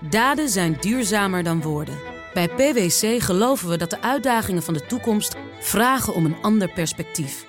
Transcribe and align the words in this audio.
Daden 0.00 0.48
zijn 0.48 0.76
duurzamer 0.80 1.42
dan 1.42 1.62
woorden. 1.62 1.98
Bij 2.34 2.48
PwC 2.48 3.22
geloven 3.22 3.68
we 3.68 3.76
dat 3.76 3.90
de 3.90 4.02
uitdagingen 4.02 4.62
van 4.62 4.74
de 4.74 4.86
toekomst 4.86 5.36
vragen 5.60 6.14
om 6.14 6.24
een 6.24 6.36
ander 6.42 6.72
perspectief. 6.72 7.46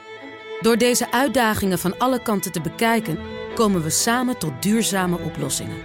Door 0.61 0.77
deze 0.77 1.11
uitdagingen 1.11 1.79
van 1.79 1.97
alle 1.97 2.21
kanten 2.21 2.51
te 2.51 2.61
bekijken, 2.61 3.19
komen 3.55 3.83
we 3.83 3.89
samen 3.89 4.37
tot 4.37 4.61
duurzame 4.61 5.19
oplossingen. 5.19 5.77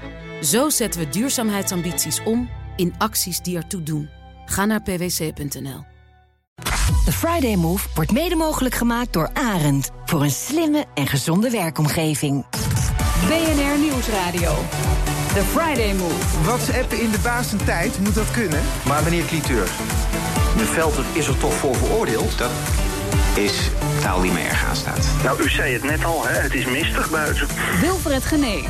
Zo 0.42 0.69
zetten 0.69 1.00
we 1.00 1.08
duurzaamheidsambities 1.08 2.22
om 2.22 2.49
in 2.76 2.94
acties 2.99 3.40
die 3.40 3.56
ertoe 3.56 3.83
doen. 3.83 4.08
Ga 4.46 4.65
naar 4.65 4.83
pwc.nl. 4.83 5.85
De 7.04 7.12
Friday 7.12 7.56
Move 7.56 7.88
wordt 7.94 8.12
mede 8.12 8.35
mogelijk 8.37 8.74
gemaakt 8.74 9.12
door 9.12 9.31
Arend. 9.33 9.90
Voor 10.04 10.22
een 10.22 10.31
slimme 10.31 10.85
en 10.94 11.06
gezonde 11.06 11.51
werkomgeving. 11.51 12.44
BNR 13.28 13.78
Nieuwsradio. 13.78 14.53
The 15.35 15.42
Friday 15.42 15.92
Move. 15.92 16.42
WhatsAppen 16.42 17.01
in 17.01 17.10
de 17.10 17.19
basentijd, 17.19 17.98
moet 17.98 18.14
dat 18.14 18.30
kunnen? 18.30 18.62
Maar 18.87 19.02
meneer 19.02 19.25
Cliteur, 19.25 19.65
de 20.56 20.65
Velter 20.65 21.05
is 21.12 21.27
er 21.27 21.38
toch 21.38 21.55
voor 21.55 21.77
veroordeeld? 21.77 22.38
Dat 22.38 22.51
is 23.34 23.70
taal 24.01 24.20
die 24.20 24.33
mij 24.33 24.48
erg 24.48 24.65
aanstaat. 24.65 25.06
Nou, 25.23 25.42
u 25.42 25.48
zei 25.48 25.73
het 25.73 25.83
net 25.83 26.05
al, 26.05 26.27
hè? 26.27 26.33
het 26.33 26.55
is 26.55 26.65
mistig 26.65 27.11
buiten. 27.11 27.47
Wilfred 27.80 28.25
Gené. 28.25 28.62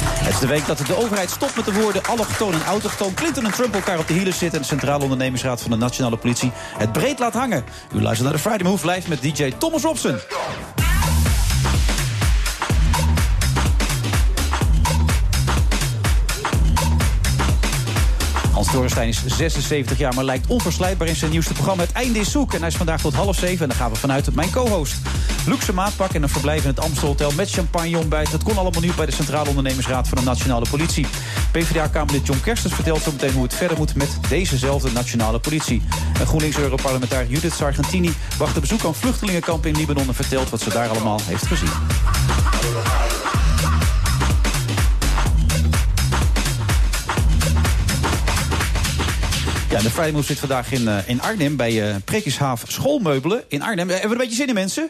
Het 0.00 0.34
is 0.34 0.38
de 0.38 0.46
week 0.46 0.66
dat 0.66 0.78
de 0.78 0.96
overheid 0.96 1.30
stopt 1.30 1.56
met 1.56 1.64
de 1.64 1.72
woorden 1.72 2.04
allochtoon 2.04 2.52
en 2.52 2.64
autochtoon. 2.64 3.14
Clinton 3.14 3.44
en 3.44 3.52
Trump 3.52 3.74
elkaar 3.74 3.98
op 3.98 4.08
de 4.08 4.14
hielen 4.14 4.34
zitten... 4.34 4.58
en 4.58 4.62
de 4.62 4.68
Centrale 4.68 5.02
Ondernemingsraad 5.02 5.60
van 5.60 5.70
de 5.70 5.76
Nationale 5.76 6.16
Politie 6.16 6.52
het 6.78 6.92
breed 6.92 7.18
laat 7.18 7.34
hangen. 7.34 7.64
U 7.94 8.02
luistert 8.02 8.28
naar 8.28 8.36
de 8.36 8.48
Friday 8.48 8.66
Move 8.66 8.90
live 8.90 9.08
met 9.08 9.22
DJ 9.22 9.52
Thomas 9.58 9.82
Robson. 9.82 10.18
Hans 18.58 18.72
Dorenstein 18.72 19.08
is 19.08 19.22
76 19.36 19.98
jaar, 19.98 20.14
maar 20.14 20.24
lijkt 20.24 20.46
onverslijtbaar 20.46 21.08
in 21.08 21.16
zijn 21.16 21.30
nieuwste 21.30 21.52
programma. 21.52 21.82
Het 21.82 21.92
einde 21.92 22.18
is 22.18 22.30
zoek 22.30 22.52
en 22.52 22.58
hij 22.58 22.68
is 22.68 22.76
vandaag 22.76 23.00
tot 23.00 23.14
half 23.14 23.36
zeven. 23.36 23.62
En 23.62 23.68
dan 23.68 23.76
gaan 23.76 23.90
we 23.90 23.96
vanuit 23.96 24.34
mijn 24.34 24.50
co-host. 24.50 24.94
Luxe 25.46 25.72
maatpak 25.72 26.12
en 26.12 26.22
een 26.22 26.28
verblijf 26.28 26.62
in 26.62 26.68
het 26.68 26.80
Amstelhotel 26.80 27.32
met 27.32 27.50
champagne 27.50 27.98
ontbijt. 27.98 28.30
Dat 28.30 28.42
kon 28.42 28.58
allemaal 28.58 28.80
nu 28.80 28.92
bij 28.96 29.06
de 29.06 29.12
Centrale 29.12 29.48
Ondernemingsraad 29.48 30.08
van 30.08 30.18
de 30.18 30.24
Nationale 30.24 30.66
Politie. 30.70 31.06
PvdA-kamerlid 31.52 32.26
John 32.26 32.40
Kerstens 32.40 32.74
vertelt 32.74 33.02
zo 33.02 33.10
meteen 33.12 33.32
hoe 33.32 33.42
het 33.42 33.54
verder 33.54 33.76
moet 33.76 33.94
met 33.94 34.18
dezezelfde 34.28 34.90
Nationale 34.92 35.38
Politie. 35.38 35.82
En 36.20 36.26
GroenLinks-Europarlementariër 36.26 37.30
Judith 37.30 37.54
Sargentini 37.54 38.14
wacht 38.38 38.54
een 38.54 38.60
bezoek 38.60 38.84
aan 38.84 38.94
vluchtelingenkampen 38.94 39.70
in 39.70 39.76
Libanon... 39.76 40.08
en 40.08 40.14
vertelt 40.14 40.50
wat 40.50 40.60
ze 40.60 40.70
daar 40.70 40.88
allemaal 40.88 41.20
heeft 41.24 41.46
gezien. 41.46 41.72
Ja, 49.70 49.80
de 49.80 49.90
Friday 49.90 50.12
Move 50.12 50.24
zit 50.24 50.38
vandaag 50.38 50.72
in, 50.72 50.82
uh, 50.82 51.08
in 51.08 51.22
Arnhem 51.22 51.56
bij 51.56 51.90
uh, 51.90 51.96
Prekjeshaaf 52.04 52.64
Schoolmeubelen 52.66 53.44
in 53.48 53.62
Arnhem. 53.62 53.86
Uh, 53.86 53.92
hebben 53.92 54.10
we 54.10 54.14
een 54.14 54.20
beetje 54.20 54.36
zin 54.36 54.48
in, 54.48 54.54
mensen? 54.54 54.88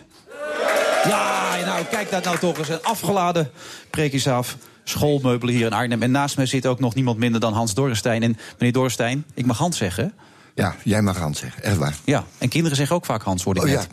Ja, 1.05 1.57
nou, 1.65 1.85
kijk 1.85 2.11
dat 2.11 2.25
nou 2.25 2.39
toch 2.39 2.59
eens. 2.59 2.69
Een 2.69 2.83
afgeladen 2.83 3.51
Prekjeshaaf 3.91 4.57
Schoolmeubelen 4.85 5.55
hier 5.55 5.67
in 5.67 5.73
Arnhem. 5.73 6.03
En 6.03 6.11
naast 6.11 6.37
mij 6.37 6.47
zit 6.47 6.67
ook 6.67 6.81
nog 6.81 6.95
niemand 6.95 7.19
minder 7.19 7.41
dan 7.41 7.53
Hans 7.53 7.75
Dorrestein. 7.75 8.23
En 8.23 8.37
meneer 8.59 8.73
Dorrestein, 8.73 9.25
ik 9.35 9.47
mag 9.47 9.59
Hans 9.59 9.77
zeggen. 9.77 10.13
Ja, 10.55 10.77
jij 10.85 11.03
mag 11.03 11.19
Hans 11.19 11.39
zeggen, 11.39 11.63
echt 11.63 11.77
waar. 11.77 11.97
Ja, 12.05 12.25
en 12.39 12.49
kinderen 12.49 12.77
zeggen 12.77 12.97
ook 12.97 13.05
vaak 13.05 13.23
Hans, 13.23 13.43
hoor 13.43 13.57
ik 13.57 13.63
oh, 13.63 13.69
net. 13.69 13.83
Ja. 13.83 13.87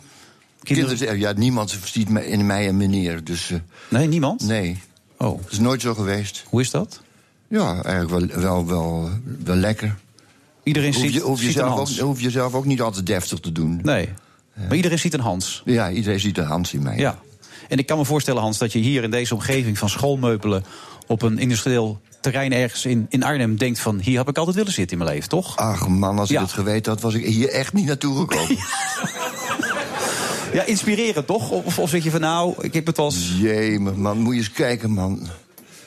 Kinderen, 0.62 0.96
kinderen 0.96 1.18
ja, 1.18 1.32
niemand 1.32 1.78
ziet 1.84 2.08
in 2.08 2.46
mij 2.46 2.68
en 2.68 2.76
meneer, 2.76 3.24
dus... 3.24 3.52
nee, 3.88 4.06
niemand? 4.06 4.42
Nee. 4.42 4.82
Oh. 5.16 5.42
Dat 5.42 5.52
is 5.52 5.58
nooit 5.58 5.80
zo 5.80 5.94
geweest. 5.94 6.44
Hoe 6.48 6.60
is 6.60 6.70
dat? 6.70 7.00
Ja, 7.48 7.82
eigenlijk 7.82 8.28
wel, 8.30 8.40
wel, 8.40 8.66
wel, 8.66 9.10
wel 9.44 9.56
lekker. 9.56 9.96
Iedereen 10.66 10.94
hoef 10.94 11.02
je, 11.02 11.10
ziet, 11.10 11.22
hoef, 11.22 11.38
je 11.38 11.44
ziet 11.44 11.54
zelf 11.54 11.70
een 11.70 11.76
Hans. 11.76 12.00
ook, 12.00 12.06
hoef 12.06 12.20
je 12.20 12.30
zelf 12.30 12.54
ook 12.54 12.64
niet 12.64 12.80
altijd 12.80 13.06
deftig 13.06 13.38
te 13.38 13.52
doen. 13.52 13.80
Nee. 13.82 14.08
Maar 14.54 14.76
iedereen 14.76 14.98
ziet 14.98 15.14
een 15.14 15.20
Hans. 15.20 15.62
Ja, 15.64 15.90
iedereen 15.90 16.20
ziet 16.20 16.38
een 16.38 16.44
Hans 16.44 16.72
in 16.74 16.82
mij. 16.82 16.96
Ja. 16.96 17.18
En 17.68 17.78
ik 17.78 17.86
kan 17.86 17.98
me 17.98 18.04
voorstellen, 18.04 18.42
Hans, 18.42 18.58
dat 18.58 18.72
je 18.72 18.78
hier 18.78 19.02
in 19.02 19.10
deze 19.10 19.34
omgeving 19.34 19.78
van 19.78 19.88
schoolmeubelen 19.88 20.64
op 21.06 21.22
een 21.22 21.38
industrieel 21.38 22.00
terrein 22.20 22.52
ergens 22.52 22.84
in, 22.84 23.06
in 23.08 23.22
Arnhem 23.22 23.56
denkt 23.56 23.78
van 23.78 23.98
hier 24.00 24.18
heb 24.18 24.28
ik 24.28 24.38
altijd 24.38 24.56
willen 24.56 24.72
zitten 24.72 24.98
in 24.98 25.04
mijn 25.04 25.14
leven, 25.14 25.28
toch? 25.28 25.56
Ach 25.56 25.88
man, 25.88 26.18
als 26.18 26.28
Ja. 26.28 26.40
ik 26.40 26.46
het 26.46 26.54
geweten 26.54 26.92
had, 26.92 27.00
was 27.00 27.14
ik 27.14 27.24
hier 27.24 27.48
echt 27.48 27.72
niet 27.72 27.86
naartoe 27.86 28.18
gekomen. 28.18 28.56
Ja, 30.52 30.64
inspirerend 30.64 31.26
toch? 31.26 31.50
Of, 31.50 31.78
of 31.78 31.90
zeg 31.90 32.04
je 32.04 32.10
van 32.10 32.20
nou, 32.20 32.54
ik 32.60 32.74
heb 32.74 32.86
het 32.86 32.98
als. 32.98 33.32
Jee, 33.38 33.78
man, 33.80 34.18
moet 34.18 34.32
je 34.34 34.38
eens 34.40 34.50
kijken, 34.52 34.90
man. 34.90 35.28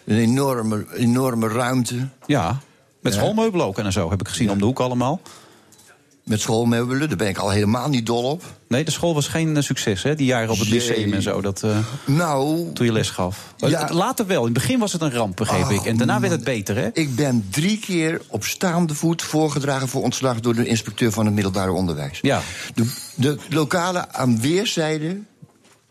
Een 0.05 0.17
enorme, 0.17 0.85
enorme 0.95 1.47
ruimte. 1.47 2.07
Ja, 2.25 2.59
met 3.01 3.13
Ja. 3.13 3.19
schoolmeubelen 3.19 3.65
ook 3.65 3.77
en 3.77 3.91
zo 3.91 4.09
heb 4.09 4.19
ik 4.21 4.27
gezien 4.27 4.51
om 4.51 4.57
de 4.57 4.65
hoek 4.65 4.79
allemaal. 4.79 5.21
Met 6.23 6.41
schoolmeubelen, 6.41 7.07
daar 7.07 7.17
ben 7.17 7.27
ik 7.27 7.37
al 7.37 7.49
helemaal 7.49 7.89
niet 7.89 8.05
dol 8.05 8.23
op. 8.23 8.43
Nee, 8.67 8.83
de 8.83 8.91
school 8.91 9.13
was 9.13 9.27
geen 9.27 9.57
eh, 9.57 9.63
succes, 9.63 10.03
hè? 10.03 10.15
Die 10.15 10.25
jaren 10.25 10.49
op 10.49 10.59
het 10.59 10.67
Jee. 10.67 10.77
lyceum 10.79 11.13
en 11.13 11.21
zo, 11.21 11.41
dat, 11.41 11.63
eh, 11.63 11.77
Nou, 12.05 12.73
toen 12.73 12.85
je 12.85 12.91
les 12.91 13.09
gaf. 13.09 13.53
Ja. 13.57 13.79
Het- 13.81 13.89
Later 13.89 14.27
wel, 14.27 14.39
in 14.39 14.43
het 14.43 14.53
begin 14.53 14.79
was 14.79 14.93
het 14.93 15.01
een 15.01 15.11
ramp, 15.13 15.35
begreep 15.35 15.63
Ach, 15.63 15.71
ik. 15.71 15.85
En 15.85 15.97
daarna 15.97 16.19
werd 16.19 16.31
het 16.33 16.43
beter, 16.43 16.75
hè? 16.75 16.89
ik 16.93 17.15
ben 17.15 17.47
drie 17.49 17.79
keer 17.79 18.21
op 18.27 18.43
staande 18.43 18.95
voet 18.95 19.21
voorgedragen 19.21 19.87
voor 19.87 20.01
ontslag 20.03 20.39
door 20.39 20.55
de 20.55 20.65
inspecteur 20.65 21.11
van 21.11 21.25
het 21.25 21.33
middelbare 21.33 21.71
onderwijs. 21.71 22.19
Ja. 22.21 22.41
De, 22.75 22.85
de 23.15 23.37
lokalen 23.49 24.13
aan 24.13 24.41
weerszijden 24.41 25.27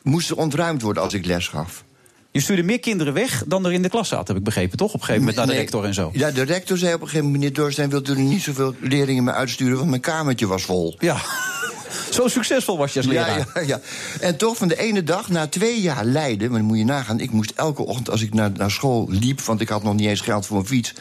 moesten 0.02 0.36
ontruimd 0.36 0.82
worden 0.82 1.02
als 1.02 1.14
ik 1.14 1.26
les 1.26 1.48
gaf. 1.48 1.84
Je 2.30 2.40
stuurde 2.40 2.62
meer 2.62 2.80
kinderen 2.80 3.12
weg 3.12 3.42
dan 3.46 3.66
er 3.66 3.72
in 3.72 3.82
de 3.82 3.88
klas 3.88 4.08
zaten, 4.08 4.26
heb 4.26 4.36
ik 4.36 4.42
begrepen, 4.44 4.76
toch? 4.78 4.88
Op 4.88 4.94
een 4.94 5.00
gegeven 5.00 5.20
moment 5.20 5.36
naar 5.36 5.46
de 5.46 5.52
Nee. 5.52 5.60
rector 5.60 5.84
en 5.84 5.94
zo. 5.94 6.10
Ja, 6.12 6.30
de 6.30 6.42
rector 6.42 6.76
zei 6.78 6.94
op 6.94 7.00
een 7.00 7.06
gegeven 7.06 7.26
moment... 7.26 7.42
meneer 7.44 7.56
Dorstein, 7.56 7.90
wilt 7.90 8.08
u 8.08 8.12
er 8.12 8.18
niet 8.18 8.42
zoveel 8.42 8.74
leerlingen 8.80 9.24
meer 9.24 9.34
uitsturen... 9.34 9.76
want 9.76 9.88
mijn 9.88 10.00
kamertje 10.02 10.46
was 10.46 10.62
vol. 10.62 10.96
Ja. 10.98 11.16
Zo 12.10 12.28
succesvol 12.28 12.78
was 12.78 12.92
je 12.92 12.98
als 12.98 13.08
leraar. 13.08 13.38
Ja, 13.38 13.46
ja, 13.54 13.60
ja. 13.66 13.80
En 14.20 14.36
toch 14.36 14.56
van 14.56 14.68
de 14.68 14.78
ene 14.78 15.02
dag, 15.04 15.28
na 15.28 15.46
twee 15.46 15.80
jaar 15.80 16.04
Leiden... 16.04 16.50
maar 16.50 16.58
dan 16.58 16.68
moet 16.68 16.78
je 16.78 16.84
nagaan, 16.84 17.20
ik 17.20 17.30
moest 17.30 17.50
elke 17.56 17.82
ochtend 17.82 18.10
als 18.10 18.22
ik 18.22 18.34
naar, 18.34 18.50
naar 18.56 18.70
school 18.70 19.06
liep... 19.10 19.40
want 19.40 19.60
ik 19.60 19.68
had 19.68 19.82
nog 19.82 19.94
niet 19.94 20.08
eens 20.08 20.20
geld 20.20 20.46
voor 20.46 20.58
een 20.58 20.66
fiets... 20.66 20.92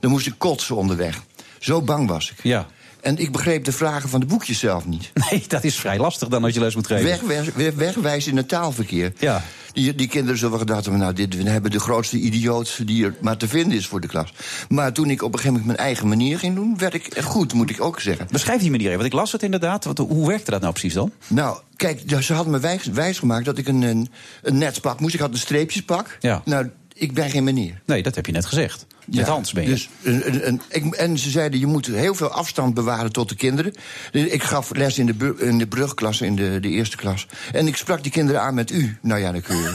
dan 0.00 0.10
moest 0.10 0.26
ik 0.26 0.34
kotsen 0.38 0.76
onderweg. 0.76 1.22
Zo 1.58 1.82
bang 1.82 2.08
was 2.08 2.30
ik. 2.30 2.42
Ja. 2.42 2.66
En 3.06 3.16
ik 3.18 3.32
begreep 3.32 3.64
de 3.64 3.72
vragen 3.72 4.08
van 4.08 4.20
de 4.20 4.26
boekjes 4.26 4.58
zelf 4.58 4.86
niet. 4.86 5.10
Nee, 5.30 5.44
dat 5.48 5.64
is 5.64 5.76
vrij 5.78 5.98
lastig 5.98 6.28
dan 6.28 6.44
als 6.44 6.54
je 6.54 6.60
les 6.60 6.74
moet 6.74 6.86
geven. 6.86 7.04
Wegwijs, 7.04 7.48
weg- 7.54 7.74
wegwijzen 7.74 8.30
in 8.30 8.36
het 8.36 8.48
taalverkeer. 8.48 9.12
Ja. 9.18 9.42
Die, 9.72 9.94
die 9.94 10.08
kinderen 10.08 10.38
zullen 10.38 10.58
gedacht 10.58 10.82
hebben, 10.82 11.00
nou, 11.00 11.12
dit, 11.12 11.36
we 11.42 11.50
hebben 11.50 11.70
de 11.70 11.80
grootste 11.80 12.18
idioot 12.18 12.86
die 12.86 13.04
er 13.04 13.14
maar 13.20 13.36
te 13.36 13.48
vinden 13.48 13.78
is 13.78 13.86
voor 13.86 14.00
de 14.00 14.06
klas. 14.06 14.32
Maar 14.68 14.92
toen 14.92 15.10
ik 15.10 15.22
op 15.22 15.32
een 15.32 15.38
gegeven 15.38 15.58
moment 15.58 15.66
mijn 15.76 15.88
eigen 15.88 16.08
manier 16.08 16.38
ging 16.38 16.54
doen, 16.54 16.78
werd 16.78 16.94
ik 16.94 17.18
goed, 17.24 17.52
moet 17.52 17.70
ik 17.70 17.80
ook 17.80 18.00
zeggen. 18.00 18.26
Beschrijf 18.30 18.60
die 18.60 18.70
manier 18.70 18.86
even, 18.86 18.98
want 18.98 19.12
ik 19.12 19.18
las 19.18 19.32
het 19.32 19.42
inderdaad. 19.42 19.84
Wat, 19.84 19.98
hoe 19.98 20.28
werkte 20.28 20.50
dat 20.50 20.60
nou 20.60 20.72
precies 20.72 20.94
dan? 20.94 21.12
Nou, 21.26 21.58
kijk, 21.76 22.02
ze 22.20 22.34
hadden 22.34 22.52
me 22.52 22.60
wijs, 22.60 22.84
wijsgemaakt 22.86 23.44
dat 23.44 23.58
ik 23.58 23.68
een, 23.68 23.82
een, 23.82 24.08
een 24.42 24.58
netspak 24.58 25.00
moest. 25.00 25.14
Ik 25.14 25.20
had 25.20 25.32
een 25.32 25.38
streepjespak. 25.38 26.16
Ja. 26.20 26.42
Nou, 26.44 26.70
ik 26.94 27.12
ben 27.14 27.30
geen 27.30 27.44
meneer. 27.44 27.80
Nee, 27.86 28.02
dat 28.02 28.14
heb 28.14 28.26
je 28.26 28.32
net 28.32 28.46
gezegd. 28.46 28.86
Met 29.06 29.26
Hans 29.26 29.52
ben 29.52 29.62
je. 29.62 29.68
Dus 29.68 29.88
een, 30.02 30.26
een, 30.26 30.46
een- 30.46 30.60
ik, 30.68 30.94
en 30.94 31.18
ze 31.18 31.30
zeiden, 31.30 31.60
je 31.60 31.66
moet 31.66 31.86
heel 31.86 32.14
veel 32.14 32.28
afstand 32.30 32.74
bewaren 32.74 33.12
tot 33.12 33.28
de 33.28 33.34
kinderen. 33.36 33.74
Dus 34.12 34.24
Ik 34.26 34.42
gaf 34.42 34.74
les 34.74 34.98
in 34.98 35.06
de, 35.06 35.34
in 35.38 35.58
de 35.58 35.66
brugklasse, 35.66 36.26
in 36.26 36.36
de, 36.36 36.58
de 36.60 36.68
eerste 36.68 36.96
klas. 36.96 37.26
En 37.52 37.66
ik 37.66 37.76
sprak 37.76 38.02
die 38.02 38.12
kinderen 38.12 38.40
aan 38.42 38.54
met 38.54 38.70
u. 38.70 38.96
Nou 39.02 39.20
ja, 39.20 39.32
dan 39.32 39.40
kun 39.40 39.56
je... 39.56 39.72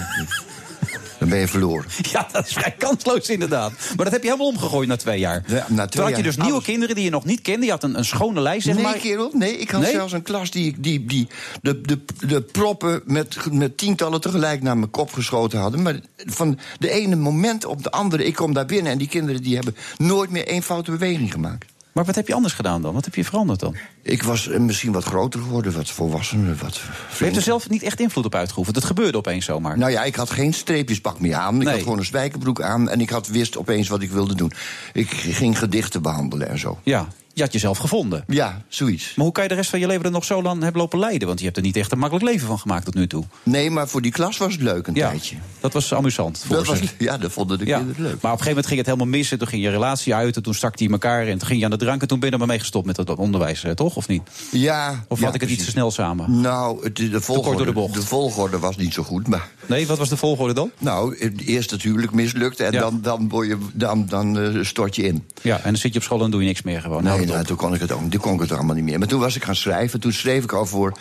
dan 1.22 1.30
ben 1.30 1.40
je 1.40 1.48
verloren. 1.48 1.86
Ja, 2.12 2.28
dat 2.32 2.48
is 2.48 2.54
vrij 2.54 2.76
kansloos 2.78 3.30
inderdaad. 3.30 3.72
Maar 3.96 4.06
dat 4.06 4.12
heb 4.12 4.22
je 4.24 4.28
helemaal 4.28 4.48
omgegooid 4.52 4.88
na 4.88 4.96
twee 4.96 5.20
jaar. 5.20 5.44
Ja, 5.48 5.56
na 5.56 5.66
twee 5.66 5.88
Toen 5.88 6.02
had 6.02 6.10
je 6.10 6.16
jaar. 6.16 6.24
dus 6.24 6.38
nieuwe 6.38 6.62
kinderen 6.62 6.96
die 6.96 7.04
je 7.04 7.10
nog 7.10 7.26
niet 7.26 7.42
kende. 7.42 7.66
Je 7.66 7.72
had 7.72 7.84
een, 7.84 7.98
een 7.98 8.06
schone 8.06 8.42
lijst, 8.42 8.66
zeg 8.66 8.76
nee, 8.76 8.84
maar. 8.84 8.98
kerel, 8.98 9.32
nee. 9.34 9.58
Ik 9.58 9.70
had 9.72 9.82
Nee? 9.82 9.92
zelfs 9.92 10.14
een 10.14 10.22
klas 10.22 10.52
die, 10.52 10.76
die, 10.80 11.06
die 11.06 11.28
de, 11.62 11.82
de, 11.82 12.00
de 12.28 12.42
proppen 12.42 13.02
met, 13.06 13.38
met 13.52 13.78
tientallen 13.78 14.22
tegelijk 14.22 14.62
naar 14.62 14.78
mijn 14.78 14.92
kop 14.92 15.14
geschoten 15.14 15.60
hadden. 15.60 15.82
Maar 15.82 16.00
van 16.18 16.60
de 16.80 16.90
ene 16.92 17.16
moment 17.16 17.66
op 17.66 17.84
de 17.84 17.92
andere, 17.92 18.26
ik 18.26 18.36
kom 18.36 18.54
daar 18.54 18.66
binnen... 18.66 18.92
en 18.92 18.98
die 18.98 19.08
kinderen 19.08 19.42
die 19.44 19.56
hebben 19.56 19.76
nooit 19.98 20.30
meer 20.30 20.48
één 20.48 20.64
foute 20.64 20.92
beweging 20.92 21.32
gemaakt. 21.32 21.66
Maar 21.94 22.06
wat 22.06 22.16
heb 22.16 22.28
je 22.28 22.34
anders 22.34 22.54
gedaan 22.54 22.82
dan? 22.82 22.94
Wat 22.94 23.06
heb 23.06 23.16
je 23.16 23.24
veranderd 23.26 23.60
dan? 23.60 23.76
Ik 24.02 24.24
was 24.24 24.48
eh, 24.48 24.60
misschien 24.60 24.92
wat 24.92 25.04
groter 25.04 25.40
geworden, 25.42 25.74
wat 25.74 25.90
volwassener, 25.90 26.56
wat 26.56 26.76
Je 26.76 26.82
heeft 26.82 26.98
flinker. 27.10 27.38
er 27.38 27.44
zelf 27.44 27.70
niet 27.70 27.84
echt 27.84 28.00
invloed 28.00 28.26
op 28.26 28.36
uitgeoefend. 28.36 28.76
Het 28.76 28.86
gebeurde 28.86 29.18
opeens 29.18 29.46
zomaar. 29.46 29.78
Nou 29.78 29.92
ja, 29.92 30.04
ik 30.04 30.16
had 30.16 30.30
geen 30.30 30.54
streepjespak 30.54 31.20
meer 31.20 31.36
aan. 31.36 31.56
Ik 31.56 31.64
Nee. 31.64 31.74
had 31.74 31.84
gewoon 31.84 31.98
een 31.98 32.06
spijkerbroek 32.06 32.62
aan 32.62 32.90
en 32.90 33.02
ik 33.02 33.10
had, 33.10 33.28
wist 33.28 33.58
opeens 33.58 33.88
wat 33.88 34.02
ik 34.02 34.12
wilde 34.12 34.36
doen. 34.36 34.52
Ik 34.94 35.10
ging 35.10 35.58
gedichten 35.58 36.02
behandelen 36.02 36.50
en 36.50 36.60
zo. 36.60 36.80
Ja. 36.84 37.08
Je 37.34 37.42
had 37.42 37.54
jezelf 37.54 37.78
gevonden. 37.78 38.24
Ja, 38.28 38.62
zoiets. 38.68 39.14
Maar 39.16 39.26
hoe 39.26 39.34
kan 39.34 39.44
je 39.44 39.50
de 39.50 39.56
rest 39.56 39.70
van 39.70 39.80
je 39.80 39.88
leven 39.88 40.06
er 40.06 40.12
nog 40.12 40.26
zo 40.26 40.42
lang 40.42 40.62
hebben 40.64 40.82
lopen 40.82 41.00
leiden? 41.00 41.28
Want 41.28 41.40
je 41.40 41.46
hebt 41.46 41.58
er 41.58 41.64
niet 41.64 41.76
echt 41.76 41.92
een 41.92 42.00
makkelijk 42.00 42.26
leven 42.30 42.48
van 42.48 42.60
gemaakt 42.60 42.86
tot 42.86 42.94
nu 42.94 43.08
toe. 43.08 43.24
Nee, 43.44 43.70
maar 43.70 43.88
voor 43.88 44.02
die 44.02 44.12
klas 44.12 44.38
was 44.38 44.54
het 44.54 44.62
leuk 44.62 44.88
een 44.88 44.96
Ja, 44.96 45.10
tijdje. 45.10 45.36
dat 45.60 45.74
was 45.74 45.94
amusant 45.94 46.44
voor 46.48 46.56
Dat 46.56 46.66
was, 46.68 46.80
ja, 46.98 47.18
dat 47.18 47.32
vonden 47.32 47.58
de 47.58 47.66
Ja. 47.66 47.78
kinderen 47.78 48.02
leuk. 48.04 48.22
Maar 48.22 48.32
op 48.32 48.38
een 48.40 48.44
gegeven 48.44 48.50
moment 48.50 48.66
ging 48.68 48.78
het 48.80 48.86
helemaal 48.88 49.08
mis. 49.08 49.32
En 49.32 49.38
toen 49.38 49.48
ging 49.48 49.64
je 49.64 49.70
relatie 49.70 50.16
uit. 50.16 50.36
En 50.36 50.44
toen 50.44 50.54
stak 50.54 50.78
die 50.78 50.88
in 50.88 50.94
elkaar. 50.94 51.28
En 51.28 51.38
toen 51.38 51.48
ging 51.48 51.60
je 51.60 51.66
aan 51.66 51.72
de 51.72 51.78
drank. 51.78 52.02
En 52.02 52.08
toen 52.08 52.20
ben 52.20 52.28
je 52.28 52.34
er 52.34 52.40
maar 52.40 52.48
mee 52.50 52.60
gestopt 52.60 52.86
met 52.86 52.96
dat 52.96 53.10
onderwijs, 53.16 53.64
eh, 53.64 53.72
toch? 53.72 53.96
Of 53.96 54.08
niet? 54.08 54.22
Ja, 54.52 55.04
Of 55.08 55.20
ja, 55.20 55.26
had 55.26 55.36
ik 55.36 55.42
het 55.42 55.50
iets 55.50 55.66
te 55.66 55.72
precies. 55.72 55.74
snel 55.74 55.92
samen? 55.92 56.42
Nou, 56.42 56.84
het, 56.84 56.96
de, 56.96 57.22
volgorde, 57.22 57.66
de 57.92 58.02
volgorde 58.06 58.60
was 58.60 58.78
niet 58.78 58.94
zo 58.94 59.04
goed. 59.04 59.28
Maar 59.28 59.48
Nee, 59.66 59.88
wat 59.88 59.98
was 59.98 60.10
de 60.10 60.18
volgorde 60.18 60.54
dan? 60.54 60.72
nou, 60.78 61.16
het 61.20 61.42
eerst 61.42 61.72
natuurlijk 61.72 62.12
mislukt 62.12 62.60
en 62.60 62.72
dan, 62.72 63.00
dan, 63.02 63.30
je, 63.48 63.58
dan, 63.74 64.06
dan 64.06 64.40
eh, 64.40 64.64
stort 64.64 64.96
je 64.96 65.04
in. 65.04 65.26
Ja, 65.42 65.56
en 65.58 65.64
dan 65.64 65.76
zit 65.78 65.94
je 65.94 66.00
op 66.00 66.06
school 66.06 66.24
en 66.24 66.32
doe 66.32 66.42
je 66.42 66.48
niks 66.48 66.62
meer 66.62 66.82
gewoon. 66.82 67.04
Nee, 67.04 67.12
Hou 67.12 67.21
het 67.22 67.30
nou, 67.30 67.42
op. 67.42 67.48
toen 67.48 67.58
kon 67.58 67.74
ik 67.74 67.80
het 67.82 67.92
ook, 67.92 68.10
toen 68.12 68.22
kon 68.22 68.34
ik 68.34 68.40
het 68.40 68.52
allemaal 68.52 68.76
niet 68.76 68.84
meer. 68.84 69.00
Maar 69.00 69.08
toen 69.08 69.20
was 69.20 69.36
ik 69.36 69.44
gaan 69.44 69.56
schrijven. 69.56 70.00
Toen 70.00 70.14
schreef 70.14 70.44
ik 70.44 70.52
al 70.52 70.66
voor 70.66 70.94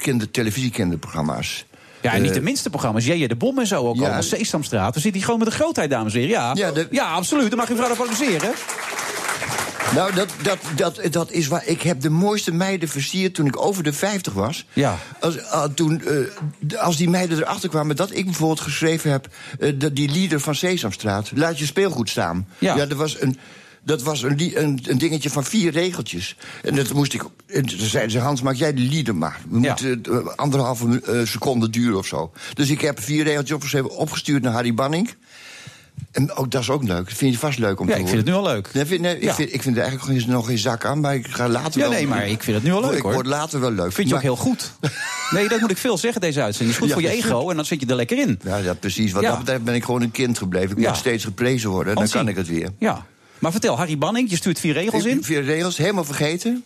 kinder, 0.00 0.30
televisiekinderprogramma's. 0.30 1.64
Ja, 2.02 2.12
en 2.12 2.20
niet 2.22 2.30
Eh, 2.30 2.36
de 2.36 2.42
minste 2.42 2.70
programma's. 2.70 3.04
Jij, 3.04 3.26
de 3.26 3.36
Bom 3.36 3.58
en 3.58 3.66
zo 3.66 3.86
ook 3.88 3.96
Ja. 3.96 4.02
allemaal. 4.02 4.22
Sesamstraat. 4.22 4.94
We 4.94 5.00
zitten 5.00 5.12
hier 5.12 5.24
gewoon 5.24 5.38
met 5.38 5.48
de 5.48 5.54
grootheid, 5.54 5.90
dames 5.90 6.14
en 6.14 6.20
heren. 6.20 6.34
Ja, 6.36 6.52
Ja, 6.54 6.70
de- 6.72 6.88
ja 6.90 7.12
absoluut. 7.12 7.48
Dan 7.48 7.58
mag 7.58 7.68
je 7.68 7.74
mevrouw 7.74 7.90
applaudisseren. 7.90 8.50
Nou, 9.94 10.14
dat, 10.14 10.28
dat, 10.42 10.58
dat, 10.76 11.00
dat 11.12 11.30
is 11.30 11.46
waar. 11.48 11.62
Ik 11.66 11.82
heb 11.82 12.00
de 12.00 12.10
mooiste 12.10 12.52
meiden 12.52 12.88
versierd 12.88 13.34
toen 13.34 13.46
ik 13.46 13.62
over 13.62 13.82
de 13.82 13.92
50 13.92 14.32
was. 14.32 14.64
Ja. 14.72 14.98
Als, 15.20 15.44
ah, 15.44 15.64
toen, 15.74 16.02
eh, 16.68 16.78
als 16.80 16.96
die 16.96 17.08
meiden 17.10 17.38
erachter 17.38 17.68
kwamen 17.68 17.96
dat 17.96 18.14
ik 18.14 18.24
bijvoorbeeld 18.24 18.60
geschreven 18.60 19.10
heb... 19.10 19.28
dat 19.74 19.96
die 19.96 20.10
lieder 20.10 20.40
van 20.40 20.54
Sesamstraat, 20.54 21.30
laat 21.34 21.58
je 21.58 21.66
speelgoed 21.66 22.08
staan. 22.08 22.46
Ja. 22.58 22.74
dat 22.86 22.92
was 22.92 23.20
een... 23.20 23.38
Dat 23.82 24.02
was 24.02 24.22
een, 24.22 24.50
een, 24.62 24.80
een 24.86 24.98
dingetje 24.98 25.30
van 25.30 25.44
vier 25.44 25.72
regeltjes. 25.72 26.36
En 26.62 26.74
dat 26.74 26.92
moest 26.92 27.14
ik. 27.14 27.22
En 27.46 27.66
toen 27.66 27.78
zeiden 27.78 28.10
ze: 28.12 28.18
Hans, 28.18 28.42
maak 28.42 28.54
jij 28.54 28.74
de 28.74 28.80
lieder 28.80 29.16
maar. 29.16 29.40
We 29.48 29.60
Ja. 29.60 29.68
moeten 29.68 30.02
eh, 30.26 30.26
anderhalve 30.36 31.00
eh, 31.00 31.26
seconde 31.26 31.70
duren 31.70 31.98
of 31.98 32.06
zo. 32.06 32.32
Dus 32.54 32.70
ik 32.70 32.80
heb 32.80 33.00
vier 33.02 33.24
regeltjes 33.24 33.54
opgeschreven, 33.56 33.90
opgestuurd 33.96 34.42
naar 34.42 34.52
Harry 34.52 34.74
Banning. 34.74 35.14
En 36.12 36.32
ook, 36.32 36.50
dat 36.50 36.60
is 36.62 36.70
ook 36.70 36.82
leuk. 36.82 37.04
Dat 37.08 37.14
vind 37.16 37.32
je 37.32 37.38
vast 37.38 37.58
leuk 37.58 37.80
om 37.80 37.88
Ja, 37.88 37.94
te 37.94 38.00
ik 38.00 38.06
horen. 38.06 38.24
vind 38.24 38.28
het 38.36 38.36
nu 38.36 38.42
al 38.46 38.54
leuk. 38.54 38.72
Nee, 38.74 38.84
vind, 38.86 39.00
nee, 39.00 39.22
Ja. 39.22 39.28
ik, 39.28 39.34
vind, 39.34 39.52
ik 39.54 39.62
vind 39.62 39.76
er 39.76 39.82
eigenlijk 39.82 40.26
nog 40.26 40.46
geen 40.46 40.58
zak 40.58 40.84
aan, 40.84 41.00
maar 41.00 41.14
ik 41.14 41.26
ga 41.26 41.48
later 41.48 41.80
Ja, 41.80 41.88
wel... 41.88 41.90
nee, 41.96 42.06
maar 42.06 42.28
ik 42.28 42.42
vind 42.42 42.56
het 42.56 42.64
nu 42.66 42.72
al 42.72 42.80
leuk, 42.80 42.96
Ik 42.96 43.02
hoor. 43.02 43.12
word 43.12 43.26
later 43.26 43.60
wel 43.60 43.72
leuk. 43.72 43.92
Vind 43.92 44.08
je 44.08 44.14
ook 44.14 44.22
heel 44.22 44.36
goed. 44.36 44.72
Nee, 45.30 45.48
dat 45.48 45.60
moet 45.60 45.70
ik 45.70 45.76
veel 45.76 45.98
zeggen, 45.98 46.20
deze 46.20 46.42
uitzending. 46.42 46.72
is 46.72 46.78
goed 46.78 46.88
Ja, 46.88 46.94
voor 46.94 47.02
je 47.02 47.08
ego 47.24 47.50
en 47.50 47.56
dan 47.56 47.64
zit 47.64 47.80
je 47.80 47.86
er 47.86 47.94
lekker 47.94 48.18
in. 48.18 48.40
Ja, 48.44 48.56
ja, 48.56 48.74
precies. 48.74 49.12
Wat 49.12 49.22
Ja. 49.22 49.28
dat 49.28 49.38
betreft 49.38 49.64
ben 49.64 49.74
ik 49.74 49.84
gewoon 49.84 50.02
een 50.02 50.10
kind 50.10 50.38
gebleven. 50.38 50.70
Ik 50.76 50.82
Ja. 50.82 50.88
moet 50.88 50.98
steeds 50.98 51.24
geprezen 51.24 51.70
worden, 51.70 51.86
dan 51.94 51.96
Hansie. 52.02 52.18
kan 52.18 52.28
ik 52.28 52.36
het 52.36 52.48
weer. 52.48 52.68
Ja. 52.78 53.06
Maar 53.40 53.50
vertel, 53.52 53.76
Harry 53.76 53.98
Banning, 53.98 54.30
je 54.30 54.36
stuurt 54.36 54.60
vier 54.60 54.72
regels 54.72 55.04
in. 55.04 55.24
Vier 55.24 55.42
regels, 55.42 55.76
helemaal 55.76 56.04
vergeten. 56.04 56.64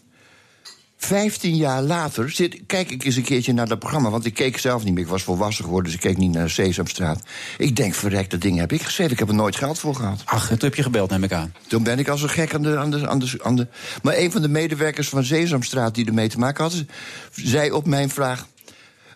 Vijftien 0.97 1.57
jaar 1.57 1.83
later 1.83 2.31
zit, 2.31 2.61
kijk 2.67 2.91
ik 2.91 3.05
eens 3.05 3.17
een 3.17 3.23
keertje 3.23 3.53
naar 3.53 3.69
dat 3.69 3.79
programma. 3.79 4.11
Want 4.11 4.25
ik 4.25 4.35
keek 4.35 4.59
zelf 4.59 4.85
niet 4.85 4.95
meer. 4.95 5.03
Ik 5.03 5.09
was 5.09 5.23
volwassen 5.23 5.65
geworden, 5.65 5.93
dus 5.93 6.01
ik 6.01 6.09
keek 6.09 6.19
niet 6.19 6.33
naar 6.33 6.51
Sesamstraat. 6.51 7.23
Ik 7.59 7.77
denk, 7.77 7.95
verrek, 7.95 8.31
dat 8.31 8.41
ding 8.41 8.59
heb 8.59 8.73
ik 8.73 8.83
geschreven. 8.83 9.13
Ik 9.13 9.19
heb 9.19 9.29
er 9.29 9.35
nooit 9.35 9.57
geld 9.57 9.79
voor 9.79 9.95
gehad. 9.95 10.23
Ach, 10.25 10.51
en 10.51 10.59
toen 10.59 10.69
heb 10.69 10.77
je 10.77 10.83
gebeld, 10.83 11.11
neem 11.11 11.25
ik 11.25 11.33
aan. 11.33 11.55
Toen 11.67 11.83
ben 11.83 11.99
ik 11.99 12.09
als 12.09 12.23
een 12.23 12.29
gek 12.29 12.55
aan 12.55 12.63
de, 12.63 12.79
aan 12.79 12.91
de, 12.91 13.09
aan 13.09 13.19
de, 13.19 13.39
aan 13.43 13.57
de... 13.57 13.67
Maar 14.03 14.17
een 14.17 14.33
van 14.33 14.43
de 14.43 14.49
medewerkers 14.49 15.09
van 15.09 15.25
Sesamstraat 15.25 15.95
die 15.95 16.07
ermee 16.07 16.29
te 16.29 16.39
maken 16.39 16.65
had... 16.65 16.85
zei 17.33 17.71
op 17.71 17.87
mijn 17.87 18.11
vraag... 18.11 18.47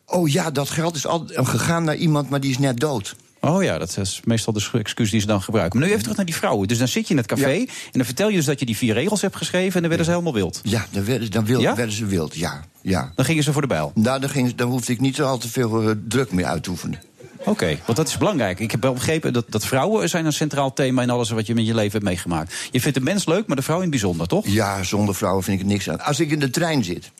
Oh 0.06 0.28
ja, 0.28 0.50
dat 0.50 0.70
geld 0.70 0.96
is 0.96 1.06
al 1.06 1.25
gegaan 1.26 1.84
naar 1.84 1.96
iemand, 1.96 2.31
maar 2.31 2.40
die 2.40 2.50
is 2.50 2.58
net 2.58 2.81
dood. 2.81 3.16
Oh 3.40 3.62
ja, 3.62 3.79
dat 3.79 3.96
is 3.96 4.20
meestal 4.25 4.52
de 4.52 4.69
excuus 4.73 5.11
die 5.11 5.20
ze 5.20 5.26
dan 5.26 5.43
gebruiken. 5.43 5.79
Maar 5.79 5.87
nu 5.87 5.93
even 5.93 6.02
terug 6.02 6.17
naar 6.19 6.26
die 6.26 6.35
vrouwen. 6.37 6.69
Dus 6.69 6.79
dan 6.79 6.88
zit 6.88 7.05
je 7.06 7.11
in 7.11 7.17
het 7.17 7.26
café 7.26 7.49
Ja. 7.49 7.58
en 7.61 7.67
dan 7.93 8.05
vertel 8.05 8.29
je 8.29 8.37
dus 8.37 8.44
dat 8.44 8.61
je 8.61 8.67
die 8.67 8.76
vier 8.76 8.94
regels 8.94 9.20
hebt 9.20 9.37
geschreven... 9.37 9.75
en 9.75 9.81
dan 9.81 9.88
werden 9.88 10.05
ze 10.06 10.11
helemaal 10.12 10.32
wild. 10.35 10.61
Ja, 10.62 10.87
dan 10.90 11.05
werden, 11.05 11.31
dan 11.31 11.46
Ja? 11.46 11.75
werden 11.75 11.94
ze 11.94 12.06
wild, 12.06 12.35
ja. 12.35 12.64
ja. 12.81 13.12
Dan 13.14 13.25
gingen 13.25 13.43
ze 13.43 13.52
voor 13.52 13.62
de 13.62 13.69
bijl. 13.69 13.93
Nou, 13.94 14.20
dan, 14.20 14.31
ging, 14.31 14.55
dan 14.55 14.69
hoefde 14.70 14.93
ik 14.93 15.00
niet 15.00 15.14
zo 15.14 15.25
al 15.25 15.38
te 15.38 15.49
veel 15.49 15.82
eh, 15.88 15.94
druk 16.08 16.32
meer 16.32 16.44
uit 16.44 16.62
te 16.62 16.70
oefenen. 16.70 17.00
Oké, 17.44 17.79
want 17.85 17.96
dat 17.99 18.08
is 18.08 18.17
belangrijk. 18.19 18.61
Ik 18.61 18.70
heb 18.70 18.82
wel 18.82 18.93
begrepen 18.93 19.32
dat, 19.32 19.44
dat 19.49 19.67
vrouwen 19.67 20.08
zijn 20.08 20.26
een 20.26 20.32
centraal 20.32 20.73
thema... 20.73 21.02
in 21.02 21.11
alles 21.11 21.31
wat 21.31 21.46
je 21.46 21.55
met 21.55 21.67
je 21.67 21.75
leven 21.75 21.93
hebt 21.93 22.05
meegemaakt. 22.05 22.55
Je 22.70 22.81
vindt 22.81 22.99
de 22.99 23.05
mens 23.05 23.26
leuk, 23.26 23.46
maar 23.46 23.56
de 23.56 23.62
vrouw 23.62 23.76
in 23.76 23.82
het 23.82 23.90
bijzonder, 23.90 24.26
toch? 24.26 24.46
Ja, 24.46 24.82
zonder 24.82 25.14
vrouwen 25.14 25.44
vind 25.44 25.61
ik 25.61 25.67
er 25.67 25.73
niks 25.73 25.90
aan. 25.90 26.00
Als 26.00 26.20
ik 26.20 26.31
in 26.31 26.38
de 26.38 26.50
trein 26.50 26.85
zit 26.85 27.11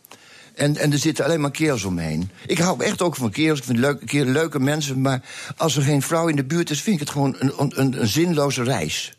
en, 0.58 0.76
en 0.76 0.93
er 0.93 0.99
zitten 0.99 1.25
alleen 1.25 1.40
maar 1.40 1.50
kerels 1.50 1.84
om 1.84 1.94
me 1.94 2.02
heen. 2.02 2.31
Ik 2.46 2.58
hou 2.58 2.84
echt 2.84 3.02
ook 3.02 3.16
van 3.16 3.31
kerels, 3.31 3.58
ik 3.58 3.64
vind 3.64 3.78
leuke, 3.78 4.05
keer, 4.05 4.25
leuke 4.25 4.60
mensen... 4.60 5.00
maar 5.00 5.22
als 5.56 5.76
er 5.76 5.82
geen 5.82 6.02
vrouw 6.02 6.28
in 6.28 6.37
de 6.37 6.44
buurt 6.44 6.70
is, 6.70 6.81
vind 6.81 6.94
ik 6.94 7.00
het 7.00 7.10
gewoon 7.10 7.37
een, 7.38 7.52
een, 7.58 8.00
een 8.00 8.06
zinloze 8.08 8.62
reis. 8.62 9.12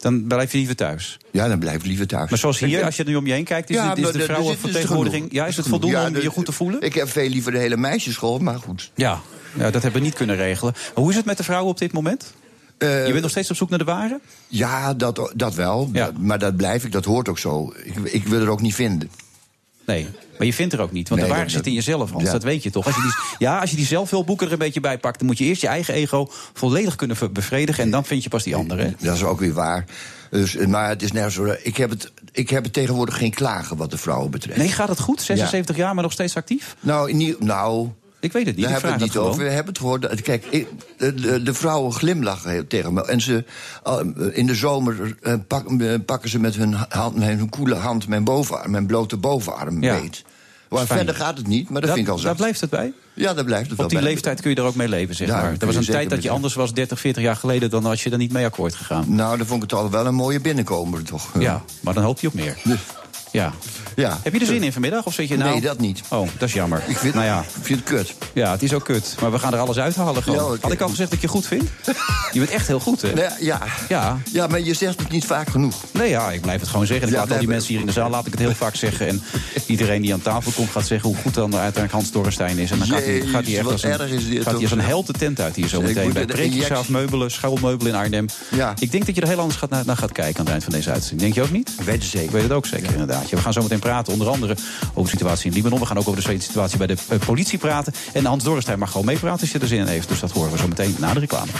Dan 0.00 0.26
blijf 0.26 0.52
je 0.52 0.58
liever 0.58 0.76
thuis. 0.76 1.18
Ja, 1.30 1.48
dan 1.48 1.58
blijf 1.58 1.76
ik 1.76 1.84
liever 1.86 2.06
thuis. 2.06 2.30
Maar 2.30 2.38
zoals 2.38 2.58
hier, 2.58 2.84
als 2.84 2.96
je 2.96 3.04
nu 3.04 3.14
om 3.16 3.26
je 3.26 3.32
heen 3.32 3.44
kijkt... 3.44 3.70
is, 3.70 3.76
Ja, 3.76 3.88
het- 3.88 3.98
is 3.98 4.02
maar 4.04 4.12
de 4.12 4.18
er- 4.18 4.24
er 4.24 4.30
er 4.30 4.34
vrouwenvertegenwoordiging... 4.36 5.22
genoeg. 5.22 5.36
Ja, 5.36 5.46
is 5.46 5.56
het 5.56 5.68
voldoende 5.68 5.96
Ja, 5.96 6.06
om 6.06 6.16
je 6.16 6.30
goed 6.30 6.44
te 6.44 6.52
voelen? 6.52 6.80
Ik 6.80 6.94
heb 6.94 7.08
veel 7.10 7.28
liever 7.28 7.52
de 7.52 7.58
hele 7.58 7.76
meisjesschool, 7.76 8.38
maar 8.38 8.58
goed. 8.58 8.90
Ja, 8.94 9.20
ja, 9.54 9.70
dat 9.70 9.82
hebben 9.82 10.00
we 10.00 10.06
niet 10.06 10.14
kunnen 10.16 10.36
regelen. 10.36 10.72
Maar 10.76 10.92
hoe 10.94 11.10
is 11.10 11.16
het 11.16 11.24
met 11.24 11.36
de 11.36 11.42
vrouwen 11.44 11.70
op 11.70 11.78
dit 11.78 11.92
moment? 11.92 12.32
Eh, 12.78 13.06
Je 13.06 13.10
bent 13.10 13.22
nog 13.22 13.30
steeds 13.30 13.50
op 13.50 13.56
zoek 13.56 13.68
naar 13.70 13.78
de 13.78 13.84
ware? 13.84 14.20
Ja, 14.48 14.94
dat, 14.94 15.32
dat 15.34 15.54
wel. 15.54 15.90
Ja. 15.92 16.10
Maar 16.18 16.38
dat 16.38 16.56
blijf 16.56 16.84
ik, 16.84 16.92
dat 16.92 17.04
hoort 17.04 17.28
ook 17.28 17.38
zo. 17.38 17.72
Ik, 17.84 17.96
ik 17.98 18.26
wil 18.26 18.40
er 18.40 18.48
ook 18.50 18.60
niet 18.60 18.74
vinden. 18.74 19.10
Nee, 19.86 20.06
maar 20.38 20.46
je 20.46 20.52
vindt 20.52 20.72
er 20.72 20.80
ook 20.80 20.92
niet. 20.92 21.08
Want 21.08 21.20
Nee, 21.20 21.30
de 21.30 21.36
dat- 21.40 21.50
zit 21.50 21.66
in 21.66 21.72
jezelf, 21.72 22.10
Hans. 22.10 22.24
ja. 22.24 22.32
Dat 22.32 22.42
weet 22.42 22.62
je 22.62 22.70
toch? 22.70 22.86
Als 22.86 22.94
je 22.94 23.02
die, 23.02 23.12
ja, 23.38 23.58
als 23.58 23.70
je 23.70 23.76
die 23.76 23.86
zelfhulpboeken 23.86 24.46
er 24.46 24.52
een 24.52 24.58
beetje 24.58 24.80
bij 24.80 24.98
pakt... 24.98 25.18
dan 25.18 25.26
moet 25.26 25.38
je 25.38 25.44
eerst 25.44 25.60
je 25.60 25.68
eigen 25.68 25.94
ego 25.94 26.28
volledig 26.52 26.96
kunnen 26.96 27.16
bevredigen... 27.32 27.84
en 27.84 27.90
dan 27.90 28.04
vind 28.04 28.22
je 28.22 28.28
pas 28.28 28.42
die 28.42 28.56
andere. 28.56 28.82
hè? 28.82 28.90
Dat 28.98 29.14
is 29.14 29.22
ook 29.22 29.40
weer 29.40 29.52
waar. 29.52 29.84
Dus, 30.30 30.56
maar 30.56 30.88
het 30.88 31.02
is 31.02 31.12
net 31.12 31.32
zo. 31.32 31.54
Ik 31.62 31.76
heb 31.76 31.90
het, 31.90 32.12
ik 32.32 32.50
heb 32.50 32.64
het 32.64 32.72
tegenwoordig 32.72 33.18
geen 33.18 33.34
klagen 33.34 33.76
wat 33.76 33.90
de 33.90 33.98
vrouwen 33.98 34.30
betreft. 34.30 34.58
Nee, 34.58 34.68
gaat 34.68 34.88
het 34.88 35.00
goed? 35.00 35.22
76 35.22 35.76
jaar, 35.76 35.94
maar 35.94 36.02
nog 36.02 36.12
steeds 36.12 36.36
actief? 36.36 36.76
Nou, 36.80 37.10
in 37.10 37.36
nou 37.38 37.88
Ik 38.26 38.32
weet 38.32 38.46
het 38.46 38.56
niet. 38.56 38.64
daar 38.64 38.72
hebben 38.72 38.90
we 38.90 38.96
vraag 38.96 39.08
het 39.08 39.16
niet 39.16 39.24
over. 39.30 39.42
We 39.44 39.48
hebben 39.50 39.72
het 39.72 39.78
gehoord. 39.78 40.22
Kijk, 40.22 40.44
ik- 40.50 40.68
de, 40.98 41.14
de, 41.14 41.42
de 41.42 41.54
vrouwen 41.54 41.92
glimlachen 41.92 42.66
tegen 42.66 42.92
me. 42.94 43.04
En 43.06 43.20
ze, 43.20 43.44
uh, 43.86 43.98
in 44.38 44.46
de 44.46 44.54
zomer 44.54 45.16
pak- 45.48 45.70
uh, 45.70 45.94
pakken 46.06 46.30
ze 46.30 46.38
met 46.38 46.56
hun, 46.56 46.72
hand, 46.88 47.16
met 47.16 47.28
hun 47.28 47.48
koele 47.48 47.74
hand 47.74 48.08
mijn, 48.08 48.24
bovenarm, 48.24 48.70
mijn 48.70 48.86
blote 48.86 49.16
bovenarm 49.16 49.82
Ja. 49.82 50.00
beet. 50.00 50.24
Maar 50.68 50.86
fijn. 50.86 50.98
verder 50.98 51.14
gaat 51.14 51.36
het 51.38 51.46
niet, 51.46 51.64
maar 51.70 51.80
dat 51.80 51.82
Daar, 51.84 51.92
vind 51.94 52.06
ik 52.06 52.12
al 52.12 52.18
daar 52.18 52.24
zacht. 52.26 52.36
blijft 52.36 52.60
het 52.60 52.70
bij? 52.70 52.92
Ja, 53.14 53.34
daar 53.34 53.44
blijft 53.44 53.66
het 53.68 53.76
wel 53.76 53.86
Op 53.86 53.92
die 53.92 54.00
bij. 54.00 54.08
leeftijd 54.10 54.40
kun 54.40 54.50
je 54.50 54.56
er 54.56 54.62
ook 54.62 54.74
mee 54.74 54.88
leven, 54.88 55.14
zeg 55.14 55.28
maar. 55.28 55.54
Er 55.58 55.66
was 55.66 55.76
een 55.76 55.84
tijd 55.84 56.10
dat 56.10 56.22
je 56.22 56.30
anders 56.30 56.54
was, 56.54 56.72
30, 56.74 57.00
40 57.00 57.22
jaar 57.22 57.36
geleden... 57.36 57.70
dan 57.70 57.82
was 57.82 58.02
je 58.02 58.10
er 58.10 58.18
niet 58.18 58.32
mee 58.32 58.44
akkoord 58.44 58.74
gegaan. 58.74 59.04
Nou, 59.14 59.36
dan 59.36 59.46
vond 59.46 59.62
ik 59.62 59.70
het 59.70 59.78
al 59.80 59.90
wel 59.90 60.06
een 60.06 60.14
mooie 60.14 60.40
binnenkomer, 60.40 61.02
toch? 61.02 61.30
Ja, 61.38 61.62
maar 61.80 61.94
dan 61.94 62.02
hoop 62.02 62.20
je 62.20 62.26
op 62.26 62.34
meer. 62.34 62.56
Ja. 63.32 63.52
Ja. 63.96 64.18
Heb 64.22 64.32
je 64.32 64.40
er 64.40 64.46
zin 64.46 64.62
in 64.62 64.72
vanmiddag? 64.72 65.04
Of 65.06 65.14
zit 65.14 65.28
je 65.28 65.36
nou... 65.36 65.50
Nee, 65.50 65.60
dat 65.60 65.78
niet. 65.78 66.00
Oh, 66.08 66.28
dat 66.38 66.48
is 66.48 66.54
jammer. 66.54 66.82
Ik 66.86 66.96
vind, 66.96 67.14
nou 67.14 67.26
ja, 67.26 67.40
ik 67.40 67.46
vind 67.64 67.78
het 67.80 67.88
kut. 67.88 68.14
ja, 68.32 68.50
het 68.50 68.62
is 68.62 68.72
ook 68.72 68.84
kut. 68.84 69.14
Maar 69.20 69.32
we 69.32 69.38
gaan 69.38 69.52
er 69.52 69.58
alles 69.58 69.78
uithalen 69.78 70.22
gewoon. 70.22 70.52
Ja. 70.52 70.58
Had 70.60 70.72
ik 70.72 70.80
al 70.80 70.88
gezegd 70.88 71.08
dat 71.10 71.18
ik 71.18 71.24
je 71.24 71.28
goed 71.30 71.46
vind? 71.46 71.62
je 72.32 72.38
bent 72.38 72.50
echt 72.50 72.66
heel 72.66 72.80
goed, 72.80 73.02
hè? 73.02 73.12
Nee, 73.12 73.28
ja. 73.40 73.60
Ja. 73.88 74.18
ja, 74.32 74.46
maar 74.46 74.60
je 74.60 74.74
zegt 74.74 74.98
het 74.98 75.10
niet 75.10 75.24
vaak 75.24 75.48
genoeg. 75.48 75.74
Nee, 75.90 76.08
ja, 76.08 76.30
ik 76.30 76.40
blijf 76.40 76.60
het 76.60 76.68
gewoon 76.68 76.86
zeggen. 76.86 77.06
Ik 77.08 77.12
Ja, 77.14 77.20
laat 77.20 77.30
al 77.32 77.38
die 77.38 77.48
mensen 77.48 77.68
hier 77.70 77.80
in 77.80 77.86
de 77.86 77.92
zaal 77.92 78.10
laat 78.10 78.26
ik 78.26 78.32
het 78.32 78.40
heel 78.40 78.54
vaak 78.54 78.74
zeggen. 78.74 79.08
En 79.08 79.22
iedereen 79.66 80.02
die 80.02 80.12
aan 80.12 80.22
tafel 80.22 80.52
komt 80.52 80.70
gaat 80.70 80.86
zeggen 80.86 81.08
hoe 81.08 81.18
goed 81.18 81.34
dan 81.34 81.52
uiteindelijk 81.54 81.92
Hans 81.92 82.10
Dorrestein 82.10 82.58
is. 82.58 82.70
En 82.70 82.78
dan 82.78 82.86
gaat 82.88 83.04
hij, 83.04 83.20
gaat 83.20 83.44
hij 83.44 83.58
echt 83.58 83.66
als 83.70 83.82
een, 83.82 83.90
erg 83.90 84.10
is 84.10 84.28
dit 84.28 84.42
gaat 84.42 84.52
hij 84.52 84.62
als 84.62 84.70
een 84.70 84.80
held 84.80 85.06
de 85.06 85.12
tent 85.12 85.40
uit 85.40 85.56
hier 85.56 85.68
zo 85.68 85.80
meteen. 85.80 86.12
Bij 86.12 86.24
injectie- 86.26 86.74
Meubelen, 86.92 87.30
Schuilmeubelen 87.30 87.92
in 87.92 87.98
Arnhem. 87.98 88.26
Ja. 88.50 88.74
Ik 88.78 88.90
denk 88.90 89.06
dat 89.06 89.14
je 89.14 89.20
er 89.20 89.28
heel 89.28 89.38
anders 89.38 89.58
gaat 89.58 89.70
naar, 89.70 89.82
naar 89.86 89.96
gaat 89.96 90.12
kijken 90.12 90.34
aan 90.38 90.44
het 90.44 90.52
eind 90.52 90.64
van 90.64 90.72
deze 90.72 90.90
uitzending. 90.90 91.20
Denk 91.20 91.34
je 91.34 91.42
ook 91.42 91.50
niet? 91.50 91.72
Ik 91.78 91.84
weet 91.84 91.94
het 91.94 92.04
zeker. 92.04 92.24
Ik 92.26 92.30
weet 92.32 92.42
het 92.42 92.52
ook 92.52 92.66
zeker, 92.66 92.90
inderdaad. 92.92 93.30
We 93.30 93.36
gaan 93.36 93.52
zo 93.52 93.62
meteen 93.62 93.78
praten, 93.86 94.12
onder 94.12 94.28
andere 94.28 94.56
over 94.94 95.10
de 95.10 95.18
situatie 95.18 95.50
in 95.50 95.56
Libanon. 95.56 95.80
We 95.80 95.86
gaan 95.86 95.98
ook 95.98 96.08
over 96.08 96.28
de 96.28 96.40
situatie 96.40 96.78
bij 96.78 96.86
de 96.86 96.96
eh, 97.08 97.18
politie 97.18 97.58
praten. 97.58 97.92
En 98.12 98.24
Hans 98.24 98.44
Dorrestein 98.44 98.78
mag 98.78 98.90
gewoon 98.90 99.06
meepraten 99.06 99.40
als 99.40 99.50
je 99.50 99.58
er 99.58 99.66
zin 99.66 99.78
in 99.78 99.86
heeft. 99.86 100.08
Dus 100.08 100.20
dat 100.20 100.30
horen 100.30 100.52
we 100.52 100.58
zo 100.58 100.68
meteen 100.68 100.96
na 100.98 101.14
de 101.14 101.20
reclame. 101.20 101.50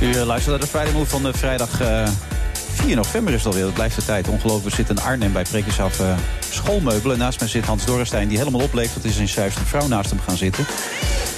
U 0.00 0.10
eh, 0.10 0.26
luistert 0.26 0.50
naar 0.50 0.60
de 0.60 0.66
Friday 0.66 0.92
Move 0.92 1.10
van 1.10 1.22
de 1.22 1.32
vrijdag 1.32 1.80
eh, 1.80 2.08
4 2.74 2.96
november 2.96 3.32
is 3.32 3.38
het 3.38 3.48
alweer. 3.48 3.64
Het 3.64 3.74
blijft 3.74 3.96
de 3.96 4.04
tijd. 4.04 4.28
Ongelooflijk, 4.28 4.68
we 4.68 4.74
zitten 4.74 4.96
in 4.96 5.02
Arnhem 5.02 5.32
bij 5.32 5.42
Preekjesaf 5.42 6.00
eh 6.00 6.16
schoolmeubelen. 6.50 7.18
Naast 7.18 7.40
mij 7.40 7.48
zit 7.48 7.64
Hans 7.64 7.84
Dorrestein, 7.84 8.28
die 8.28 8.38
helemaal 8.38 8.60
opleeft. 8.60 8.94
Dat 8.94 9.04
is 9.04 9.16
een 9.16 9.42
een 9.44 9.50
vrouw 9.50 9.86
naast 9.86 10.10
hem 10.10 10.20
gaan 10.20 10.36
zitten. 10.36 10.66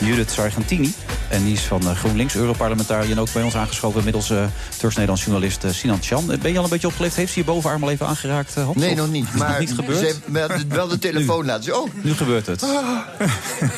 Judith 0.01 0.31
Sargentini. 0.31 0.95
En 1.29 1.45
die 1.45 1.53
is 1.53 1.61
van 1.61 1.89
eh, 1.89 1.97
GroenLinks, 1.97 2.35
Europarlementariër. 2.35 3.11
En 3.11 3.21
ook 3.21 3.33
bij 3.33 3.43
ons 3.43 3.57
aangeschoven 3.57 3.99
inmiddels 3.99 4.31
uh, 4.31 4.45
Turks-Nederlands 4.79 5.25
journalist 5.25 5.65
uh, 5.65 5.71
Sinan 5.71 5.99
Chan. 6.03 6.27
Ben 6.27 6.53
je 6.53 6.59
al 6.59 6.65
een 6.65 6.71
beetje 6.71 6.87
opgeleefd? 6.87 7.17
Heeft 7.17 7.33
ze 7.33 7.39
je 7.39 7.45
bovenarm 7.45 7.83
al 7.83 7.91
even 7.91 8.07
aangeraakt, 8.07 8.57
uh, 8.59 8.65
Hans? 8.65 8.77
Nee, 8.77 8.95
nog 8.95 9.11
niet. 9.11 9.35
Maar 9.35 9.49
nog 9.49 9.59
niet 9.59 9.75
gebeurd? 9.75 9.99
ze 9.99 10.05
heeft 10.05 10.67
wel 10.69 10.89
de 10.89 10.99
telefoon 10.99 11.45
laten 11.45 11.65
zien. 11.65 11.75
Oh, 11.75 11.91
Nu 12.03 12.15
gebeurt 12.15 12.47
het. 12.47 12.61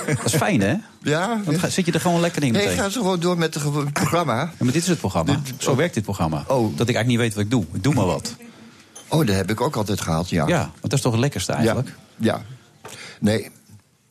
Dat 0.06 0.24
is 0.24 0.34
fijn, 0.34 0.60
hè? 0.60 0.74
Ja. 1.02 1.40
Dan 1.44 1.58
ga- 1.58 1.68
zit 1.68 1.86
je 1.86 1.92
er 1.92 2.00
gewoon 2.00 2.20
lekker 2.20 2.42
in 2.42 2.52
Nee, 2.52 2.62
meteen. 2.66 2.78
ga 2.78 2.88
ze 2.88 2.98
gewoon 2.98 3.20
door 3.20 3.38
met 3.38 3.54
het 3.54 3.62
ge- 3.62 3.86
programma. 3.92 4.34
Ja, 4.36 4.50
maar 4.58 4.72
dit 4.72 4.82
is 4.82 4.88
het 4.88 4.98
programma. 4.98 5.40
Zo 5.58 5.76
werkt 5.76 5.94
dit 5.94 6.04
programma. 6.04 6.44
Oh. 6.46 6.76
Dat 6.76 6.88
ik 6.88 6.94
eigenlijk 6.94 7.06
niet 7.06 7.18
weet 7.18 7.34
wat 7.34 7.44
ik 7.44 7.50
doe. 7.50 7.64
Ik 7.72 7.82
doe 7.82 7.94
maar 7.94 8.06
wat. 8.06 8.34
Oh, 9.08 9.26
dat 9.26 9.36
heb 9.36 9.50
ik 9.50 9.60
ook 9.60 9.76
altijd 9.76 10.00
gehad, 10.00 10.28
ja. 10.28 10.46
Ja, 10.46 10.58
want 10.60 10.80
dat 10.82 10.92
is 10.92 11.00
toch 11.00 11.12
het 11.12 11.20
lekkerste 11.20 11.52
eigenlijk? 11.52 11.88
Ja. 12.16 12.34
ja. 12.34 12.42
Nee. 13.20 13.50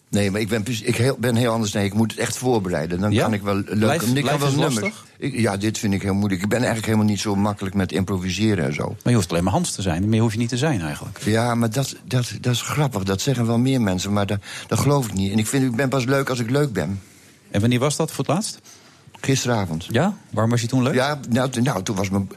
Nee, 0.10 0.32
maar 0.32 0.42
ik 0.42 0.48
ben, 0.48 0.64
ik 0.84 0.96
heel, 0.96 1.16
ben 1.20 1.36
heel 1.36 1.52
anders. 1.52 1.72
Nee, 1.72 1.86
ik 1.86 1.94
moet 1.94 2.12
het 2.12 2.20
echt 2.20 2.38
voorbereiden. 2.38 3.00
Dan 3.00 3.12
Ja? 3.12 3.24
kan 3.24 3.34
ik 3.34 3.42
wel 3.42 3.56
leuk. 3.66 4.02
Ik 4.02 4.24
kan 4.26 4.40
wel 4.40 4.52
nummers. 4.52 4.94
Ik- 5.18 5.40
ja, 5.40 5.58
dit 5.58 5.78
vind 5.78 5.94
ik 5.94 6.02
heel 6.02 6.14
moeilijk. 6.14 6.42
Ik 6.42 6.48
ben 6.50 6.58
eigenlijk 6.58 6.86
helemaal 6.88 7.08
niet 7.08 7.20
zo 7.20 7.36
makkelijk 7.36 7.76
met 7.76 7.92
improviseren 7.92 8.66
en 8.66 8.74
zo. 8.74 8.88
Maar 8.88 8.98
je 9.04 9.14
hoeft 9.14 9.32
alleen 9.32 9.44
maar 9.44 9.54
Hans 9.54 9.72
te 9.72 9.82
zijn. 9.82 10.10
Meer 10.10 10.22
hoef 10.22 10.32
je 10.32 10.38
niet 10.38 10.50
te 10.50 10.58
zijn 10.58 10.82
eigenlijk. 10.82 11.20
Ja, 11.24 11.56
maar 11.56 11.70
dat, 11.72 11.96
dat, 12.04 12.32
dat 12.42 12.54
is 12.54 12.62
grappig. 12.62 13.04
Dat 13.04 13.22
zeggen 13.22 13.46
wel 13.48 13.58
meer 13.58 13.82
mensen, 13.82 14.14
maar 14.14 14.26
dat, 14.26 14.40
dat 14.68 14.80
geloof 14.80 15.06
ik 15.06 15.14
niet. 15.14 15.32
En 15.32 15.38
ik 15.40 15.48
vind, 15.48 15.64
ik 15.64 15.76
ben 15.76 15.90
pas 15.90 16.06
leuk 16.06 16.30
als 16.30 16.40
ik 16.40 16.50
leuk 16.50 16.74
ben. 16.74 17.02
En 17.52 17.60
wanneer 17.62 17.80
was 17.80 17.96
dat 17.96 18.12
voor 18.12 18.26
het 18.26 18.34
laatst? 18.34 18.60
Gisteravond. 19.22 19.86
Ja? 19.90 20.14
Waarom 20.30 20.52
was 20.52 20.62
je 20.62 20.68
toen 20.68 20.84
leuk? 20.84 20.94
Ja, 20.94 21.20
nou, 21.30 21.62
nou 21.62 21.84
toen, 21.84 21.96
was 21.96 22.10
mijn, 22.10 22.30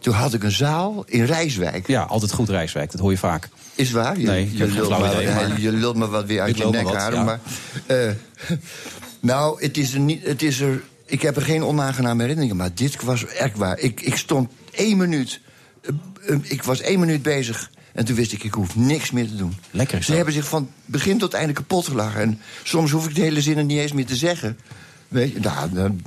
toen 0.00 0.14
had 0.14 0.34
ik 0.34 0.42
een 0.42 0.50
zaal 0.52 1.02
in 1.06 1.24
Rijswijk. 1.24 1.86
Ja, 1.86 2.02
altijd 2.02 2.32
goed 2.32 2.48
Rijswijk. 2.48 2.90
Dat 2.90 3.00
hoor 3.00 3.10
je 3.10 3.18
vaak. 3.18 3.48
Is 3.74 3.90
waar? 3.90 4.18
Je, 4.18 4.26
Nee, 4.26 4.50
je, 4.56 4.66
lult 4.66 4.88
maar, 4.88 5.14
idee, 5.14 5.34
maar- 5.34 5.60
je 5.66 5.72
lult 5.72 5.96
me 5.96 6.08
wat 6.08 6.26
weer 6.26 6.40
uit 6.40 6.56
je 6.58 6.64
nek 6.66 6.88
ja. 6.88 7.24
Maar, 7.24 7.40
eh, 7.86 8.10
nou, 9.20 9.62
het 9.62 9.76
is, 9.76 9.94
er 9.94 10.00
niet, 10.00 10.26
het 10.26 10.42
is 10.42 10.60
er... 10.60 10.82
Ik 11.06 11.22
heb 11.22 11.36
er 11.36 11.42
geen 11.42 11.64
onaangename 11.64 12.20
herinneringen, 12.20 12.56
maar 12.56 12.74
dit 12.74 13.02
was 13.02 13.26
echt 13.26 13.56
waar. 13.56 13.78
Ik, 13.78 14.00
ik 14.00 14.16
stond 14.16 14.50
één 14.70 14.96
minuut... 14.96 15.40
eh, 15.82 15.90
eh, 16.26 16.38
ik 16.42 16.62
was 16.62 16.80
één 16.80 17.00
minuut 17.00 17.22
bezig... 17.22 17.70
En 17.92 18.04
toen 18.04 18.16
wist 18.16 18.32
ik, 18.32 18.44
ik 18.44 18.54
hoef 18.54 18.76
niks 18.76 19.10
meer 19.10 19.28
te 19.28 19.36
doen. 19.36 19.56
Lekker 19.70 19.98
is 19.98 20.06
Ze 20.06 20.14
hebben 20.14 20.34
zich 20.34 20.48
van 20.48 20.70
begin 20.84 21.18
tot 21.18 21.34
einde 21.34 21.52
kapot 21.52 21.86
gelachen. 21.86 22.20
En 22.20 22.40
soms 22.62 22.90
hoef 22.90 23.08
ik 23.08 23.14
de 23.14 23.20
hele 23.20 23.40
zinnen 23.42 23.66
niet 23.66 23.78
eens 23.78 23.92
meer 23.92 24.06
te 24.06 24.16
zeggen. 24.16 24.58
Je, 25.14 25.32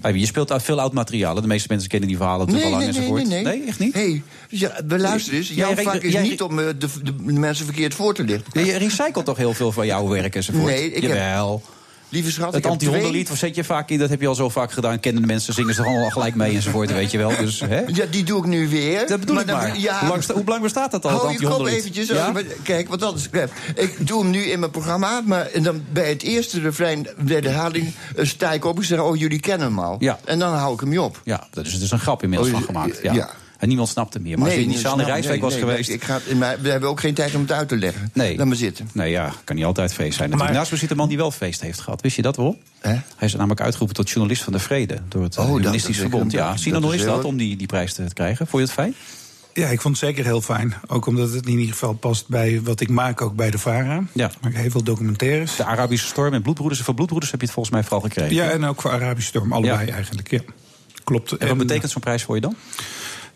nou, 0.02 0.18
Je 0.18 0.26
speelt 0.26 0.52
uit 0.52 0.64
veel 0.64 0.80
oud 0.80 0.94
materiaal. 0.94 1.36
De 1.42 1.48
meeste 1.48 1.68
mensen 1.70 1.90
kennen 1.90 2.08
die 2.10 2.18
verhalen 2.18 2.48
te 2.48 2.54
Nee, 2.54 2.62
lang 2.62 2.76
nee, 2.76 2.88
nee, 2.88 2.96
enzovoort. 2.98 3.28
nee, 3.28 3.44
nee. 3.44 3.64
echt 3.68 3.80
niet? 3.80 3.94
Hey, 3.94 4.22
ja, 4.50 4.72
we 4.88 5.00
luisteren 5.00 5.40
eens. 5.40 5.48
Jij 5.48 5.56
Jouw 5.74 5.84
vak 5.84 6.02
is 6.02 6.12
jij- 6.14 6.22
niet 6.22 6.42
om 6.42 6.60
eh, 6.60 6.66
de, 6.80 6.88
mensen 7.24 7.66
verkeerd 7.66 7.94
voor 7.94 8.14
te 8.14 8.24
lichten. 8.24 8.66
Je 8.66 8.78
recycelt 8.78 9.26
toch 9.26 9.38
heel 9.38 9.54
veel 9.54 9.72
van 9.72 9.86
jouw 9.86 10.08
werk 10.08 10.36
enzovoort? 10.36 10.66
Nee, 10.66 10.86
ik 10.92 11.02
heb- 11.02 11.12
Jawel. 11.12 11.62
Lieve 12.10 12.32
schat, 12.32 12.48
ik 12.48 12.54
Het 12.64 12.66
anti-hondenlied 12.72 13.26
twee- 13.26 13.38
zet 13.38 13.56
je 13.56 13.64
vaak 13.64 13.90
in. 13.90 14.00
Dat 14.00 14.10
heb 14.10 14.22
je 14.22 14.28
al 14.28 14.36
zo 14.36 14.50
vaak 14.50 14.72
gedaan. 14.72 15.00
Kennen 15.00 15.22
de 15.22 15.28
mensen, 15.28 15.54
zingen 15.54 15.74
ze 15.74 15.82
toch 15.82 15.90
allemaal 15.92 16.10
gelijk 16.10 16.36
mee 16.36 16.56
enzovoort. 16.56 16.92
Weet 16.92 17.12
je 17.12 17.18
wel. 17.18 17.32
Dus, 17.38 17.60
hè? 17.60 17.80
Ja, 17.88 18.06
die 18.12 18.24
doe 18.24 18.40
ik 18.40 18.46
nu 18.46 18.70
weer. 18.70 19.08
Dat 19.08 19.20
bedoel 19.20 19.40
ik 19.40 19.48
dan- 19.48 19.58
maar. 19.58 19.78
Ja, 19.80 20.00
Hoe, 20.00 20.10
lang, 20.10 20.26
hoe 20.26 20.44
lang 20.46 20.62
bestaat 20.62 20.92
dat 20.92 21.06
al, 21.06 21.10
Hou 21.10 21.22
je 21.22 21.26
kop 21.28 21.34
anti-hondenlied? 21.36 21.80
eventjes. 21.80 22.08
Ja? 22.08 22.34
Kijk, 22.64 22.90
wat 22.90 23.00
dat 23.00 23.16
is. 23.16 23.30
Ik 23.76 24.08
doe 24.08 24.22
hem 24.22 24.30
nu 24.30 24.44
in 24.44 24.60
mijn 24.60 24.72
programma, 24.72 25.22
maar 25.26 25.46
en 25.46 25.64
dan 25.64 25.84
bij 25.92 26.10
het 26.10 26.24
eerste 26.24 26.60
refrein, 26.60 27.08
bij 27.18 27.42
de 27.42 27.48
herhaling, 27.50 27.94
eh, 28.16 28.26
sta 28.26 28.52
ik 28.54 28.66
op 28.66 28.78
en 28.78 28.86
zeg: 28.86 29.00
Oh, 29.00 29.16
jullie 29.16 29.40
kennen 29.40 29.68
hem 29.68 29.80
al. 29.80 29.96
Ja. 30.00 30.20
En 30.26 30.40
dan 30.40 30.54
hou 30.54 30.74
ik 30.74 30.80
hem 30.80 30.90
niet 30.90 31.00
op. 31.00 31.22
Ja, 31.24 31.48
dat 31.52 31.66
is 31.66 31.80
dus 31.80 31.92
een 31.92 32.00
grap 32.00 32.24
inmiddels 32.24 32.50
Oh, 32.52 32.56
van 32.58 32.66
gemaakt. 32.66 33.00
Ja. 33.02 33.14
ja. 33.14 33.30
En 33.58 33.68
niemand 33.68 33.90
snapt 33.90 34.14
hem 34.14 34.24
meer. 34.24 34.38
Maar 34.38 34.46
als 34.46 34.54
je 34.54 34.60
in 34.62 34.66
die 34.68 34.76
nee, 34.76 34.86
zaal 34.86 35.00
in 35.00 35.06
Rijswijk 35.06 35.42
nee, 35.42 35.50
was 35.50 35.54
nee, 35.54 35.62
geweest... 35.62 35.90
Ik 35.90 36.04
ga, 36.04 36.20
maar 36.38 36.62
we 36.62 36.70
hebben 36.70 36.90
ook 36.90 37.00
geen 37.00 37.14
tijd 37.14 37.36
om 37.36 37.42
het 37.42 37.52
uit 37.52 37.68
te 37.68 37.78
leggen. 37.78 38.10
Nee. 38.14 38.38
Laat 38.38 38.48
maar 38.48 38.56
zitten. 38.56 38.90
Nee, 38.94 39.12
ja, 39.12 39.34
kan 39.44 39.56
niet 39.56 39.66
altijd 39.66 39.94
feest 39.94 40.16
zijn. 40.16 40.30
natuurlijk. 40.30 40.50
Maar- 40.50 40.60
Naast 40.60 40.72
me 40.72 40.78
zit 40.78 40.92
een 40.92 40.98
man 40.98 41.08
die 41.08 41.18
wel 41.18 41.32
feest 41.32 41.62
heeft 41.62 41.80
gehad. 41.80 42.02
Wist 42.02 42.16
je 42.16 42.22
dat 42.22 42.36
wel? 42.36 42.58
Hè? 42.80 42.90
Hij 42.92 43.28
is 43.28 43.36
namelijk 43.36 43.62
uitgeroepen 43.62 43.96
tot 43.96 44.10
journalist 44.10 44.44
van 44.44 44.54
de 44.54 44.60
vrede. 44.60 44.98
Door 45.08 45.24
het 45.24 45.38
Oh, 45.38 45.50
oh, 45.50 45.56
Humanistisch 45.56 45.98
Verbond. 45.98 46.32
Ja, 46.32 46.50
dat 46.50 46.60
Sinan, 46.60 46.84
hoe 46.84 46.96
is 46.96 47.04
dat 47.04 47.24
om 47.24 47.38
die, 47.38 47.56
die 47.56 47.68
prijs 47.68 47.94
te 47.94 48.04
krijgen? 48.14 48.48
Vond 48.48 48.62
je 48.62 48.68
het 48.68 48.78
fijn? 48.78 48.96
Ja, 49.54 49.68
ik 49.68 49.82
vond 49.82 50.00
het 50.00 50.06
zeker 50.10 50.26
heel 50.26 50.42
fijn. 50.42 50.74
Ook 50.88 51.06
omdat 51.06 51.32
het 51.34 51.46
in 51.46 51.52
ieder 51.52 51.68
geval 51.68 51.94
past 51.94 52.28
bij 52.28 52.62
wat 52.64 52.80
ik 52.80 52.90
maak, 52.90 53.22
ook 53.22 53.36
bij 53.36 53.52
de 53.52 53.58
VARA. 53.58 54.04
Ja. 54.14 54.28
Ik 54.28 54.36
maak 54.42 54.54
heel 54.54 54.70
veel 54.70 54.84
documentaires. 54.84 55.56
De 55.56 55.64
Arabische 55.64 56.08
storm 56.08 56.34
en 56.34 56.42
bloedbroeders. 56.42 56.80
En 56.80 56.86
van 56.86 56.96
bloedbroeders 56.96 57.32
heb 57.32 57.40
je 57.42 57.46
het 57.46 57.56
volgens 57.56 57.76
mij 57.76 57.84
vooral 57.84 58.02
gekregen. 58.02 58.36
Ja, 58.36 58.50
en 58.50 58.66
ook 58.66 58.82
voor 58.82 58.92
Arabische 58.92 59.30
Storm. 59.30 59.54
Allebei 59.54 59.88
Ja. 59.88 59.94
eigenlijk, 59.94 60.32
ja. 60.32 60.40
Klopt. 61.04 61.32
En 61.38 61.48
wat 61.48 61.58
betekent 61.58 61.92
zo'n 61.92 62.02
prijs 62.02 62.24
voor 62.24 62.36
je 62.36 62.42
dan? 62.42 62.56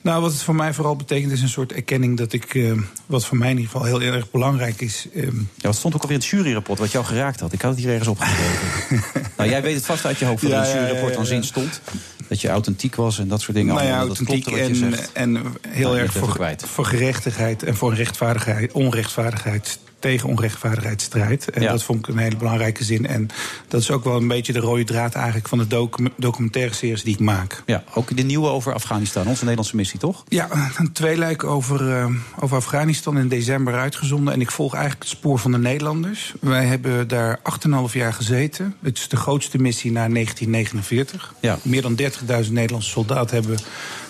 Nou, 0.02 0.22
wat 0.22 0.32
het 0.32 0.42
voor 0.42 0.56
mij 0.56 0.74
vooral 0.74 0.96
betekent 0.96 1.32
is 1.32 1.42
een 1.42 1.50
soort 1.50 1.72
erkenning 1.74 2.18
dat 2.18 2.34
ik... 2.34 2.56
eh, 2.56 2.72
wat 3.06 3.26
voor 3.26 3.38
mij 3.38 3.50
in 3.50 3.58
ieder 3.58 3.72
geval 3.72 3.88
heel 3.88 4.02
erg 4.02 4.32
belangrijk 4.32 4.82
is... 4.82 5.08
ehm, 5.14 5.36
Ja, 5.38 5.44
wat 5.62 5.76
stond 5.76 5.96
ook 5.96 6.02
alweer 6.02 6.18
in 6.18 6.22
het 6.24 6.32
juryrapport 6.32 6.80
wat 6.80 6.92
jou 6.92 7.06
geraakt 7.06 7.40
had. 7.40 7.54
Ik 7.54 7.62
had 7.62 7.72
het 7.72 7.80
hier 7.80 7.90
ergens 7.90 8.08
opgeschreven. 8.08 9.04
nou, 9.38 9.50
jij 9.50 9.62
weet 9.62 9.76
het 9.76 9.86
vast 9.86 10.06
uit 10.06 10.18
je 10.18 10.26
hoofd 10.26 10.42
wat 10.42 10.52
Ja, 10.52 10.58
in 10.58 10.64
het 10.64 10.74
juryrapport 10.78 11.14
dan 11.14 11.24
ja. 11.24 11.28
zin 11.30 11.44
stond. 11.44 11.82
Dat 12.28 12.42
je 12.42 12.50
authentiek 12.50 12.96
was 12.96 13.20
en 13.20 13.28
dat 13.28 13.42
soort 13.42 13.58
dingen. 13.58 13.76
nou 13.76 13.88
ja. 13.88 13.98
Dat 14.00 14.08
authentiek 14.08 14.50
je 14.50 14.62
en, 14.62 14.96
en 15.14 15.44
heel 15.68 15.88
Nou, 15.90 16.00
erg 16.02 16.14
voor, 16.14 16.56
voor 16.58 16.86
gerechtigheid 16.86 17.64
en 17.64 17.76
voor 17.76 17.94
rechtvaardigheid, 17.94 18.72
onrechtvaardigheid 18.72 19.80
tegen 20.02 20.30
onrechtvaardigheid 20.30 21.02
strijdt. 21.02 21.50
En 21.50 21.62
Ja. 21.62 21.72
dat 21.72 21.84
vond 21.84 22.00
ik 22.00 22.08
een 22.14 22.18
hele 22.22 22.36
belangrijke 22.36 22.84
zin. 22.84 23.08
En 23.08 23.30
dat 23.68 23.82
is 23.82 23.92
ook 23.92 24.04
wel 24.04 24.16
een 24.16 24.28
beetje 24.28 24.54
de 24.54 24.60
rode 24.60 24.84
draad 24.84 25.16
eigenlijk 25.16 25.48
van 25.48 25.58
de 25.58 25.68
docu 25.68 26.10
documentaire 26.18 26.74
series 26.74 27.04
die 27.04 27.14
ik 27.14 27.20
maak. 27.20 27.64
Ja, 27.66 27.84
ook 27.94 28.18
de 28.18 28.24
nieuwe 28.24 28.48
over 28.50 28.74
Afghanistan, 28.74 29.28
onze 29.28 29.40
Nederlandse 29.42 29.76
missie, 29.76 30.00
toch? 30.00 30.24
Ja, 30.28 30.50
een 30.78 30.92
tweeluik 30.92 31.44
over, 31.44 31.98
eh, 31.98 32.06
over 32.40 32.58
Afghanistan 32.58 33.18
in 33.18 33.28
december 33.28 33.74
uitgezonden. 33.74 34.34
En 34.34 34.42
ik 34.42 34.52
volg 34.52 34.74
eigenlijk 34.74 35.04
het 35.04 35.12
spoor 35.18 35.40
van 35.40 35.52
de 35.52 35.58
Nederlanders. 35.58 36.34
Wij 36.40 36.66
hebben 36.66 37.08
daar 37.08 37.40
8,5 37.44 37.94
jaar 37.94 38.14
gezeten. 38.14 38.76
Het 38.82 38.98
is 38.98 39.08
de 39.08 39.16
grootste 39.18 39.58
missie 39.58 39.92
na 39.92 40.08
1949. 40.08 41.34
Ja. 41.42 41.58
Meer 41.62 41.82
dan 41.82 41.96
30.000 41.96 42.54
Nederlandse 42.56 42.90
soldaten 42.90 43.36
hebben 43.36 43.58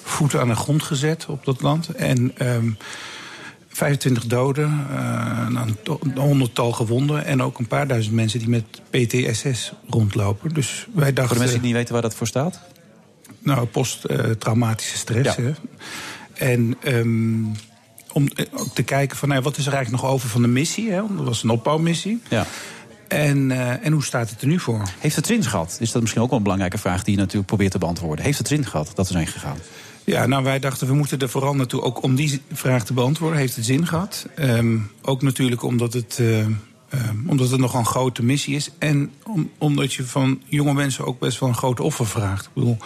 voeten 0.03 0.39
aan 0.39 0.47
de 0.47 0.55
grond 0.55 0.83
gezet 0.83 1.25
op 1.27 1.45
dat 1.45 1.61
land. 1.61 1.89
En 1.89 2.31
ehm 2.37 2.69
25 3.81 4.25
doden, 4.25 4.87
eh, 4.91 5.47
een 5.83 6.17
honderdtal 6.17 6.71
gewonden... 6.71 7.25
en 7.25 7.41
ook 7.41 7.59
een 7.59 7.67
paar 7.67 7.87
duizend 7.87 8.15
mensen 8.15 8.39
die 8.39 8.49
met 8.49 8.81
PTSS 8.89 9.71
rondlopen. 9.89 10.53
Dus 10.53 10.87
wij 10.93 11.13
dachten... 11.13 11.25
Voor 11.25 11.35
de 11.35 11.41
mensen 11.41 11.57
die 11.57 11.67
niet 11.67 11.77
weten 11.77 11.93
waar 11.93 12.01
dat 12.01 12.15
voor 12.15 12.27
staat. 12.27 12.59
Nou, 13.39 13.65
posttraumatische 13.65 14.97
stress. 14.97 15.35
Ja. 15.35 15.43
Hè? 15.43 15.51
En 16.33 16.75
ehm, 16.83 17.43
om 18.11 18.27
eh, 18.35 18.45
ook 18.53 18.73
te 18.73 18.83
kijken 18.83 19.17
van 19.17 19.29
nou, 19.29 19.41
wat 19.41 19.57
is 19.57 19.65
er 19.65 19.73
eigenlijk 19.73 20.03
nog 20.03 20.11
over 20.11 20.29
van 20.29 20.41
de 20.41 20.47
missie. 20.47 20.91
Hè? 20.91 21.01
Dat 21.15 21.25
was 21.25 21.43
een 21.43 21.49
opbouwmissie. 21.49 22.21
Ja. 22.29 22.45
En, 23.07 23.51
eh, 23.51 23.85
en 23.85 23.91
hoe 23.91 24.03
staat 24.03 24.29
het 24.29 24.41
er 24.41 24.47
nu 24.47 24.59
voor? 24.59 24.81
Heeft 24.99 25.15
het 25.15 25.27
zin 25.27 25.43
gehad? 25.43 25.77
Is 25.79 25.91
dat 25.91 26.01
misschien 26.01 26.21
ook 26.21 26.29
wel 26.29 26.37
een 26.37 26.43
belangrijke 26.43 26.77
vraag 26.77 27.03
die 27.03 27.13
je 27.13 27.19
natuurlijk 27.19 27.47
probeert 27.47 27.71
te 27.71 27.77
beantwoorden. 27.77 28.25
Heeft 28.25 28.37
het 28.37 28.47
zin 28.47 28.65
gehad 28.65 28.91
dat 28.95 29.07
we 29.07 29.13
zijn 29.13 29.27
gegaan? 29.27 29.57
Ja, 30.05 30.25
nou 30.25 30.43
wij 30.43 30.59
dachten 30.59 30.87
we 30.87 30.93
moeten 30.93 31.19
er 31.19 31.29
vooral 31.29 31.55
naartoe, 31.55 31.81
ook 31.81 32.03
om 32.03 32.15
die 32.15 32.41
vraag 32.51 32.85
te 32.85 32.93
beantwoorden, 32.93 33.39
heeft 33.39 33.55
het 33.55 33.65
zin 33.65 33.87
gehad. 33.87 34.27
Ehm, 34.35 34.77
ook 35.01 35.21
natuurlijk 35.21 35.63
omdat 35.63 35.93
het, 35.93 36.19
ehm, 36.19 36.51
omdat 37.27 37.49
het 37.49 37.59
nog 37.59 37.73
een 37.73 37.85
grote 37.85 38.23
missie 38.23 38.55
is. 38.55 38.69
En 38.77 39.11
om, 39.23 39.49
omdat 39.57 39.93
je 39.93 40.03
van 40.03 40.41
jonge 40.45 40.73
mensen 40.73 41.05
ook 41.05 41.19
best 41.19 41.39
wel 41.39 41.49
een 41.49 41.55
groot 41.55 41.79
offer 41.79 42.07
vraagt. 42.07 42.45
Ik 42.45 42.53
bedoel, 42.53 42.77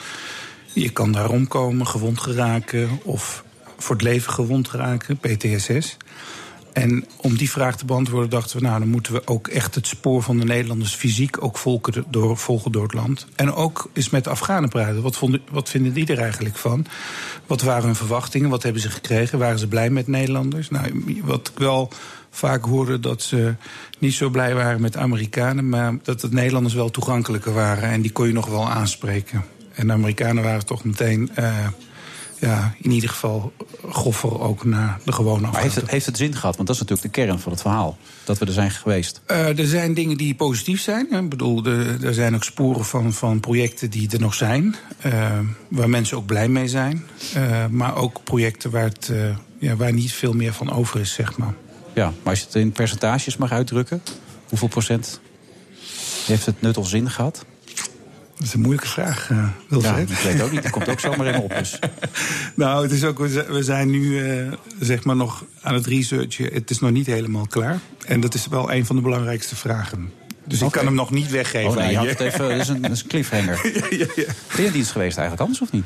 je 0.73 0.89
kan 0.89 1.11
daar 1.11 1.29
omkomen, 1.29 1.87
gewond 1.87 2.19
geraken 2.19 2.89
of 3.03 3.43
voor 3.77 3.95
het 3.95 4.03
leven 4.03 4.33
gewond 4.33 4.71
raken, 4.71 5.17
PTSS. 5.17 5.97
En 6.75 7.05
om 7.17 7.37
die 7.37 7.49
vraag 7.49 7.77
te 7.77 7.85
beantwoorden 7.85 8.29
dachten 8.29 8.57
we, 8.57 8.63
nou 8.63 8.79
dan 8.79 8.87
moeten 8.87 9.13
we 9.13 9.27
ook 9.27 9.47
echt 9.47 9.75
het 9.75 9.87
spoor 9.87 10.23
van 10.23 10.37
de 10.37 10.45
Nederlanders 10.45 10.93
fysiek 10.93 11.43
ook 11.43 11.57
volgen 11.57 12.05
door, 12.09 12.37
door 12.71 12.83
het 12.83 12.93
land. 12.93 13.27
En 13.35 13.53
ook 13.53 13.89
eens 13.93 14.09
met 14.09 14.23
de 14.23 14.29
Afghanen 14.29 14.69
praten. 14.69 15.01
Wat, 15.01 15.15
vonden, 15.15 15.41
wat 15.51 15.69
vinden 15.69 15.93
die 15.93 16.07
er 16.07 16.19
eigenlijk 16.19 16.55
van? 16.55 16.85
Wat 17.45 17.61
waren 17.61 17.83
hun 17.83 17.95
verwachtingen? 17.95 18.49
Wat 18.49 18.63
hebben 18.63 18.81
ze 18.81 18.89
gekregen? 18.89 19.39
Waren 19.39 19.59
ze 19.59 19.67
blij 19.67 19.89
met 19.89 20.07
Nederlanders? 20.07 20.69
Nou, 20.69 21.21
wat 21.23 21.51
ik 21.53 21.59
wel 21.59 21.91
vaak 22.29 22.65
hoorde 22.65 22.99
dat 22.99 23.21
ze 23.21 23.55
niet 23.99 24.13
zo 24.13 24.29
blij 24.29 24.55
waren 24.55 24.81
met 24.81 24.97
Amerikanen, 24.97 25.69
maar 25.69 25.97
dat 26.03 26.21
de 26.21 26.29
Nederlanders 26.31 26.73
wel 26.73 26.91
toegankelijker 26.91 27.53
waren 27.53 27.89
en 27.89 28.01
die 28.01 28.11
kon 28.11 28.27
je 28.27 28.33
nog 28.33 28.47
wel 28.47 28.69
aanspreken. 28.69 29.43
En 29.73 29.87
de 29.87 29.93
Amerikanen 29.93 30.43
waren 30.43 30.65
toch 30.65 30.83
meteen. 30.83 31.31
eh, 31.35 31.67
ja, 32.39 32.75
in 32.81 32.91
ieder 32.91 33.09
geval 33.09 33.53
goffer 33.89 34.39
ook 34.41 34.65
naar 34.65 34.99
de 35.03 35.11
gewone 35.11 35.51
Maar 35.51 35.61
heeft 35.61 35.75
het, 35.75 35.89
heeft 35.89 36.05
het 36.05 36.17
zin 36.17 36.35
gehad? 36.35 36.55
Want 36.55 36.67
dat 36.67 36.75
is 36.75 36.81
natuurlijk 36.81 37.13
de 37.13 37.21
kern 37.21 37.39
van 37.39 37.51
het 37.51 37.61
verhaal. 37.61 37.97
Dat 38.23 38.37
we 38.37 38.45
er 38.45 38.51
zijn 38.51 38.71
geweest. 38.71 39.21
Eh, 39.25 39.59
er 39.59 39.67
zijn 39.67 39.93
dingen 39.93 40.17
die 40.17 40.35
positief 40.35 40.81
zijn. 40.81 41.11
Ik 41.11 41.29
bedoel, 41.29 41.65
er, 41.65 42.05
er 42.05 42.13
zijn 42.13 42.35
ook 42.35 42.43
sporen 42.43 42.85
van, 42.85 43.13
van 43.13 43.39
projecten 43.39 43.89
die 43.89 44.09
er 44.11 44.19
nog 44.19 44.33
zijn. 44.33 44.75
eh, 44.99 45.39
waar 45.67 45.89
mensen 45.89 46.17
ook 46.17 46.25
blij 46.25 46.47
mee 46.47 46.67
zijn. 46.67 47.05
Eh, 47.33 47.65
maar 47.67 47.95
ook 47.95 48.23
projecten 48.23 48.71
waar, 48.71 48.83
het, 48.83 49.11
ja, 49.59 49.75
waar 49.75 49.93
niet 49.93 50.11
veel 50.11 50.33
meer 50.33 50.53
van 50.53 50.71
over 50.71 50.99
is, 50.99 51.13
zeg 51.13 51.37
maar. 51.37 51.53
Ja, 51.93 52.05
maar 52.05 52.29
als 52.33 52.39
je 52.39 52.45
het 52.45 52.55
in 52.55 52.71
percentages 52.71 53.37
mag 53.37 53.51
uitdrukken, 53.51 54.01
hoeveel 54.49 54.67
procent 54.67 55.19
heeft 56.25 56.45
het 56.45 56.61
nut 56.61 56.77
of 56.77 56.87
zin 56.87 57.09
gehad? 57.09 57.45
Dat 58.37 58.47
is 58.47 58.53
een 58.53 58.59
moeilijke 58.59 58.87
vraag, 58.89 59.29
eh 59.31 59.47
Ja, 59.81 59.97
ik 59.97 60.07
weet 60.07 60.41
ook 60.41 60.51
niet. 60.51 60.63
Dat 60.63 60.71
komt 60.71 60.89
ook 60.89 60.99
zomaar 60.99 61.27
in 61.27 61.39
op. 61.39 61.53
Dus. 61.57 61.79
Nou, 62.55 62.83
het 62.83 62.91
is 62.91 63.03
ook, 63.03 63.17
we 63.17 63.63
zijn- 63.63 63.89
nu 63.89 64.29
eh, 64.29 64.51
zeg 64.79 65.03
maar 65.03 65.15
nog 65.15 65.45
aan 65.61 65.73
het 65.73 65.85
researchen. 65.85 66.53
Het 66.53 66.69
is 66.69 66.79
nog 66.79 66.91
niet 66.91 67.05
helemaal 67.05 67.47
klaar. 67.47 67.79
En 68.05 68.19
dat 68.19 68.33
is 68.33 68.47
wel 68.47 68.71
een 68.71 68.85
van 68.85 68.95
de 68.95 69.01
belangrijkste 69.01 69.55
vragen. 69.55 70.11
Dus 70.45 70.61
ik 70.61 70.71
kan 70.71 70.85
hem 70.85 70.93
nog 70.95 71.11
niet 71.11 71.29
weggeven. 71.31 71.69
Oh 71.69 71.75
nee, 71.75 71.89
je 71.91 71.97
had 71.97 72.07
het 72.07 72.19
even, 72.19 72.49
dat 72.49 72.59
is 72.59 72.67
een, 72.67 72.81
dat 72.81 72.91
is 72.91 73.01
een 73.01 73.07
cliffhanger. 73.07 73.59
ja, 73.77 73.97
ja, 73.97 74.05
ja. 74.15 74.23
Ben 74.55 74.61
je 74.61 74.65
in 74.65 74.71
dienst 74.71 74.91
geweest 74.91 75.17
eigenlijk 75.17 75.41
anders 75.41 75.61
of 75.61 75.71
niet? 75.71 75.83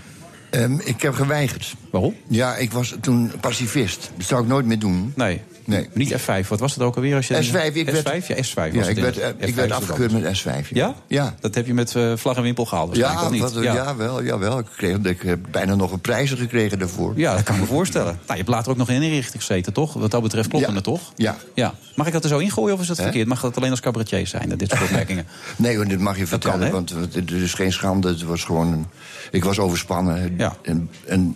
Ehm, 0.50 0.80
ik 0.84 1.02
heb 1.02 1.14
geweigerd. 1.14 1.76
Waarom? 1.92 2.16
Ja, 2.28 2.56
ik 2.56 2.72
was 2.72 2.96
toen 3.02 3.32
pacifist. 3.40 4.12
Dat 4.18 4.26
zou 4.28 4.42
ik 4.42 4.48
nooit 4.48 4.66
meer 4.66 4.80
doen. 4.80 5.14
Nee. 5.16 5.42
Nee. 5.70 5.90
Niet 5.94 6.14
F5. 6.14 6.48
Wat 6.48 6.60
was 6.60 6.74
het 6.74 6.84
ook 6.84 6.96
alweer? 6.96 7.16
Als 7.16 7.28
je 7.28 7.34
S5, 7.34 7.74
ik 7.76 7.90
werd- 7.90 8.24
S5? 8.24 8.28
Ja, 8.28 8.36
S5 8.36 8.54
was 8.76 8.86
Ja, 8.86 8.92
ik 8.92 8.98
werd, 8.98 9.18
eh, 9.18 9.30
ik 9.38 9.50
F5 9.50 9.56
werd 9.56 9.72
afgekeurd 9.72 10.12
met 10.12 10.42
S5. 10.44 10.70
Ja? 10.70 10.96
Ja. 11.08 11.36
Dat 11.40 11.56
heb 11.56 11.66
je 11.68 11.74
met 11.74 11.96
eh, 11.96 12.12
vlag 12.16 12.36
en 12.38 12.44
wimpel 12.44 12.66
gehaald 12.66 12.88
waarschijnlijk, 12.88 13.26
Ja, 13.26 13.32
niet? 13.32 13.54
wat, 13.54 13.64
ja. 13.64 13.96
wel, 13.96 14.24
jawel. 14.24 14.60
Ik, 14.60 14.66
kreeg, 14.78 14.98
ik 14.98 15.22
heb 15.22 15.40
bijna 15.52 15.76
nog 15.76 15.92
een 15.92 16.00
prijzen 16.00 16.38
gekregen 16.38 16.80
daarvoor. 16.80 17.14
Ja, 17.16 17.34
dat 17.36 17.44
kan 17.44 17.56
ik 17.56 17.62
me 17.62 17.68
voorstellen. 17.68 18.14
Nou, 18.14 18.26
je 18.28 18.34
hebt 18.36 18.48
later 18.48 18.72
ook 18.72 18.78
nog 18.78 18.90
in 18.90 18.96
een 18.96 19.02
inrichting 19.02 19.44
gezeten, 19.46 19.74
toch? 19.74 19.94
Wat 19.94 20.12
dat 20.12 20.22
betreft 20.22 20.50
klopt 20.50 20.66
Ja. 20.68 20.74
het 20.74 20.84
toch? 20.84 21.12
Ja. 21.16 21.36
ja. 21.54 21.74
Mag 21.96 22.08
ik 22.08 22.14
dat 22.14 22.24
er 22.24 22.30
zo 22.30 22.38
ingooien 22.38 22.74
of 22.76 22.82
is 22.82 22.88
dat 22.88 23.02
verkeerd? 23.02 23.28
Mag 23.28 23.42
dat 23.42 23.58
alleen 23.58 23.72
als 23.72 23.80
cabaretier 23.80 24.28
zijn, 24.28 24.50
dit 24.58 24.70
soort 24.70 24.82
opmerkingen? 24.90 25.26
Nee, 25.56 25.86
dit 25.86 26.00
mag 26.00 26.18
je 26.18 26.28
vertellen, 26.28 26.72
want 26.72 26.90
het 27.14 27.32
is 27.32 27.54
geen 27.54 27.72
schande. 27.74 28.08
Het 28.08 28.24
was 28.24 28.44
gewoon 28.44 28.68
een, 28.74 28.86
ik 29.32 29.44
was 29.44 29.60
overspannen 29.60 30.34
Ja. 30.38 30.56
en, 30.62 30.90
en, 31.06 31.36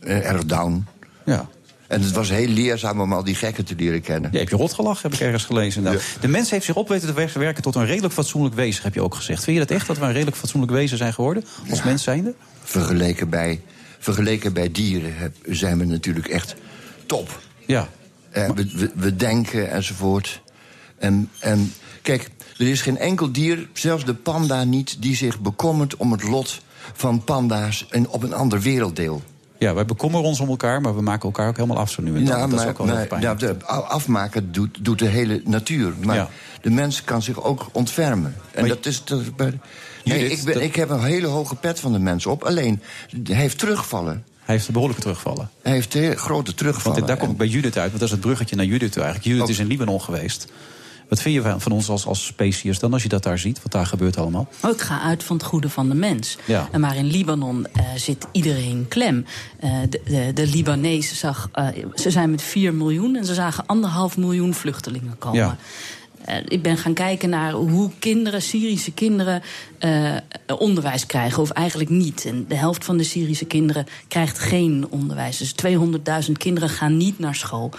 eh, 0.00 0.30
erg 0.30 0.44
down. 0.44 0.86
Ja. 1.24 1.48
En 1.92 2.02
het 2.02 2.12
was 2.12 2.28
heel 2.30 2.48
leerzaam 2.48 3.00
om 3.00 3.12
al 3.12 3.24
die 3.24 3.34
gekken 3.34 3.64
te 3.64 3.74
leren 3.78 4.00
kennen. 4.00 4.30
Je 4.32 4.38
hebt 4.38 4.50
je 4.50 4.56
rot 4.56 4.72
gelachen, 4.72 5.02
heb 5.10 5.12
ik 5.20 5.26
ergens 5.26 5.44
gelezen. 5.44 5.82
Nou, 5.82 5.96
Ja. 5.96 6.02
De 6.20 6.28
mens 6.28 6.50
heeft 6.50 6.64
zich 6.64 6.74
op 6.74 6.88
weten 6.88 7.08
te 7.08 7.14
wer- 7.14 7.32
werken 7.38 7.62
tot 7.62 7.74
een 7.74 7.86
redelijk 7.86 8.14
fatsoenlijk 8.14 8.54
wezen, 8.54 8.82
heb 8.82 8.94
je 8.94 9.02
ook 9.02 9.14
gezegd. 9.14 9.44
Vind 9.44 9.56
je 9.58 9.62
dat 9.66 9.76
echt, 9.76 9.86
dat 9.86 9.98
we 9.98 10.04
een 10.04 10.12
redelijk 10.12 10.36
fatsoenlijk 10.36 10.72
wezen 10.72 10.96
zijn 10.98 11.12
geworden? 11.12 11.44
Als 11.70 11.78
Ja. 11.78 11.84
mens 11.84 12.02
zijnde? 12.02 12.34
Vergeleken 12.62 13.28
bij, 13.28 13.60
vergeleken 13.98 14.52
bij 14.52 14.70
dieren 14.72 15.16
heb- 15.16 15.36
zijn 15.46 15.78
we 15.78 15.84
natuurlijk 15.84 16.26
echt 16.28 16.54
top. 17.06 17.40
Ja. 17.66 17.88
Eh, 18.30 18.50
we, 18.50 18.70
we, 18.74 18.90
we 18.94 19.16
denken 19.16 19.70
enzovoort. 19.70 20.40
En, 20.98 21.30
en 21.38 21.72
kijk, 22.02 22.30
er 22.58 22.68
is 22.68 22.80
geen 22.82 22.98
enkel 22.98 23.32
dier, 23.32 23.68
zelfs 23.72 24.04
de 24.04 24.14
panda 24.14 24.64
niet, 24.64 24.96
die 25.02 25.16
zich 25.16 25.40
bekommert 25.40 25.96
om 25.96 26.12
het 26.12 26.22
lot 26.22 26.60
van 26.92 27.24
panda's 27.24 27.86
en 27.90 28.08
op 28.08 28.22
een 28.22 28.32
ander 28.32 28.60
werelddeel. 28.60 29.22
Ja, 29.62 29.74
wij 29.74 29.84
bekommeren 29.84 30.26
ons 30.26 30.40
om 30.40 30.48
elkaar, 30.48 30.80
maar 30.80 30.94
we 30.94 31.02
maken 31.02 31.22
elkaar 31.22 31.48
ook 31.48 31.56
helemaal 31.56 31.76
af 31.78 31.90
zo 31.90 32.02
nu 32.02 32.08
en 32.08 32.14
dan. 32.14 32.22
Ja, 32.24 32.40
dat 32.40 32.48
is 32.52 32.54
maar, 32.56 32.68
ook 32.68 32.78
wel 32.78 32.86
heel 32.86 32.96
maar 32.96 33.06
pijnlijk. 33.06 33.40
ja, 33.40 33.46
de 33.46 33.64
afmaken 33.66 34.52
doet, 34.52 34.78
doet 34.84 34.98
de 34.98 35.06
hele 35.06 35.40
natuur. 35.44 35.92
Maar 36.04 36.16
Ja. 36.16 36.28
de 36.62 36.70
mens 36.70 37.04
kan 37.04 37.22
zich 37.22 37.42
ook 37.42 37.66
ontfermen. 37.72 38.34
En 38.52 38.60
Maar 38.60 38.68
dat 38.68 38.86
is. 38.86 39.04
Dat, 39.04 39.20
is 39.20 39.34
bij- 39.34 39.58
nee, 40.04 40.18
Judith, 40.20 40.38
ik, 40.38 40.44
ben, 40.44 40.54
dat- 40.54 40.62
ik 40.62 40.74
heb 40.76 40.90
een 40.90 41.02
hele 41.02 41.26
hoge 41.26 41.54
pet 41.54 41.80
van 41.80 41.92
de 41.92 41.98
mens 41.98 42.26
op. 42.26 42.42
Alleen, 42.44 42.82
hij 43.24 43.36
heeft 43.36 43.58
terugvallen. 43.58 44.24
Hij 44.44 44.54
heeft 44.54 44.70
behoorlijke 44.70 45.02
terugvallen. 45.02 45.50
Hij 45.62 45.72
heeft 45.72 45.96
grote 46.20 46.54
terugvallen. 46.54 46.96
Want 46.96 47.08
daar 47.10 47.16
kom 47.18 47.30
ik 47.30 47.36
bij 47.36 47.46
Judith 47.46 47.76
uit, 47.78 47.86
want 47.88 47.98
dat 48.00 48.02
is 48.08 48.10
het 48.10 48.20
bruggetje 48.20 48.56
naar 48.56 48.64
Judith 48.64 48.92
toe 48.92 49.02
eigenlijk. 49.02 49.24
Judith 49.24 49.42
Ook. 49.42 49.48
is 49.48 49.58
in 49.58 49.66
Libanon 49.66 50.00
geweest. 50.00 50.46
Wat 51.12 51.20
vind 51.20 51.34
je 51.34 51.54
van, 51.58 51.72
ons 51.72 51.88
als, 51.88 52.06
als 52.06 52.26
species 52.26 52.78
dan, 52.78 52.92
als 52.92 53.02
je 53.02 53.08
dat 53.08 53.22
daar 53.22 53.38
ziet? 53.38 53.62
Wat 53.62 53.72
daar 53.72 53.86
gebeurt 53.86 54.16
allemaal? 54.16 54.48
Oh, 54.62 54.70
ik 54.70 54.80
ga 54.80 55.00
uit 55.00 55.22
van 55.24 55.36
het 55.36 55.44
goede 55.44 55.68
van 55.68 55.88
de 55.88 55.94
mens. 55.94 56.38
Ja. 56.44 56.68
Maar 56.78 56.96
in 56.96 57.06
Libanon 57.06 57.66
eh, 57.66 57.84
zit 57.96 58.26
iedereen 58.32 58.86
klem. 58.88 59.26
Eh, 59.60 59.70
de, 59.88 60.00
de, 60.04 60.30
de 60.34 60.46
Libanezen 60.46 61.16
zag, 61.16 61.48
eh, 61.52 61.66
ze 61.94 62.10
zijn 62.10 62.30
met 62.30 62.42
4 62.42 62.74
miljoen 62.74 63.16
en 63.16 63.24
ze 63.24 63.34
zagen 63.34 63.66
anderhalf 63.66 64.16
miljoen 64.16 64.54
vluchtelingen 64.54 65.18
komen. 65.18 65.38
Ja. 65.38 65.56
Ik 66.48 66.62
ben 66.62 66.76
gaan 66.76 66.94
kijken 66.94 67.28
naar 67.28 67.52
hoe 67.52 67.90
kinderen, 67.98 68.42
Syrische 68.42 68.92
kinderen, 68.92 69.42
eh, 69.78 70.16
onderwijs 70.58 71.06
krijgen. 71.06 71.42
Of 71.42 71.50
eigenlijk 71.50 71.90
niet. 71.90 72.24
En 72.24 72.44
de 72.48 72.54
helft 72.54 72.84
van 72.84 72.96
de 72.96 73.04
Syrische 73.04 73.44
kinderen 73.44 73.86
krijgt 74.08 74.38
geen 74.38 74.86
onderwijs. 74.90 75.36
Dus 75.36 75.52
200.000 76.26 76.38
kinderen 76.38 76.68
gaan 76.68 76.96
niet 76.96 77.18
naar 77.18 77.34
school. 77.34 77.70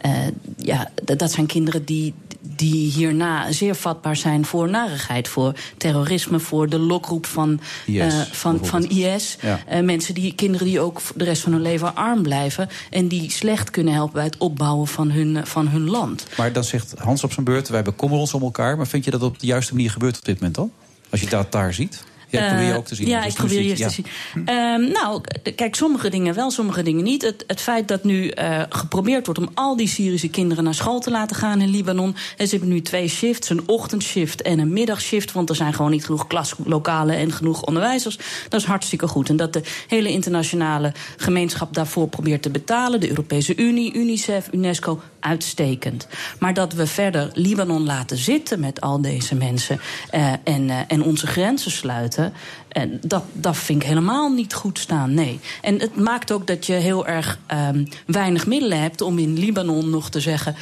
Eh, 0.00 0.12
ja, 0.56 0.90
dat 1.04 1.32
zijn 1.32 1.46
kinderen 1.46 1.84
die, 1.84 2.14
die 2.40 2.90
hierna 2.90 3.52
zeer 3.52 3.74
vatbaar 3.74 4.16
zijn 4.16 4.44
voor 4.44 4.68
narigheid. 4.68 5.28
Voor 5.28 5.54
terrorisme, 5.76 6.40
voor 6.40 6.68
de 6.68 6.78
lokroep 6.78 7.26
van, 7.26 7.60
IS, 7.86 7.96
eh, 7.96 8.20
van, 8.20 8.64
van. 8.64 8.84
IS. 8.84 9.36
Ja. 9.40 9.60
Eh, 9.66 9.82
mensen 9.82 10.14
die, 10.14 10.34
kinderen 10.34 10.66
die 10.66 10.80
ook 10.80 11.00
de 11.14 11.24
rest 11.24 11.42
van 11.42 11.52
hun 11.52 11.62
leven 11.62 11.94
arm 11.94 12.22
blijven. 12.22 12.68
En 12.90 13.08
die 13.08 13.30
slecht 13.30 13.70
kunnen 13.70 13.94
helpen 13.94 14.14
bij 14.14 14.24
het 14.24 14.36
opbouwen 14.38 14.86
van 14.86 15.10
hun, 15.10 15.46
van 15.46 15.68
hun 15.68 15.90
land. 15.90 16.26
Maar 16.36 16.52
dan 16.52 16.64
zegt 16.64 16.94
Hans 16.98 17.24
op 17.24 17.32
zijn 17.32 17.44
beurt, 17.44 17.68
wij 17.68 17.82
bekommeren 17.82 18.22
ons 18.22 18.34
om 18.34 18.42
elkaar. 18.42 18.76
Maar 18.76 18.86
vind 18.86 19.04
je 19.04 19.10
dat 19.10 19.22
op 19.22 19.38
de 19.38 19.46
juiste 19.46 19.74
manier 19.74 19.90
gebeurt 19.90 20.18
op 20.18 20.24
dit 20.24 20.34
moment 20.34 20.54
dan? 20.54 20.72
Als 21.10 21.20
je 21.20 21.28
dat 21.28 21.52
daar 21.52 21.74
ziet? 21.74 22.04
Ja, 22.30 22.46
probeer 22.48 22.66
je 22.66 22.70
Eh, 22.72 22.76
ook 22.76 22.86
te 22.86 22.94
zien. 22.94 23.06
Ja, 23.06 23.20
Dus 23.22 23.30
ik 23.30 23.38
probeer 23.38 23.62
je 23.62 23.74
te 23.74 23.90
zien. 23.90 24.06
Ehm, 24.44 24.92
nou, 24.92 25.20
kijk, 25.56 25.74
sommige 25.74 26.10
dingen 26.10 26.34
wel, 26.34 26.50
sommige 26.50 26.82
dingen 26.82 27.04
niet. 27.04 27.22
Het, 27.22 27.44
het 27.46 27.60
feit 27.60 27.88
dat 27.88 28.04
nu 28.04 28.28
eh, 28.28 28.62
geprobeerd 28.68 29.26
wordt 29.26 29.40
om 29.40 29.48
al 29.54 29.76
die 29.76 29.88
Syrische 29.88 30.28
kinderen 30.28 30.64
naar 30.64 30.74
school 30.74 31.00
te 31.00 31.10
laten 31.10 31.36
gaan 31.36 31.60
in 31.60 31.68
Libanon. 31.68 32.16
En 32.36 32.46
ze 32.48 32.56
hebben 32.56 32.74
nu 32.74 32.80
twee 32.82 33.08
shifts, 33.08 33.48
een 33.50 33.62
ochtendshift 33.66 34.42
en 34.42 34.58
een 34.58 34.72
middagshift. 34.72 35.32
Want 35.32 35.48
er 35.48 35.56
zijn 35.56 35.74
gewoon 35.74 35.90
niet 35.90 36.04
genoeg 36.04 36.26
klaslokalen 36.26 37.16
en 37.16 37.32
genoeg 37.32 37.62
onderwijzers. 37.62 38.18
Dat 38.48 38.60
is 38.60 38.66
hartstikke 38.66 39.08
goed. 39.08 39.28
En 39.28 39.36
dat 39.36 39.52
de 39.52 39.62
hele 39.88 40.08
internationale 40.10 40.92
gemeenschap 41.16 41.74
daarvoor 41.74 42.08
probeert 42.08 42.42
te 42.42 42.50
betalen. 42.50 43.00
De 43.00 43.08
Europese 43.08 43.56
Unie, 43.56 43.94
UNICEF, 43.94 44.48
UNESCO, 44.52 45.00
uitstekend. 45.20 46.06
Maar 46.38 46.54
dat 46.54 46.72
we 46.72 46.86
verder 46.86 47.30
Libanon 47.34 47.84
laten 47.84 48.16
zitten 48.16 48.60
met 48.60 48.80
al 48.80 49.00
deze 49.00 49.34
mensen 49.34 49.80
eh, 50.10 50.32
en, 50.44 50.70
eh, 50.70 50.76
en 50.88 51.02
onze 51.02 51.26
grenzen 51.26 51.70
sluiten. 51.70 52.32
En 52.68 52.98
dat, 53.06 53.24
dat 53.32 53.56
vind 53.56 53.82
ik 53.82 53.88
helemaal 53.88 54.32
niet 54.32 54.54
goed 54.54 54.78
staan, 54.78 55.14
nee. 55.14 55.40
En 55.60 55.80
het 55.80 55.96
maakt 55.96 56.32
ook 56.32 56.46
dat 56.46 56.66
je 56.66 56.72
heel 56.72 57.06
erg 57.06 57.38
ehm, 57.46 57.84
weinig 58.06 58.46
middelen 58.46 58.80
hebt 58.80 59.00
om 59.00 59.18
in 59.18 59.38
Libanon 59.38 59.90
nog 59.90 60.10
te 60.10 60.20
zeggen. 60.20 60.56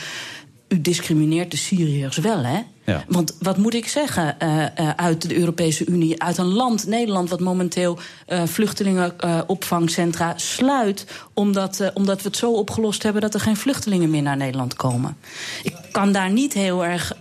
U 0.68 0.80
discrimineert 0.80 1.50
de 1.50 1.56
Syriërs 1.56 2.16
wel, 2.16 2.44
hè? 2.44 2.60
Ja. 2.84 3.04
Want 3.08 3.36
wat 3.40 3.56
moet 3.56 3.74
ik 3.74 3.88
zeggen 3.88 4.38
eh, 4.38 4.64
eh, 4.64 4.90
uit 4.96 5.28
de 5.28 5.38
Europese 5.38 5.86
Unie, 5.86 6.22
uit 6.22 6.38
een 6.38 6.52
land, 6.52 6.86
Nederland, 6.86 7.30
wat 7.30 7.40
momenteel 7.40 7.98
eh 8.26 8.42
vluchtelingenopvangcentra 8.44 10.32
sluit, 10.36 11.06
omdat, 11.34 11.90
omdat 11.94 12.22
we 12.22 12.28
het 12.28 12.36
zo 12.36 12.52
opgelost 12.52 13.02
hebben 13.02 13.22
dat 13.22 13.34
er 13.34 13.40
geen 13.40 13.56
vluchtelingen 13.56 14.10
meer 14.10 14.22
naar 14.22 14.36
Nederland 14.36 14.74
komen. 14.74 15.16
Ik 15.62 15.74
kan 15.92 16.12
daar 16.12 16.30
niet 16.30 16.52
heel 16.52 16.84
erg 16.84 17.16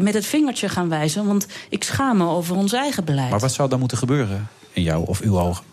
met 0.00 0.14
het 0.14 0.26
vingertje 0.26 0.68
gaan 0.68 0.88
wijzen, 0.88 1.26
want 1.26 1.46
ik 1.68 1.84
schaam 1.84 2.16
me 2.16 2.28
over 2.28 2.56
ons 2.56 2.72
eigen 2.72 3.04
beleid. 3.04 3.30
Maar 3.30 3.40
wat 3.40 3.52
zou 3.52 3.68
dan 3.68 3.78
moeten 3.78 3.98
gebeuren 3.98 4.48
in 4.72 4.82
jouw 4.82 5.02
of 5.02 5.20
uw 5.20 5.38
ogen? 5.38 5.64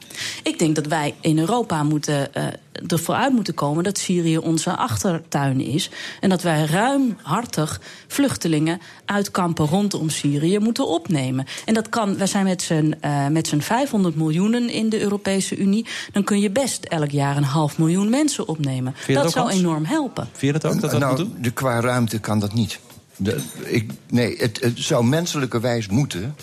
Ik 0.43 0.59
denk 0.59 0.75
dat 0.75 0.87
wij 0.87 1.15
in 1.21 1.39
Europa 1.39 1.83
moeten, 1.83 2.33
eh 2.33 2.43
ervoor 2.87 3.15
uit 3.15 3.33
moeten 3.33 3.53
komen 3.53 3.83
dat 3.83 3.97
Syrië 3.97 4.37
onze 4.37 4.75
achtertuin 4.75 5.61
is. 5.61 5.89
En 6.19 6.29
dat 6.29 6.41
wij 6.41 6.65
ruimhartig 6.65 7.81
vluchtelingen 8.07 8.79
uit 9.05 9.31
kampen 9.31 9.65
rondom 9.65 10.09
Syrië 10.09 10.59
moeten 10.59 10.87
opnemen. 10.87 11.45
En 11.65 11.73
dat 11.73 11.89
kan, 11.89 12.17
wij 12.17 12.27
zijn 12.27 12.45
met 12.45 12.61
z'n 12.61 12.95
eh, 13.01 13.27
met 13.27 13.47
z'n 13.47 13.59
500 13.59 14.15
miljoenen 14.15 14.69
in 14.69 14.89
de 14.89 14.99
Europese 14.99 15.57
Unie. 15.57 15.85
Dan 16.11 16.23
kun 16.23 16.39
je 16.39 16.49
best 16.49 16.83
elk 16.83 17.11
jaar 17.11 17.37
een 17.37 17.43
half 17.43 17.77
miljoen 17.77 18.09
mensen 18.09 18.47
opnemen. 18.47 18.95
dat 19.07 19.31
zou 19.31 19.49
enorm 19.49 19.85
helpen. 19.85 20.29
Vind 20.31 20.53
je 20.53 20.59
dat 20.59 20.71
ook, 20.73 20.81
dat 20.81 20.91
dat 20.91 20.99
nou, 20.99 21.17
moet 21.17 21.25
doen? 21.25 21.41
de, 21.41 21.51
qua 21.51 21.79
ruimte 21.79 22.19
kan 22.19 22.39
dat 22.39 22.53
niet. 22.53 22.79
De, 23.15 23.41
ik, 23.63 23.91
nee, 24.09 24.37
het, 24.37 24.59
het 24.59 24.73
zou 24.75 25.05
menselijkerwijs 25.05 25.87
moeten. 25.87 26.35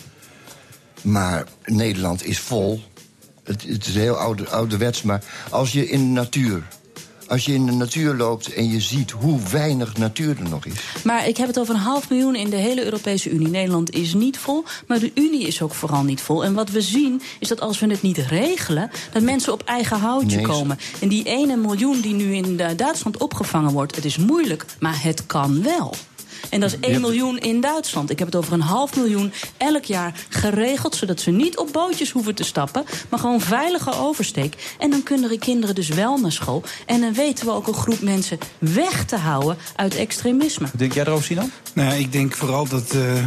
Maar 1.01 1.47
Nederland 1.65 2.25
is 2.25 2.39
vol. 2.39 2.81
Het, 3.47 3.63
het 3.67 3.85
is 3.87 3.95
heel 3.95 4.15
oude, 4.15 4.49
ouderwets, 4.49 5.01
maar 5.01 5.23
als 5.49 5.71
je 5.71 5.89
in 5.89 5.99
de 5.99 6.19
natuur... 6.19 6.63
Als 7.27 7.45
je 7.45 7.53
in 7.53 7.65
de 7.65 7.71
natuur 7.71 8.13
loopt 8.13 8.53
en 8.53 8.69
je 8.69 8.81
ziet 8.81 9.11
hoe 9.11 9.39
weinig 9.51 9.97
natuur 9.97 10.37
er 10.37 10.49
nog 10.49 10.65
is... 10.65 10.73
Maar 11.03 11.27
ik 11.27 11.37
heb 11.37 11.47
het 11.47 11.59
over 11.59 11.73
een 11.73 11.81
half 11.81 12.09
miljoen 12.09 12.35
in 12.35 12.49
de 12.49 12.55
hele 12.55 12.83
Europese 12.83 13.29
Unie. 13.29 13.47
Nederland 13.47 13.91
is 13.95 14.13
niet 14.13 14.37
vol, 14.37 14.63
maar 14.87 14.99
de 14.99 15.11
Unie 15.13 15.47
is 15.47 15.61
ook 15.61 15.73
vooral 15.73 16.03
niet 16.03 16.21
vol. 16.21 16.43
En 16.43 16.53
wat 16.53 16.69
we 16.69 16.81
zien 16.81 17.21
is 17.39 17.47
dat 17.47 17.61
als 17.61 17.79
we 17.79 17.87
het 17.87 18.01
niet 18.01 18.17
regelen, 18.17 18.89
dat 19.11 19.21
mensen 19.21 19.53
op 19.53 19.63
eigen 19.63 19.99
houtje 19.99 20.35
Nee, 20.35 20.45
komen. 20.45 20.79
En 20.99 21.07
die 21.07 21.23
ene 21.23 21.55
miljoen 21.55 22.01
die 22.01 22.13
nu 22.13 22.35
in 22.35 22.59
eh, 22.59 22.69
Duitsland 22.77 23.17
opgevangen 23.17 23.71
wordt, 23.71 23.95
het 23.95 24.05
is 24.05 24.17
moeilijk, 24.17 24.65
maar 24.79 25.03
het 25.03 25.25
kan 25.25 25.63
wel. 25.63 25.95
En 26.49 26.59
dat 26.59 26.71
is 26.71 26.79
1 26.79 27.01
miljoen 27.01 27.37
in 27.37 27.61
Duitsland. 27.61 28.09
Ik 28.09 28.19
heb 28.19 28.27
het 28.27 28.35
over 28.35 28.53
een 28.53 28.61
half 28.61 28.95
miljoen 28.95 29.33
elk 29.57 29.83
jaar 29.83 30.13
geregeld... 30.29 30.95
zodat 30.95 31.19
ze 31.19 31.31
niet 31.31 31.57
op 31.57 31.69
bootjes 31.71 32.11
hoeven 32.11 32.35
te 32.35 32.43
stappen... 32.43 32.85
maar 33.09 33.19
gewoon 33.19 33.41
veilige 33.41 33.93
oversteek. 33.93 34.75
En 34.79 34.89
dan 34.89 35.03
kunnen 35.03 35.29
de 35.29 35.39
kinderen 35.39 35.75
dus 35.75 35.87
wel 35.87 36.17
naar 36.17 36.31
school. 36.31 36.63
En 36.85 37.01
dan 37.01 37.13
weten 37.13 37.45
we 37.45 37.51
ook 37.51 37.67
een 37.67 37.73
groep 37.73 38.01
mensen 38.01 38.37
weg 38.59 39.05
te 39.05 39.15
houden 39.15 39.57
uit 39.75 39.95
extremisme. 39.95 40.67
Denk 40.73 40.93
jij 40.93 41.05
erover, 41.05 41.25
Sinan? 41.25 41.51
Nou, 41.73 41.93
ik 41.93 42.11
denk 42.11 42.33
vooral 42.33 42.67
dat 42.67 42.91
eh, 42.91 43.23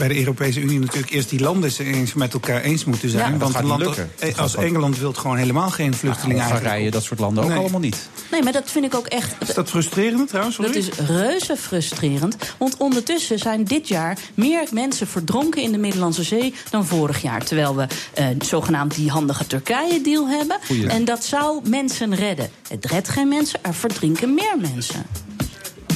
bij 0.00 0.08
de 0.08 0.18
Europese 0.18 0.60
Unie 0.60 0.78
natuurlijk 0.78 1.12
eerst 1.12 1.28
die 1.30 1.40
landen 1.40 1.70
eens 1.78 2.14
met 2.14 2.32
elkaar 2.32 2.60
eens 2.60 2.84
moeten 2.84 3.08
zijn. 3.10 3.32
Ja, 3.32 3.38
dat 3.38 3.40
Want 3.52 3.54
een 3.54 3.66
land 3.66 3.82
lukken. 3.82 4.10
als- 4.20 4.28
gaat 4.30 4.38
als 4.38 4.54
Engeland 4.56 4.98
wil 4.98 5.12
gewoon 5.12 5.36
helemaal 5.36 5.70
geen 5.70 5.94
vluchtelingen 5.94 6.42
Hongarije, 6.42 6.64
eigenlijk. 6.68 6.92
dat 6.92 7.02
soort 7.02 7.20
landen 7.20 7.42
ook 7.44 7.48
Nee. 7.50 7.58
allemaal 7.58 7.80
niet. 7.80 8.08
Nee, 8.30 8.42
maar 8.42 8.52
dat 8.52 8.70
vind 8.70 8.84
ik 8.84 8.94
ook 8.94 9.06
echt... 9.06 9.34
Is 9.48 9.54
dat 9.54 9.70
frustrerend 9.70 10.28
trouwens? 10.28 10.56
voor 10.56 10.64
Dat 10.64 10.74
is 10.74 10.88
reuze 10.88 11.56
frustrerend. 11.56 12.36
Want 12.58 12.76
ondertussen 12.76 13.38
zijn 13.38 13.64
dit 13.64 13.88
jaar 13.88 14.18
meer 14.34 14.68
mensen 14.72 15.06
verdronken 15.06 15.62
in 15.62 15.72
de 15.72 15.78
Middellandse 15.78 16.22
Zee 16.22 16.54
dan 16.70 16.86
vorig 16.86 17.22
jaar. 17.22 17.44
Terwijl 17.44 17.76
we 17.76 17.86
eh, 18.14 18.26
zogenaamd 18.38 18.94
die 18.94 19.10
handige 19.10 19.46
Turkije-deal 19.46 20.28
hebben. 20.28 20.56
Goeie. 20.66 20.86
En 20.88 21.04
dat 21.04 21.24
zou 21.24 21.68
mensen 21.68 22.14
redden. 22.14 22.50
Het 22.68 22.84
redt 22.84 23.08
geen 23.08 23.28
mensen, 23.28 23.58
er 23.64 23.74
verdrinken 23.74 24.34
meer 24.34 24.56
mensen. 24.72 25.06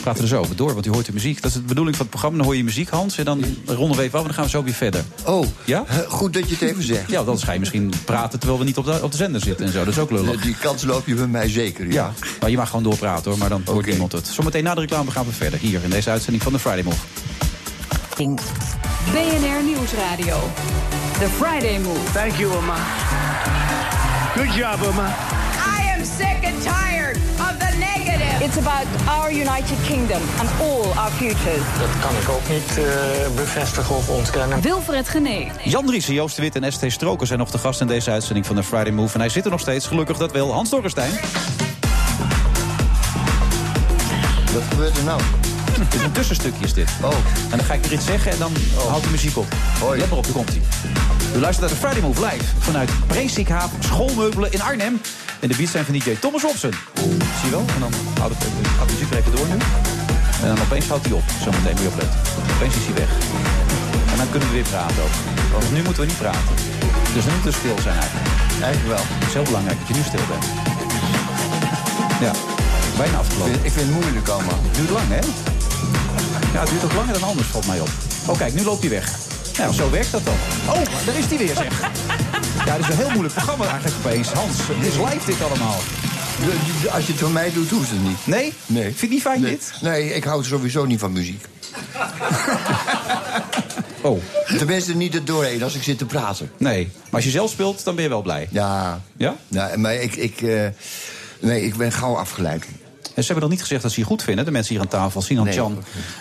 Praten 0.05 0.23
er 0.23 0.29
zo 0.29 0.39
over 0.41 0.57
door, 0.57 0.75
want 0.75 0.87
u 0.87 0.91
hoort 0.91 1.07
de 1.07 1.13
muziek. 1.13 1.43
Dat 1.43 1.51
is 1.51 1.57
de 1.57 1.63
bedoeling 1.63 1.97
van 1.97 2.05
het 2.07 2.15
programma. 2.15 2.37
Dan 2.39 2.47
hoor 2.47 2.57
je 2.57 2.65
muziek, 2.65 2.89
Hans. 2.89 3.19
En 3.19 3.25
dan 3.25 3.45
ronden 3.67 3.97
we 3.97 4.03
even 4.03 4.15
af 4.15 4.21
en 4.21 4.27
dan 4.27 4.35
gaan 4.35 4.45
we 4.45 4.51
zo 4.51 4.63
weer 4.63 4.75
verder. 4.75 5.05
Oh, 5.25 5.47
Ja? 5.65 5.85
goed 6.09 6.33
dat 6.33 6.49
je 6.49 6.55
het 6.55 6.63
even 6.71 6.83
zegt. 6.83 7.11
Ja, 7.11 7.25
dan 7.25 7.39
ga 7.39 7.53
je 7.53 7.59
misschien 7.59 7.93
praten 8.05 8.39
terwijl 8.39 8.61
we 8.61 8.65
niet 8.67 8.77
op 8.77 8.85
de, 8.85 8.99
op 9.03 9.11
de 9.11 9.17
zender 9.17 9.41
zitten 9.41 9.67
en 9.67 9.73
zo. 9.73 9.79
Dat 9.79 9.89
is 9.95 9.99
ook 9.99 10.11
lullig. 10.11 10.41
Die 10.43 10.57
kans 10.61 10.85
loop 10.85 11.07
je 11.07 11.15
bij 11.15 11.27
mij 11.27 11.49
zeker, 11.49 11.93
ja. 11.93 12.13
Maar 12.41 12.51
je 12.51 12.57
mag 12.57 12.69
gewoon 12.69 12.83
doorpraten 12.85 13.31
hoor, 13.31 13.39
maar 13.39 13.49
dan 13.49 13.63
hoort 13.65 13.87
niemand 13.87 14.13
het. 14.13 14.27
Zometeen 14.27 14.65
na 14.65 14.75
de 14.75 14.81
reclame 14.81 15.11
gaan 15.11 15.25
we 15.27 15.33
verder. 15.33 15.59
Hier 15.59 15.81
in 15.85 15.91
deze 15.91 16.11
uitzending 16.11 16.43
van 16.43 16.53
de 16.53 16.59
Friday 16.59 16.83
Move. 16.83 16.97
BNR 19.13 19.65
Nieuwsradio. 19.65 20.51
The 21.19 21.29
Friday 21.39 21.79
Move. 21.79 22.13
Thank 22.13 22.33
you, 22.37 22.53
Oma. 22.57 22.77
Good 24.37 24.55
job, 24.55 24.83
Oma. 24.89 25.15
It's 28.45 28.59
about 28.59 28.87
our 29.09 29.33
United 29.33 29.79
Kingdom 29.87 30.23
and 30.39 30.49
all 30.61 30.83
our 30.97 31.11
futures. 31.11 31.65
Dat 31.79 32.01
kan 32.01 32.17
ik 32.17 32.29
ook 32.29 32.49
niet 32.49 32.79
eh, 32.79 33.35
bevestigen 33.37 33.97
of 33.97 34.09
ontkennen. 34.09 34.61
Wilfred 34.61 35.09
Genee. 35.09 35.51
Jan 35.63 35.87
Driessen, 35.87 36.15
Joost 36.15 36.37
de 36.37 36.43
Wit 36.43 36.57
en 36.57 36.73
ST 36.73 36.85
Stroker 36.87 37.27
zijn 37.27 37.39
nog 37.39 37.51
de 37.51 37.59
gast 37.59 37.81
in 37.81 37.87
deze 37.87 38.11
uitzending 38.11 38.47
van 38.47 38.57
de 38.57 38.63
Friday 38.63 38.93
Move. 38.93 39.15
En 39.15 39.21
hij 39.21 39.29
zit 39.29 39.45
er 39.45 39.51
nog 39.51 39.61
steeds, 39.61 39.87
gelukkig 39.87 40.17
dat 40.17 40.33
wel. 40.33 40.53
Hans 40.53 40.71
Dorrestein. 40.71 41.11
Wat 44.53 44.63
gebeurt 44.71 44.97
er 44.97 45.05
nou? 45.05 45.21
Het 45.79 45.95
is 45.95 46.03
een 46.03 46.13
tussenstukje 46.13 46.65
is 46.65 46.73
dit. 46.73 46.91
Oh. 47.03 47.11
En 47.51 47.57
dan 47.57 47.65
ga 47.65 47.75
ik 47.75 47.83
weer 47.83 47.93
iets 47.93 48.05
zeggen 48.05 48.33
en 48.33 48.39
dan 48.39 48.53
houdt 48.89 49.05
de 49.05 49.11
muziek 49.11 49.37
op. 49.37 49.47
Let 49.97 50.09
maar 50.09 50.19
op, 50.19 50.25
daar 50.25 50.33
komt 50.33 50.49
hij. 50.49 50.61
U 51.37 51.39
luistert 51.39 51.61
naar 51.61 51.81
de 51.81 51.87
Friday 51.87 52.01
Move 52.01 52.21
live 52.27 52.45
vanuit 52.59 52.91
Presikhaaf 53.07 53.71
Schoolmeubelen 53.79 54.53
in 54.53 54.63
Arnhem. 54.63 55.01
En 55.41 55.49
de 55.49 55.57
beats 55.57 55.71
zijn 55.71 55.85
van 55.85 55.95
DJ 55.95 56.17
Thomas 56.21 56.43
Robson. 56.43 56.75
Zie 56.95 57.45
je 57.45 57.51
wel? 57.51 57.65
En 57.75 57.81
dan 57.81 57.93
houdt 58.21 58.41
de 58.41 58.93
muziek 58.93 59.11
er 59.11 59.17
even 59.19 59.37
door 59.37 59.47
nu. 59.47 59.57
En 60.43 60.49
dan 60.55 60.61
opeens 60.61 60.89
houdt 60.89 61.05
hij 61.07 61.15
op. 61.15 61.23
Zometeen 61.43 61.73
moet 61.73 61.81
je 61.81 61.89
opletten. 61.89 62.19
Opeens 62.57 62.75
is 62.75 62.85
hij 62.85 62.95
weg. 62.95 63.11
En 64.13 64.17
dan 64.17 64.31
kunnen 64.31 64.49
we 64.49 64.55
weer 64.55 64.69
praten 64.75 65.03
ook. 65.03 65.17
Want 65.53 65.73
nu 65.73 65.83
moeten 65.83 66.03
we 66.03 66.09
niet 66.09 66.19
praten. 66.19 66.55
Dus 67.15 67.25
nu 67.25 67.31
moeten 67.33 67.51
we 67.51 67.59
stil 67.59 67.79
zijn 67.83 67.99
eigenlijk. 67.99 68.29
Eigenlijk 68.63 68.95
wel. 68.95 69.05
Het 69.19 69.29
is 69.29 69.35
heel 69.35 69.49
belangrijk 69.51 69.79
dat 69.79 69.89
je 69.89 69.95
nu 69.95 70.03
stil 70.11 70.27
bent. 70.33 70.45
Ja, 72.27 72.33
bijna 72.97 73.17
afgelopen. 73.19 73.65
Ik 73.69 73.73
vind 73.77 73.87
het 73.87 73.95
moeilijk 73.99 74.29
allemaal. 74.29 74.61
Het 74.67 74.75
duurt 74.75 74.91
lang, 74.91 75.09
hè? 75.19 75.23
Ja, 76.55 76.61
het 76.61 76.69
duurt 76.69 76.85
ook 76.85 76.93
langer 76.93 77.13
dan 77.13 77.23
anders, 77.23 77.49
valt 77.49 77.67
mij 77.67 77.81
op. 77.81 77.89
Oh, 78.27 78.39
kijk, 78.39 78.55
nu 78.55 78.63
loopt 78.63 78.81
hij 78.81 78.91
weg. 78.91 79.19
Nou, 79.59 79.75
zo 79.75 79.91
werkt 79.91 80.13
dat 80.13 80.25
dan. 80.25 80.35
Oh, 80.69 81.07
daar 81.07 81.17
is 81.19 81.25
hij 81.27 81.39
weer, 81.39 81.55
zeg. 81.57 81.81
Ja, 82.67 82.77
dit 82.77 82.89
is 82.89 82.95
een 82.95 82.97
heel 82.97 83.11
moeilijk 83.11 83.35
programma 83.35 83.67
eigenlijk 83.67 83.97
opeens. 84.05 84.33
Hans, 84.33 84.57
het 84.59 84.87
is 84.87 84.97
live 84.97 85.27
dit 85.27 85.43
allemaal. 85.43 85.77
Als 86.91 87.07
je 87.07 87.13
het 87.13 87.21
voor 87.21 87.31
mij 87.31 87.53
doet, 87.53 87.71
hoeft 87.71 87.91
het 87.91 88.03
niet. 88.03 88.27
Nee? 88.27 88.53
Nee. 88.67 88.83
Vind 88.85 89.01
je 89.01 89.09
niet 89.09 89.23
fijn, 89.23 89.41
nee. 89.41 89.51
dit? 89.51 89.73
Nee, 89.83 90.15
ik 90.15 90.25
hou 90.25 90.45
sowieso 90.45 90.85
niet 90.85 91.01
van 91.01 91.13
muziek. 91.13 91.45
Oh. 94.03 94.23
Tenminste, 94.59 94.97
niet 94.97 95.15
er 95.15 95.25
doorheen 95.25 95.63
als 95.63 95.75
ik 95.75 95.83
zit 95.83 95.99
te 95.99 96.07
praten. 96.07 96.51
Nee, 96.57 96.91
maar 96.95 97.15
als 97.15 97.25
je 97.25 97.31
zelf 97.31 97.51
speelt, 97.51 97.85
dan 97.85 97.95
ben 97.95 98.05
je 98.05 98.11
wel 98.11 98.23
blij. 98.23 98.49
Ja. 98.51 99.01
Ja? 99.17 99.37
ja 99.49 99.71
maar 99.77 99.95
ik, 99.95 100.17
ik, 100.17 100.43
eh, 100.43 100.67
nee, 101.41 101.65
ik 101.65 101.77
ben 101.77 101.93
gauw 101.93 102.17
afgeleid. 102.17 102.65
En 103.15 103.23
ze 103.23 103.33
hebben 103.33 103.41
nog 103.49 103.51
niet 103.51 103.61
gezegd 103.61 103.83
dat 103.83 103.93
ze 103.93 104.01
je 104.01 104.07
goed 104.07 104.23
vinden, 104.23 104.45
de 104.45 104.51
mensen 104.51 104.73
hier 104.75 104.83
aan 104.83 104.89
tafel. 104.89 105.23
Sinan 105.23 105.45
Nee. 105.45 105.55
Chan 105.55 105.79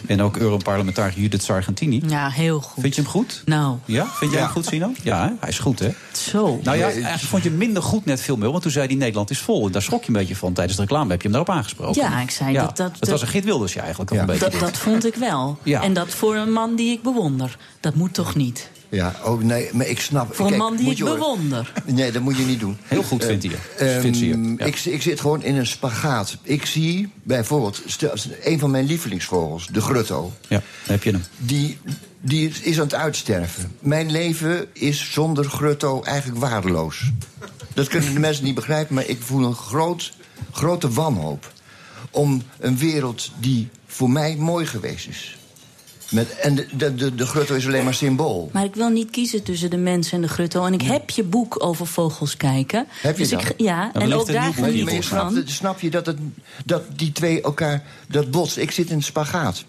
en 0.07 0.21
ook 0.21 0.37
Europarlementariër 0.37 1.19
Judith 1.19 1.43
Sargentini. 1.43 2.01
Ja, 2.07 2.29
heel 2.29 2.61
goed. 2.61 2.81
Vind 2.83 2.95
je 2.95 3.01
hem 3.01 3.09
goed? 3.09 3.41
Nou, 3.45 3.77
Ja? 3.85 4.05
Vind 4.13 4.31
jij 4.31 4.39
Ja. 4.39 4.45
hem 4.45 4.55
goed, 4.55 4.65
Sinan? 4.65 4.95
Ja, 5.03 5.23
hè? 5.27 5.31
hij 5.39 5.49
is 5.49 5.59
goed, 5.59 5.79
hè? 5.79 5.89
zo. 6.11 6.59
Nou 6.63 6.77
ja, 6.77 6.83
eigenlijk 6.85 7.19
vond 7.23 7.43
je 7.43 7.49
hem 7.49 7.57
minder 7.57 7.83
goed 7.83 8.05
net 8.05 8.21
veel 8.21 8.37
meer. 8.37 8.49
Want 8.51 8.61
toen 8.63 8.71
zei 8.71 8.87
hij 8.87 8.95
Nederland 8.95 9.29
is 9.29 9.39
vol. 9.39 9.65
En 9.65 9.71
daar 9.71 9.81
schrok 9.81 10.01
je 10.01 10.07
een 10.07 10.13
beetje 10.13 10.35
van. 10.35 10.53
Tijdens 10.53 10.75
de 10.77 10.81
reclame 10.81 11.09
heb 11.11 11.21
je 11.21 11.27
hem 11.29 11.37
daarop 11.37 11.55
aangesproken. 11.55 12.01
Ja, 12.01 12.21
ik 12.21 12.29
zei 12.31 12.53
dat- 12.53 12.77
dat- 12.77 12.91
Het 12.99 13.09
was 13.09 13.21
een 13.21 13.27
Git 13.27 13.43
Wilders, 13.43 13.73
ja, 13.73 13.81
eigenlijk 13.81 14.11
al 14.11 14.17
een 14.17 14.25
beetje. 14.25 14.49
Dat, 14.49 14.59
dat 14.59 14.77
vond 14.77 15.05
ik 15.05 15.15
wel. 15.15 15.57
Ja. 15.63 15.81
En 15.81 15.93
dat 15.93 16.09
voor 16.09 16.35
een 16.35 16.51
man 16.51 16.75
die 16.75 16.91
ik 16.91 17.01
bewonder. 17.03 17.57
Dat 17.79 17.95
moet 17.95 18.13
toch 18.13 18.35
niet? 18.35 18.69
Ja, 18.93 19.15
ook 19.23 19.43
nee, 19.43 19.69
maar 19.73 19.87
ik 19.87 19.99
snap... 19.99 20.35
Voor 20.35 20.51
een 20.51 20.57
man 20.57 20.75
die 20.75 20.85
moet 20.85 20.99
ik 20.99 21.05
bewonder. 21.05 21.73
Nee, 21.85 22.11
dat 22.11 22.21
moet 22.21 22.37
je 22.37 22.43
niet 22.45 22.59
doen. 22.59 22.77
Heel 22.83 23.03
goed 23.03 23.21
Eh, 23.21 23.27
vindt 23.27 23.43
hij 23.43 23.51
je. 23.51 23.85
ehm, 23.93 24.01
Vindt 24.01 24.17
ja. 24.19 24.65
ik, 24.65 24.79
ik 24.79 25.01
zit 25.01 25.19
gewoon 25.19 25.43
in 25.43 25.55
een 25.55 25.67
spagaat. 25.67 26.37
Ik 26.43 26.65
zie 26.65 27.11
bijvoorbeeld 27.23 27.81
stel, 27.85 28.13
een 28.43 28.59
van 28.59 28.71
mijn 28.71 28.85
lievelingsvogels, 28.85 29.67
de 29.67 29.81
grutto. 29.81 30.33
Ja, 30.41 30.57
daar 30.57 30.63
heb 30.85 31.03
je 31.03 31.11
hem. 31.11 31.23
Die, 31.37 31.77
die 32.21 32.49
is 32.61 32.77
aan 32.77 32.83
het 32.83 32.93
uitsterven. 32.95 33.71
Mijn 33.79 34.11
leven 34.11 34.67
is 34.73 35.11
zonder 35.11 35.45
grutto 35.45 36.01
eigenlijk 36.03 36.39
waardeloos. 36.39 37.11
Dat 37.73 37.87
kunnen 37.87 38.13
de 38.13 38.19
mensen 38.19 38.43
niet 38.43 38.55
begrijpen, 38.55 38.95
maar 38.95 39.07
ik 39.07 39.21
voel 39.21 39.45
een 39.45 39.55
groot, 39.55 40.13
grote 40.51 40.89
wanhoop. 40.89 41.51
Om 42.11 42.41
een 42.59 42.77
wereld 42.77 43.31
die 43.39 43.69
voor 43.87 44.09
mij 44.09 44.35
mooi 44.35 44.65
geweest 44.65 45.07
is. 45.07 45.37
Met, 46.13 46.35
en 46.35 46.55
de, 46.55 46.67
de, 46.71 46.95
de, 46.95 47.15
de 47.15 47.25
grutto 47.25 47.55
is 47.55 47.67
alleen 47.67 47.83
maar 47.83 47.93
symbool. 47.93 48.49
Maar 48.53 48.63
ik 48.63 48.75
wil 48.75 48.89
niet 48.89 49.09
kiezen 49.09 49.43
tussen 49.43 49.69
de 49.69 49.77
mens 49.77 50.11
en 50.11 50.21
de 50.21 50.27
grutto. 50.27 50.65
En 50.65 50.73
ik 50.73 50.81
heb 50.81 51.09
je 51.09 51.23
boek 51.23 51.63
over 51.63 51.87
vogels 51.87 52.37
kijken. 52.37 52.85
Heb 52.89 53.17
je 53.17 53.21
dus 53.21 53.31
dat? 53.31 53.41
ik, 53.41 53.53
ja, 53.57 53.91
en 53.93 54.13
ook 54.13 54.31
daar 54.31 54.51
maar 54.59 54.71
je 54.71 55.03
van. 55.03 55.43
snap 55.45 55.79
je 55.79 55.89
dat, 55.89 56.05
het, 56.05 56.17
dat 56.65 56.83
die 56.95 57.11
twee 57.11 57.41
elkaar 57.41 57.83
dat 58.07 58.31
botsen? 58.31 58.61
Ik 58.61 58.71
zit 58.71 58.89
in 58.89 58.95
een 58.95 59.03
spagaat. 59.03 59.63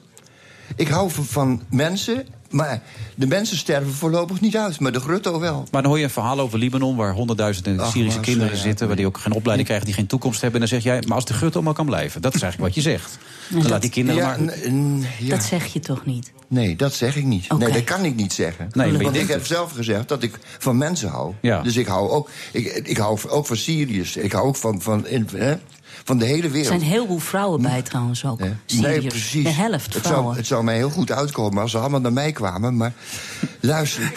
Ik 0.77 0.89
hou 0.89 1.11
van, 1.11 1.25
van 1.25 1.63
mensen, 1.71 2.27
maar 2.51 2.83
de 3.15 3.27
mensen 3.27 3.57
sterven 3.57 3.93
voorlopig 3.93 4.41
niet 4.41 4.57
uit. 4.57 4.81
Maar 4.81 4.93
de 4.93 5.01
grutto 5.01 5.41
wel. 5.41 5.67
Maar 5.71 5.83
dan 5.83 5.91
hoor 5.91 5.99
je 5.99 6.05
een 6.05 6.11
verhaal 6.11 6.41
over 6.41 6.59
Libanon... 6.59 6.97
waar 6.97 7.13
honderdduizenden 7.13 7.87
Syrische 7.87 8.21
kinderen 8.21 8.57
ja, 8.57 8.63
zitten... 8.63 8.87
waar 8.87 8.97
die 8.97 9.07
ook 9.07 9.19
geen 9.19 9.33
opleiding 9.33 9.67
krijgen, 9.67 9.87
die 9.87 9.97
geen 9.97 10.07
toekomst 10.07 10.41
hebben. 10.41 10.61
En 10.61 10.69
dan 10.69 10.81
zeg 10.81 10.93
jij, 10.93 11.03
maar 11.07 11.17
als 11.17 11.25
de 11.25 11.35
grutto 11.35 11.63
maar 11.63 11.75
kan 11.75 11.87
blijven. 11.87 12.23
Dat 12.23 12.35
is 12.35 12.43
eigenlijk 12.43 12.75
wat 12.75 12.85
je 12.85 12.91
zegt. 12.91 13.19
Dan 13.49 13.69
laat 13.69 13.81
die 13.81 13.91
kinderen 13.91 14.21
Ja, 14.23 14.27
maar... 14.29 14.41
n- 14.41 14.99
n- 14.99 15.07
ja. 15.19 15.29
Dat 15.37 15.45
zeg 15.45 15.67
je 15.67 15.81
toch 15.81 16.05
niet? 16.07 16.33
Nee, 16.49 16.77
dat 16.77 16.95
zeg 16.95 17.17
ik 17.17 17.25
niet. 17.25 17.45
Oké. 17.49 17.65
Nee, 17.65 17.73
dat 17.73 17.85
kan 17.85 18.05
ik 18.05 18.15
niet 18.17 18.33
zeggen. 18.33 18.69
Nee, 18.73 18.93
Want 18.99 19.17
ik 19.17 19.29
heb 19.29 19.39
het. 19.39 19.47
zelf 19.47 19.73
gezegd 19.73 20.09
dat 20.09 20.23
ik 20.23 20.39
van 20.59 20.79
mensen 20.79 21.09
hou. 21.09 21.33
Ja. 21.41 21.63
Dus 21.63 21.77
ik 21.77 21.87
hou 21.87 22.11
ook, 22.11 22.31
ik, 22.53 22.67
ik 22.67 22.97
hou 22.97 23.19
ook 23.29 23.47
van 23.47 23.57
Syriërs. 23.57 24.17
Ik 24.17 24.33
hou 24.33 24.47
ook 24.47 24.57
van, 24.57 24.83
van, 24.83 25.07
in- 25.07 25.29
hè, 25.37 25.55
van 26.05 26.19
de 26.19 26.25
hele 26.25 26.43
Er 26.43 26.51
wereld. 26.51 26.69
zijn 26.69 26.91
heel 26.91 27.07
veel 27.07 27.19
vrouwen 27.19 27.63
bij 27.63 27.83
trouwens 27.83 28.25
ook. 28.27 28.41
Syriërs. 28.67 28.99
Nee, 29.03 29.07
precies. 29.07 29.45
De 29.45 29.51
helft 29.51 29.95
het 29.95 30.03
vrouwen. 30.03 30.25
zou, 30.25 30.37
het 30.37 30.47
zou 30.47 30.65
mij 30.65 30.77
heel 30.77 30.91
goed 30.91 31.11
uitkomen 31.13 31.63
als 31.63 31.71
ze 31.71 31.79
allemaal 31.79 32.01
naar 32.01 32.13
mij 32.13 32.33
kwamen. 32.33 32.77
Maar 32.77 32.93
luister. 33.61 34.13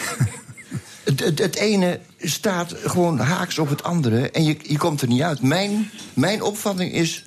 Het, 1.04 1.20
het, 1.20 1.38
het 1.38 1.56
ene 1.56 2.00
staat 2.18 2.74
gewoon 2.84 3.18
haaks 3.18 3.58
op 3.58 3.68
het 3.68 3.82
andere 3.82 4.30
en 4.30 4.44
je, 4.44 4.56
je 4.62 4.78
komt 4.78 5.00
er 5.02 5.08
niet 5.08 5.22
uit. 5.22 5.42
Mijn, 5.42 5.90
mijn 6.14 6.42
opvatting 6.42 6.92
is 6.92 7.26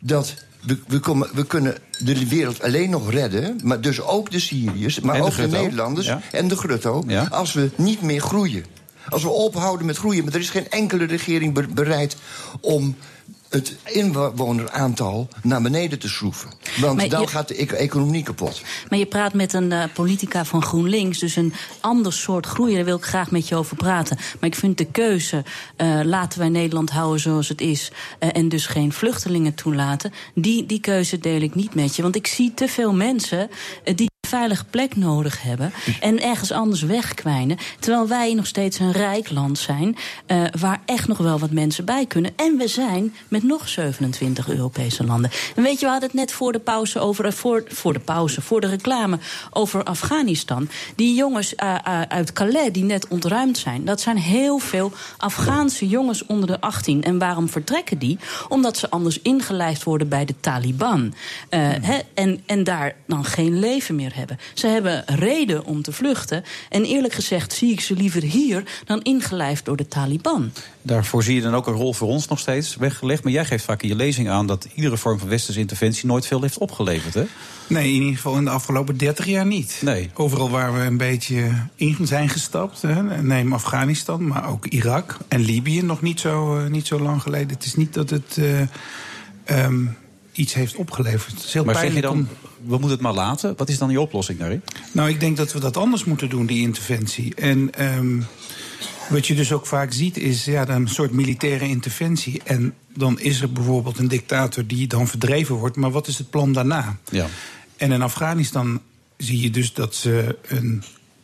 dat 0.00 0.34
we, 0.68 0.78
we, 0.86 0.98
komen, 0.98 1.28
we 1.32 1.46
kunnen 1.46 1.74
de 1.98 2.28
wereld 2.28 2.62
alleen 2.62 2.90
nog 2.90 3.10
redden... 3.10 3.60
maar 3.62 3.80
dus 3.80 4.00
ook 4.00 4.30
de 4.30 4.40
Syriërs, 4.40 5.00
maar 5.00 5.16
de 5.16 5.22
ook 5.22 5.36
de. 5.36 5.46
Nederlanders 5.46 6.06
Ja. 6.06 6.20
en 6.32 6.48
de 6.48 6.56
Grutto... 6.56 7.04
Ja. 7.06 7.26
als 7.30 7.52
we 7.52 7.70
niet 7.76 8.02
meer 8.02 8.20
groeien. 8.20 8.64
Als 9.08 9.22
we 9.22 9.28
ophouden 9.28 9.86
met 9.86 9.96
groeien. 9.96 10.24
Maar 10.24 10.34
er 10.34 10.40
is 10.40 10.50
geen 10.50 10.68
enkele 10.70 11.04
regering 11.04 11.54
be- 11.54 11.68
bereid 11.68 12.16
om 12.60 12.96
het 13.48 13.76
inwoneraantal 13.84 15.28
naar 15.42 15.62
beneden 15.62 15.98
te 15.98 16.08
schroeven. 16.08 16.50
Want 16.80 17.10
dan 17.10 17.28
gaat 17.28 17.48
de 17.48 17.54
ec- 17.54 17.72
economie 17.72 18.22
kapot. 18.22 18.62
Maar 18.88 18.98
je 18.98 19.06
praat 19.06 19.34
met 19.34 19.52
een 19.52 19.72
eh, 19.72 19.84
politica 19.94 20.44
van 20.44 20.62
GroenLinks, 20.62 21.18
dus 21.18 21.36
een 21.36 21.52
ander 21.80 22.12
soort 22.12 22.46
groei. 22.46 22.74
Daar 22.74 22.84
wil 22.84 22.96
ik 22.96 23.04
graag 23.04 23.30
met 23.30 23.48
je 23.48 23.54
over 23.56 23.76
praten. 23.76 24.16
Maar 24.40 24.48
ik 24.48 24.54
vind 24.54 24.78
de 24.78 24.84
keuze, 24.84 25.44
eh, 25.76 26.00
laten 26.04 26.38
wij 26.38 26.48
Nederland 26.48 26.90
houden 26.90 27.20
zoals 27.20 27.48
het 27.48 27.60
is... 27.60 27.90
eh, 28.18 28.28
en 28.32 28.48
dus 28.48 28.66
geen 28.66 28.92
vluchtelingen 28.92 29.54
toelaten, 29.54 30.12
die, 30.34 30.66
die 30.66 30.80
keuze 30.80 31.18
deel 31.18 31.40
ik 31.40 31.54
niet 31.54 31.74
met 31.74 31.96
je. 31.96 32.02
Want 32.02 32.16
ik 32.16 32.26
zie 32.26 32.54
te 32.54 32.68
veel 32.68 32.94
mensen 32.94 33.50
die 33.94 34.06
veilige 34.28 34.64
plek 34.64 34.96
nodig 34.96 35.42
hebben... 35.42 35.72
en 36.00 36.22
ergens 36.22 36.52
anders 36.52 36.82
wegkwijnen. 36.82 37.56
Terwijl 37.78 38.08
wij 38.08 38.34
nog 38.34 38.46
steeds 38.46 38.78
een 38.78 38.92
rijk 38.92 39.30
land 39.30 39.58
zijn... 39.58 39.96
eh, 40.26 40.42
waar 40.60 40.80
echt 40.84 41.08
nog 41.08 41.18
wel 41.18 41.38
wat 41.38 41.50
mensen 41.50 41.84
bij 41.84 42.06
kunnen. 42.06 42.32
En 42.36 42.56
we 42.56 42.68
zijn 42.68 43.14
met 43.28 43.42
nog 43.42 43.68
27 43.68 44.48
Europese 44.48 45.04
landen. 45.04 45.30
En 45.56 45.62
weet 45.62 45.80
je, 45.80 45.84
we 45.84 45.90
hadden 45.90 46.08
het 46.08 46.18
net 46.18 46.32
voor 46.32 46.52
de 46.52 46.58
pauze 46.58 46.98
over... 46.98 47.24
eh, 47.24 47.32
voor, 47.32 47.64
voor 47.68 47.92
de 47.92 47.98
pauze, 47.98 48.40
voor 48.40 48.60
de 48.60 48.66
reclame 48.66 49.18
over 49.50 49.84
Afghanistan. 49.84 50.68
Die 50.96 51.14
jongens 51.14 51.54
eh, 51.54 51.74
uit 52.08 52.32
Calais 52.32 52.72
die 52.72 52.84
net 52.84 53.08
ontruimd 53.08 53.58
zijn... 53.58 53.84
dat 53.84 54.00
zijn 54.00 54.16
heel 54.16 54.58
veel 54.58 54.92
Afghaanse 55.16 55.88
jongens 55.88 56.26
onder 56.26 56.46
de 56.46 56.60
18. 56.60 57.02
En 57.02 57.18
waarom 57.18 57.48
vertrekken 57.48 57.98
die? 57.98 58.18
Omdat 58.48 58.76
ze 58.76 58.90
anders 58.90 59.20
ingelijfd 59.22 59.82
worden 59.82 60.08
bij 60.08 60.24
de 60.24 60.34
Taliban. 60.40 61.14
Hè, 61.48 61.98
en, 62.14 62.42
en 62.46 62.64
daar 62.64 62.94
dan 63.06 63.24
geen 63.24 63.58
leven 63.58 63.94
meer 63.94 64.10
hebben. 64.14 64.17
Ze 64.54 64.66
hebben 64.66 65.04
reden 65.06 65.64
om 65.64 65.82
te 65.82 65.92
vluchten. 65.92 66.44
En 66.68 66.84
eerlijk 66.84 67.14
gezegd 67.14 67.52
zie 67.52 67.72
ik 67.72 67.80
ze 67.80 67.94
liever 67.94 68.22
hier... 68.22 68.62
dan 68.84 69.02
ingelijfd 69.02 69.64
door 69.64 69.76
de 69.76 69.88
Taliban. 69.88 70.52
Daarvoor 70.82 71.22
zie 71.22 71.34
je 71.34 71.40
dan 71.40 71.54
ook 71.54 71.66
een 71.66 71.74
rol 71.74 71.92
voor 71.92 72.08
ons 72.08 72.28
nog 72.28 72.38
steeds 72.38 72.76
weggelegd. 72.76 73.22
Maar 73.22 73.32
jij 73.32 73.44
geeft 73.44 73.64
vaak 73.64 73.82
in 73.82 73.88
je 73.88 73.94
lezing 73.94 74.30
aan 74.30 74.46
dat 74.46 74.66
iedere 74.74 74.96
vorm 74.96 75.18
van 75.18 75.28
westerse 75.28 75.60
interventie 75.60 76.06
nooit 76.06 76.26
veel 76.26 76.42
heeft 76.42 76.58
opgeleverd. 76.58 77.14
Hè? 77.14 77.24
Nee, 77.66 77.94
in 77.94 78.00
ieder 78.00 78.16
geval 78.16 78.36
in 78.36 78.44
de 78.44 78.50
afgelopen 78.50 78.96
30 78.96 79.26
jaar 79.26 79.46
niet. 79.46 79.80
Nee. 79.84 80.10
Overal 80.14 80.50
waar 80.50 80.74
we 80.74 80.80
een 80.80 80.96
beetje 80.96 81.50
in 81.74 81.96
zijn 82.02 82.28
gestapt, 82.28 82.82
hè, 82.82 83.22
neem 83.22 83.52
Afghanistan, 83.52 84.26
maar 84.26 84.48
ook 84.48 84.66
Irak 84.66 85.16
en 85.28 85.40
Libië 85.40 85.82
nog 85.82 86.02
niet 86.02 86.20
zo, 86.20 86.58
eh, 86.58 86.70
niet 86.70 86.86
zo 86.86 87.00
lang 87.00 87.22
geleden. 87.22 87.48
Het 87.48 87.64
is 87.64 87.74
niet 87.74 87.94
dat 87.94 88.10
het. 88.10 88.38
eh, 88.38 88.60
ehm, 89.44 89.84
iets 90.32 90.54
heeft 90.54 90.76
opgeleverd. 90.76 91.64
Maar 91.64 91.74
zeg 91.74 91.94
je 91.94 92.00
dan, 92.00 92.28
we 92.64 92.70
moeten 92.70 92.90
het 92.90 93.00
maar 93.00 93.12
laten? 93.12 93.54
Wat 93.56 93.68
is 93.68 93.78
dan 93.78 93.88
die 93.88 94.00
oplossing 94.00 94.38
daarin? 94.38 94.62
Nou, 94.92 95.08
ik 95.08 95.20
denk 95.20 95.36
dat 95.36 95.52
we 95.52 95.60
dat 95.60 95.76
anders 95.76 96.04
moeten 96.04 96.28
doen, 96.28 96.46
die 96.46 96.62
interventie. 96.62 97.34
En 97.34 97.74
ehm, 97.74 98.20
wat 99.08 99.26
je 99.26 99.34
dus 99.34 99.52
ook 99.52 99.66
vaak 99.66 99.92
ziet, 99.92 100.16
is 100.16 100.44
ja, 100.44 100.68
een 100.68 100.88
soort 100.88 101.12
militaire 101.12 101.68
interventie. 101.68 102.40
En 102.44 102.74
dan 102.94 103.20
is 103.20 103.40
er 103.40 103.52
bijvoorbeeld 103.52 103.98
een 103.98 104.08
dictator 104.08 104.66
die 104.66 104.86
dan 104.86 105.08
verdreven 105.08 105.54
wordt. 105.54 105.76
Maar 105.76 105.90
wat 105.90 106.06
is 106.06 106.18
het 106.18 106.30
plan 106.30 106.52
daarna? 106.52 106.96
Ja. 107.10 107.26
En 107.76 107.92
in 107.92 108.02
Afghanistan 108.02 108.80
zie 109.16 109.40
je 109.40 109.50
dus 109.50 109.72
dat 109.72 109.94
ze 109.94 110.38
een 110.48 110.82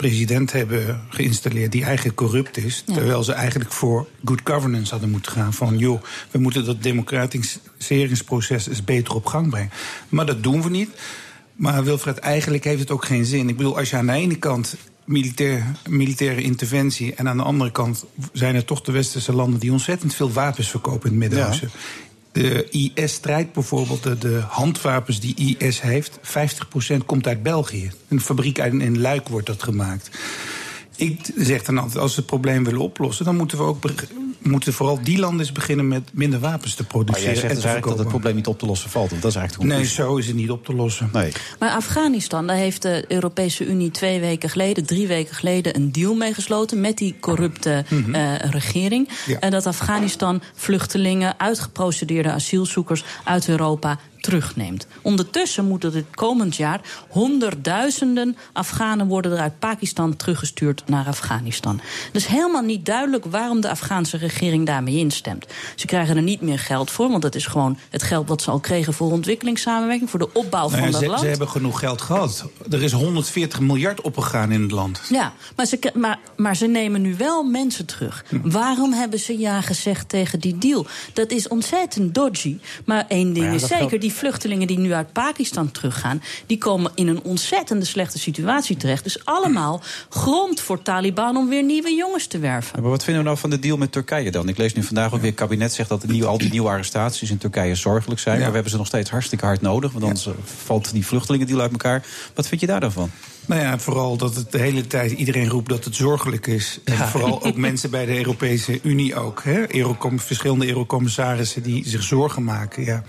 president 0.08 0.52
hebben 0.52 1.00
geïnstalleerd 1.08 1.72
die 1.72 1.84
eigenlijk 1.84 2.16
corrupt 2.16 2.56
is. 2.56 2.82
Ja. 2.86 2.94
Terwijl 2.94 3.24
ze 3.24 3.32
eigenlijk 3.32 3.72
voor 3.72 4.08
good 4.24 4.40
governance 4.44 4.90
hadden 4.90 5.10
moeten 5.10 5.32
gaan. 5.32 5.52
Van 5.52 5.78
joh, 5.78 6.02
we 6.30 6.38
moeten 6.38 6.64
dat 6.64 6.82
democratiseringsproces 6.82 8.68
eens 8.68 8.84
beter 8.84 9.14
op 9.14 9.26
gang 9.26 9.50
brengen. 9.50 9.70
Maar 10.08 10.26
dat 10.26 10.42
doen 10.42 10.62
we 10.62 10.70
niet. 10.70 10.90
Maar 11.54 11.84
Wilfred, 11.84 12.18
eigenlijk 12.18 12.64
heeft 12.64 12.80
het 12.80 12.90
ook 12.90 13.04
geen 13.04 13.24
zin. 13.24 13.48
Ik 13.48 13.56
bedoel, 13.56 13.78
als 13.78 13.90
je 13.90 13.96
aan 13.96 14.06
de 14.06 14.12
ene 14.12 14.36
kant 14.36 14.76
militair, 15.04 15.64
militaire 15.88 16.42
interventie... 16.42 17.14
en 17.14 17.28
aan 17.28 17.36
de 17.36 17.42
andere 17.42 17.70
kant 17.70 18.04
zijn 18.32 18.54
er 18.54 18.64
toch 18.64 18.80
de 18.80 18.92
westerse 18.92 19.32
landen... 19.32 19.60
die 19.60 19.72
ontzettend 19.72 20.14
veel 20.14 20.32
wapens 20.32 20.70
verkopen 20.70 21.12
in 21.12 21.20
het 21.20 21.30
Midden-Oosten. 21.30 21.70
De 22.34 22.68
IS 22.70 23.12
strijdt 23.12 23.52
bijvoorbeeld, 23.52 24.20
de, 24.20 24.42
handwapens 24.48 25.20
die 25.20 25.56
IS 25.58 25.80
heeft... 25.80 26.18
50% 26.18 26.96
komt 27.06 27.26
uit 27.26 27.42
België. 27.42 27.92
Een 28.08 28.20
fabriek 28.20 28.60
uit- 28.60 28.72
in 28.72 29.00
Luik 29.00 29.28
wordt 29.28 29.46
dat 29.46 29.62
gemaakt. 29.62 30.10
Ik 30.96 31.32
zeg 31.36 31.62
dan 31.62 31.78
altijd, 31.78 32.02
als 32.02 32.14
we 32.14 32.20
het 32.20 32.30
probleem 32.30 32.64
willen 32.64 32.80
oplossen... 32.80 33.24
dan 33.24 33.36
moeten 33.36 33.58
we 33.58 33.64
ook 33.64 33.80
moeten 34.44 34.72
vooral 34.72 34.98
die 35.02 35.18
landen 35.18 35.40
eens 35.40 35.52
beginnen... 35.52 35.88
met 35.88 36.10
minder 36.12 36.40
wapens 36.40 36.74
te 36.74 36.82
Maar 36.82 36.90
produceren 36.90 37.24
jij 37.24 37.34
zegt 37.34 37.48
en 37.48 37.54
dus 37.54 37.64
eigenlijk 37.64 37.96
dat 37.96 38.04
het 38.04 38.14
probleem 38.14 38.34
niet 38.34 38.46
op 38.46 38.58
te 38.58 38.66
lossen 38.66 38.90
valt. 38.90 39.10
Want 39.10 39.22
dat 39.22 39.30
is 39.30 39.36
eigenlijk 39.36 39.70
de 39.70 39.76
Nee, 39.76 39.86
zo 39.86 40.16
is 40.16 40.26
het 40.26 40.36
niet 40.36 40.50
op 40.50 40.64
te 40.64 40.74
lossen. 40.74 41.08
Nee. 41.12 41.32
Maar 41.58 41.70
Afghanistan, 41.70 42.46
daar 42.46 42.56
heeft 42.56 42.82
de 42.82 43.04
Europese 43.08 43.66
Unie 43.66 43.90
twee 43.90 44.20
weken 44.20 44.48
geleden, 44.48 44.86
drie 44.86 45.06
weken 45.06 45.34
geleden, 45.34 45.76
een 45.76 45.92
deal 45.92 46.14
mee 46.14 46.34
gesloten 46.34 46.80
met 46.80 46.98
die 46.98 47.16
corrupte 47.20 47.84
Mhm. 47.88 48.14
eh, 48.14 48.34
regering. 48.38 49.08
Ja. 49.26 49.38
En 49.38 49.50
dat 49.50 49.66
Afghanistan 49.66 50.42
vluchtelingen, 50.54 51.34
uitgeprocedeerde 51.38 52.30
asielzoekers 52.30 53.04
uit 53.24 53.48
Europa 53.48 53.98
terugneemt. 54.20 54.86
Ondertussen 55.02 55.64
moeten 55.64 55.92
dit 55.92 56.04
komend 56.10 56.56
jaar 56.56 56.80
honderdduizenden 57.08 58.36
Afghanen 58.52 59.06
worden 59.06 59.32
er 59.32 59.38
uit 59.38 59.58
Pakistan 59.58 60.16
teruggestuurd 60.16 60.82
naar 60.86 61.06
Afghanistan. 61.06 61.80
Het 62.06 62.14
is 62.22 62.26
helemaal 62.26 62.62
niet 62.62 62.86
duidelijk 62.86 63.24
waarom 63.24 63.60
de 63.60 63.68
Afghaanse 63.70 64.16
regering 64.16 64.32
daarmee 64.64 64.96
instemt. 64.98 65.46
Ze 65.74 65.86
krijgen 65.86 66.16
er 66.16 66.22
niet 66.22 66.40
meer 66.40 66.58
geld 66.58 66.90
voor, 66.90 67.08
want 67.10 67.22
dat 67.22 67.34
is 67.34 67.46
gewoon 67.46 67.78
het 67.90 68.02
geld 68.02 68.28
wat 68.28 68.42
ze 68.42 68.50
al 68.50 68.58
kregen 68.60 68.92
voor 68.94 69.12
ontwikkelingssamenwerking, 69.12 70.10
voor 70.10 70.18
de 70.18 70.32
opbouw 70.32 70.68
Nou 70.68 70.76
ja, 70.76 70.82
van 70.82 70.90
dat 70.92 71.00
ze, 71.00 71.06
land. 71.06 71.20
ze 71.20 71.26
hebben 71.26 71.48
genoeg 71.48 71.78
geld 71.78 72.00
gehad. 72.00 72.44
Er 72.70 72.82
is 72.82 72.92
140 72.92 73.60
miljard 73.60 74.00
opgegaan 74.00 74.52
in 74.52 74.62
het 74.62 74.70
land. 74.70 75.00
Ja, 75.10 75.32
maar 75.56 75.66
ze, 75.66 75.90
maar, 75.94 76.18
maar 76.36 76.56
ze 76.56 76.66
nemen 76.66 77.00
nu 77.00 77.14
wel 77.16 77.42
mensen 77.42 77.86
terug. 77.86 78.24
Hm. 78.28 78.50
Waarom 78.50 78.92
hebben 78.92 79.18
ze 79.18 79.38
ja 79.38 79.60
gezegd 79.60 80.08
tegen 80.08 80.40
die 80.40 80.58
deal? 80.58 80.86
Dat 81.12 81.30
is 81.30 81.48
ontzettend 81.48 82.14
dodgy. 82.14 82.56
Maar 82.84 83.04
één 83.08 83.32
ding 83.32 83.36
Maar 83.36 83.46
ja, 83.46 83.52
is 83.54 83.60
zeker: 83.66 83.76
geldt- 83.88 84.00
die 84.00 84.12
vluchtelingen 84.12 84.66
die 84.66 84.78
nu 84.78 84.92
uit 84.92 85.12
Pakistan 85.12 85.70
teruggaan, 85.70 86.22
die 86.46 86.58
komen 86.58 86.92
in 86.94 87.08
een 87.08 87.22
ontzettende 87.22 87.84
slechte 87.84 88.18
situatie 88.18 88.76
terecht. 88.76 89.04
Dus 89.04 89.24
allemaal 89.24 89.82
grond 90.08 90.60
voor 90.60 90.82
Taliban 90.82 91.36
om 91.36 91.48
weer 91.48 91.62
nieuwe 91.62 91.94
jongens 91.94 92.26
te 92.26 92.38
werven. 92.38 92.80
Maar 92.82 92.90
wat 92.90 93.04
vinden 93.04 93.22
we 93.22 93.28
nou 93.28 93.40
van 93.40 93.50
de 93.50 93.58
deal 93.58 93.76
met 93.76 93.92
Turkije 93.92 94.23
dan? 94.32 94.48
Ik 94.48 94.58
lees 94.58 94.74
nu 94.74 94.82
vandaag 94.82 95.12
ook 95.12 95.20
weer, 95.20 95.30
het 95.30 95.38
kabinet 95.38 95.72
zegt 95.72 95.88
dat 95.88 96.00
de 96.00 96.06
nieuwe, 96.06 96.26
al 96.26 96.38
die 96.38 96.50
nieuwe 96.50 96.68
arrestaties 96.68 97.30
in 97.30 97.38
Turkije 97.38 97.74
zorgelijk 97.74 98.20
zijn. 98.20 98.34
Ja. 98.34 98.40
Maar 98.40 98.48
we 98.48 98.54
hebben 98.54 98.72
ze 98.72 98.78
nog 98.78 98.86
steeds 98.86 99.10
hartstikke 99.10 99.44
hard 99.44 99.60
nodig. 99.60 99.92
Want 99.92 100.04
anders 100.04 100.26
eh, 100.26 100.32
valt 100.44 100.92
die 100.92 101.06
vluchtelingendeal 101.06 101.60
uit 101.60 101.70
elkaar. 101.70 102.06
Wat 102.34 102.48
vind 102.48 102.60
je 102.60 102.66
daar 102.66 102.80
dan 102.80 102.92
van? 102.92 103.10
Nou 103.46 103.60
ja, 103.60 103.78
vooral 103.78 104.16
dat 104.16 104.34
het 104.36 104.52
de 104.52 104.58
hele 104.58 104.86
tijd 104.86 105.10
iedereen 105.10 105.48
roept 105.48 105.68
dat 105.68 105.84
het 105.84 105.94
zorgelijk 105.94 106.46
is. 106.46 106.80
En 106.84 106.94
Ja. 106.96 107.08
vooral 107.08 107.44
ook 107.44 107.56
mensen 107.68 107.90
bij 107.90 108.06
de 108.06 108.16
Europese 108.16 108.80
Unie 108.82 109.14
ook. 109.16 109.42
Hè? 109.44 109.74
Eurocom, 109.74 110.20
verschillende 110.20 110.68
eurocommissarissen 110.68 111.62
die 111.62 111.88
zich 111.88 112.02
zorgen 112.02 112.44
maken. 112.44 112.84
Ja. 112.84 113.02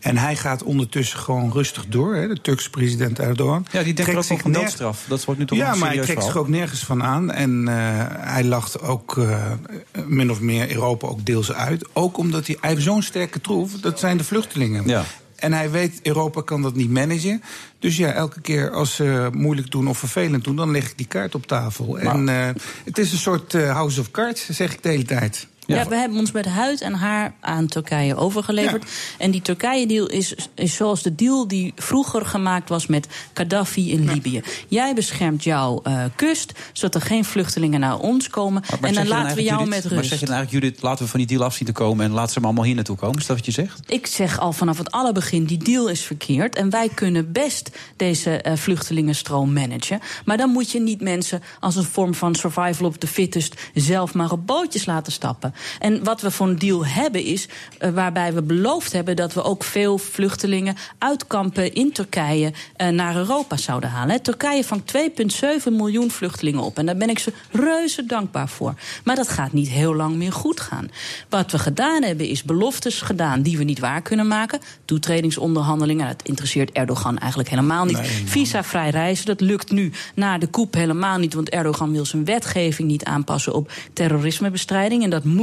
En 0.00 0.16
hij 0.16 0.36
gaat 0.36 0.62
ondertussen 0.62 1.18
gewoon 1.18 1.52
rustig 1.52 1.86
door. 1.86 2.14
Hè? 2.14 2.28
De 2.28 2.40
Turkse 2.40 2.70
president 2.70 3.18
Erdogan. 3.18 3.66
Ja, 3.70 3.82
die 3.82 3.94
denkt 3.94 4.10
er 4.12 4.16
ook 4.18 4.24
zich 4.24 4.32
over 4.32 4.46
een 4.46 4.52
ner- 4.52 4.60
doodstraf. 4.60 5.04
Dat 5.08 5.24
wordt 5.24 5.40
nu 5.40 5.46
toch 5.46 5.58
ja, 5.58 5.72
een 5.72 5.78
maar 5.78 5.92
hij 5.94 6.02
trekt 6.02 6.24
zich 6.24 6.36
ook 6.36 6.48
nergens 6.48 6.80
van 6.84 7.02
aan. 7.02 7.30
En 7.32 7.68
eh, 7.68 7.74
hij 8.08 8.44
lacht 8.44 8.80
ook 8.82 9.18
eh, 9.18 9.52
min 10.06 10.30
of 10.30 10.40
meer 10.40 10.70
Europa 10.70 11.06
ook 11.06 11.26
deels 11.26 11.52
uit. 11.52 11.88
Ook 11.92 12.18
omdat 12.18 12.46
hij, 12.46 12.56
hij 12.60 12.70
heeft 12.70 12.82
zo'n 12.82 13.02
sterke 13.02 13.40
troef. 13.40 13.72
Dat 13.72 13.98
zijn 13.98 14.16
de 14.16 14.24
vluchtelingen. 14.24 14.86
Ja. 14.88 15.04
En 15.40 15.52
hij 15.52 15.70
weet, 15.70 16.00
Europa 16.02 16.40
kan 16.42 16.62
dat 16.62 16.74
niet 16.74 16.90
managen. 16.90 17.42
Dus 17.78 17.96
ja, 17.96 18.12
elke 18.12 18.40
keer 18.40 18.70
als 18.70 18.94
ze 18.94 19.28
moeilijk 19.32 19.70
doen 19.70 19.88
of 19.88 19.98
vervelend 19.98 20.44
doen... 20.44 20.56
dan 20.56 20.70
leg 20.70 20.90
ik 20.90 20.96
die 20.96 21.06
kaart 21.06 21.34
op 21.34 21.46
tafel. 21.46 21.98
En 21.98 22.28
eh, 22.28 22.48
het 22.84 22.98
is 22.98 23.12
een 23.12 23.18
soort 23.18 23.54
eh, 23.54 23.72
House 23.72 24.00
of 24.00 24.10
Cards, 24.10 24.50
zeg 24.50 24.72
ik 24.72 24.82
de 24.82 24.88
hele 24.88 25.04
tijd. 25.04 25.46
Ja. 25.76 25.88
we 25.88 25.96
hebben 25.96 26.18
ons 26.18 26.32
met 26.32 26.46
huid 26.46 26.80
en 26.80 26.94
haar 26.94 27.34
aan 27.40 27.66
Turkije 27.66 28.16
overgeleverd. 28.16 28.84
En 29.18 29.30
die 29.30 29.42
Turkije-deal 29.42 30.06
is, 30.06 30.34
is 30.54 30.74
zoals 30.74 31.02
de 31.02 31.14
deal 31.14 31.48
die 31.48 31.72
vroeger 31.76 32.26
gemaakt 32.26 32.68
was 32.68 32.86
met 32.86 33.06
Gaddafi 33.34 33.92
in 33.92 34.10
Libië. 34.12 34.42
Jij 34.68 34.94
beschermt 34.94 35.44
jouw 35.44 35.80
eh, 35.82 36.04
kust, 36.16 36.52
zodat 36.72 36.94
er 36.94 37.08
geen 37.08 37.24
vluchtelingen 37.24 37.80
naar 37.80 37.98
ons 37.98 38.28
komen. 38.28 38.62
Maar- 38.70 38.78
maar 38.80 38.88
en 38.90 38.94
dan 38.96 39.06
laten 39.08 39.36
we 39.36 39.42
jou 39.42 39.58
Judith, 39.64 39.74
met 39.74 39.84
Maar 39.84 39.92
rust. 39.98 40.08
zeg 40.08 40.20
je 40.20 40.26
dan 40.26 40.34
eigenlijk, 40.34 40.64
Judith, 40.64 40.82
laten 40.82 41.04
we 41.04 41.10
van 41.10 41.18
die 41.18 41.28
deal 41.28 41.44
af 41.44 41.54
zien 41.54 41.66
te 41.66 41.72
komen... 41.72 42.04
en 42.04 42.10
laat 42.12 42.30
ze 42.32 42.38
maar 42.38 42.46
allemaal 42.48 42.64
hier 42.64 42.74
naartoe 42.74 42.96
komen? 42.96 43.18
Is 43.20 43.26
dat 43.26 43.36
wat 43.36 43.46
je 43.46 43.52
zegt? 43.52 43.80
Ik 43.86 44.06
zeg 44.06 44.38
al 44.38 44.52
vanaf 44.52 44.78
het 44.78 44.90
allerbegin, 44.90 45.44
die 45.44 45.58
deal 45.58 45.88
is 45.88 46.00
verkeerd. 46.02 46.56
En 46.56 46.70
wij 46.70 46.88
kunnen 46.94 47.32
best 47.32 47.70
deze 47.96 48.30
eh, 48.42 48.56
vluchtelingenstroom 48.56 49.52
managen. 49.52 50.00
Maar 50.24 50.36
dan 50.36 50.50
moet 50.50 50.70
je 50.70 50.80
niet 50.80 51.00
mensen 51.00 51.42
als 51.60 51.76
een 51.76 51.84
vorm 51.84 52.14
van 52.14 52.34
survival 52.34 52.86
of 52.86 52.96
the 52.96 53.06
fittest... 53.06 53.54
zelf 53.74 54.14
maar 54.14 54.30
op 54.32 54.46
bootjes 54.46 54.86
laten 54.86 55.12
stappen. 55.12 55.54
En 55.78 56.04
wat 56.04 56.20
we 56.20 56.30
voor 56.30 56.48
een 56.48 56.58
deal 56.58 56.86
hebben 56.86 57.22
is... 57.24 57.48
eh, 57.78 57.90
waarbij 57.90 58.32
we 58.32 58.42
beloofd 58.42 58.92
hebben 58.92 59.16
dat 59.16 59.32
we 59.34 59.42
ook 59.42 59.64
veel 59.64 59.98
vluchtelingen... 59.98 60.76
uit 60.98 61.26
kampen 61.26 61.74
in 61.74 61.92
Turkije 61.92 62.52
eh, 62.76 62.88
naar 62.88 63.16
Europa 63.16 63.56
zouden 63.56 63.90
halen. 63.90 64.22
Turkije 64.22 64.64
vangt 64.64 64.92
2,7 64.96 65.72
miljoen 65.72 66.10
vluchtelingen 66.10 66.62
op. 66.62 66.78
En 66.78 66.86
daar 66.86 66.96
ben 66.96 67.10
ik 67.10 67.18
ze 67.18 67.32
reuze 67.52 68.06
dankbaar 68.06 68.48
voor. 68.48 68.74
Maar 69.04 69.16
dat 69.16 69.28
gaat 69.28 69.52
niet 69.52 69.68
heel 69.68 69.94
lang 69.94 70.16
meer 70.16 70.32
goed 70.32 70.60
gaan. 70.60 70.88
Wat 71.28 71.52
we 71.52 71.58
gedaan 71.58 72.02
hebben 72.02 72.26
is 72.26 72.42
beloftes 72.42 73.00
gedaan 73.00 73.42
die 73.42 73.58
we 73.58 73.64
niet 73.64 73.78
waar 73.78 74.02
kunnen 74.02 74.28
maken. 74.28 74.60
Toetredingsonderhandelingen, 74.84 76.06
dat 76.06 76.22
interesseert 76.22 76.70
Erdogan 76.72 77.18
eigenlijk 77.18 77.50
helemaal 77.50 77.84
niet. 77.84 77.98
Visa-vrij 78.24 78.90
reizen, 78.90 79.26
dat 79.26 79.40
lukt 79.40 79.70
nu 79.70 79.92
na 80.14 80.38
de 80.38 80.50
coup 80.50 80.74
helemaal 80.74 81.18
niet. 81.18 81.34
Want 81.34 81.48
Erdogan 81.48 81.92
wil 81.92 82.04
zijn 82.04 82.24
wetgeving 82.24 82.88
niet 82.88 83.04
aanpassen 83.04 83.54
op 83.54 83.72
terrorismebestrijding. 83.92 85.02
En 85.02 85.10
dat 85.10 85.24
moet 85.24 85.39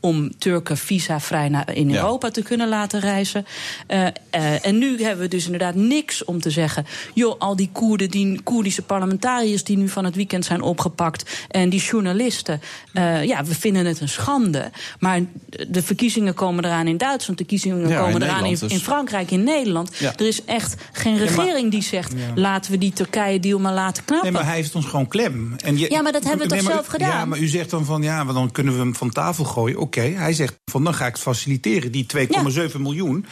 om 0.00 0.38
Turken 0.38 0.76
visa-vrij 0.76 1.48
naar, 1.48 1.74
in 1.76 1.88
Ja. 1.88 1.94
Europa 1.96 2.30
te 2.30 2.42
kunnen 2.42 2.68
laten 2.68 3.00
reizen. 3.00 3.46
Eh, 3.86 4.06
eh, 4.30 4.66
en 4.66 4.78
nu 4.78 5.02
hebben 5.02 5.20
we 5.24 5.28
dus 5.28 5.44
inderdaad 5.44 5.74
niks 5.74 6.24
om 6.24 6.40
te 6.40 6.50
zeggen. 6.50 6.86
joh, 7.14 7.34
al 7.38 7.56
die 7.56 7.68
Koerden, 7.72 8.10
die 8.10 8.40
Koerdische 8.42 8.82
parlementariërs 8.82 9.64
die 9.64 9.76
nu 9.76 9.88
van 9.88 10.04
het 10.04 10.14
weekend 10.14 10.44
zijn 10.44 10.62
opgepakt. 10.62 11.46
en 11.48 11.68
die 11.68 11.80
journalisten. 11.80 12.60
eh, 12.92 13.24
ja, 13.24 13.44
we 13.44 13.54
vinden 13.54 13.86
het 13.86 14.00
een 14.00 14.08
schande. 14.08 14.70
Maar 14.98 15.20
de 15.68 15.82
verkiezingen 15.82 16.34
komen 16.34 16.64
eraan 16.64 16.86
in 16.86 16.96
Duitsland, 16.96 17.38
de 17.38 17.44
verkiezingen 17.46 17.88
Ja, 17.88 18.00
komen 18.00 18.20
in 18.20 18.22
eraan 18.28 18.44
in, 18.44 18.50
dus. 18.54 18.72
in 18.72 18.78
Frankrijk, 18.80 19.30
in 19.30 19.44
Nederland. 19.44 19.96
Ja. 19.98 20.12
Er 20.16 20.26
is 20.26 20.44
echt 20.44 20.74
geen 20.92 21.12
Ja, 21.14 21.18
maar- 21.18 21.28
regering 21.28 21.70
die 21.70 21.82
zegt. 21.82 22.12
laten 22.34 22.70
we 22.70 22.78
die 22.78 22.92
Turkije-deal 22.92 23.58
maar 23.58 23.72
laten 23.72 24.04
knappen. 24.04 24.26
Nee, 24.32 24.40
maar 24.40 24.48
hij 24.50 24.56
heeft 24.60 24.74
ons 24.74 24.86
gewoon 24.86 25.08
klem. 25.08 25.54
En 25.64 25.78
je- 25.78 25.90
Ja, 25.90 26.02
maar 26.02 26.12
dat 26.12 26.24
hebben 26.24 26.48
we 26.48 26.54
Nee, 26.54 26.58
toch 26.62 26.66
maar- 26.68 26.76
zelf 26.76 26.86
gedaan? 26.86 27.08
Ja, 27.08 27.24
maar 27.24 27.38
u 27.38 27.46
zegt 27.46 27.70
dan 27.70 27.84
van 27.84 28.02
ja, 28.02 28.24
maar 28.24 28.34
dan 28.34 28.50
kunnen 28.50 28.72
we 28.72 28.78
hem 28.78 28.94
van 28.94 29.10
tafel 29.10 29.37
gooien. 29.46 29.78
Oké, 29.78 30.00
hij 30.00 30.32
zegt 30.32 30.54
van 30.70 30.84
dan 30.84 30.94
ga 30.94 31.06
ik 31.06 31.12
het 31.12 31.22
faciliteren. 31.22 31.92
Die 31.92 32.06
2,7 32.70 32.76
miljoen. 32.78 33.26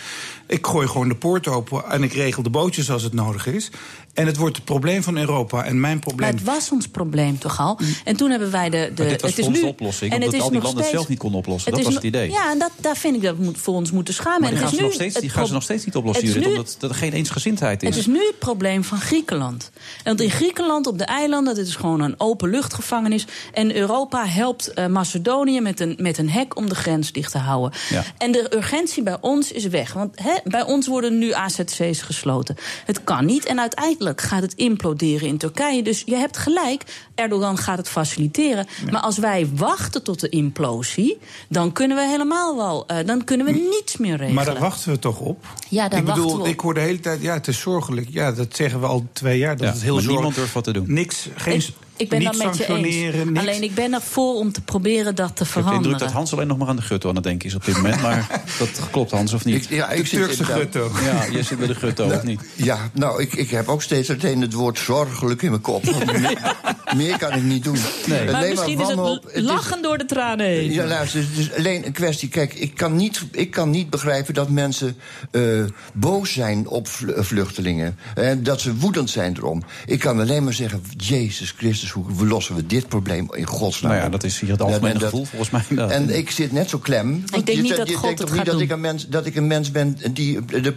Ik 0.46 0.66
gooi 0.66 0.88
gewoon 0.88 1.08
de 1.08 1.16
poort 1.16 1.48
open 1.48 1.84
en 1.90 2.02
ik 2.02 2.12
regel 2.12 2.42
de 2.42 2.50
bootjes 2.50 2.90
als 2.90 3.02
het 3.02 3.12
nodig 3.12 3.46
is. 3.46 3.70
En 4.14 4.26
het 4.26 4.36
wordt 4.36 4.56
het 4.56 4.64
probleem 4.64 5.02
van 5.02 5.16
Europa. 5.16 5.64
En 5.64 5.80
mijn 5.80 5.92
Maar 5.92 6.02
probleem. 6.04 6.30
het 6.30 6.42
was 6.42 6.70
ons 6.70 6.88
probleem 6.88 7.38
toch 7.38 7.60
al? 7.60 7.78
En 8.04 8.16
toen 8.16 8.30
hebben 8.30 8.50
wij 8.50 8.70
de. 8.70 8.90
de 8.94 9.02
Maar 9.02 9.12
dit 9.12 9.20
was 9.20 9.30
het 9.30 9.38
is 9.38 9.48
nu, 9.48 9.62
oplossing, 9.62 10.10
en 10.12 10.16
omdat 10.16 10.32
het 10.32 10.36
is 10.40 10.42
al 10.44 10.50
die 10.50 10.58
nog 10.58 10.66
landen 10.66 10.82
het 10.84 10.92
zelf 10.92 11.08
niet 11.08 11.18
konden 11.18 11.38
oplossen. 11.38 11.72
Dat 11.72 11.82
was 11.84 11.94
het 11.94 12.02
idee. 12.02 12.30
Ja, 12.30 12.50
en 12.50 12.58
dat, 12.58 12.70
daar 12.80 12.96
vind 12.96 13.16
ik 13.16 13.22
dat 13.22 13.36
we 13.38 13.50
voor 13.54 13.74
ons 13.74 13.90
moeten 13.90 14.14
schamen. 14.14 14.40
Maar 14.40 14.50
en 14.50 14.54
die 14.56 14.64
het 14.64 14.74
gaan, 14.74 14.78
is 14.78 14.78
ze 14.78 14.82
nu 14.82 14.86
nog 14.88 14.94
steeds, 14.94 15.14
het 15.14 15.22
die 15.22 15.32
gaan 15.32 15.46
ze 15.46 15.52
nog 15.52 15.62
steeds 15.62 15.84
niet 15.84 15.96
oplossen, 15.96 16.26
het 16.26 16.36
is 16.36 16.42
Judith, 16.42 16.58
nu- 16.58 16.64
omdat 16.78 16.90
er 16.90 16.96
geen 16.96 17.12
eensgezindheid 17.12 17.82
is. 17.82 17.88
Het 17.88 17.98
is 17.98 18.06
nu 18.06 18.18
het 18.26 18.38
probleem 18.38 18.84
van 18.84 19.00
Griekenland. 19.00 19.70
Want 20.04 20.20
in 20.20 20.30
Griekenland, 20.30 20.86
op 20.86 20.98
de 20.98 21.04
eilanden, 21.04 21.54
dit 21.54 21.66
is 21.66 21.76
gewoon 21.76 22.00
een 22.00 22.14
openluchtgevangenis. 22.20 23.26
En 23.52 23.76
Europa 23.76 24.26
helpt 24.26 24.72
eh, 24.72 24.86
Macedonië 24.86 25.60
met 25.60 25.80
een, 25.80 25.95
met 25.96 26.18
een 26.18 26.30
hek 26.30 26.56
om 26.56 26.68
de 26.68 26.74
grens 26.74 27.12
dicht 27.12 27.32
te 27.32 27.38
houden. 27.38 27.78
Ja. 27.88 28.02
En 28.18 28.32
de 28.32 28.54
urgentie 28.56 29.02
bij 29.02 29.16
ons 29.20 29.52
is 29.52 29.64
weg. 29.66 29.92
Want 29.92 30.22
hè, 30.22 30.32
bij 30.44 30.62
ons 30.62 30.86
worden 30.86 31.18
nu 31.18 31.32
AZC's 31.32 32.00
gesloten. 32.02 32.56
Het 32.84 33.04
kan 33.04 33.24
niet. 33.24 33.44
En 33.46 33.60
uiteindelijk 33.60 34.20
gaat 34.20 34.42
het 34.42 34.54
imploderen 34.54 35.28
in 35.28 35.38
Turkije. 35.38 35.82
Dus 35.82 36.02
je 36.06 36.16
hebt 36.16 36.36
gelijk. 36.36 36.82
Erdogan 37.14 37.58
gaat 37.58 37.78
het 37.78 37.88
faciliteren. 37.88 38.66
Maar 38.90 39.00
als 39.00 39.18
wij 39.18 39.50
wachten 39.54 40.02
tot 40.02 40.20
de 40.20 40.28
implosie. 40.28 41.18
dan 41.48 41.72
kunnen 41.72 41.96
we 41.96 42.02
helemaal 42.08 42.56
wel. 42.56 42.86
eh, 42.86 43.06
dan 43.06 43.24
kunnen 43.24 43.46
we 43.46 43.52
niets 43.52 43.96
meer 43.96 44.10
regelen. 44.16 44.34
Maar 44.34 44.44
daar 44.44 44.58
wachten 44.58 44.90
we 44.92 44.98
toch 44.98 45.18
op? 45.20 45.46
Ja, 45.68 45.88
daar 45.88 45.98
ik 45.98 46.04
bedoel, 46.04 46.22
wachten 46.22 46.38
we 46.42 46.44
op. 46.48 46.52
ik 46.54 46.60
hoor 46.60 46.74
de 46.74 46.80
hele 46.80 47.00
tijd, 47.00 47.22
ja, 47.22 47.34
het 47.34 47.48
is 47.48 47.60
zorgelijk. 47.60 48.06
Ja, 48.10 48.32
dat 48.32 48.56
zeggen 48.56 48.80
we 48.80 48.86
al 48.86 49.06
twee 49.12 49.38
jaar. 49.38 49.56
Dat 49.56 49.66
Ja, 49.66 49.72
het 49.72 49.82
heel 49.82 49.92
maar 49.94 50.02
zorgelijk 50.02 50.08
niemand 50.12 50.34
durft 50.34 50.52
wat 50.52 50.64
te 50.64 50.72
doen. 50.72 50.84
Niks, 50.88 51.28
geen, 51.34 51.54
Ik, 51.56 51.68
ik 51.96 52.08
ben 52.08 52.18
niet 52.18 52.44
met 52.44 52.56
je 52.56 52.66
eens. 52.66 53.38
Alleen 53.38 53.62
ik 53.62 53.74
ben 53.74 53.92
ervoor 53.94 54.34
om 54.34 54.52
te 54.52 54.60
proberen 54.60 55.14
dat 55.14 55.26
te 55.26 55.32
Ik 55.32 55.38
heb 55.38 55.38
de 55.38 55.44
veranderen. 55.46 55.82
indruk 55.82 55.98
dat 55.98 56.12
Hans 56.12 56.32
alleen 56.32 56.46
nog 56.46 56.58
maar 56.58 56.68
aan 56.68 56.76
de 56.76 56.82
gutto 56.82 57.08
aan 57.08 57.14
het 57.14 57.24
denken 57.24 57.48
is 57.48 57.54
op 57.54 57.64
dit 57.64 57.76
moment. 57.76 58.02
Maar 58.02 58.26
dat 58.58 58.68
klopt, 58.90 59.10
Hans, 59.10 59.32
of 59.32 59.44
niet? 59.44 59.54
Ik- 59.64 59.68
ja, 59.70 59.90
ik 59.90 60.02
de 60.02 60.08
zit 60.08 60.18
Turkse 60.20 60.44
gutto. 60.44 60.90
Ja, 61.04 61.26
jij 61.30 61.42
zit 61.42 61.58
bij 61.58 61.66
de 61.66 61.74
gutto, 61.74 62.04
of 62.06 62.22
niet? 62.22 62.40
Ja, 62.54 62.90
nou, 62.92 63.22
ik, 63.22 63.32
ik 63.34 63.50
heb 63.50 63.68
ook 63.68 63.82
steeds 63.82 64.08
meteen 64.08 64.40
het 64.40 64.52
woord 64.52 64.78
zorgelijk 64.78 65.42
in 65.42 65.50
mijn 65.50 65.62
kop. 65.62 65.84
Meer, 66.20 66.54
meer 66.96 67.18
kan 67.18 67.32
ik 67.32 67.42
niet 67.42 67.64
doen. 67.64 67.78
Nee. 68.06 68.24
maar 68.24 68.34
Alleen 68.34 68.50
misschien 68.50 68.80
is 68.80 68.86
wanhoop. 68.86 69.24
het 69.24 69.34
is- 69.34 69.42
lachen 69.42 69.82
door 69.82 69.98
de 69.98 70.04
tranen 70.04 70.46
heen. 70.46 70.72
Ja, 70.72 70.84
luister, 70.84 71.20
het 71.20 71.38
is 71.38 71.52
alleen 71.54 71.86
een 71.86 71.92
kwestie. 71.92 72.28
Kijk, 72.28 72.54
ik 72.54 72.74
kan 72.74 72.96
niet, 72.96 73.22
ik 73.30 73.50
kan 73.50 73.70
niet 73.70 73.90
begrijpen 73.90 74.34
dat 74.34 74.48
mensen 74.48 74.96
eh, 75.30 75.42
boos 75.92 76.32
zijn 76.32 76.68
op 76.68 76.88
vl- 76.88 77.08
eh, 77.10 77.22
vluchtelingen. 77.22 77.98
En 78.14 78.42
dat 78.42 78.60
ze 78.60 78.74
woedend 78.76 79.10
zijn 79.10 79.36
erom. 79.36 79.62
Ik 79.86 79.98
kan 79.98 80.20
alleen 80.20 80.44
maar 80.44 80.52
zeggen: 80.52 80.82
Jezus 80.96 81.54
Christus, 81.56 81.85
hoe 81.90 82.26
lossen 82.26 82.54
we 82.54 82.66
dit 82.66 82.88
probleem 82.88 83.28
in 83.34 83.46
godsnaam? 83.46 83.92
Nou 83.92 84.04
ja, 84.04 84.10
dat 84.10 84.24
is 84.24 84.40
hier 84.40 84.50
het 84.50 84.62
algemene 84.62 84.92
dat- 84.98 85.02
gevoel, 85.02 85.24
volgens 85.24 85.50
mij. 85.50 85.88
En 85.88 86.16
ik 86.16 86.30
zit 86.30 86.52
net 86.52 86.68
zo 86.68 86.78
klem. 86.78 87.10
want 87.26 87.46
denk 87.46 87.46
je, 87.58 87.62
niet 87.62 87.70
je 87.70 87.76
dat 87.76 87.92
God 87.92 88.02
denkt 88.02 88.18
het 88.18 88.28
toch 88.28 88.36
niet 88.36 88.46
dat 88.46 88.60
ik, 88.60 88.70
een 88.70 88.80
mens, 88.80 89.08
dat 89.08 89.26
ik 89.26 89.36
een 89.36 89.46
mens 89.46 89.70
ben 89.70 89.98
die 90.12 90.44
de, 90.44 90.74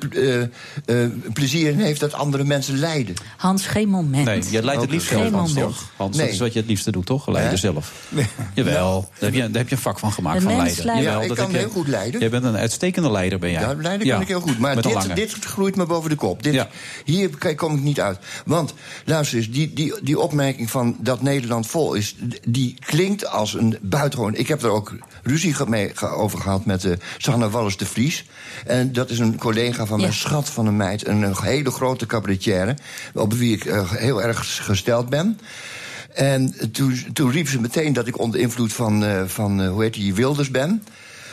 eh, 0.86 1.04
eh, 1.04 1.10
plezier 1.34 1.72
in 1.72 1.80
heeft 1.80 2.00
dat 2.00 2.14
andere 2.14 2.44
mensen 2.44 2.78
lijden. 2.80 3.16
Hans, 3.38 3.66
geen 3.68 3.90
moment. 3.90 4.26
Nee, 4.26 4.42
je 4.52 4.64
leidt 4.64 4.82
het 4.82 4.92
liefst 4.92 5.08
Geen 5.08 5.18
zelf, 5.20 5.32
Hans, 5.32 5.54
toch? 5.54 5.90
Hans, 5.96 6.16
Nee. 6.16 6.26
dat 6.26 6.34
is 6.34 6.40
wat 6.40 6.54
je 6.54 6.60
het 6.60 6.68
liefste 6.68 6.92
doet, 6.92 7.06
toch? 7.06 7.28
Leiden 7.28 7.58
zelf. 7.60 8.08
Jawel, 8.54 9.02
daar 9.02 9.10
heb, 9.20 9.34
je, 9.34 9.40
daar 9.40 9.62
heb 9.62 9.70
je 9.70 9.76
een 9.76 9.82
vak 9.82 10.00
van 10.00 10.12
gemaakt, 10.12 10.38
De 10.42 10.44
van 10.44 10.56
leiden. 10.58 10.86
Jawel, 10.86 11.02
Ja, 11.02 11.22
ik 11.22 11.28
dat 11.28 11.38
kan 11.38 11.52
je- 11.52 11.58
heel 11.58 11.70
goed 11.70 11.88
leiden. 11.88 12.20
Jij 12.20 12.30
bent 12.30 12.44
een 12.44 12.56
uitstekende 12.56 13.12
leider, 13.12 13.40
ben 13.40 13.52
jij. 13.52 13.62
Ja, 13.62 13.74
leiden 13.74 14.08
Ja, 14.08 14.14
kan 14.14 14.22
ik 14.22 14.28
heel 14.28 14.40
goed. 14.40 14.60
Maar 14.60 14.82
dit, 15.16 15.34
groeit 15.34 15.76
me 15.76 15.86
boven 15.86 16.10
de 16.10 16.16
kop. 16.16 16.44
Dit, 16.44 16.54
Ja. 16.54 16.70
Hier 17.06 17.56
kom 17.56 17.76
ik 17.76 17.82
niet 17.82 18.00
uit. 18.02 18.18
Want, 18.46 18.74
luister 19.06 19.38
eens, 19.38 19.50
die, 19.52 19.74
die, 19.74 19.94
die 20.02 20.20
opmerking 20.20 20.70
van 20.72 20.96
dat 21.02 21.22
Nederland 21.22 21.68
vol 21.68 21.94
is... 21.94 22.16
die 22.48 22.78
klinkt 22.80 23.26
als 23.28 23.54
een 23.54 23.78
buitengewoon... 23.82 24.36
Ik 24.36 24.48
heb 24.48 24.64
er 24.64 24.70
ook 24.70 24.96
ruzie 25.24 25.56
mee 25.68 26.00
over 26.02 26.40
gehad 26.40 26.66
met 26.66 26.84
uh, 26.84 26.94
Sanne 27.18 27.50
Wallis 27.50 27.78
de 27.78 27.86
Vries. 27.86 28.26
En 28.66 28.94
dat 28.94 29.10
is 29.10 29.20
een 29.20 29.38
collega 29.38 29.86
van 29.86 30.00
mijn 30.02 30.14
schat 30.14 30.50
van 30.50 30.66
een 30.66 30.78
meid. 30.78 31.08
Een, 31.08 31.36
hele 31.42 31.72
grote 31.72 32.06
cabaretière, 32.06 32.78
op 33.14 33.34
wie 33.34 33.54
ik 33.54 33.66
eh, 33.66 33.92
heel 33.92 34.24
erg 34.24 34.66
gesteld 34.66 35.10
ben. 35.10 35.40
En 36.14 36.72
toen, 36.72 37.00
toen 37.14 37.32
riep 37.32 37.48
ze 37.48 37.60
meteen 37.60 37.94
dat 37.94 38.08
ik 38.08 38.20
onder 38.20 38.40
invloed 38.40 38.74
van, 38.74 39.04
eh, 39.04 39.24
van 39.26 39.66
hoe 39.66 39.84
heet 39.84 39.94
die, 39.94 40.14
Wilders 40.14 40.52
ben. 40.52 40.84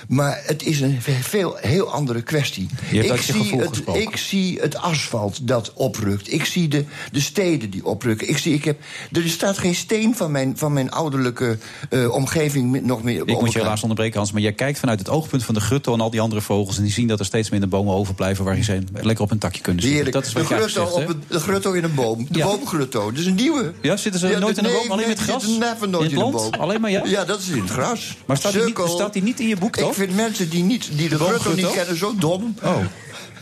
Maar 0.09 0.42
het 0.45 0.62
is 0.62 0.81
een 0.81 0.99
veel, 1.03 1.57
heel 1.61 1.92
andere 1.92 2.23
kwestie. 2.23 2.69
Je 2.90 2.97
hebt 3.03 3.14
Ik 3.14 3.21
zie, 3.21 3.57
het, 3.61 3.83
ik 3.92 4.16
zie 4.16 4.61
het 4.61 4.77
asfalt 4.77 5.49
dat 5.49 5.73
oprukt. 5.75 6.33
Ik 6.33 6.45
zie 6.45 6.69
de, 6.69 6.85
de 7.12 7.21
steden 7.21 7.71
die 7.71 7.85
oprukken. 7.85 8.29
Ik 8.29 8.38
zie, 8.38 8.55
ik 8.55 8.64
heb, 8.64 8.81
er 9.12 9.29
staat 9.29 9.59
geen 9.59 9.75
steen 9.75 10.16
van 10.16 10.31
mijn, 10.31 10.57
van 10.59 10.73
mijn 10.73 10.90
ouderlijke 10.90 11.59
eh, 11.90 12.11
omgeving 12.12 12.83
nog 12.83 13.03
meer 13.03 13.29
Ik 13.29 13.40
moet 13.40 13.53
je 13.53 13.59
helaas 13.59 13.81
onderbreken, 13.83 14.16
Hans, 14.19 14.33
maar 14.33 14.42
jij 14.42 14.53
kijkt 14.53 14.79
vanuit 14.79 14.99
het 14.99 15.09
oogpunt 15.09 15.45
van 15.45 15.55
de 15.55 15.61
gutto 15.61 15.92
en 15.95 16.01
al 16.01 16.11
die 16.11 16.21
andere 16.21 16.40
vogels. 16.40 16.77
En 16.77 16.83
die 16.83 16.92
zien 16.92 17.07
dat 17.07 17.19
er 17.19 17.25
steeds 17.25 17.51
minder 17.51 17.69
bomen 17.69 17.95
overblijven 17.95 18.45
waar 18.45 18.62
ze 18.62 18.79
lekker 18.92 19.25
op 19.25 19.31
een 19.31 19.38
takje 19.38 19.61
kunnen 19.62 19.83
zitten. 19.83 20.03
Heerlijk. 20.03 20.25
Dat 20.25 20.27
is 20.27 20.33
de, 20.33 20.38
wat 20.38 20.59
grutto 20.59 20.85
zegt, 20.85 20.92
op 20.92 21.09
een, 21.09 21.23
de 21.29 21.40
grutto 21.40 21.73
in 21.73 21.85
een 21.85 21.95
boom. 21.95 22.27
De 22.31 22.38
Ja. 22.38 22.47
boomgrutto. 22.47 23.11
Dat 23.11 23.21
is 23.21 23.27
een 23.27 23.35
nieuwe. 23.35 23.73
Ja, 23.83 23.97
zitten 23.97 24.21
ze 24.21 24.29
Ja, 24.29 24.38
nooit 24.38 24.59
in 24.59 24.64
een 24.64 24.71
nee, 24.71 24.81
boom, 24.81 24.90
alleen 24.90 25.09
met 25.09 25.19
gras? 25.19 25.42
zitten 25.42 25.61
never 25.61 25.88
nooit 25.88 26.11
in 26.11 26.16
in 26.19 26.25
een 26.25 26.31
boom. 26.31 26.55
Alleen 26.55 26.81
maar 26.81 26.90
ja? 26.90 27.03
Ja, 27.05 27.25
dat 27.25 27.40
is 27.40 27.49
in 27.49 27.61
het 27.61 27.71
gras. 27.71 28.16
Maar 28.27 28.37
staat 28.37 28.53
die, 28.53 28.64
niet, 28.64 28.79
staat 28.87 29.12
die 29.12 29.23
niet 29.23 29.40
in 29.40 29.49
je 29.49 29.57
boek, 29.57 29.77
toch? 29.77 29.95
Vind 29.96 30.14
mensen 30.16 30.48
die, 30.48 30.62
niet, 30.62 30.88
die 30.96 31.09
de, 31.09 31.18
grutto 31.18 31.54
niet 31.54 31.70
kennen 31.70 31.96
zo 31.96 32.14
dom. 32.18 32.54
Oh. 32.62 32.76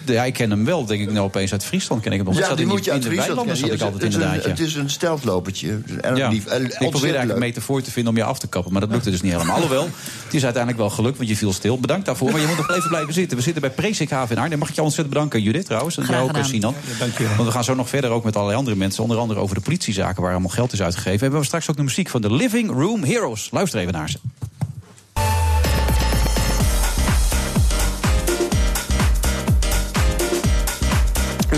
Ja, 0.07 0.25
ik 0.25 0.33
ken 0.33 0.51
hem 0.51 0.65
wel, 0.65 0.85
denk 0.85 1.01
ik 1.03 1.13
nou 1.13 1.25
opeens 1.27 1.53
uit 1.53 1.65
Friesland. 1.65 2.03
Ken 2.03 2.13
ik 2.13 2.19
hem 2.19 2.27
nog. 2.27 2.39
Ja, 2.39 2.47
Zat 2.47 2.57
die 2.57 2.67
in 2.67 2.73
moet 2.73 2.85
je 2.85 2.91
in 2.91 2.93
uit 2.93 3.03
de 3.03 3.09
Friesland 3.09 3.29
weilanden 3.37 3.57
zat 3.57 3.71
ik 3.71 3.79
kennen. 3.79 3.95
altijd 3.95 4.13
Het 4.13 4.13
is 4.13 4.19
een- 4.19 4.33
inderdaad, 4.33 4.59
ja. 4.59 4.63
Het 4.65 4.69
is 4.71 4.75
een 4.83 4.91
steltlopertje. 4.91 5.81
Ja. 6.15 6.29
lief. 6.29 6.45
Ik 6.45 6.51
en 6.51 6.59
probeerde 6.59 6.77
ontzettend 6.79 7.03
eigenlijk 7.03 7.33
een 7.33 7.39
metafoor 7.39 7.83
te 7.83 7.91
vinden 7.91 8.13
om 8.13 8.19
je 8.19 8.25
af 8.25 8.39
te 8.39 8.47
kappen, 8.47 8.73
maar 8.73 8.81
dat 8.81 8.91
lukte 8.91 9.11
dus 9.11 9.21
niet 9.23 9.33
helemaal. 9.33 9.55
Alhoewel, 9.55 9.85
het 10.25 10.35
is 10.35 10.45
uiteindelijk 10.45 10.83
wel 10.83 10.91
gelukt, 10.91 11.17
want 11.17 11.29
je 11.29 11.37
viel 11.37 11.53
stil. 11.53 11.79
Bedankt 11.79 12.07
daarvoor, 12.07 12.31
maar 12.31 12.41
je 12.41 12.47
moet 12.47 12.57
nog 12.57 12.71
even 12.77 12.89
blijven 12.89 13.15
zitten. 13.15 13.37
We 13.37 13.43
zitten 13.43 13.63
bij 13.63 13.71
Presikhaven 13.71 14.37
in 14.37 14.43
Arnhem. 14.43 14.59
Mag 14.59 14.69
ik 14.69 14.75
jou 14.75 14.87
ontzettend 14.87 15.15
bedanken, 15.17 15.43
Judith 15.43 15.65
trouwens. 15.67 15.97
En 15.97 16.07
jou 16.11 16.29
ook. 16.29 16.45
Sinan. 16.45 16.75
dank 16.99 17.19
je 17.19 17.23
wel. 17.25 17.33
Want 17.35 17.49
we 17.49 17.55
gaan 17.55 17.65
zo 17.65 17.75
nog 17.75 17.89
verder 17.89 18.11
ook 18.11 18.25
met 18.25 18.35
allerlei 18.35 18.59
andere 18.59 18.77
mensen. 18.77 19.03
Onder 19.03 19.19
andere 19.19 19.41
over 19.41 19.55
de 19.55 19.61
politiezaken 19.63 20.23
waar 20.23 20.33
allemaal 20.33 20.51
geld 20.51 20.73
is 20.73 20.83
uitgegeven. 20.83 21.21
Hebben 21.21 21.41
we 21.41 21.47
straks 21.47 21.71
ook 21.71 21.77
de 21.77 21.83
muziek 21.83 22.09
van 22.09 22.21
de 22.21 22.33
Living 22.33 22.71
Room 22.71 23.05
Heroes. 23.05 23.49
Luister 23.53 23.81
even 23.81 23.93
naar 23.93 24.11
ze. 24.11 24.19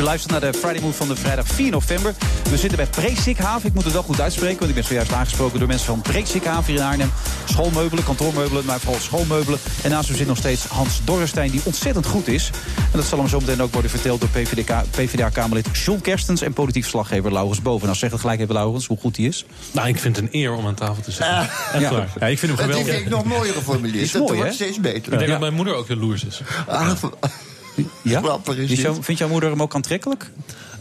Luistert 0.07 0.33
naar 0.33 0.53
de 0.53 0.59
Friday 0.59 0.81
Move 0.81 0.97
van 0.97 1.09
de 1.09 1.17
vrijdag 1.17 1.47
4 1.47 1.71
november. 1.71 2.15
We 2.51 2.57
zitten 2.57 2.77
bij 2.79 2.87
Presikhaven. 2.87 3.69
Ik 3.69 3.75
moet 3.75 3.85
het 3.85 3.93
wel 3.93 4.03
goed 4.03 4.21
uitspreken, 4.21 4.59
want 4.59 4.69
ik 4.69 4.75
ben 4.75 4.85
zojuist 4.85 5.13
aangesproken 5.13 5.59
door 5.59 5.69
mensen 5.69 5.87
van 5.87 6.01
Presikhaven 6.03 6.65
hier 6.73 6.81
in 6.83 6.87
Arnhem. 6.89 7.11
Schoolmeubelen, 7.45 8.05
kantoormeubelen, 8.05 8.65
maar 8.65 8.81
vooral 8.81 9.01
schoolmeubelen. 9.01 9.59
En 9.83 9.91
naast 9.91 10.11
u 10.11 10.15
zit 10.15 10.27
nog 10.27 10.37
steeds 10.37 10.65
Hans 10.67 11.01
Dorrestein, 11.05 11.51
die 11.51 11.61
ontzettend 11.65 12.07
goed 12.07 12.29
is. 12.29 12.51
En 12.77 12.99
dat 12.99 13.05
zal 13.05 13.19
hem 13.19 13.29
zo 13.29 13.41
meteen 13.41 13.63
ook 13.63 13.73
worden 13.73 13.91
verteld 13.91 14.21
door 14.21 14.29
PvdA-Kamerlid 14.91 15.69
John 15.85 16.01
Kerstens 16.01 16.41
en 16.43 16.53
politiek 16.53 16.83
verslaggever 16.83 17.33
Laurens 17.33 17.63
Boven. 17.63 17.87
Nou, 17.87 17.99
zeg 17.99 18.11
het 18.11 18.21
gelijk 18.21 18.41
even, 18.41 18.55
Laurens, 18.55 18.87
hoe 18.87 18.99
goed 19.01 19.17
hij 19.17 19.27
is. 19.27 19.45
Nou, 19.73 19.89
ik 19.89 19.99
vind 19.99 20.17
het 20.17 20.25
een 20.25 20.41
eer 20.41 20.53
om 20.53 20.67
aan 20.67 20.75
tafel 20.75 21.03
te 21.03 21.11
zitten. 21.11 21.39
Echt 21.39 21.49
Ja. 21.81 22.07
Ja, 22.21 22.27
ik 22.27 22.39
vind 22.39 22.41
hem 22.41 22.51
Het 22.51 22.61
geweldig. 22.61 22.87
vind 22.95 23.01
ik 23.07 23.09
nog 23.09 23.25
mooier 23.25 23.55
geformuleerd. 23.55 24.03
Is 24.05 24.13
Het 24.13 24.23
mooi, 24.23 24.35
wordt 24.35 24.49
hè? 24.49 24.55
steeds 24.55 24.77
Ik 24.77 24.83
beter. 24.83 25.11
denk 25.11 25.23
Ja. 25.23 25.29
dat 25.31 25.41
mijn 25.41 25.55
moeder 25.55 25.75
ook 25.75 25.89
jaloers 25.89 26.25
is. 26.25 26.41
Ah, 26.67 26.91
Ja? 28.03 28.21
Grappig 28.21 28.57
is 28.57 28.71
Is 28.71 28.81
jou- 28.81 28.95
dit. 28.95 29.05
vindt 29.05 29.21
jouw 29.21 29.31
moeder 29.31 29.51
hem 29.51 29.63
ook 29.63 29.75
aantrekkelijk? 29.75 30.31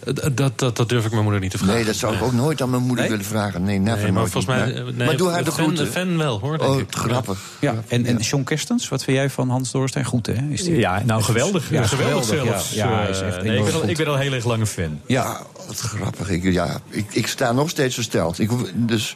Eh, 0.06 0.14
Dat, 0.34 0.60
dat, 0.60 0.76
dat 0.78 0.90
durf 0.90 1.06
ik 1.06 1.12
mijn 1.12 1.24
moeder 1.24 1.42
niet 1.42 1.52
te 1.52 1.58
vragen. 1.58 1.76
Nee, 1.76 1.86
dat 1.86 1.96
zou 1.96 2.16
ik 2.16 2.22
ook 2.24 2.34
nooit 2.34 2.62
aan 2.62 2.70
mijn 2.70 2.82
moeder 2.82 3.00
Nee? 3.00 3.10
willen 3.10 3.26
vragen. 3.26 3.64
Nee, 3.64 3.80
never 3.80 3.94
Nee, 4.04 4.12
maar 4.12 4.22
nooit 4.22 4.32
volgens 4.32 4.56
mij... 4.56 4.68
eh, 4.74 4.84
Nee. 4.84 4.94
nee, 4.94 5.06
maar 5.08 5.18
doe 5.18 5.30
haar 5.30 5.44
de 5.44 5.52
fan, 5.52 5.64
groeten. 5.64 5.88
fan 5.88 6.18
wel, 6.18 6.40
hoor, 6.40 6.58
denk 6.58 6.70
Oh, 6.72 6.80
ik. 6.80 6.88
grappig. 6.90 7.40
Ja, 7.60 7.74
en, 7.88 8.06
en 8.06 8.18
John 8.18 8.44
Kerstens, 8.44 8.90
wat 8.90 9.04
vind 9.04 9.18
jij 9.18 9.30
van 9.30 9.50
Hans 9.50 9.72
Dorrestein? 9.72 10.06
Goed, 10.06 10.26
hè? 10.26 10.34
Is 10.50 10.64
die... 10.64 10.76
Ja, 10.78 11.02
nou 11.06 11.22
geweldig. 11.24 11.70
Ja, 11.70 11.84
geweldig, 11.84 12.26
geweldig, 12.28 12.54
zelfs. 12.54 12.74
ja. 12.74 13.02
Is 13.08 13.20
Eh, 13.22 13.28
echt 13.28 13.38
ik, 13.38 13.44
ben 13.64 13.74
al, 13.74 13.88
ik 13.88 13.98
ben 13.98 14.08
al 14.08 14.14
een 14.16 14.20
heel 14.22 14.34
erg 14.34 14.46
lange 14.46 14.66
fan. 14.66 15.00
Ja, 15.06 15.42
wat 15.68 15.80
grappig. 15.80 16.30
Ik, 16.30 16.44
ja, 16.44 16.80
ik, 16.90 17.06
ik 17.10 17.28
sta 17.28 17.52
nog 17.52 17.70
steeds 17.70 17.94
versteld. 17.96 18.40
Ik, 18.40 18.50
dus, 18.74 19.16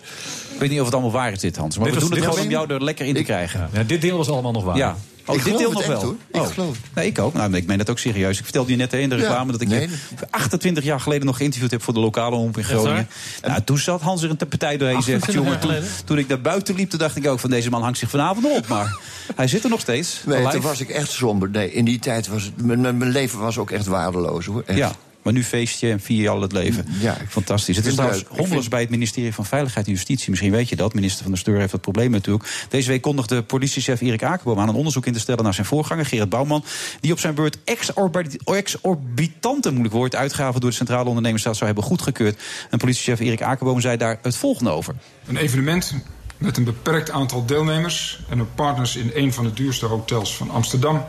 ik 0.53 0.59
weet 0.59 0.69
niet 0.69 0.79
of 0.79 0.85
het 0.85 0.93
allemaal 0.93 1.11
waar 1.11 1.31
is 1.31 1.39
dit, 1.39 1.57
Hans. 1.57 1.77
Maar 1.77 1.85
Dit 1.85 1.93
we 1.93 1.99
was- 1.99 2.09
doen 2.09 2.19
het 2.19 2.29
gewoon 2.29 2.45
om 2.45 2.51
jou 2.51 2.73
er 2.73 2.83
lekker 2.83 3.05
in 3.05 3.13
te 3.13 3.23
krijgen. 3.23 3.69
Ja, 3.73 3.83
dit 3.83 4.01
deel 4.01 4.17
was 4.17 4.29
allemaal 4.29 4.51
nog 4.51 4.63
waar. 4.63 4.77
Ja. 4.77 4.95
Oh, 5.25 5.35
Ik 5.35 5.43
dit 5.43 5.53
geloof 5.53 5.73
deel 5.73 5.79
het 5.79 5.87
nog 5.87 5.95
echt, 5.95 6.01
wel. 6.01 6.11
hoor. 6.11 6.41
Ik 6.43 6.47
oh. 6.49 6.53
geloof 6.53 6.75
het. 6.75 6.95
Nee, 6.95 7.07
ik 7.07 7.19
ook. 7.19 7.33
Nou, 7.33 7.53
ik 7.55 7.65
meen 7.65 7.77
dat 7.77 7.89
ook 7.89 7.99
serieus. 7.99 8.37
Ik 8.37 8.43
vertelde 8.43 8.71
je 8.71 8.77
net 8.77 8.91
hè, 8.91 8.97
in 8.97 9.09
de 9.09 9.15
Ja, 9.15 9.21
reclame 9.21 9.51
dat 9.51 9.61
ik 9.61 9.67
nee. 9.67 9.89
je 9.89 9.95
28 10.29 10.83
jaar 10.83 10.99
geleden 10.99 11.25
nog 11.25 11.37
geïnterviewd 11.37 11.71
heb 11.71 11.81
voor 11.83 11.93
de 11.93 11.99
lokale 11.99 12.35
omroep 12.35 12.57
in 12.57 12.63
Groningen. 12.63 13.07
Nou, 13.41 13.61
toen 13.63 13.77
zat 13.77 14.01
Hans 14.01 14.21
er 14.23 14.29
een 14.29 14.37
partij 14.37 14.77
doorheen. 14.77 15.01
Zegt, 15.01 15.21
28 15.21 15.33
jongen, 15.33 15.77
jaar 15.77 16.03
toen, 16.05 16.17
ik 16.17 16.27
naar 16.27 16.41
buiten 16.41 16.75
liep, 16.75 16.89
toen 16.89 16.99
dacht 16.99 17.15
ik 17.15 17.27
ook 17.27 17.39
van 17.39 17.49
deze 17.49 17.69
man 17.69 17.81
hangt 17.81 17.97
zich 17.97 18.09
vanavond 18.09 18.45
op. 18.45 18.67
Maar 18.67 18.97
hij 19.35 19.47
zit 19.47 19.63
er 19.63 19.69
nog 19.69 19.79
steeds. 19.79 20.21
nee, 20.25 20.47
toen 20.47 20.61
was 20.61 20.79
ik 20.79 20.89
echt 20.89 21.09
somber. 21.11 21.49
Nee, 21.49 21.71
in 21.73 21.85
die 21.85 21.99
tijd 21.99 22.27
was 22.27 22.43
het... 22.43 22.65
Mijn, 22.65 22.97
mijn 22.97 23.11
leven 23.11 23.39
was 23.39 23.57
ook 23.57 23.71
echt 23.71 23.85
waardeloos, 23.85 24.45
hoor. 24.45 24.63
Echt. 24.65 24.77
Ja. 24.77 24.91
Maar 25.23 25.33
nu 25.33 25.43
feestje 25.43 25.89
en 25.91 25.99
vier 25.99 26.21
je 26.21 26.29
al 26.29 26.41
het 26.41 26.51
leven. 26.51 26.85
Ja, 26.99 27.17
Fantastisch. 27.27 27.75
Het 27.75 27.85
is 27.85 27.93
trouwens 27.93 28.23
hommeles 28.27 28.49
vind- 28.57 28.69
bij 28.69 28.81
het 28.81 28.89
ministerie 28.89 29.33
van 29.33 29.45
Veiligheid 29.45 29.85
en 29.85 29.91
Justitie. 29.91 30.29
Misschien 30.29 30.51
weet 30.51 30.69
je 30.69 30.75
dat. 30.75 30.93
Minister 30.93 31.21
van 31.21 31.31
der 31.31 31.39
Steur 31.39 31.59
heeft 31.59 31.71
dat 31.71 31.81
probleem 31.81 32.11
natuurlijk. 32.11 32.65
Deze 32.69 32.89
week 32.89 33.01
kondigde 33.01 33.43
politiechef 33.43 34.01
Erik 34.01 34.23
Akerboom 34.23 34.59
aan 34.59 34.69
een 34.69 34.75
onderzoek 34.75 35.05
in 35.05 35.13
te 35.13 35.19
stellen 35.19 35.43
naar 35.43 35.53
zijn 35.53 35.65
voorganger 35.65 36.05
Gerard 36.05 36.29
Bouwman. 36.29 36.63
Die 36.99 37.11
op 37.11 37.19
zijn 37.19 37.33
beurt 37.35 37.57
exorbi- 37.63 38.37
exorbitante, 38.45 39.69
moeilijk 39.69 39.93
woord, 39.93 40.15
uitgaven 40.15 40.61
door 40.61 40.69
de 40.69 40.75
Centrale 40.75 41.07
Ondernemersstaat 41.07 41.53
zou 41.55 41.65
hebben 41.65 41.83
goedgekeurd. 41.83 42.41
En 42.69 42.77
politiechef 42.77 43.19
Erik 43.19 43.41
Akerboom 43.41 43.81
zei 43.81 43.97
daar 43.97 44.19
het 44.21 44.35
volgende 44.35 44.69
over. 44.71 44.95
Een 45.27 45.37
evenement 45.37 45.93
met 46.37 46.57
een 46.57 46.63
beperkt 46.63 47.11
aantal 47.11 47.45
deelnemers 47.45 48.19
en 48.29 48.39
een 48.39 48.53
partners 48.55 48.95
in 48.95 49.11
een 49.13 49.33
van 49.33 49.43
de 49.43 49.53
duurste 49.53 49.85
hotels 49.85 50.35
van 50.35 50.49
Amsterdam. 50.49 51.03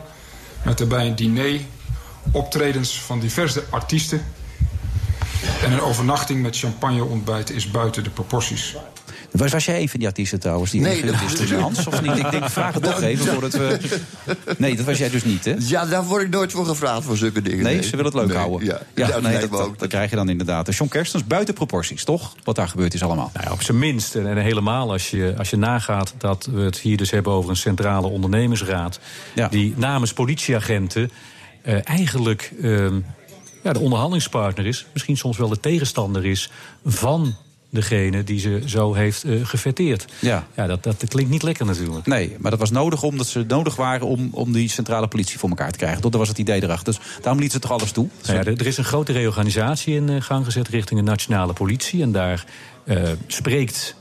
Met 0.65 0.77
daarbij 0.77 1.07
een 1.07 1.15
diner, 1.15 1.59
optredens 2.31 2.99
van 2.99 3.19
diverse 3.19 3.63
artiesten. 3.69 4.21
En 5.63 5.71
een 5.71 5.81
overnachting 5.81 6.41
met 6.41 6.57
champagne 6.57 7.03
ontbijt 7.03 7.49
is 7.49 7.71
buiten 7.71 8.03
de 8.03 8.09
proporties. 8.09 8.75
Was, 9.31 9.51
was 9.51 9.65
jij 9.65 9.81
een 9.81 9.89
van 9.89 9.99
die 9.99 10.07
artiesten 10.07 10.39
trouwens? 10.39 10.71
Die 10.71 10.81
Nee, 10.81 11.03
nee, 11.03 11.11
dat- 11.11 11.21
is 11.21 11.35
tussen 11.35 11.59
Hans 11.59 11.87
of 11.87 12.01
niet? 12.01 12.17
Ik 12.17 12.31
denk, 12.31 12.49
vraag 12.49 12.73
het 12.73 12.83
toch 12.83 13.01
even 13.11 13.25
voordat 13.25 13.53
we... 13.53 13.79
Nee, 14.57 14.75
dat 14.75 14.85
was 14.85 14.97
jij 14.97 15.09
dus 15.09 15.23
niet, 15.23 15.45
hè? 15.45 15.55
Ja, 15.59 15.85
daar 15.85 16.03
word 16.03 16.23
ik 16.23 16.29
nooit 16.29 16.51
voor 16.51 16.65
gevraagd 16.65 17.03
voor 17.03 17.17
zulke 17.17 17.41
dingen. 17.41 17.63
Nee, 17.63 17.83
ze 17.83 17.89
willen 17.89 18.05
het 18.05 18.13
leuk 18.13 18.27
Nee, 18.27 18.37
houden. 18.37 18.67
Ja, 18.67 18.81
ja, 18.95 19.07
dat 19.07 19.21
nee, 19.21 19.39
dat, 19.39 19.51
dat, 19.51 19.79
dat 19.79 19.89
krijg 19.89 20.09
je 20.09 20.15
dan 20.15 20.29
inderdaad. 20.29 20.75
John 20.75 20.89
Kerstens, 20.89 21.25
buiten 21.27 21.53
proporties, 21.53 22.03
toch? 22.03 22.35
Wat 22.43 22.55
daar 22.55 22.67
gebeurd 22.67 22.93
is 22.93 23.03
allemaal. 23.03 23.29
Nou 23.33 23.45
ja, 23.45 23.51
op 23.53 23.61
zijn 23.63 23.79
minst. 23.79 24.15
En, 24.15 24.27
en 24.27 24.37
helemaal 24.37 24.91
als 24.91 25.09
je, 25.09 25.33
als 25.37 25.49
je 25.49 25.57
nagaat 25.57 26.13
dat 26.17 26.47
we 26.51 26.61
het 26.61 26.77
hier 26.79 26.97
dus 26.97 27.11
hebben 27.11 27.33
over 27.33 27.49
een 27.49 27.55
centrale 27.55 28.07
ondernemersraad. 28.07 28.99
die 29.49 29.73
namens 29.77 30.13
politieagenten 30.13 31.11
eigenlijk 31.83 32.53
ehm, 32.61 32.99
ja, 33.63 33.73
de 33.73 33.79
onderhandelingspartner 33.79 34.65
is. 34.65 34.85
Misschien 34.93 35.17
soms 35.17 35.37
wel 35.37 35.49
de 35.49 35.59
tegenstander 35.59 36.25
is 36.25 36.49
van 36.85 37.35
degene 37.71 38.23
die 38.23 38.39
ze 38.39 38.61
zo 38.65 38.93
heeft 38.93 39.23
eh 39.23 39.33
gefeteerd. 39.43 40.05
Ja. 40.19 40.47
Ja, 40.55 40.67
dat, 40.67 40.83
dat 40.83 41.05
klinkt 41.07 41.31
niet 41.31 41.43
lekker 41.43 41.65
natuurlijk. 41.65 42.05
Nee, 42.05 42.35
maar 42.39 42.51
dat 42.51 42.59
was 42.59 42.71
nodig 42.71 43.03
omdat 43.03 43.27
ze 43.27 43.45
nodig 43.47 43.75
waren 43.75 44.07
om, 44.07 44.29
om 44.31 44.51
die 44.51 44.69
centrale 44.69 45.07
politie 45.07 45.39
voor 45.39 45.49
elkaar 45.49 45.71
te 45.71 45.77
krijgen. 45.77 46.01
Dat 46.01 46.13
was 46.13 46.27
het 46.27 46.37
idee 46.37 46.63
erachter. 46.63 46.93
Dus 46.93 47.03
daarom 47.21 47.41
liet 47.41 47.51
ze 47.51 47.59
toch 47.59 47.71
alles 47.71 47.91
toe. 47.91 48.07
Nou 48.25 48.37
ja, 48.37 48.43
er, 48.43 48.67
is 48.67 48.77
een 48.77 48.83
grote 48.83 49.11
reorganisatie 49.11 49.95
in 49.95 50.09
eh, 50.09 50.21
gang 50.21 50.45
gezet 50.45 50.67
richting 50.67 50.99
de 50.99 51.05
nationale 51.05 51.53
politie. 51.53 52.01
En 52.01 52.11
daar 52.11 52.45
eh, 52.83 53.09
spreekt 53.27 53.95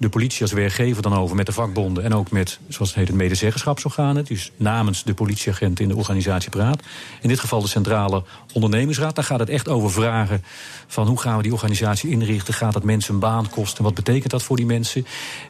de 0.00 0.08
politie 0.08 0.42
als 0.42 0.52
werkgever 0.52 1.02
dan 1.02 1.14
over 1.14 1.36
met 1.36 1.46
de 1.46 1.52
vakbonden... 1.52 2.04
en 2.04 2.14
ook 2.14 2.30
met, 2.30 2.58
zoals 2.68 2.88
het 2.88 2.98
heet, 2.98 3.08
het 3.08 3.16
medezeggenschapsorganen. 3.16 4.24
Dus 4.24 4.52
namens 4.56 5.04
de 5.04 5.14
politieagenten 5.14 5.84
in 5.84 5.90
de 5.90 5.96
organisatie 5.96 6.50
praat. 6.50 6.82
In 7.20 7.28
dit 7.28 7.40
geval 7.40 7.60
de 7.60 7.68
Centrale 7.68 8.22
Ondernemingsraad. 8.52 9.14
Daar 9.14 9.24
gaat 9.24 9.38
het 9.38 9.48
echt 9.48 9.68
over 9.68 9.90
vragen 9.90 10.44
van 10.86 11.06
hoe 11.06 11.20
gaan 11.20 11.36
we 11.36 11.42
die 11.42 11.52
organisatie 11.52 12.10
inrichten. 12.10 12.54
Gaat 12.54 12.72
dat 12.72 12.84
mensen 12.84 13.14
een 13.14 13.20
baan 13.20 13.50
kosten? 13.50 13.84
Wat 13.84 13.94
betekent 13.94 14.30
dat 14.30 14.42
voor 14.42 14.56
die 14.56 14.66
mensen? 14.66 15.06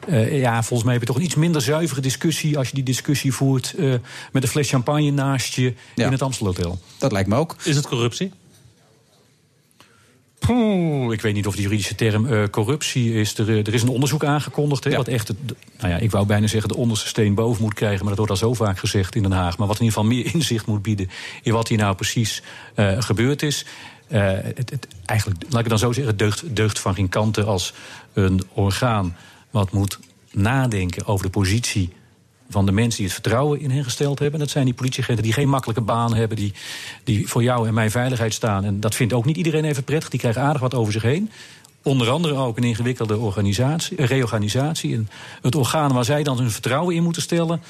Eh, 0.07 0.39
ja, 0.39 0.63
volgens 0.63 0.83
mij 0.83 0.93
heb 0.93 1.01
je 1.01 1.07
toch 1.07 1.17
een 1.17 1.25
iets 1.25 1.35
minder 1.35 1.61
zuivere 1.61 2.01
discussie... 2.01 2.57
als 2.57 2.67
je 2.67 2.75
die 2.75 2.83
discussie 2.83 3.33
voert 3.33 3.73
eh, 3.77 3.93
met 4.31 4.43
een 4.43 4.49
fles 4.49 4.69
champagne 4.69 5.11
naast 5.11 5.53
je 5.53 5.73
in 5.95 6.11
het 6.11 6.21
Amstelhotel. 6.21 6.79
Dat 6.97 7.11
lijkt 7.11 7.29
me 7.29 7.35
ook. 7.35 7.55
Is 7.63 7.75
het 7.75 7.87
corruptie? 7.87 8.31
Poeh, 10.45 11.13
ik 11.13 11.21
weet 11.21 11.33
niet 11.33 11.47
of 11.47 11.53
die 11.53 11.63
juridische 11.63 11.95
term 11.95 12.25
eh, 12.27 12.43
corruptie 12.51 13.13
is. 13.13 13.37
Er, 13.37 13.49
eh, 13.49 13.57
er 13.67 13.73
is 13.73 13.81
een 13.81 13.87
onderzoek 13.89 14.23
aangekondigd. 14.23 14.83
Hè, 14.83 14.95
Wat 14.95 15.07
echt, 15.07 15.27
het, 15.27 15.37
de- 15.45 15.55
nou 15.79 15.91
ja, 15.93 15.97
ik 15.99 16.11
wou 16.11 16.25
bijna 16.25 16.47
zeggen 16.47 16.69
de 16.69 16.75
onderste 16.75 17.07
steen 17.07 17.33
boven 17.35 17.61
moet 17.61 17.73
krijgen. 17.73 17.99
Maar 17.99 18.15
dat 18.15 18.27
wordt 18.27 18.31
al 18.31 18.47
zo 18.49 18.53
vaak 18.53 18.79
gezegd 18.79 19.15
in 19.15 19.21
Den 19.21 19.31
Haag. 19.31 19.57
Maar 19.57 19.67
wat 19.67 19.79
in 19.79 19.83
ieder 19.85 19.97
geval 20.01 20.15
meer 20.17 20.33
inzicht 20.33 20.65
moet 20.65 20.81
bieden 20.81 21.09
in 21.43 21.53
wat 21.53 21.67
hier 21.67 21.77
nou 21.77 21.95
precies 21.95 22.41
eh, 22.75 23.01
gebeurd 23.01 23.41
is. 23.41 23.65
Het, 24.07 24.69
het, 24.69 24.87
eigenlijk, 25.05 25.41
laat 25.43 25.53
ik 25.53 25.59
het 25.59 25.69
dan 25.69 25.79
zo 25.79 25.91
zeggen, 25.91 26.17
deugt, 26.17 26.55
deugt 26.55 26.79
van 26.79 26.95
geen 26.95 27.09
kanten 27.09 27.45
als 27.45 27.73
een 28.13 28.41
orgaan 28.53 29.15
wat 29.51 29.71
moet 29.71 29.99
nadenken 30.31 31.05
over 31.05 31.25
de 31.25 31.31
positie 31.31 31.93
van 32.51 32.65
de 32.65 32.71
mensen 32.71 32.97
die 32.97 33.05
het 33.05 33.13
vertrouwen 33.13 33.59
in 33.59 33.71
hen 33.71 33.83
gesteld 33.83 34.19
hebben. 34.19 34.39
Dat 34.39 34.49
zijn 34.49 34.65
die 34.65 34.73
politieagenten 34.73 35.23
die 35.23 35.33
geen 35.33 35.49
makkelijke 35.49 35.81
baan 35.81 36.15
hebben, 36.15 36.37
die, 36.37 36.53
die 37.03 37.27
voor 37.27 37.43
jou 37.43 37.67
en 37.67 37.73
mijn 37.73 37.91
veiligheid 37.91 38.33
staan. 38.33 38.63
En 38.63 38.79
dat 38.79 38.95
vindt 38.95 39.13
ook 39.13 39.25
niet 39.25 39.37
iedereen 39.37 39.65
even 39.65 39.83
prettig. 39.83 40.09
Die 40.09 40.19
krijgen 40.19 40.41
aardig 40.41 40.61
wat 40.61 40.73
over 40.73 40.93
zich 40.93 41.01
heen. 41.01 41.31
Onder 41.83 42.09
andere 42.09 42.35
ook 42.35 42.57
een 42.57 42.63
ingewikkelde 42.63 43.17
organisatie, 43.17 44.05
reorganisatie. 44.05 44.95
En 44.95 45.09
het 45.41 45.55
orgaan 45.55 45.93
waar 45.93 46.05
zij 46.05 46.23
dan 46.23 46.37
hun 46.37 46.51
vertrouwen 46.51 46.95
in 46.95 47.03
moeten 47.03 47.21
stellen. 47.21 47.61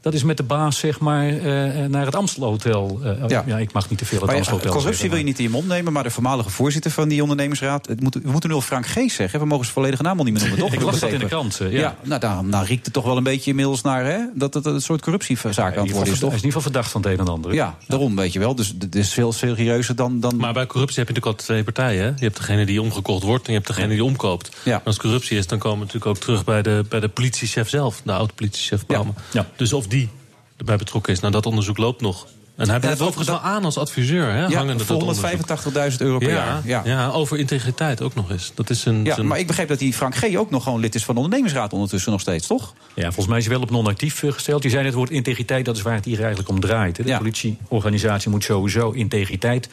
Dat 0.00 0.14
is 0.14 0.22
met 0.22 0.36
de 0.36 0.42
baas, 0.42 0.78
zeg 0.78 1.00
maar, 1.00 1.28
eh, 1.28 1.86
naar 1.86 2.04
het 2.06 2.16
Amstelhotel. 2.16 3.00
Eh, 3.02 3.28
ja. 3.28 3.58
ik 3.58 3.72
mag 3.72 3.90
niet 3.90 3.98
te 3.98 4.04
veel 4.04 4.18
het 4.18 4.26
Maar 4.26 4.34
ja, 4.34 4.40
Amstelhotel 4.40 4.72
corruptie 4.72 5.00
zeggen, 5.00 5.08
wil 5.08 5.18
je 5.18 5.24
niet 5.24 5.38
in 5.38 5.44
je 5.44 5.50
mond 5.50 5.66
nemen, 5.66 5.92
maar 5.92 6.02
de 6.02 6.10
voormalige 6.10 6.50
voorzitter 6.50 6.90
van 6.90 7.08
die 7.08 7.22
ondernemingsraad. 7.22 7.86
Het 7.86 8.00
moet, 8.00 8.14
we 8.14 8.30
moeten 8.30 8.50
nu 8.50 8.54
al 8.56 8.62
Frank 8.62 8.86
Gees 8.86 9.14
zeggen. 9.14 9.40
We 9.40 9.46
mogen 9.46 9.64
zijn 9.64 9.74
volledige 9.74 10.02
naam 10.02 10.18
al 10.18 10.24
niet 10.24 10.32
meer 10.32 10.42
noemen, 10.42 10.58
toch? 10.64 10.72
Ik 10.72 10.82
las 10.82 10.98
dat 11.00 11.10
in 11.10 11.18
de 11.18 11.26
krant, 11.26 11.60
eh, 11.60 11.72
ja. 11.72 11.96
nou, 12.02 12.20
daar, 12.20 12.44
nou 12.44 12.66
riekt 12.66 12.84
het 12.84 12.94
toch 12.94 13.04
wel 13.04 13.16
een 13.16 13.22
beetje 13.22 13.50
inmiddels 13.50 13.82
naar 13.82 14.04
hè, 14.04 14.18
dat 14.34 14.54
het 14.54 14.64
een 14.64 14.80
soort 14.80 15.02
corruptiezaak 15.02 15.56
aan 15.56 15.64
het 15.64 15.74
worden 15.74 15.88
is, 15.90 15.94
Hij 15.94 16.12
is 16.12 16.18
toch? 16.18 16.28
in 16.28 16.34
ieder 16.34 16.46
geval 16.46 16.62
verdacht 16.62 16.90
van 16.90 17.02
het 17.02 17.10
een 17.10 17.18
en 17.18 17.28
ander. 17.28 17.54
Ja, 17.54 17.76
daarom 17.86 18.16
weet 18.16 18.32
je 18.32 18.38
wel. 18.38 18.54
Dus 18.54 18.74
het 18.78 18.94
is 18.94 19.12
veel 19.12 19.32
serieuzer 19.32 19.96
dan. 19.96 20.20
dan... 20.20 20.36
Maar 20.36 20.52
bij 20.52 20.66
corruptie 20.66 20.98
heb 20.98 21.08
je 21.08 21.14
natuurlijk 21.14 21.26
altijd 21.26 21.46
twee 21.46 21.64
partijen. 21.64 22.02
Hè? 22.02 22.08
Je 22.08 22.24
hebt 22.24 22.36
degene 22.36 22.66
die 22.66 22.82
omgekocht 22.82 23.22
wordt 23.22 23.46
en 23.46 23.52
je 23.52 23.58
hebt 23.58 23.68
degene 23.70 23.88
die 23.88 24.04
omkoopt. 24.04 24.56
En 24.64 24.80
Als 24.84 24.98
corruptie 24.98 25.38
is, 25.38 25.46
dan 25.46 25.58
komen 25.58 25.78
we 25.78 25.84
natuurlijk 25.84 26.10
ook 26.16 26.22
terug 26.22 26.44
bij 26.44 26.62
de, 26.62 26.84
bij 26.88 27.00
de 27.00 27.08
politiechef 27.08 27.68
zelf. 27.68 28.00
De 28.04 28.12
oud-politiechef 28.12 28.86
Bouwman. 28.86 29.14
Dus 29.56 29.72
of 29.72 29.86
die 29.88 30.08
erbij 30.56 30.76
betrokken 30.76 31.12
is. 31.12 31.20
Nou, 31.20 31.32
dat 31.32 31.46
onderzoek 31.46 31.76
loopt 31.78 32.00
nog. 32.00 32.26
En 32.56 32.68
hij 32.68 32.78
blijft 32.80 32.98
dat- 32.98 33.08
overigens 33.08 33.38
wel 33.40 33.50
aan 33.50 33.64
als 33.64 33.78
adviseur. 33.78 34.24
Hè, 34.32 34.46
Ja, 34.46 34.56
hangende 34.56 34.84
voor 34.84 34.98
dat 34.98 35.08
onderzoek. 35.08 35.24
185.000 35.30 36.00
euro 36.00 36.18
per 36.18 36.28
ja, 36.28 36.34
jaar. 36.34 36.60
Ja. 36.64 36.82
Ja. 36.84 37.08
over 37.10 37.38
integriteit 37.38 38.02
ook 38.02 38.14
nog 38.14 38.30
eens. 38.30 38.52
Dat 38.54 38.70
is 38.70 38.84
een, 38.84 39.04
Ja, 39.04 39.14
zijn- 39.14 39.26
maar 39.26 39.38
ik 39.38 39.46
begreep 39.46 39.68
dat 39.68 39.78
die 39.78 39.92
Frank 39.92 40.14
G. 40.16 40.36
ook 40.36 40.50
nog 40.50 40.62
gewoon 40.62 40.80
lid 40.80 40.94
is 40.94 41.04
van 41.04 41.14
de 41.14 41.20
ondernemingsraad 41.20 41.72
ondertussen 41.72 42.12
nog 42.12 42.20
steeds, 42.20 42.46
toch? 42.46 42.74
Ja, 42.94 43.02
volgens 43.04 43.26
mij 43.26 43.38
is 43.38 43.44
hij 43.44 43.54
wel 43.54 43.62
op 43.62 43.70
non-actief 43.70 44.22
eh, 44.22 44.32
gesteld. 44.32 44.62
Je 44.62 44.68
zei 44.68 44.80
net 44.82 44.90
het 44.90 44.98
woord 45.00 45.10
integriteit, 45.10 45.64
dat 45.64 45.76
is 45.76 45.82
waar 45.82 45.94
het 45.94 46.04
hier 46.04 46.18
eigenlijk 46.18 46.48
om 46.48 46.60
draait. 46.60 46.96
hè. 46.96 47.04
De 47.04 47.16
politieorganisatie 47.16 48.30
moet 48.30 48.44
sowieso 48.44 48.90
integriteit 48.90 49.68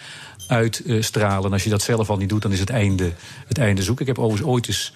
uitstralen. 0.48 1.46
En 1.46 1.52
als 1.54 1.64
je 1.64 1.70
dat 1.70 1.82
zelf 1.82 2.10
al 2.10 2.18
niet 2.18 2.30
doet, 2.30 2.42
dan 2.42 2.52
is 2.52 2.60
het 2.60 2.70
einde, 2.70 3.12
het 3.48 3.58
einde 3.58 3.84
zoek. 3.84 4.02
Ik 4.02 4.08
heb 4.08 4.20
overigens 4.20 4.50
ooit 4.50 4.68
eens, 4.68 4.94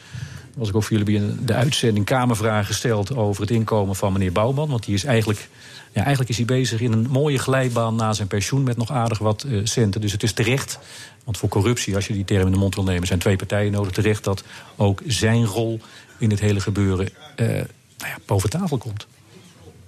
was 0.54 0.70
ik 0.70 0.76
ook 0.76 0.84
voor 0.84 0.98
jullie 0.98 1.46
de 1.46 1.54
uitzending, 1.54 2.06
Kamervragen 2.06 2.66
gesteld 2.66 3.16
over 3.16 3.42
het 3.42 3.52
inkomen 3.52 3.96
van 3.96 4.14
meneer 4.14 4.32
Bouwman. 4.32 4.70
Want 4.70 4.86
die 4.86 4.94
is 4.94 5.04
eigenlijk, 5.04 5.50
ja, 5.92 6.02
eigenlijk 6.02 6.30
is 6.30 6.38
hij 6.38 6.46
bezig 6.46 6.82
in 6.82 6.92
een 6.92 7.08
mooie 7.10 7.40
glijbaan 7.40 7.96
na 7.96 8.14
zijn 8.14 8.28
pensioen 8.28 8.64
met 8.64 8.78
nog 8.78 8.92
aardig 8.92 9.18
wat 9.18 9.44
eh, 9.44 9.60
centen. 9.64 10.02
Dus 10.02 10.12
het 10.12 10.24
is 10.24 10.34
terecht. 10.34 10.80
Want 11.24 11.38
voor 11.38 11.50
corruptie, 11.50 11.96
als 11.96 12.08
je 12.08 12.14
die 12.14 12.26
term 12.26 12.46
in 12.46 12.52
de 12.52 12.58
mond 12.58 12.76
wil 12.76 12.84
nemen, 12.84 13.08
zijn 13.08 13.20
twee 13.20 13.36
partijen 13.36 13.72
nodig. 13.72 13.92
Terecht 13.92 14.24
dat 14.24 14.44
ook 14.76 15.02
zijn 15.08 15.46
rol 15.46 15.80
in 16.18 16.30
het 16.30 16.40
hele 16.40 16.60
gebeuren 16.60 17.10
eh, 17.36 17.48
nou 17.48 17.66
ja, 17.98 18.18
boven 18.26 18.50
tafel 18.50 18.78
komt. 18.78 19.08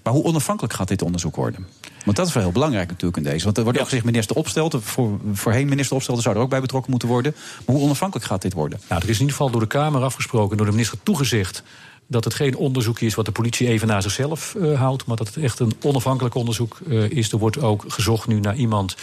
Maar 0.04 0.14
hoe 0.14 0.24
onafhankelijk 0.24 0.74
gaat 0.74 0.88
dit 0.88 1.02
onderzoek 1.02 1.36
worden? 1.36 1.68
Want 2.06 2.18
dat 2.18 2.28
is 2.28 2.34
wel 2.34 2.44
heel 2.44 2.52
belangrijk 2.52 2.90
natuurlijk 2.90 3.18
in 3.18 3.32
deze. 3.32 3.44
Want 3.44 3.58
er 3.58 3.64
wordt 3.64 3.80
ook 3.80 3.86
gezegd 3.86 4.06
minister 4.06 4.36
Opstelten, 4.36 4.82
voor, 4.82 5.20
voorheen 5.34 5.68
minister 5.68 5.96
Opstelten 5.96 6.24
zou 6.24 6.36
er 6.36 6.42
ook 6.42 6.50
bij 6.50 6.62
betrokken 6.62 6.92
moeten 6.92 7.10
worden. 7.10 7.36
Maar 7.66 7.76
hoe 7.76 7.86
onafhankelijk 7.86 8.28
gaat 8.28 8.42
dit 8.42 8.54
worden? 8.54 8.80
Nou, 8.90 9.02
er 9.02 9.10
is 9.10 9.16
in 9.16 9.22
ieder 9.22 9.36
geval 9.36 9.52
door 9.52 9.62
de 9.62 9.68
Kamer 9.68 10.04
afgesproken, 10.04 10.58
door 10.58 10.66
de 10.66 10.72
minister 10.72 10.98
toegezegd. 11.04 11.64
Dat 12.12 12.24
het 12.24 12.34
geen 12.34 12.56
onderzoek 12.56 13.00
is 13.00 13.16
wat 13.16 13.26
de 13.26 13.32
politie 13.32 13.68
even 13.68 13.88
naar 13.88 14.02
zichzelf 14.02 14.56
eh, 14.56 14.80
houdt. 14.80 15.06
maar 15.06 15.18
dat 15.18 15.28
het 15.28 15.38
echt 15.44 15.60
een 15.60 15.74
onafhankelijk 15.82 16.36
onderzoek 16.36 16.80
eh, 16.90 17.10
is. 17.10 17.32
Er 17.32 17.38
wordt 17.38 17.62
ook 17.62 17.84
gezocht 17.88 18.28
nu 18.28 18.40
naar 18.40 18.56
iemand. 18.56 18.96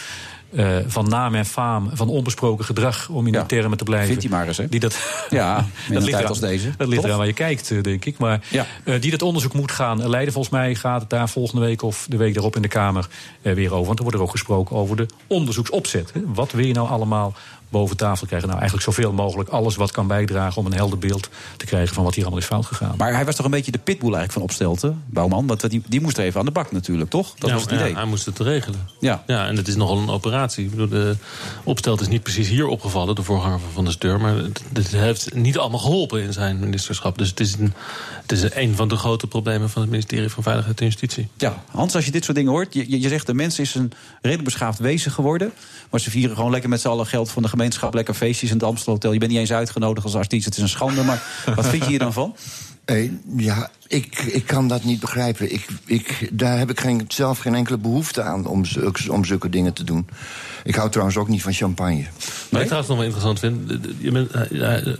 eh, 0.55 0.77
van 0.87 1.09
naam 1.09 1.35
en 1.35 1.45
faam, 1.45 1.89
van 1.93 2.07
onbesproken 2.09 2.65
gedrag, 2.65 3.09
om 3.09 3.25
in 3.27 3.31
die 3.33 3.45
termen 3.45 3.77
te 3.77 3.83
blijven. 3.83 4.07
Vindt 4.07 4.23
hij 4.23 4.31
maar 4.31 4.47
eens, 4.47 4.57
hè? 4.57 4.67
Die 4.69 4.79
dat, 4.79 4.97
Ja, 5.29 5.57
een 5.89 6.03
ligt 6.03 6.07
eraan- 6.07 6.25
als 6.29 6.39
deze. 6.39 6.71
Dat 6.77 6.87
ligt 6.87 7.03
eraan 7.03 7.17
waar 7.17 7.27
je 7.27 7.33
kijkt, 7.33 7.71
eh, 7.71 7.81
denk 7.83 8.05
ik. 8.05 8.17
Maar 8.17 8.41
eh, 8.83 9.01
die 9.01 9.11
dat 9.11 9.21
onderzoek 9.21 9.53
moet 9.53 9.71
gaan 9.71 10.09
leiden. 10.09 10.33
Volgens 10.33 10.53
mij 10.53 10.75
gaat 10.75 11.01
het 11.01 11.09
daar 11.09 11.29
volgende 11.29 11.65
week 11.65 11.81
of 11.81 12.05
de 12.09 12.17
week 12.17 12.33
daarop 12.33 12.55
in 12.55 12.61
de 12.61 12.67
Kamer 12.67 13.07
eh, 13.41 13.53
weer 13.53 13.73
over. 13.73 13.85
Want 13.85 13.97
er 13.97 14.03
wordt 14.03 14.17
er 14.17 14.23
ook 14.23 14.31
gesproken 14.31 14.75
over 14.75 14.95
de 14.95 15.05
onderzoeksopzet. 15.27 16.11
Hè. 16.13 16.21
Wat 16.33 16.51
wil 16.51 16.65
je 16.65 16.73
nou 16.73 16.89
allemaal 16.89 17.33
boven 17.69 17.97
tafel 17.97 18.27
krijgen? 18.27 18.47
Nou, 18.47 18.59
eigenlijk 18.59 18.89
zoveel 18.89 19.13
mogelijk. 19.13 19.49
Alles 19.49 19.75
wat 19.75 19.91
kan 19.91 20.07
bijdragen 20.07 20.57
om 20.57 20.65
een 20.65 20.73
helder 20.73 20.99
beeld 20.99 21.29
te 21.57 21.65
krijgen 21.65 21.95
van 21.95 22.03
wat 22.03 22.13
hier 22.13 22.23
allemaal 22.23 22.41
is 22.41 22.47
fout 22.47 22.65
gegaan. 22.65 22.93
Maar 22.97 23.13
hij 23.13 23.25
was 23.25 23.35
toch 23.35 23.45
een 23.45 23.51
beetje 23.51 23.71
de 23.71 23.77
pitbull 23.77 24.13
eigenlijk 24.13 24.33
van 24.33 24.41
Opstelten, 24.41 25.03
Bouwman. 25.05 25.47
Want 25.47 25.69
die, 25.69 25.81
die 25.87 26.01
moest 26.01 26.17
er 26.17 26.23
even 26.23 26.39
aan 26.39 26.45
de 26.45 26.51
bak 26.51 26.71
natuurlijk, 26.71 27.09
toch? 27.09 27.33
Dat 27.37 27.49
ja, 27.49 27.55
was 27.55 27.63
het 27.63 27.71
ja, 27.71 27.79
idee. 27.79 27.95
hij 27.95 28.05
moest 28.05 28.25
het 28.25 28.39
regelen. 28.39 28.87
Ja. 28.99 29.23
ja, 29.27 29.47
en 29.47 29.55
het 29.55 29.67
is 29.67 29.75
nogal 29.75 29.97
een 29.97 30.09
operatie. 30.09 30.65
Ik 30.65 30.69
bedoel, 30.69 30.87
de 30.87 31.15
opstelt 31.63 32.01
is 32.01 32.07
niet 32.07 32.23
precies 32.23 32.47
hier 32.47 32.67
opgevallen, 32.67 33.15
de 33.15 33.23
voorganger 33.23 33.59
van 33.59 33.69
Van 33.73 33.83
der 33.83 33.93
Steur. 33.93 34.19
Maar 34.19 34.35
het, 34.35 34.63
het 34.73 34.87
heeft 34.87 35.33
niet 35.33 35.57
allemaal 35.57 35.79
geholpen 35.79 36.21
in 36.21 36.33
zijn 36.33 36.59
ministerschap. 36.59 37.17
Dus 37.17 37.29
het 37.29 37.39
is, 37.39 37.55
een, 37.57 37.73
het 38.29 38.43
is 38.43 38.55
een 38.55 38.75
van 38.75 38.87
de 38.87 38.95
grote 38.95 39.27
problemen 39.27 39.69
van 39.69 39.81
het 39.81 39.91
ministerie 39.91 40.29
van 40.29 40.43
Veiligheid 40.43 40.79
en 40.79 40.85
Justitie. 40.85 41.27
Ja, 41.37 41.63
Hans, 41.71 41.95
als 41.95 42.05
je 42.05 42.11
dit 42.11 42.23
soort 42.23 42.37
dingen 42.37 42.51
hoort, 42.51 42.73
je, 42.73 42.89
je- 42.91 42.99
je 43.01 43.09
zegt 43.09 43.25
de 43.25 43.33
mens 43.33 43.59
is 43.59 43.75
een 43.75 43.91
redelijk 44.15 44.43
beschaafd 44.43 44.79
wezen 44.79 45.11
geworden. 45.11 45.51
Maar 45.89 45.99
ze 45.99 46.09
vieren 46.09 46.35
gewoon 46.35 46.51
lekker 46.51 46.69
met 46.69 46.81
z'n 46.81 46.87
allen 46.87 47.05
geld 47.07 47.31
van 47.31 47.41
de 47.43 47.49
gemeenschap, 47.49 47.93
lekker 47.93 48.13
feestjes 48.13 48.49
in 48.49 48.55
het 48.55 48.65
Amstelhotel. 48.65 49.11
Je 49.13 49.19
bent 49.19 49.31
niet 49.31 49.39
eens 49.39 49.51
uitgenodigd 49.51 50.05
als 50.05 50.15
artiest, 50.15 50.45
het 50.45 50.55
is 50.55 50.61
een 50.61 50.69
schande. 50.69 51.03
Maar 51.03 51.23
wat 51.55 51.67
vind 51.67 51.83
je 51.83 51.89
hier 51.89 51.99
dan 51.99 52.13
van? 52.13 52.35
Eh, 52.85 53.11
ja, 53.37 53.69
ik, 53.87 54.19
ik 54.19 54.45
kan 54.45 54.67
dat 54.67 54.83
niet 54.83 54.99
begrijpen. 54.99 55.53
Ik, 55.53 55.67
ik, 55.85 56.29
daar 56.31 56.57
heb 56.57 56.69
ik 56.69 56.79
geen, 56.79 57.05
zelf 57.07 57.39
geen 57.39 57.55
enkele 57.55 57.77
behoefte 57.77 58.21
aan 58.21 58.45
om, 58.45 58.65
zulke- 58.65 59.11
om 59.11 59.25
zulke 59.25 59.49
dingen 59.49 59.73
te 59.73 59.83
doen. 59.83 60.07
Ik 60.69 60.75
hou 60.75 60.89
trouwens 60.89 61.17
ook 61.17 61.27
niet 61.27 61.41
van 61.41 61.53
champagne. 61.53 62.05
Wat 62.49 62.61
ik 62.61 62.67
trouwens 62.67 62.87
nog 62.87 62.97
wel 62.97 63.05
interessant 63.05 63.39
vind, 63.39 63.71
je 63.97 64.11
bent, 64.11 64.31
eh, 64.31 64.41
ja, 64.49 64.75
eh, 64.75 64.93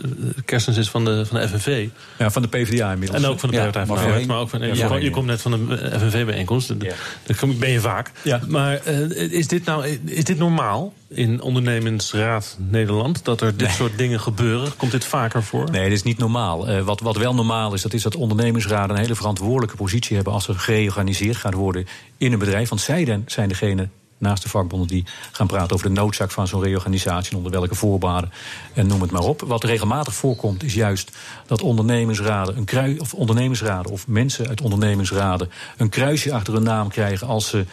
Kerstens 0.44 0.76
is 0.76 0.90
van 0.90 1.04
de, 1.04 1.26
van 1.26 1.40
de 1.40 1.48
FNV. 1.48 1.88
Ja, 2.18 2.30
van 2.30 2.42
de 2.42 2.48
PvdA 2.48 2.92
inmiddels. 2.92 3.22
En 3.22 3.28
ook 3.30 3.40
van 3.40 3.50
de 3.50 3.56
Ja, 3.56 3.66
PvdA. 3.66 3.84
maar 3.84 4.08
Maar, 4.08 4.26
maar 4.26 4.38
ook 4.38 4.48
van, 4.48 4.60
Ja, 4.60 4.66
je, 4.66 4.94
je 4.94 5.00
ja. 5.04 5.10
komt 5.10 5.26
net 5.26 5.40
van 5.40 5.50
de 5.50 5.90
FNV-bijeenkomst. 5.98 6.80
Daar 6.80 7.36
kom- 7.38 7.58
ben 7.58 7.70
je 7.70 7.80
vaak. 7.80 8.10
Maar 8.48 8.74
eh, 8.84 9.10
is, 9.32 9.48
dit 9.48 9.64
nou, 9.64 9.98
is 10.04 10.24
dit 10.24 10.38
normaal 10.38 10.92
in 11.08 11.40
ondernemingsraad 11.42 12.56
Nederland? 12.58 13.24
Dat 13.24 13.40
er 13.40 13.56
dit 13.56 13.70
soort 13.70 13.98
dingen 13.98 14.20
gebeuren? 14.20 14.76
Komt 14.76 14.92
dit 14.92 15.04
vaker 15.04 15.42
voor? 15.42 15.70
Nee, 15.70 15.82
dat 15.82 15.92
is 15.92 16.02
niet 16.02 16.18
normaal. 16.18 16.68
Eh, 16.68 16.80
wat, 16.82 17.00
wat 17.00 17.16
wel 17.16 17.34
normaal 17.34 17.74
is, 17.74 17.82
dat 17.82 17.92
is 17.92 18.02
dat 18.02 18.16
ondernemingsraden 18.16 18.96
een 18.96 19.02
hele 19.02 19.14
verantwoordelijke 19.14 19.76
positie 19.76 20.14
hebben 20.16 20.32
als 20.32 20.48
er 20.48 20.54
gereorganiseerd 20.58 21.36
gaat 21.36 21.54
worden 21.54 21.86
in 22.16 22.32
een 22.32 22.38
bedrijf. 22.38 22.68
Want 22.68 22.80
zij 22.80 23.04
dan 23.04 23.22
zijn 23.26 23.48
degene 23.48 23.88
naast 24.20 24.42
de 24.42 24.48
vakbonden 24.48 24.88
die 24.88 25.04
gaan 25.32 25.46
praten 25.46 25.74
over 25.74 25.86
de 25.86 26.00
noodzaak 26.00 26.30
van 26.30 26.46
zo'n 26.46 26.62
reorganisatie 26.62 27.30
en 27.30 27.36
onder 27.36 27.52
welke 27.52 27.74
voorwaarden 27.74 28.32
en 28.74 28.86
noem 28.86 29.00
het 29.00 29.10
maar 29.10 29.22
op. 29.22 29.40
Wat 29.40 29.64
regelmatig 29.64 30.14
voorkomt 30.14 30.62
is 30.62 30.74
juist 30.74 31.10
dat 31.46 31.62
ondernemingsraden, 31.62 32.56
een 32.56 32.64
krui, 32.64 32.98
of 32.98 33.14
ondernemingsraden 33.14 33.92
of 33.92 34.06
mensen 34.06 34.48
uit 34.48 34.60
ondernemingsraden 34.60 35.50
een 35.76 35.88
kruisje 35.88 36.32
achter 36.32 36.54
hun 36.54 36.62
naam 36.62 36.88
krijgen 36.88 37.26
als 37.26 37.48
ze, 37.48 37.64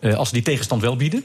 eh, 0.00 0.14
als 0.14 0.28
ze 0.28 0.34
die 0.34 0.42
tegenstand 0.42 0.82
wel 0.82 0.96
bieden. 0.96 1.24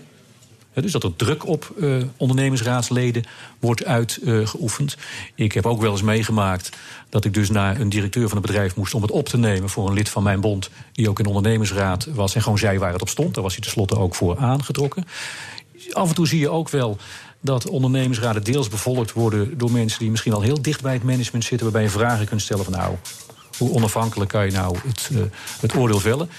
Dus 0.81 0.91
dat 0.91 1.03
er 1.03 1.15
druk 1.15 1.47
op 1.47 1.73
eh, 1.79 1.95
ondernemingsraadsleden 2.17 3.23
wordt 3.59 3.85
uitgeoefend. 3.85 4.97
ik 5.35 5.51
heb 5.51 5.65
ook 5.65 5.81
wel 5.81 5.91
eens 5.91 6.01
meegemaakt 6.01 6.69
dat 7.09 7.25
ik 7.25 7.33
dus 7.33 7.49
naar 7.49 7.79
een 7.79 7.89
directeur 7.89 8.27
van 8.27 8.37
het 8.37 8.45
bedrijf 8.45 8.75
moest 8.75 8.93
om 8.93 9.01
het 9.01 9.11
op 9.11 9.29
te 9.29 9.37
nemen 9.37 9.69
voor 9.69 9.87
een 9.87 9.93
lid 9.93 10.09
van 10.09 10.23
mijn 10.23 10.41
bond, 10.41 10.69
die 10.91 11.09
ook 11.09 11.19
in 11.19 11.25
ondernemingsraad 11.25 12.05
was 12.05 12.35
en 12.35 12.41
gewoon 12.41 12.57
zei 12.57 12.79
waar 12.79 12.93
het 12.93 13.01
op 13.01 13.09
stond. 13.09 13.33
Daar 13.33 13.43
was 13.43 13.53
hij 13.53 13.61
tenslotte 13.61 13.97
ook 13.97 14.15
voor 14.15 14.37
aangetrokken. 14.37 15.05
Af 15.91 16.09
en 16.09 16.15
toe 16.15 16.27
zie 16.27 16.39
je 16.39 16.49
ook 16.49 16.69
wel 16.69 16.97
dat 17.41 17.69
ondernemingsraden 17.69 18.43
deels 18.43 18.67
bevolkt 18.67 19.13
worden 19.13 19.57
door 19.57 19.71
mensen 19.71 19.99
die 19.99 20.09
misschien 20.11 20.33
al 20.33 20.41
heel 20.41 20.61
dicht 20.61 20.81
bij 20.81 20.93
het 20.93 21.03
management 21.03 21.43
zitten, 21.43 21.65
waarbij 21.65 21.83
je 21.83 21.97
vragen 21.97 22.25
kunt 22.27 22.41
stellen 22.41 22.63
van 22.63 22.73
nou. 22.73 22.95
Hoe 23.57 23.71
onafhankelijk 23.71 24.29
kan 24.29 24.45
je 24.45 24.51
nou 24.51 24.77
het, 24.87 25.09
eh, 25.13 25.19
het 25.59 25.75
oordeel 25.75 25.99
vellen? 25.99 26.29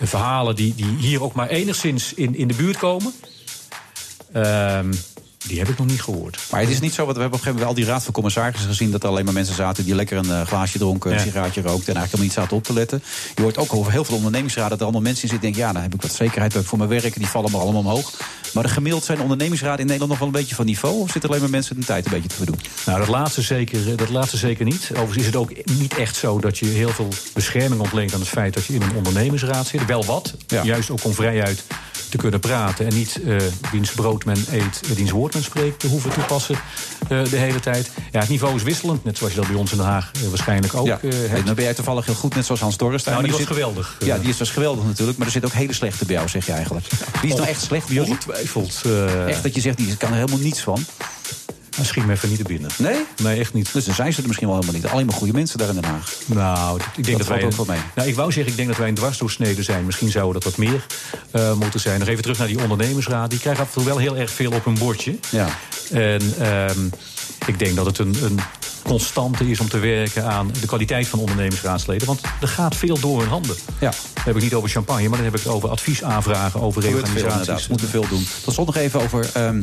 Verhalen 0.00 0.56
die, 0.56 0.74
die 0.74 0.96
hier 0.98 1.22
ook 1.22 1.34
maar 1.34 1.48
enigszins 1.48 2.14
in, 2.14 2.34
in 2.34 2.48
de 2.48 2.54
buurt 2.54 2.76
komen. 2.76 3.12
Ehm, 4.42 4.92
die 5.46 5.58
heb 5.58 5.68
ik 5.68 5.78
nog 5.78 5.86
niet 5.86 6.02
gehoord. 6.02 6.38
Maar 6.50 6.60
het 6.60 6.70
is 6.70 6.80
niet 6.80 6.94
zo, 6.94 7.04
want 7.04 7.16
we 7.16 7.22
hebben 7.22 7.38
op 7.38 7.46
een 7.46 7.52
gegeven 7.52 7.66
moment 7.66 7.68
al 7.68 7.74
die 7.84 7.84
raad 7.94 8.04
van 8.04 8.12
commissarissen 8.12 8.68
gezien... 8.68 8.90
dat 8.90 9.02
er 9.02 9.08
alleen 9.08 9.24
maar 9.24 9.34
mensen 9.34 9.54
zaten 9.54 9.84
die 9.84 9.94
lekker 9.94 10.16
een 10.18 10.30
eh, 10.30 10.46
glaasje 10.46 10.78
dronken, 10.78 11.10
een 11.10 11.16
Ja. 11.16 11.22
sigaartje 11.22 11.60
rookten... 11.60 11.94
en 11.94 12.00
eigenlijk 12.00 12.04
helemaal 12.12 12.24
niet 12.24 12.32
zaten 12.32 12.56
op 12.56 12.64
te 12.64 12.72
letten. 12.72 13.02
Je 13.34 13.42
hoort 13.42 13.58
ook 13.58 13.74
over 13.74 13.92
heel 13.92 14.04
veel 14.04 14.16
ondernemingsraden 14.16 14.70
dat 14.70 14.78
er 14.78 14.84
allemaal 14.84 15.02
mensen 15.02 15.22
in 15.22 15.28
zitten... 15.28 15.48
die 15.48 15.56
denken, 15.56 15.68
ja, 15.68 15.80
dan 15.80 15.90
heb 15.90 15.94
ik 15.94 16.08
wat 16.08 16.16
zekerheid 16.16 16.52
heb 16.52 16.62
ik 16.62 16.68
voor 16.68 16.78
mijn 16.78 16.90
werk... 16.90 17.14
en 17.14 17.20
die 17.20 17.26
vallen 17.28 17.50
maar 17.50 17.60
allemaal 17.60 17.80
omhoog. 17.80 18.12
Maar 18.54 18.62
de 18.62 18.68
gemiddeld 18.68 19.04
zijn 19.04 19.20
ondernemingsraden 19.20 19.78
in 19.80 19.86
Nederland 19.86 20.10
nog 20.10 20.18
wel 20.18 20.28
een 20.28 20.40
beetje 20.40 20.54
van 20.54 20.64
niveau... 20.66 21.00
of 21.00 21.10
zitten 21.10 21.30
alleen 21.30 21.42
maar 21.42 21.50
mensen 21.50 21.80
de 21.80 21.86
tijd 21.86 22.04
een 22.04 22.10
beetje 22.12 22.28
te 22.28 22.34
verdoen? 22.34 22.60
Nou, 22.86 22.98
dat 22.98 23.08
laatste, 23.08 23.42
zeker, 23.42 23.96
dat 23.96 24.08
laatste 24.08 24.36
zeker 24.36 24.64
niet. 24.64 24.88
Overigens 24.90 25.16
is 25.18 25.26
het 25.26 25.36
ook 25.36 25.52
niet 25.78 25.96
echt 25.96 26.16
zo 26.16 26.38
dat 26.38 26.58
je 26.58 26.66
heel 26.66 26.88
veel 26.90 27.08
bescherming 27.34 27.80
ontleent 27.80 28.14
aan 28.14 28.20
het 28.20 28.28
feit 28.28 28.54
dat 28.54 28.64
je 28.64 28.74
in 28.74 28.82
een 28.82 28.96
ondernemingsraad 28.96 29.66
zit. 29.66 29.84
Wel 29.86 30.04
wat, 30.04 30.34
juist 30.46 30.90
ook 30.90 31.04
om 31.04 31.12
vrijuit 31.14 31.62
te 32.08 32.16
kunnen 32.16 32.40
praten 32.40 32.86
en 32.86 32.94
niet 32.94 33.20
eh 33.26 33.36
wiens 33.72 33.90
brood 33.90 34.24
men 34.24 34.44
eet, 34.50 34.80
eh, 34.90 34.96
diens 34.96 35.10
woord 35.10 35.34
men 35.34 35.42
spreekt, 35.42 35.78
te 35.80 35.86
hoeven 35.86 36.10
toepassen 36.10 36.54
eh, 37.08 37.24
de 37.30 37.36
hele 37.36 37.60
tijd. 37.60 37.90
Ja, 38.12 38.20
het 38.20 38.28
niveau 38.28 38.54
is 38.56 38.62
wisselend, 38.62 39.04
net 39.04 39.18
zoals 39.18 39.32
je 39.32 39.38
dat 39.40 39.48
bij 39.48 39.56
ons 39.58 39.70
in 39.70 39.76
Den 39.76 39.86
Haag 39.86 40.10
eh, 40.22 40.28
waarschijnlijk 40.28 40.74
ook 40.74 40.86
Ja, 40.86 40.98
eh, 41.02 41.10
hebt. 41.28 41.46
dan 41.46 41.54
ben 41.54 41.64
jij 41.64 41.74
toevallig 41.74 42.06
heel 42.06 42.14
goed, 42.14 42.34
net 42.34 42.44
zoals 42.46 42.60
Hans 42.60 42.76
Dorrestein. 42.76 43.14
Nou, 43.16 43.26
die 43.28 43.36
was 43.36 43.46
zit- 43.46 43.56
geweldig. 43.56 43.96
Ja, 44.04 44.18
die 44.18 44.28
is 44.28 44.38
was 44.38 44.50
geweldig 44.50 44.84
natuurlijk. 44.84 45.18
Maar 45.18 45.26
er 45.26 45.32
zit 45.32 45.44
ook 45.44 45.52
hele 45.52 45.72
slechte 45.72 46.04
bij 46.04 46.14
jou, 46.14 46.28
zeg 46.28 46.46
je 46.46 46.52
eigenlijk. 46.52 46.86
Wie 47.20 47.30
is 47.30 47.36
nou 47.36 47.48
echt 47.48 47.60
slecht 47.60 47.86
bij 47.86 47.94
jullie? 47.94 48.10
Ongetwijfeld. 48.10 48.82
eh, 48.84 49.28
Echt 49.28 49.42
dat 49.42 49.54
je 49.54 49.60
zegt, 49.60 49.76
die 49.76 49.96
kan 49.96 50.08
er 50.10 50.14
helemaal 50.14 50.38
niets 50.38 50.60
van. 50.60 50.84
Schiet 51.82 52.06
me 52.06 52.12
even 52.12 52.28
niet 52.28 52.38
te 52.38 52.44
binnen. 52.44 52.70
Nee? 52.78 53.04
Nee, 53.22 53.40
echt 53.40 53.52
niet. 53.54 53.72
Dus 53.72 53.84
dan 53.84 53.94
zijn 53.94 54.12
ze 54.12 54.20
er 54.20 54.26
misschien 54.26 54.48
wel 54.48 54.56
helemaal 54.56 54.80
niet. 54.80 54.90
Alleen 54.90 55.06
maar 55.06 55.14
goede 55.14 55.32
mensen 55.32 55.58
daar 55.58 55.68
in 55.68 55.74
Den 55.74 55.84
Haag. 55.84 56.12
Nou, 56.26 56.80
ik 56.96 57.04
denk 57.04 57.18
dat, 57.18 57.26
valt 57.26 57.40
wij. 57.40 57.48
ook 57.48 57.56
wel 57.56 57.66
mee. 57.66 57.84
Nou, 57.94 58.08
ik 58.08 58.14
wou 58.14 58.32
zeggen, 58.32 58.50
ik 58.50 58.56
denk 58.56 58.68
dat 58.68 58.78
wij 58.78 58.88
een 58.88 58.94
dwarsdoorsnede 58.94 59.62
zijn. 59.62 59.84
Misschien 59.86 60.10
zouden 60.10 60.34
dat 60.34 60.44
wat 60.44 60.56
meer 60.56 60.86
eh, 61.30 61.52
moeten 61.52 61.80
zijn. 61.80 61.98
Nog 61.98 62.08
even 62.08 62.22
terug 62.22 62.38
naar 62.38 62.46
die 62.46 62.60
ondernemingsraad. 62.60 63.30
Die 63.30 63.38
krijgen 63.38 63.62
af 63.62 63.68
en 63.68 63.74
toe 63.74 63.84
wel 63.84 63.98
heel 63.98 64.16
erg 64.16 64.30
veel 64.30 64.52
op 64.52 64.64
hun 64.64 64.78
bordje. 64.78 65.18
Ja. 65.30 65.48
En 65.90 66.34
ehm, 66.38 66.80
ik 67.46 67.58
denk 67.58 67.76
dat 67.76 67.86
het 67.86 67.98
een, 67.98 68.16
een 68.22 68.40
constante 68.82 69.50
is 69.50 69.60
om 69.60 69.68
te 69.68 69.78
werken 69.78 70.24
aan 70.24 70.50
de 70.60 70.66
kwaliteit 70.66 71.08
van 71.08 71.18
ondernemingsraadsleden. 71.18 72.06
Want 72.06 72.20
er 72.40 72.48
gaat 72.48 72.76
veel 72.76 73.00
door 73.00 73.20
hun 73.20 73.28
handen. 73.28 73.56
Ja. 73.80 73.90
Dan 73.90 74.24
heb 74.24 74.36
ik 74.36 74.42
niet 74.42 74.54
over 74.54 74.68
champagne, 74.68 75.08
maar 75.08 75.16
dan 75.16 75.26
heb 75.26 75.36
ik 75.36 75.42
het 75.42 75.52
over 75.52 75.68
adviesaanvragen, 75.68 76.60
over 76.60 76.82
reorganisaties. 76.82 77.62
Ze 77.62 77.70
moeten 77.70 77.88
veel 77.88 78.08
doen. 78.08 78.26
Tot 78.44 78.54
slot 78.54 78.66
nog 78.66 78.76
even 78.76 79.00
over... 79.00 79.30
ehm, 79.32 79.62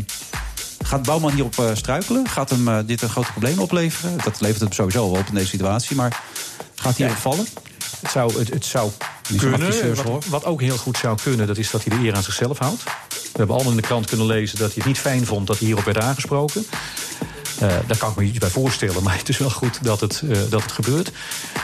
gaat 0.83 1.03
Bouwman 1.03 1.31
hierop 1.31 1.59
eh, 1.59 1.69
struikelen? 1.73 2.27
Gaat 2.29 2.49
hem 2.49 2.67
eh, 2.67 2.77
dit 2.85 3.01
een 3.01 3.09
grote 3.09 3.31
probleem 3.31 3.59
opleveren? 3.59 4.17
Dat 4.23 4.41
levert 4.41 4.61
het 4.61 4.73
sowieso 4.73 5.11
wel 5.11 5.19
op 5.19 5.27
in 5.27 5.33
deze 5.33 5.47
situatie. 5.47 5.95
Maar 5.95 6.23
gaat 6.75 6.97
hij 6.97 7.07
erop 7.07 7.19
vallen? 7.19 7.45
Het 8.01 8.11
zou, 8.11 8.39
het, 8.39 8.49
het 8.49 8.65
zou 8.65 8.91
kunnen. 9.37 9.95
Wat, 9.95 10.25
wat 10.25 10.45
ook 10.45 10.61
heel 10.61 10.77
goed 10.77 10.97
zou 10.97 11.17
kunnen, 11.23 11.47
dat 11.47 11.57
is 11.57 11.71
dat 11.71 11.83
hij 11.83 11.97
de 11.97 12.05
eer 12.05 12.15
aan 12.15 12.23
zichzelf 12.23 12.57
houdt. 12.57 12.83
We 12.83 13.39
hebben 13.39 13.55
allemaal 13.55 13.73
in 13.73 13.81
de 13.81 13.87
krant 13.87 14.05
kunnen 14.05 14.25
lezen 14.25 14.57
dat 14.57 14.67
hij 14.67 14.77
het 14.77 14.85
niet 14.85 14.97
fijn 14.97 15.25
vond 15.25 15.47
dat 15.47 15.57
hij 15.57 15.67
hierop 15.67 15.85
werd 15.85 15.99
aangesproken. 15.99 16.65
Eh, 17.59 17.67
daar 17.87 17.97
kan 17.97 18.09
ik 18.09 18.15
me 18.15 18.23
iets 18.23 18.37
bij 18.37 18.49
voorstellen, 18.49 19.03
maar 19.03 19.17
het 19.17 19.29
is 19.29 19.37
wel 19.37 19.49
goed 19.49 19.83
dat 19.83 19.99
het, 19.99 20.23
dat 20.49 20.61
het 20.61 20.71
gebeurt. 20.71 21.11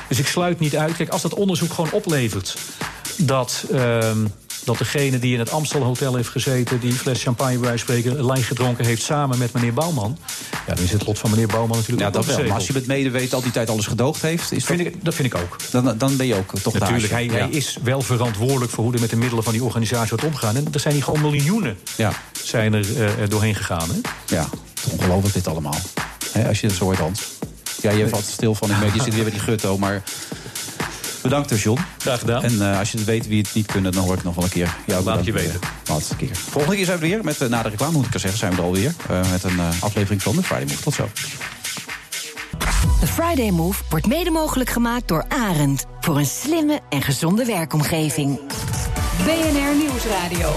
Dus 0.07 0.19
ik 0.19 0.27
sluit 0.27 0.59
niet 0.59 0.75
uit. 0.75 0.95
Kijk, 0.95 1.09
als 1.09 1.21
dat 1.21 1.33
onderzoek 1.33 1.73
gewoon 1.73 1.91
oplevert 1.91 2.57
dat, 3.17 3.65
ehm, 3.71 4.25
dat 4.63 4.77
degene 4.77 5.19
die 5.19 5.33
in 5.33 5.39
het 5.39 5.51
Amstel 5.51 5.83
Hotel 5.83 6.15
heeft 6.15 6.29
gezeten, 6.29 6.79
die 6.79 6.91
een 6.91 6.97
fles 6.97 7.23
champagne 7.23 7.57
bij 7.57 7.67
wijze 7.67 7.85
van 7.85 7.95
spreken, 7.95 8.19
een 8.19 8.25
lijn 8.25 8.43
gedronken 8.43 8.85
heeft 8.85 9.01
samen 9.01 9.37
met 9.37 9.53
meneer 9.53 9.73
Bouwman. 9.73 10.17
Ja, 10.67 10.73
dan 10.73 10.83
is 10.83 10.91
het 10.91 11.05
lot 11.05 11.19
van 11.19 11.29
meneer 11.29 11.47
Bouwman 11.47 11.77
natuurlijk 11.77 12.01
Ja, 12.01 12.09
dat 12.09 12.25
wel. 12.25 12.43
Maar 12.43 12.51
als 12.51 12.67
je 12.67 12.73
met 12.73 12.87
medeweten 12.87 13.37
al 13.37 13.43
die 13.43 13.51
tijd 13.51 13.69
alles 13.69 13.87
gedoogd 13.87 14.21
heeft... 14.21 14.51
Is 14.51 14.65
Vind 14.65 14.77
dat, 14.83 14.87
ik, 14.87 15.05
dat 15.05 15.13
vind 15.13 15.33
ik 15.33 15.39
ook. 15.41 15.55
dan, 15.71 15.97
dan 15.97 16.17
ben 16.17 16.27
je 16.27 16.35
ook 16.35 16.59
toch 16.59 16.73
de 16.73 16.79
Natuurlijk, 16.79 17.11
hij, 17.11 17.25
is 17.49 17.77
wel 17.83 18.01
verantwoordelijk 18.01 18.71
voor 18.71 18.83
hoe 18.83 18.93
er 18.93 18.99
met 18.99 19.09
de 19.09 19.15
middelen 19.15 19.43
van 19.43 19.53
die 19.53 19.63
organisatie 19.63 20.09
wordt 20.09 20.23
omgegaan. 20.23 20.55
En 20.55 20.67
er 20.73 20.79
zijn 20.79 20.93
hier 20.93 21.03
gewoon 21.03 21.21
miljoenen 21.21 21.77
Ja. 21.97 22.11
zijn 22.43 22.73
er 22.73 23.03
eh, 23.03 23.29
doorheen 23.29 23.55
gegaan. 23.55 23.89
Hè? 23.89 24.09
Ja, 24.35 24.49
ongelooflijk 24.91 25.33
dit 25.33 25.47
allemaal. 25.47 25.77
Als 26.47 26.59
je 26.59 26.67
het 26.67 26.75
zo 26.75 26.83
hoort, 26.83 26.97
Hans. 26.97 27.21
Ja, 27.81 27.91
je 27.91 28.09
valt 28.09 28.25
stil 28.25 28.55
van, 28.55 28.69
ik 28.69 28.79
merk, 28.79 28.93
je 28.93 29.01
zit 29.01 29.13
weer 29.13 29.23
bij 29.23 29.31
die 29.31 29.41
gutto, 29.41 29.77
maar... 29.77 30.03
Bedankt 31.29 31.49
dus, 31.49 31.63
John. 31.63 31.79
Graag 31.97 32.19
gedaan. 32.19 32.43
En 32.43 32.71
eh, 32.71 32.79
als 32.79 32.91
je 32.91 32.97
het 32.97 33.05
weet 33.05 33.27
wie 33.27 33.41
het 33.41 33.53
niet 33.53 33.65
kunnen, 33.65 33.91
dan 33.91 34.03
hoor 34.03 34.15
ik 34.15 34.23
nog 34.23 34.35
wel 34.35 34.43
een 34.43 34.49
keer. 34.49 34.75
jou 34.85 35.03
Laat 35.03 35.25
je 35.25 35.31
weten. 35.31 35.59
Laatste 35.85 36.15
keer. 36.15 36.35
Volgende 36.35 36.75
keer 36.75 36.85
zijn 36.85 36.99
we 36.99 37.07
weer 37.07 37.23
met, 37.23 37.41
eh, 37.41 37.49
na 37.49 37.63
de 37.63 37.69
reclame, 37.69 37.91
moet 37.91 38.05
ik 38.05 38.13
er 38.13 38.19
zeggen, 38.19 38.39
zijn 38.39 38.51
we 38.51 38.57
er 38.57 38.63
alweer. 38.63 38.93
eh 39.09 39.31
met 39.31 39.43
een 39.43 39.59
eh, 39.59 39.67
aflevering 39.79 40.21
van 40.21 40.35
de 40.35 40.43
Friday 40.43 40.65
Move. 40.65 40.81
Tot 40.81 40.93
zo. 40.93 41.09
De 42.99 43.07
Friday 43.07 43.49
Move 43.49 43.83
wordt 43.89 44.07
mede 44.07 44.29
mogelijk 44.29 44.69
gemaakt 44.69 45.07
door 45.07 45.25
Arend. 45.27 45.85
Voor 45.99 46.17
een 46.17 46.25
slimme 46.25 46.79
en 46.89 47.01
gezonde 47.01 47.45
werkomgeving. 47.45 48.39
BNR 49.25 49.75
Nieuwsradio. 49.77 50.51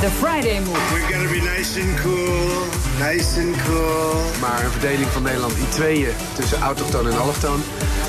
The 0.00 0.10
Friday 0.10 0.60
Move. 0.60 0.78
We 0.94 1.00
gotta 1.12 1.28
be 1.28 1.40
nice 1.40 1.80
and 1.80 2.00
cool, 2.00 2.66
nice 2.98 3.40
and 3.40 3.56
cool. 3.64 4.14
Maar 4.40 4.64
een 4.64 4.70
verdeling 4.70 5.08
van 5.08 5.22
Nederland 5.22 5.56
in 5.56 5.68
tweeën 5.68 6.12
tussen 6.34 6.60
autochtoon 6.60 7.06
en 7.06 7.18
allochtoon... 7.18 7.62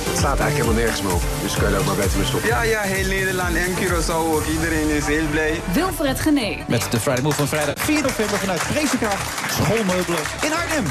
dat 0.06 0.18
slaat 0.18 0.40
eigenlijk 0.40 0.54
helemaal 0.54 0.74
nergens 0.74 1.02
meer 1.02 1.14
op. 1.14 1.22
Dus 1.42 1.54
kun 1.54 1.68
je 1.68 1.74
er 1.74 1.80
ook 1.80 1.86
maar 1.86 1.96
beter 1.96 2.18
mee 2.18 2.26
stoppen. 2.26 2.50
Ja, 2.50 2.62
ja, 2.62 2.82
heel 2.82 3.08
Nederland 3.08 3.56
en 3.56 3.74
Curaçao 3.76 4.34
ook. 4.36 4.46
Iedereen 4.46 4.90
is 4.90 5.06
heel 5.06 5.28
blij. 5.32 5.62
Wilfred 5.74 6.20
Genee. 6.20 6.64
Met 6.68 6.88
de 6.92 7.00
Friday 7.00 7.24
Move 7.24 7.36
van 7.36 7.48
vrijdag 7.48 7.74
4 7.78 8.02
november 8.02 8.38
vanuit 8.38 8.62
Vrezenkracht 8.62 9.52
Schoolmeubelen 9.52 10.22
in 10.42 10.54
Arnhem. 10.54 10.86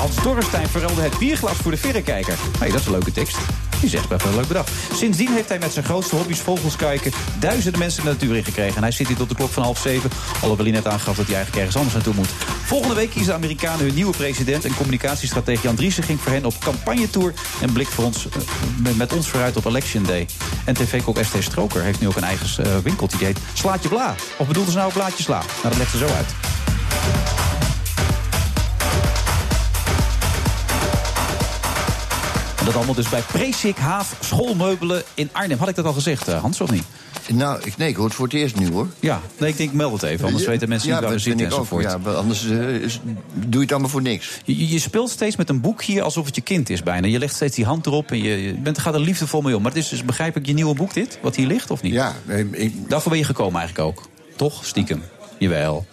Hans 0.00 0.22
Dorrestein 0.22 0.68
verruilde 0.68 1.02
het 1.02 1.18
bierglas 1.18 1.56
voor 1.56 1.70
de 1.70 1.76
verrekijker. 1.76 2.34
hey, 2.58 2.70
dat 2.70 2.80
is 2.80 2.86
een 2.86 2.92
leuke 2.92 3.12
tekst. 3.12 3.36
Die 3.80 3.88
zegt 3.88 4.08
best 4.08 4.24
wel 4.24 4.34
leuk 4.34 4.48
bedacht. 4.48 4.70
Sindsdien 4.94 5.32
heeft 5.32 5.48
hij 5.48 5.58
met 5.58 5.72
zijn 5.72 5.84
grootste 5.84 6.16
hobby's 6.16 6.40
vogels 6.40 6.76
kijken... 6.76 7.12
duizenden 7.38 7.80
mensen 7.80 8.04
de 8.04 8.10
natuur 8.10 8.36
ingekregen. 8.36 8.76
En 8.76 8.82
hij 8.82 8.90
zit 8.90 9.06
hier 9.06 9.16
tot 9.16 9.28
de 9.28 9.34
klok 9.34 9.50
van 9.50 9.62
half 9.62 9.78
zeven. 9.78 10.10
Alhoewel 10.40 10.64
hij 10.64 10.74
net 10.74 10.86
aangaf 10.86 11.16
dat 11.16 11.26
hij 11.26 11.34
eigenlijk 11.34 11.56
ergens 11.56 11.76
anders 11.76 11.94
naartoe 11.94 12.14
moet. 12.14 12.28
Volgende 12.64 12.94
week 12.94 13.10
kiezen 13.10 13.28
de 13.28 13.34
Amerikanen 13.34 13.84
hun 13.84 13.94
nieuwe 13.94 14.16
president... 14.16 14.64
en 14.64 14.74
communicatiestratege 14.74 15.62
Jan 15.62 15.90
ging 15.90 16.20
voor 16.20 16.32
hen 16.32 16.44
op 16.44 16.58
campagnetour... 16.58 17.34
en 17.60 17.72
blikt 17.72 17.94
voor 17.94 18.04
ons, 18.04 18.28
eh, 18.28 18.94
met, 18.96 19.12
ons 19.12 19.28
vooruit 19.28 19.56
op 19.56 19.64
Election 19.64 20.02
Day. 20.02 20.26
En 20.64 20.74
tv-kok 20.74 21.18
ST 21.24 21.36
Stroker 21.38 21.82
heeft 21.82 22.00
nu 22.00 22.06
ook 22.06 22.16
een 22.16 22.24
eigen 22.24 22.64
eh, 22.64 22.76
winkeltje. 22.78 23.18
Die 23.18 23.26
heet 23.26 23.38
Slaatje 23.52 23.88
Bla. 23.88 24.14
Of 24.36 24.46
bedoelde 24.46 24.70
ze 24.70 24.76
nou 24.76 24.92
Blaadje 24.92 25.22
Sla? 25.22 25.38
Nou, 25.38 25.68
dat 25.68 25.76
legt 25.76 25.90
ze 25.90 25.98
zo 25.98 26.06
uit. 26.06 26.34
Dat 32.72 32.78
allemaal 32.78 32.94
dus 33.02 33.08
bij 33.08 33.22
Preesik 33.32 33.76
Haaf 33.76 34.16
Schoolmeubelen 34.20 35.02
in 35.14 35.28
Arnhem. 35.32 35.58
Had 35.58 35.68
ik 35.68 35.74
dat 35.74 35.84
al 35.84 35.92
gezegd, 35.92 36.28
eh, 36.28 36.40
Hans, 36.40 36.60
of 36.60 36.70
niet? 36.70 36.82
Nou, 37.28 37.60
ik, 37.64 37.76
nee, 37.76 37.88
ik 37.88 37.96
hoor 37.96 38.04
het 38.04 38.14
voor 38.14 38.24
het 38.26 38.34
eerst 38.34 38.56
nu, 38.56 38.70
hoor. 38.72 38.88
Ja, 39.00 39.20
nee, 39.38 39.50
ik 39.50 39.56
denk, 39.56 39.72
meld 39.72 39.92
het 39.92 40.02
even. 40.10 40.24
Anders 40.24 40.44
Ja, 40.44 40.50
weten 40.50 40.68
mensen 40.68 40.88
ja, 40.88 40.94
niet 40.94 41.04
waar 41.04 41.12
we 41.12 41.18
zitten 41.18 41.46
ook. 41.46 41.52
enzovoort. 41.52 41.84
Ja, 41.84 42.00
want 42.00 42.16
anders 42.16 42.48
eh, 42.50 42.68
is- 42.74 43.00
doe 43.34 43.48
je 43.50 43.58
het 43.60 43.70
allemaal 43.72 43.90
voor 43.90 44.02
niks. 44.02 44.30
Je, 44.44 44.68
je 44.68 44.78
speelt 44.78 45.10
steeds 45.10 45.36
met 45.36 45.48
een 45.48 45.60
boek 45.60 45.82
hier 45.82 46.02
alsof 46.02 46.26
het 46.26 46.34
je 46.34 46.40
kind 46.40 46.70
is 46.70 46.82
bijna. 46.82 47.06
Je 47.06 47.18
legt 47.18 47.34
steeds 47.34 47.56
die 47.56 47.64
hand 47.64 47.86
erop 47.86 48.10
en 48.10 48.22
je, 48.22 48.42
je 48.42 48.52
bent, 48.54 48.78
gaat 48.78 48.94
er 48.94 49.00
liefdevol 49.00 49.40
mee 49.40 49.56
om. 49.56 49.62
Maar 49.62 49.72
het 49.72 49.80
is 49.82 49.88
dus, 49.88 50.04
begrijp 50.04 50.36
ik, 50.36 50.46
je 50.46 50.52
nieuwe 50.52 50.74
boek 50.74 50.94
dit? 50.94 51.18
Wat 51.22 51.36
hier 51.36 51.46
ligt, 51.46 51.70
of 51.70 51.82
niet? 51.82 51.92
Ja. 51.92 52.14
Ik, 52.52 52.88
Daarvoor 52.88 53.10
ben 53.10 53.20
je 53.20 53.26
gekomen 53.26 53.60
eigenlijk 53.60 53.88
ook. 53.88 54.08
Toch? 54.36 54.64
Stiekem. 54.64 55.02
Jawel. 55.38 55.86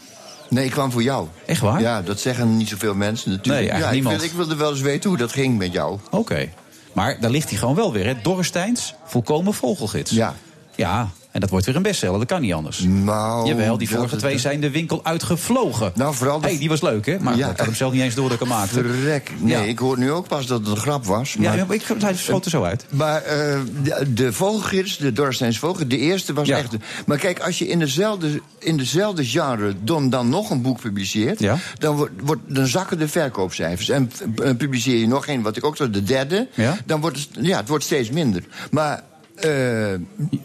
Nee, 0.49 0.65
ik 0.65 0.71
kwam 0.71 0.91
voor 0.91 1.03
jou. 1.03 1.28
Echt 1.45 1.61
waar? 1.61 1.82
Ja, 1.82 2.01
dat 2.01 2.19
zeggen 2.19 2.57
niet 2.57 2.69
zoveel 2.69 2.93
mensen 2.95 3.30
natuurlijk. 3.32 3.59
Nee, 3.61 3.69
eigenlijk 3.71 3.84
ja, 3.84 3.88
ik, 3.88 3.93
niemand. 3.93 4.15
wil, 4.15 4.25
ik 4.25 4.36
wilde 4.36 4.55
wel 4.55 4.71
eens 4.71 4.82
weten 4.82 5.09
hoe 5.09 5.19
dat 5.19 5.32
ging 5.32 5.57
met 5.57 5.73
jou. 5.73 5.99
Oké. 6.11 6.49
Maar 6.98 7.20
daar 7.20 7.32
ligt 7.32 7.50
hij 7.50 7.58
gewoon 7.58 7.76
wel 7.76 7.91
weer, 7.91 8.06
hè? 8.06 8.14
Dorresteins, 8.22 8.93
volkomen 9.06 9.54
vogelgids. 9.54 10.12
Ja. 10.12 10.36
Ja, 10.76 11.10
En 11.32 11.39
dat 11.39 11.49
wordt 11.49 11.65
weer 11.65 11.75
een 11.75 11.82
bestseller, 11.82 12.19
dat 12.19 12.28
kan 12.28 12.41
niet 12.41 12.53
anders. 12.53 12.80
Nou, 12.88 13.47
Jawel, 13.47 13.78
die 13.78 13.88
dat- 13.88 13.97
vorige 13.97 14.15
twee 14.15 14.38
zijn 14.38 14.59
de 14.61 14.69
winkel 14.69 14.99
uitgevlogen. 15.05 15.91
Nou, 15.95 16.13
vooral 16.15 16.39
de- 16.39 16.47
hey, 16.47 16.57
die 16.57 16.69
was 16.69 16.82
leuk, 16.82 17.05
hè? 17.05 17.19
Maar 17.19 17.38
Ja. 17.38 17.49
ik 17.49 17.57
had 17.57 17.65
hem 17.65 17.75
zelf 17.75 17.93
niet 17.93 18.01
eens 18.01 18.15
door 18.15 18.23
dat 18.30 18.34
ik 18.34 18.39
hem 18.39 18.47
maakte. 18.57 18.73
Verrek. 18.84 19.32
Nee, 19.39 19.51
Ja. 19.57 19.61
ik 19.61 19.80
hoor 19.80 19.97
nu 19.97 20.11
ook 20.11 20.28
pas 20.28 20.45
dat 20.45 20.59
het 20.59 20.67
een 20.69 20.78
grap 20.78 21.05
was. 21.05 21.34
Ja, 21.39 21.55
maar- 21.55 21.65
maar 21.67 21.75
ik, 21.75 21.84
hij 21.99 22.15
schoot 22.15 22.45
er 22.45 22.51
zo 22.51 22.63
uit. 22.63 22.86
Maar 22.89 23.21
eh, 23.21 23.59
de, 23.84 24.13
de 24.13 24.34
vogelgids, 24.34 24.97
de 24.97 25.13
Dorsteins 25.13 25.59
vogel, 25.59 25.88
de 25.88 25.97
eerste 25.97 26.34
was 26.34 26.47
Ja. 26.47 26.57
echt... 26.57 26.75
Maar 27.05 27.17
kijk, 27.17 27.39
als 27.39 27.57
je 27.59 27.67
in 27.67 27.80
dezelfde, 27.80 28.41
in 28.59 28.78
dezelfde 28.78 29.25
genre 29.25 29.73
dan, 29.84 30.09
dan 30.09 30.30
nog 30.30 30.49
een 30.49 30.61
boek 30.61 30.80
publiceert... 30.82 31.39
Ja. 31.39 31.57
Dan, 31.78 31.95
wordt, 31.95 32.13
wordt, 32.23 32.41
dan 32.47 32.67
zakken 32.67 32.97
de 32.99 33.07
verkoopcijfers. 33.07 33.89
En 33.89 34.11
eh, 34.43 34.55
publiceer 34.55 34.97
je 34.97 35.07
nog 35.07 35.28
één, 35.28 35.41
wat 35.41 35.57
ik 35.57 35.65
ook 35.65 35.78
zo, 35.78 35.89
de 35.89 36.03
derde... 36.03 36.47
Ja. 36.53 36.78
dan 36.86 37.01
wordt 37.01 37.17
het, 37.17 37.28
ja, 37.45 37.57
het 37.57 37.67
wordt 37.67 37.84
steeds 37.84 38.09
minder. 38.09 38.43
Maar 38.71 39.03
eh, 39.39 39.93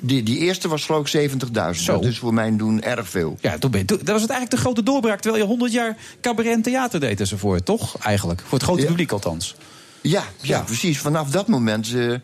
die, 0.00 0.22
die 0.22 0.38
eerste 0.38 0.68
was 0.68 0.84
geloof 0.84 1.14
ik 1.14 1.30
70.000. 1.30 1.36
Zo. 1.82 1.92
Dat 1.92 2.04
is 2.04 2.18
voor 2.18 2.34
mijn 2.34 2.56
doen 2.56 2.82
erg 2.82 3.08
veel. 3.08 3.36
Ja, 3.40 3.58
toen 3.58 3.70
ben 3.70 3.86
toen- 3.86 3.98
dat 3.98 4.08
was 4.08 4.20
het 4.22 4.30
eigenlijk 4.30 4.50
de 4.50 4.56
grote 4.68 4.82
doorbraak. 4.82 5.20
Terwijl 5.20 5.42
je 5.42 5.48
100 5.48 5.72
jaar 5.72 5.96
cabaret 6.20 6.52
en 6.52 6.62
theater 6.62 7.00
deed 7.00 7.20
enzovoort, 7.20 7.64
toch? 7.64 7.96
Eigenlijk. 7.98 8.40
Voor 8.40 8.58
het 8.58 8.62
grote 8.62 8.84
publiek 8.86 9.12
althans. 9.12 9.54
Ja, 10.00 10.22
ja, 10.40 10.60
precies. 10.60 10.98
Vanaf 10.98 11.30
dat 11.30 11.48
moment. 11.48 11.94
eh, 11.94 12.14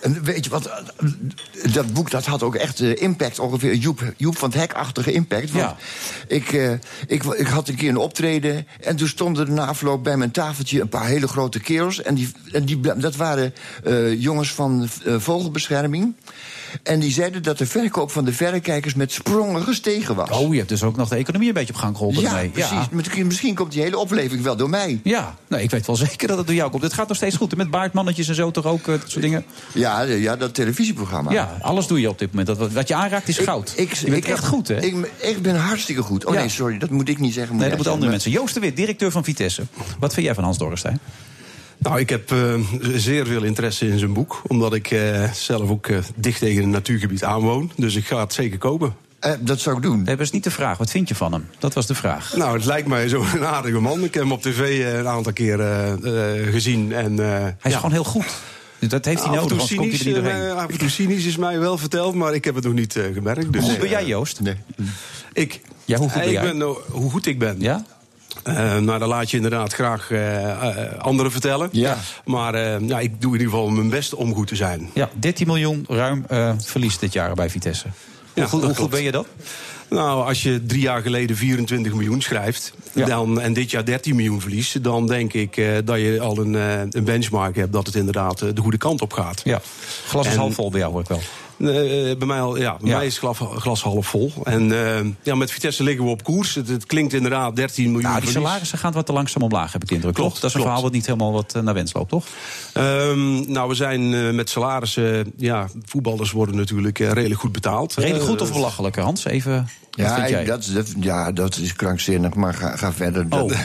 en 0.00 0.22
weet 0.22 0.44
je 0.44 0.50
wat? 0.50 0.70
Dat 1.72 1.92
boek 1.92 2.10
dat 2.10 2.26
had 2.26 2.42
ook 2.42 2.54
echt 2.54 2.80
eh, 2.80 3.02
impact, 3.02 3.38
ongeveer 3.38 3.74
Joep, 3.74 4.12
Joep 4.16 4.36
van 4.38 4.50
het 4.50 4.58
Hek-achtige 4.58 5.12
impact. 5.12 5.50
Want 5.50 5.64
Ja. 5.64 5.76
ik, 6.26 6.52
eh, 6.52 6.72
ik, 7.06 7.24
ik 7.24 7.46
had 7.46 7.68
een 7.68 7.74
keer 7.76 7.88
een 7.88 7.96
optreden 7.96 8.66
en 8.80 8.96
toen 8.96 9.08
stonden 9.08 9.46
er 9.46 9.52
na 9.52 9.66
afloop 9.66 10.04
bij 10.04 10.16
mijn 10.16 10.30
tafeltje 10.30 10.80
een 10.80 10.88
paar 10.88 11.06
hele 11.06 11.28
grote 11.28 11.60
kerels. 11.60 12.02
En, 12.02 12.14
die, 12.14 12.32
en 12.52 12.64
die, 12.64 12.80
dat 12.80 13.16
waren 13.16 13.54
eh, 13.84 14.20
jongens 14.20 14.52
van 14.52 14.88
vogelbescherming. 15.04 16.14
En 16.82 17.00
die 17.00 17.12
zeiden 17.12 17.42
dat 17.42 17.58
de 17.58 17.66
verkoop 17.66 18.10
van 18.10 18.24
de 18.24 18.32
verrekijkers 18.32 18.94
met 18.94 19.12
sprongen 19.12 19.62
gestegen 19.62 20.14
was. 20.14 20.30
Oh, 20.30 20.50
je 20.52 20.56
hebt 20.56 20.68
dus 20.68 20.82
ook 20.82 20.96
nog 20.96 21.08
de 21.08 21.16
economie 21.16 21.48
een 21.48 21.54
beetje 21.54 21.72
op 21.72 21.78
gang 21.78 21.96
geholpen 21.96 22.22
ja, 22.22 22.42
precies. 22.52 22.88
Misschien, 22.90 23.26
misschien 23.26 23.54
komt 23.54 23.72
die 23.72 23.82
hele 23.82 23.98
opleving 23.98 24.42
wel 24.42 24.56
door 24.56 24.70
mij. 24.70 25.00
Ja, 25.04 25.34
nou, 25.48 25.62
ik 25.62 25.70
weet 25.70 25.86
wel 25.86 25.96
zeker 26.06 26.28
dat 26.28 26.36
het 26.38 26.46
door 26.46 26.56
jou 26.56 26.70
komt. 26.70 26.82
Het 26.82 26.92
gaat 26.92 27.08
nog 27.08 27.16
steeds 27.16 27.36
goed. 27.36 27.56
Met 27.56 27.70
baardmannetjes 27.70 28.28
en 28.28 28.34
zo 28.34 28.50
toch 28.50 28.64
ook, 28.66 28.80
eh, 28.80 28.86
dat 29.00 29.10
soort 29.10 29.22
dingen. 29.22 29.44
Ja, 29.74 30.02
ja 30.02 30.36
dat 30.36 30.54
televisieprogramma. 30.54 31.30
Ja, 31.32 31.56
alles 31.60 31.86
doe 31.86 32.00
je 32.00 32.08
op 32.08 32.18
dit 32.18 32.28
moment. 32.32 32.58
Dat, 32.58 32.72
wat- 32.72 32.88
je 32.88 32.94
aanraakt 32.94 33.28
is 33.28 33.38
goud. 33.38 33.72
Ik, 33.76 33.92
je 33.92 34.10
bent 34.10 34.24
echt 34.24 34.46
goed, 34.46 34.68
hè? 34.68 34.80
Ik, 34.82 35.10
ik 35.16 35.42
ben 35.42 35.56
hartstikke 35.56 36.02
goed. 36.02 36.24
Oh 36.24 36.34
Ja. 36.34 36.40
nee, 36.40 36.48
sorry, 36.48 36.78
dat 36.78 36.90
moet 36.90 37.08
ik 37.08 37.18
niet 37.18 37.34
zeggen. 37.34 37.56
nee, 37.56 37.64
dat 37.66 37.74
moeten 37.74 37.92
andere 37.92 38.10
mensen. 38.10 38.30
Joost 38.30 38.54
de 38.54 38.60
Wit, 38.60 38.76
directeur 38.76 39.10
van 39.10 39.24
Vitesse. 39.24 39.62
Wat 39.98 40.14
vind 40.14 40.26
jij 40.26 40.34
van 40.34 40.44
Hans 40.44 40.58
Dorrestein? 40.58 40.98
Nou, 41.78 41.98
ik 42.00 42.08
heb 42.10 42.32
eh, 42.32 42.54
zeer 42.94 43.26
veel 43.26 43.42
interesse 43.42 43.88
in 43.88 43.98
zijn 43.98 44.12
boek. 44.12 44.42
Omdat 44.46 44.74
ik 44.74 44.90
eh, 44.90 45.32
zelf 45.32 45.70
ook 45.70 45.86
eh, 45.86 45.98
dicht 46.14 46.40
tegen 46.40 46.62
een 46.62 46.70
natuurgebied 46.70 47.24
aanwoon. 47.24 47.70
Dus 47.76 47.94
ik 47.96 48.06
ga 48.06 48.20
het 48.20 48.32
zeker 48.32 48.58
kopen. 48.58 48.94
Eh, 49.20 49.32
dat 49.40 49.60
zou 49.60 49.76
ik 49.76 49.82
doen. 49.82 50.04
Dat 50.04 50.20
is 50.20 50.30
niet 50.30 50.44
de 50.44 50.50
vraag. 50.50 50.78
Wat 50.78 50.90
vind 50.90 51.08
je 51.08 51.14
van 51.14 51.32
hem? 51.32 51.46
Dat 51.58 51.74
was 51.74 51.86
de 51.86 51.94
vraag. 51.94 52.36
Nou, 52.36 52.56
het 52.56 52.64
lijkt 52.64 52.88
mij 52.88 53.08
zo'n 53.08 53.44
aardige 53.54 53.78
man. 53.80 54.04
Ik 54.04 54.14
heb 54.14 54.22
hem 54.22 54.32
op 54.32 54.42
tv 54.42 54.60
eh, 54.80 54.98
een 54.98 55.08
aantal 55.08 55.32
keer 55.32 55.58
gezien. 56.50 56.92
En, 56.92 57.18
eh, 57.20 57.26
Hij 57.30 57.54
is 57.70 57.74
gewoon 57.74 57.92
heel 57.92 58.04
goed. 58.04 58.26
Dat 58.78 59.04
heeft 59.04 59.24
hij 59.24 59.34
nodig, 59.34 59.48
toe 59.48 59.58
anders 59.60 59.74
komt 59.74 59.78
hij 59.78 59.86
er 59.86 59.92
niet 59.92 60.00
cynisch, 60.00 60.22
doorheen. 60.22 60.50
af 60.56 60.70
en 60.70 60.78
toe 60.78 60.88
cynisch 60.88 61.24
is 61.24 61.36
mij 61.36 61.58
wel 61.58 61.78
verteld, 61.78 62.14
maar 62.14 62.34
ik 62.34 62.44
heb 62.44 62.54
het 62.54 62.64
nog 62.64 62.72
niet 62.72 62.96
eh, 62.96 63.04
gemerkt. 63.14 63.52
Dus, 63.52 63.62
Hoe 63.62 63.70
goed 63.70 63.80
ben 63.80 63.88
jij, 63.88 64.06
Joost? 64.06 64.40
Nee. 64.40 64.54
Ik? 65.32 65.60
Ja, 65.84 65.98
hoe 65.98 66.08
goed 66.08 66.18
ben 66.20 66.28
ik 66.28 66.34
jij? 66.34 66.42
ben, 66.56 66.74
hoe 66.90 67.10
goed 67.10 67.26
ik 67.26 67.38
ben? 67.38 67.56
Ja? 67.60 67.84
Eh, 68.42 68.76
nou, 68.76 68.98
dan 68.98 69.08
laat 69.08 69.30
je 69.30 69.36
inderdaad 69.36 69.72
graag 69.72 70.10
eh, 70.10 70.50
eh, 70.50 70.98
anderen 70.98 71.32
vertellen. 71.32 71.68
Ja. 71.72 71.98
Maar 72.24 72.82
ja, 72.82 73.00
ik 73.00 73.20
doe 73.20 73.34
in 73.34 73.38
ieder 73.40 73.54
geval 73.54 73.70
mijn 73.70 73.88
best 73.90 74.14
om 74.14 74.34
goed 74.34 74.46
te 74.46 74.56
zijn. 74.56 74.90
Ja, 74.94 75.08
13 75.14 75.46
miljoen 75.46 75.84
ruim 75.88 76.24
verlies 76.64 76.98
dit 76.98 77.12
jaar 77.12 77.34
bij 77.34 77.50
Vitesse. 77.50 77.86
Hoe, 77.88 78.42
Ja, 78.42 78.48
goed, 78.48 78.76
hoe 78.76 78.88
ben 78.88 79.02
je 79.02 79.10
dat? 79.10 79.26
Nou, 79.90 80.26
als 80.26 80.42
je 80.42 80.66
drie 80.66 80.80
jaar 80.80 81.02
geleden 81.02 81.36
24 81.36 81.92
miljoen 81.92 82.22
schrijft... 82.22 82.72
Ja. 82.92 83.06
Dan, 83.06 83.40
en 83.40 83.52
dit 83.52 83.70
jaar 83.70 83.84
13 83.84 84.16
miljoen 84.16 84.40
verliest... 84.40 84.82
dan 84.82 85.06
denk 85.06 85.32
ik 85.32 85.62
dat 85.84 85.98
je 85.98 86.20
al 86.20 86.38
een, 86.38 86.54
een 86.90 87.04
benchmark 87.04 87.56
hebt... 87.56 87.72
dat 87.72 87.86
het 87.86 87.94
inderdaad 87.94 88.38
de 88.38 88.60
goede 88.60 88.76
kant 88.76 89.02
op 89.02 89.12
gaat. 89.12 89.40
Ja. 89.44 89.60
Glas 90.06 90.26
is 90.26 90.34
half 90.34 90.54
vol 90.54 90.70
bij 90.70 90.80
jou, 90.80 90.92
hoor 90.92 91.00
ik 91.00 91.08
wel. 91.08 91.20
Eh, 91.58 91.66
bij 92.16 92.26
mij, 92.26 92.40
al, 92.40 92.56
ja, 92.58 92.76
bij 92.80 92.90
Ja. 92.90 92.96
mij 92.96 93.06
is 93.06 93.18
glas, 93.18 93.38
glas 93.54 93.82
half 93.82 94.06
vol. 94.06 94.32
En 94.44 94.72
eh, 94.72 95.06
ja, 95.22 95.34
met 95.34 95.50
Vitesse 95.50 95.82
liggen 95.82 96.04
we 96.04 96.10
op 96.10 96.22
koers. 96.24 96.54
Het, 96.54 96.68
het 96.68 96.86
klinkt 96.86 97.12
inderdaad 97.12 97.56
13 97.56 97.84
miljoen 97.84 98.02
Nou, 98.02 98.14
die 98.20 98.28
verlies. 98.28 98.46
salarissen 98.48 98.78
gaan 98.78 98.92
wat 98.92 99.06
te 99.06 99.12
langzaam 99.12 99.42
omlaag, 99.42 99.72
heb 99.72 99.82
ik 99.82 99.88
de 99.88 99.94
indruk. 99.94 100.14
Klopt, 100.14 100.30
toch? 100.32 100.40
Dat 100.40 100.50
is 100.50 100.56
een 100.56 100.60
klopt. 100.62 100.66
verhaal 100.76 100.82
wat 100.90 100.92
niet 100.98 101.06
helemaal 101.06 101.32
wat 101.32 101.54
eh, 101.54 101.62
naar 101.62 101.74
wens 101.74 101.92
loopt, 101.92 102.08
toch? 102.10 102.26
Ehm, 102.72 103.52
nou, 103.52 103.68
we 103.68 103.74
zijn 103.74 104.14
eh, 104.14 104.30
met 104.30 104.50
salarissen... 104.50 105.32
Ja, 105.36 105.68
voetballers 105.84 106.30
worden 106.30 106.56
natuurlijk 106.56 106.98
eh, 107.00 107.10
redelijk 107.12 107.40
goed 107.40 107.52
betaald. 107.52 107.94
Redelijk 107.94 108.24
goed 108.24 108.40
of 108.40 108.52
belachelijk, 108.52 108.96
Hans? 108.96 109.24
Even, 109.24 109.52
wat 109.52 109.66
Ja, 110.06 110.14
vind 110.14 110.28
jij? 110.28 110.40
ik- 110.40 110.46
dat, 110.46 110.58
is- 110.60 110.72
dat, 110.72 110.86
ja, 111.00 111.32
dat 111.32 111.56
is 111.56 111.72
krankzinnig, 111.74 112.34
maar 112.34 112.54
ga, 112.54 112.76
ga 112.76 112.92
verder. 112.92 113.28
Dat- 113.28 113.42
Oh. 113.42 113.48
Dat 113.48 113.58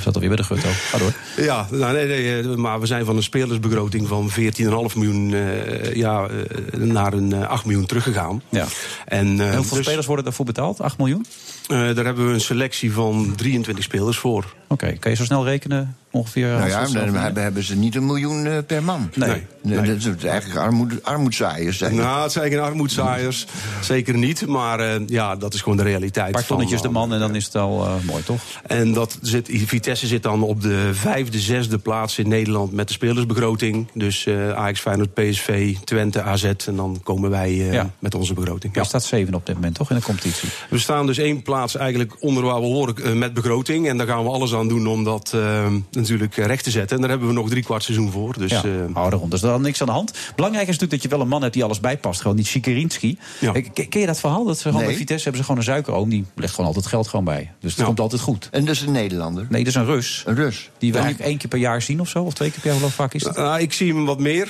zat 0.00 0.14
alweer 0.14 0.28
bij 0.28 0.38
de 0.38 0.44
gut 0.44 0.66
ook. 0.66 0.72
Ga 0.72 0.98
door. 0.98 1.12
Ja, 1.36 1.66
nou, 1.70 1.92
nee, 1.92 2.06
nee, 2.06 2.40
eh, 2.40 2.54
maar 2.54 2.80
we 2.80 2.86
zijn 2.86 3.04
van 3.04 3.16
een 3.16 3.22
spelersbegroting 3.22 4.08
van 4.08 4.30
14,5 4.30 4.96
miljoen 4.96 5.34
eh, 5.34 5.94
ja, 5.94 6.28
eh, 6.28 6.80
naar 6.80 7.12
een 7.12 7.32
eh, 7.32 7.48
8 7.48 7.64
miljoen 7.64 7.86
teruggegaan. 7.86 8.42
Ja. 8.48 8.66
En, 9.04 9.40
En 9.40 9.56
hoeveel 9.56 9.76
dus, 9.76 9.86
spelers 9.86 10.06
worden 10.06 10.24
daarvoor 10.24 10.44
betaald? 10.44 10.80
8 10.80 10.98
miljoen? 10.98 11.26
daar 11.68 12.04
hebben 12.04 12.26
we 12.26 12.32
een 12.32 12.40
selectie 12.40 12.92
van 12.92 13.32
23 13.36 13.84
spelers 13.84 14.18
voor. 14.18 14.54
Oké, 14.68 14.92
kan 14.92 15.10
je 15.10 15.16
zo 15.16 15.24
snel 15.24 15.44
rekenen 15.44 15.96
ongeveer? 16.10 16.46
Nou 16.48 16.70
Hans, 16.70 16.92
ja, 16.92 17.04
dan 17.04 17.14
hebben, 17.14 17.42
hebben 17.42 17.62
ze 17.62 17.76
niet 17.76 17.94
een 17.94 18.06
miljoen 18.06 18.46
eh, 18.46 18.58
per 18.66 18.82
man. 18.82 19.10
Nee. 19.14 19.46
Nee, 19.62 19.76
Dat 19.82 19.96
is 20.16 20.24
eigenlijk 20.24 20.60
armoed, 20.60 21.04
armoedzaaiers. 21.04 21.78
Zijn. 21.78 21.94
Nou, 21.94 22.22
het 22.22 22.32
zijn 22.32 22.50
geen 22.50 22.60
armoedzaaiers, 22.60 23.46
zeker 23.82 24.14
niet. 24.16 24.46
Maar 24.46 24.80
eh, 24.80 25.00
ja, 25.06 25.36
dat 25.36 25.54
is 25.54 25.60
gewoon 25.62 25.76
de 25.78 25.82
realiteit. 25.82 26.26
Een 26.26 26.32
paar 26.32 26.42
van- 26.44 26.56
tonnetjes 26.56 26.82
de 26.82 26.88
man 26.88 27.12
en 27.12 27.18
dan 27.18 27.34
is 27.34 27.44
het 27.44 27.54
al 27.56 27.84
eh, 27.86 27.92
mooi, 28.06 28.22
toch? 28.22 28.40
En 28.66 28.92
dat 28.92 29.18
zit, 29.22 29.48
Vitesse 29.52 30.06
zit 30.06 30.22
dan 30.22 30.42
op 30.42 30.60
de 30.62 30.90
vijfde, 30.92 31.38
zesde 31.38 31.78
plaats 31.78 32.18
in 32.18 32.28
Nederland 32.28 32.72
met 32.72 32.86
de 32.88 32.92
spelersbegroting. 32.94 33.88
Dus 33.94 34.26
eh 34.26 34.50
Ajax, 34.52 34.80
Feyenoord, 34.80 35.14
PSV, 35.14 35.76
Twente, 35.84 36.22
AZ. 36.22 36.44
En 36.44 36.76
dan 36.76 37.00
komen 37.02 37.30
wij 37.30 37.48
eh, 37.50 37.72
Ja. 37.72 37.90
met 37.98 38.14
onze 38.14 38.34
begroting. 38.34 38.74
Hij 38.74 38.84
staat 38.84 39.04
7 39.04 39.34
op 39.34 39.46
dit 39.46 39.54
moment, 39.54 39.74
toch? 39.74 39.90
In 39.90 39.96
de 39.96 40.02
competitie. 40.02 40.48
We 40.70 40.78
staan 40.78 41.06
dus 41.06 41.18
één 41.18 41.42
plaats 41.42 41.76
eigenlijk 41.76 42.16
onder 42.22 42.42
waar 42.42 42.60
we 42.60 42.66
horen 42.66 42.96
eh, 43.04 43.12
met 43.12 43.34
begroting. 43.34 43.88
En 43.88 43.96
daar 43.96 44.06
gaan 44.06 44.22
we 44.24 44.30
alles 44.30 44.54
aan 44.54 44.57
doen 44.66 44.86
om 44.86 45.04
dat 45.04 45.32
eh, 45.34 45.66
natuurlijk 45.90 46.34
recht 46.34 46.64
te 46.64 46.70
zetten. 46.70 46.94
En 46.96 47.00
daar 47.02 47.10
hebben 47.10 47.28
we 47.28 47.34
nog 47.34 47.48
drie 47.48 47.62
kwart 47.62 47.82
seizoen 47.82 48.10
voor. 48.10 48.38
Dus, 48.38 48.50
ja, 48.50 48.62
eh, 48.64 48.70
hou 48.92 49.10
daarom. 49.10 49.30
Dus 49.30 49.42
er 49.42 49.46
is 49.46 49.52
dan 49.52 49.62
niks 49.62 49.80
aan 49.80 49.86
de 49.86 49.92
hand. 49.92 50.12
Belangrijk 50.36 50.68
is 50.68 50.72
natuurlijk 50.78 51.02
dat 51.02 51.10
je 51.10 51.16
wel 51.16 51.20
een 51.20 51.28
man 51.30 51.42
hebt 51.42 51.54
die 51.54 51.64
alles 51.64 51.80
bijpast. 51.80 52.20
Gewoon 52.20 52.36
niet 52.36 52.46
Sikorinski. 52.46 53.18
Ja. 53.40 53.52
Eh, 53.52 53.66
Ken 53.72 53.88
ken 53.88 54.00
je 54.00 54.06
dat 54.06 54.20
verhaal? 54.20 54.44
Dat 54.44 54.56
ze 54.56 54.62
gewoon 54.62 54.76
Nee. 54.78 54.86
bij 54.86 54.96
Vitesse 54.96 55.22
hebben 55.22 55.40
ze 55.40 55.46
gewoon 55.46 55.60
een 55.66 55.72
suikeroom. 55.72 56.08
Die 56.08 56.24
legt 56.34 56.50
gewoon 56.54 56.66
altijd 56.66 56.86
geld 56.86 57.08
gewoon 57.08 57.24
bij. 57.24 57.52
Dus 57.60 57.70
het 57.70 57.80
Ja. 57.80 57.86
komt 57.86 58.00
altijd 58.00 58.20
goed. 58.20 58.48
En 58.50 58.64
dat 58.64 58.74
is 58.74 58.80
een 58.80 58.92
Nederlander. 58.92 59.46
Nee, 59.48 59.64
dat 59.64 59.74
is 59.74 59.74
een 59.80 59.86
Rus. 59.86 60.22
Een 60.26 60.34
Rus. 60.34 60.70
Die 60.78 60.90
we 60.92 60.96
En 60.98 61.02
eigenlijk 61.02 61.30
één 61.30 61.38
keer 61.38 61.48
per 61.48 61.58
jaar 61.58 61.82
zien 61.82 62.00
of 62.00 62.08
zo. 62.08 62.22
Of 62.22 62.34
twee 62.34 62.50
keer 62.50 62.60
per 62.60 62.70
jaar. 62.70 62.80
Hoe 62.80 62.90
vaak 62.90 63.14
is 63.14 63.22
dat? 63.22 63.36
Nou, 63.36 63.60
ik 63.60 63.72
zie 63.72 63.94
hem 63.94 64.04
wat 64.04 64.18
meer. 64.18 64.48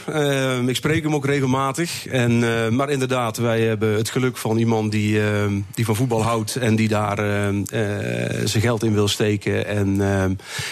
Ik 0.66 0.76
spreek 0.76 1.02
hem 1.02 1.14
ook 1.14 1.26
regelmatig. 1.26 2.06
En, 2.06 2.64
eh, 2.64 2.68
maar 2.68 2.90
inderdaad, 2.90 3.36
wij 3.36 3.61
hebben 3.61 3.94
het 3.94 4.11
geluk 4.11 4.36
van 4.36 4.56
iemand 4.59 4.92
die, 4.92 5.20
die 5.74 5.84
van 5.84 5.96
voetbal 5.96 6.22
houdt... 6.22 6.56
en 6.56 6.76
die 6.76 6.88
daar 6.88 7.16
zijn 8.44 8.62
geld 8.62 8.84
in 8.84 8.92
wil 8.92 9.09
steken. 9.09 9.66
En 9.66 9.97
eh, 10.01 10.24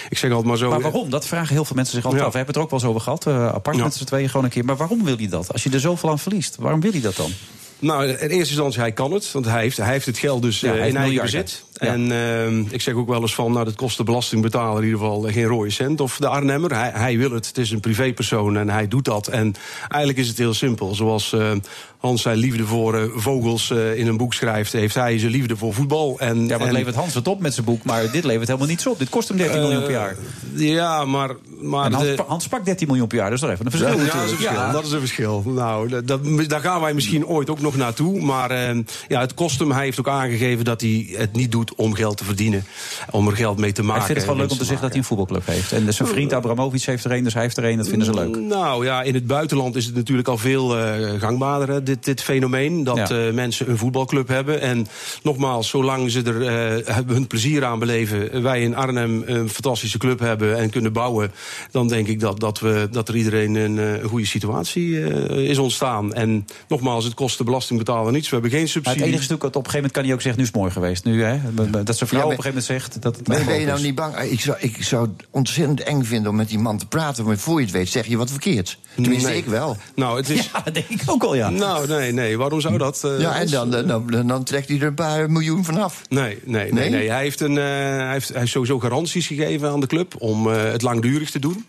ik 0.08 0.18
zeg 0.18 0.30
altijd 0.30 0.48
maar 0.48 0.56
zo... 0.56 0.68
Maar 0.70 0.80
waarom? 0.80 1.10
Dat 1.10 1.26
vragen 1.26 1.54
heel 1.54 1.64
veel 1.64 1.76
mensen 1.76 1.94
zich 1.94 2.04
altijd 2.04 2.20
Ja. 2.22 2.26
af. 2.26 2.32
We 2.32 2.38
hebben 2.38 2.54
het 2.60 2.64
er 2.64 2.70
ook 2.74 2.80
wel 2.82 2.90
eens 2.90 2.98
over 2.98 3.00
gehad. 3.02 3.26
eh, 3.48 3.54
apart 3.54 3.76
Ja. 3.76 3.82
met 3.84 3.94
z'n 3.94 4.04
tweeën 4.04 4.28
gewoon 4.28 4.44
een 4.44 4.50
keer. 4.50 4.64
Maar 4.64 4.76
waarom 4.76 5.04
wil 5.04 5.16
hij 5.16 5.28
dat? 5.28 5.52
Als 5.52 5.62
je 5.62 5.70
er 5.70 5.80
zoveel 5.80 6.10
aan 6.10 6.18
verliest. 6.18 6.56
Waarom 6.58 6.80
wil 6.80 6.90
hij 6.92 7.00
dat 7.00 7.16
dan? 7.16 7.30
Nou, 7.78 8.04
in 8.06 8.16
eerste 8.16 8.36
instantie, 8.36 8.80
hij 8.80 8.92
kan 8.92 9.12
het. 9.12 9.32
Want 9.32 9.44
hij 9.44 9.60
heeft, 9.62 9.76
hij 9.76 9.90
heeft 9.92 10.06
het 10.06 10.18
geld 10.18 10.42
dus 10.42 10.60
Ja, 10.60 10.74
eh, 10.74 10.86
in 10.88 10.96
eigen 10.96 11.22
bezit. 11.22 11.64
Ja. 11.80 11.86
En 11.86 12.12
eh, 12.12 12.72
ik 12.72 12.80
zeg 12.80 12.94
ook 12.94 13.08
wel 13.08 13.20
eens 13.20 13.34
van, 13.34 13.52
nou, 13.52 13.64
dat 13.64 13.74
kost 13.74 13.96
de 13.96 14.02
belastingbetaler 14.04 14.78
in 14.78 14.84
ieder 14.84 14.98
geval 15.00 15.26
eh, 15.26 15.32
geen 15.32 15.44
rode 15.44 15.70
cent. 15.70 16.00
Of 16.00 16.16
de 16.16 16.28
Arnhemmer. 16.28 16.74
Hij, 16.74 16.90
hij 16.94 17.18
wil 17.18 17.30
het. 17.30 17.46
Het 17.46 17.58
is 17.58 17.70
een 17.70 17.80
privépersoon 17.80 18.56
en 18.56 18.68
hij 18.70 18.88
doet 18.88 19.04
dat. 19.04 19.26
En 19.26 19.54
eigenlijk 19.88 20.18
is 20.18 20.28
het 20.28 20.38
heel 20.38 20.54
simpel. 20.54 20.94
Zoals 20.94 21.32
eh, 21.32 21.50
Hans 21.98 22.22
zijn 22.22 22.36
liefde 22.36 22.64
voor 22.66 22.94
eh, 22.94 23.02
vogels 23.14 23.70
in 23.70 24.06
een 24.06 24.16
boek 24.16 24.34
schrijft... 24.34 24.72
heeft 24.72 24.94
hij 24.94 25.18
zijn 25.18 25.30
liefde 25.32 25.56
voor 25.56 25.74
voetbal. 25.74 26.16
En, 26.18 26.46
Ja, 26.46 26.58
wat 26.58 26.70
levert 26.70 26.94
Hans 26.94 27.14
het 27.14 27.28
op 27.28 27.40
met 27.40 27.54
zijn 27.54 27.66
boek? 27.66 27.84
Maar 27.84 28.10
dit 28.10 28.24
levert 28.24 28.46
helemaal 28.46 28.68
niets 28.68 28.86
op. 28.86 28.98
Dit 28.98 29.08
kost 29.08 29.28
hem 29.28 29.36
13 29.36 29.60
miljoen 29.60 29.82
per 29.82 29.90
jaar. 29.90 30.16
Ja, 30.54 31.04
maar... 31.04 31.30
maar 31.60 31.90
Hans, 31.92 32.04
de- 32.04 32.24
Hans 32.26 32.48
pakt 32.48 32.64
13 32.64 32.86
miljoen 32.86 33.06
per 33.06 33.16
jaar. 33.18 33.30
Dus 33.30 33.40
toch 33.40 33.50
even 33.50 33.64
een 33.64 33.70
verschil 33.70 33.90
Ja, 33.98 34.04
dat 34.04 34.14
is 34.14 34.30
een 34.30 34.36
verschil. 34.36 34.52
Ja. 34.52 34.72
Dat 34.72 34.84
is 34.84 34.92
een 34.92 35.00
verschil. 35.00 35.42
Nou, 35.46 35.88
dat, 35.88 36.06
dat- 36.06 36.48
daar 36.48 36.60
gaan 36.60 36.80
wij 36.80 36.94
misschien 36.94 37.26
ooit 37.26 37.50
ook 37.50 37.60
nog 37.60 37.76
naartoe. 37.76 38.20
Maar 38.20 38.50
eh, 38.50 38.76
ja, 39.08 39.20
het 39.20 39.34
kost 39.34 39.58
hem. 39.58 39.70
Hij 39.72 39.84
heeft 39.84 39.98
ook 39.98 40.08
aangegeven 40.08 40.64
dat 40.64 40.80
hij 40.80 41.06
het 41.12 41.32
niet 41.32 41.52
doet 41.52 41.65
doet 41.66 41.78
om 41.78 41.94
geld 41.94 42.16
te 42.16 42.24
verdienen. 42.24 42.64
Om 43.10 43.28
er 43.28 43.36
geld 43.36 43.58
mee 43.58 43.72
te 43.72 43.82
maken. 43.82 44.00
Ik 44.00 44.06
vind 44.06 44.18
het 44.18 44.26
wel 44.26 44.36
leuk 44.36 44.50
om 44.50 44.58
te 44.58 44.64
zeggen 44.64 44.82
dat 44.82 44.90
hij 44.90 44.98
een 44.98 45.06
voetbalclub 45.06 45.46
heeft. 45.46 45.72
En 45.72 45.94
zijn 45.94 46.08
vriend 46.08 46.32
Abramovic 46.32 46.82
heeft 46.82 47.04
er 47.04 47.12
een, 47.12 47.24
dus 47.24 47.32
hij 47.32 47.42
heeft 47.42 47.56
er 47.56 47.64
een. 47.64 47.76
Dat 47.76 47.88
vinden 47.88 48.06
ze 48.06 48.14
leuk. 48.14 48.36
Nou 48.36 48.84
ja, 48.84 49.02
in 49.02 49.14
het 49.14 49.26
buitenland 49.26 49.76
is 49.76 49.84
het 49.84 49.94
natuurlijk 49.94 50.28
al 50.28 50.38
veel 50.38 50.78
uh, 50.78 51.20
gangbaarder, 51.20 51.84
dit, 51.84 52.04
dit 52.04 52.22
fenomeen. 52.22 52.84
Dat 52.84 53.08
ja. 53.08 53.26
uh, 53.26 53.32
mensen 53.32 53.70
een 53.70 53.78
voetbalclub 53.78 54.28
hebben. 54.28 54.60
En 54.60 54.86
nogmaals, 55.22 55.68
zolang 55.68 56.10
ze 56.10 56.22
er 56.22 56.80
uh, 56.86 56.96
hun 57.06 57.26
plezier 57.26 57.64
aan 57.64 57.78
beleven. 57.78 58.42
Wij 58.42 58.62
in 58.62 58.76
Arnhem 58.76 59.22
een 59.26 59.48
fantastische 59.48 59.98
club 59.98 60.18
hebben 60.18 60.56
en 60.56 60.70
kunnen 60.70 60.92
bouwen. 60.92 61.32
Dan 61.70 61.88
denk 61.88 62.06
ik 62.06 62.20
dat, 62.20 62.40
dat, 62.40 62.60
we, 62.60 62.88
dat 62.90 63.08
er 63.08 63.16
iedereen 63.16 63.54
een, 63.54 63.76
een 63.76 64.08
goede 64.08 64.26
situatie 64.26 65.00
is 65.48 65.58
ontstaan. 65.58 66.14
En 66.14 66.46
nogmaals, 66.68 67.04
het 67.04 67.14
kost 67.14 67.38
de 67.38 67.44
belastingbetaler 67.44 68.12
niets. 68.12 68.28
We 68.28 68.34
hebben 68.34 68.50
geen 68.50 68.68
subsidie. 68.68 68.98
Maar 68.98 69.06
het 69.06 69.14
enige 69.14 69.22
stuk, 69.22 69.42
op 69.42 69.44
een 69.44 69.54
gegeven 69.54 69.74
moment 69.74 69.92
kan 69.92 70.04
hij 70.04 70.12
ook 70.12 70.20
zeggen: 70.20 70.40
nu 70.40 70.46
is 70.46 70.52
het 70.52 70.60
mooi 70.60 70.72
geweest. 70.72 71.04
Nu, 71.04 71.22
hè, 71.22 71.38
dat 71.84 71.96
zijn 71.96 72.08
vrouw 72.08 72.20
ja, 72.20 72.26
op 72.26 72.30
een 72.30 72.42
gegeven 72.42 72.46
moment 72.46 72.64
zegt. 72.64 73.02
Dat 73.02 73.16
het 73.16 73.28
maar 73.28 73.44
ben 73.44 73.60
je 73.60 73.66
nou 73.66 73.82
niet 73.82 73.94
bang? 73.94 74.18
Ik 74.18 74.40
zou, 74.40 74.56
ik 74.60 74.82
zou 74.82 75.02
het 75.02 75.26
ontzettend 75.30 75.82
eng 75.82 76.02
vinden 76.02 76.30
om 76.30 76.36
met 76.36 76.48
die 76.48 76.58
man 76.58 76.78
te 76.78 76.86
praten. 76.86 77.24
Maar 77.24 77.38
voor 77.38 77.58
je 77.58 77.64
het 77.64 77.74
weet, 77.74 77.88
zeg 77.88 78.06
je 78.06 78.16
wat 78.16 78.30
verkeerd. 78.30 78.78
Tenminste, 78.94 79.28
nee. 79.28 79.38
ik 79.38 79.46
wel. 79.46 79.76
Nou, 79.94 80.16
het 80.16 80.28
is... 80.30 80.44
Ja, 80.52 80.60
dat 80.64 80.74
denk 80.74 80.88
ik 80.88 81.02
ook 81.06 81.22
al, 81.22 81.34
ja. 81.34 81.50
Nou, 81.50 81.88
nee, 81.88 82.12
nee. 82.12 82.38
Waarom 82.38 82.60
zou 82.60 82.78
dat? 82.78 83.02
Uh, 83.04 83.20
ja, 83.20 83.40
en 83.40 83.50
dan, 83.50 83.70
dan, 83.70 84.06
dan, 84.06 84.26
dan, 84.26 84.44
trekt 84.44 84.68
hij 84.68 84.78
er 84.78 84.86
een 84.86 84.94
paar 84.94 85.30
miljoen 85.30 85.64
vanaf. 85.64 86.02
Nee, 86.08 86.38
nee, 86.44 86.62
nee. 86.62 86.72
nee? 86.72 86.90
nee. 86.90 87.10
Hij, 87.10 87.22
heeft 87.22 87.40
een, 87.40 87.56
uh, 87.56 87.62
hij, 87.62 88.12
heeft, 88.12 88.28
hij 88.28 88.38
heeft 88.38 88.52
sowieso 88.52 88.78
garanties 88.78 89.26
gegeven 89.26 89.70
aan 89.70 89.80
de 89.80 89.86
club 89.86 90.14
om 90.18 90.46
uh, 90.46 90.62
het 90.62 90.82
langdurig 90.82 91.30
te 91.30 91.38
doen. 91.38 91.66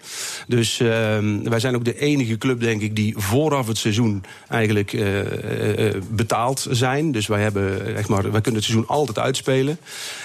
Dus 0.47 0.77
wij 0.77 1.59
zijn 1.59 1.75
ook 1.75 1.85
de 1.85 1.99
enige 1.99 2.37
club, 2.37 2.59
denk 2.59 2.81
ik, 2.81 2.95
die 2.95 3.13
vooraf 3.17 3.67
het 3.67 3.77
seizoen 3.77 4.23
eigenlijk 4.49 4.97
betaald 6.09 6.67
zijn. 6.69 7.11
Dus 7.11 7.27
wij, 7.27 7.41
hebben, 7.41 7.95
echt 7.95 8.09
maar, 8.09 8.31
wij 8.31 8.41
kunnen 8.41 8.61
het 8.61 8.69
seizoen 8.69 8.87
altijd 8.87 9.19
uitspelen. 9.19 9.76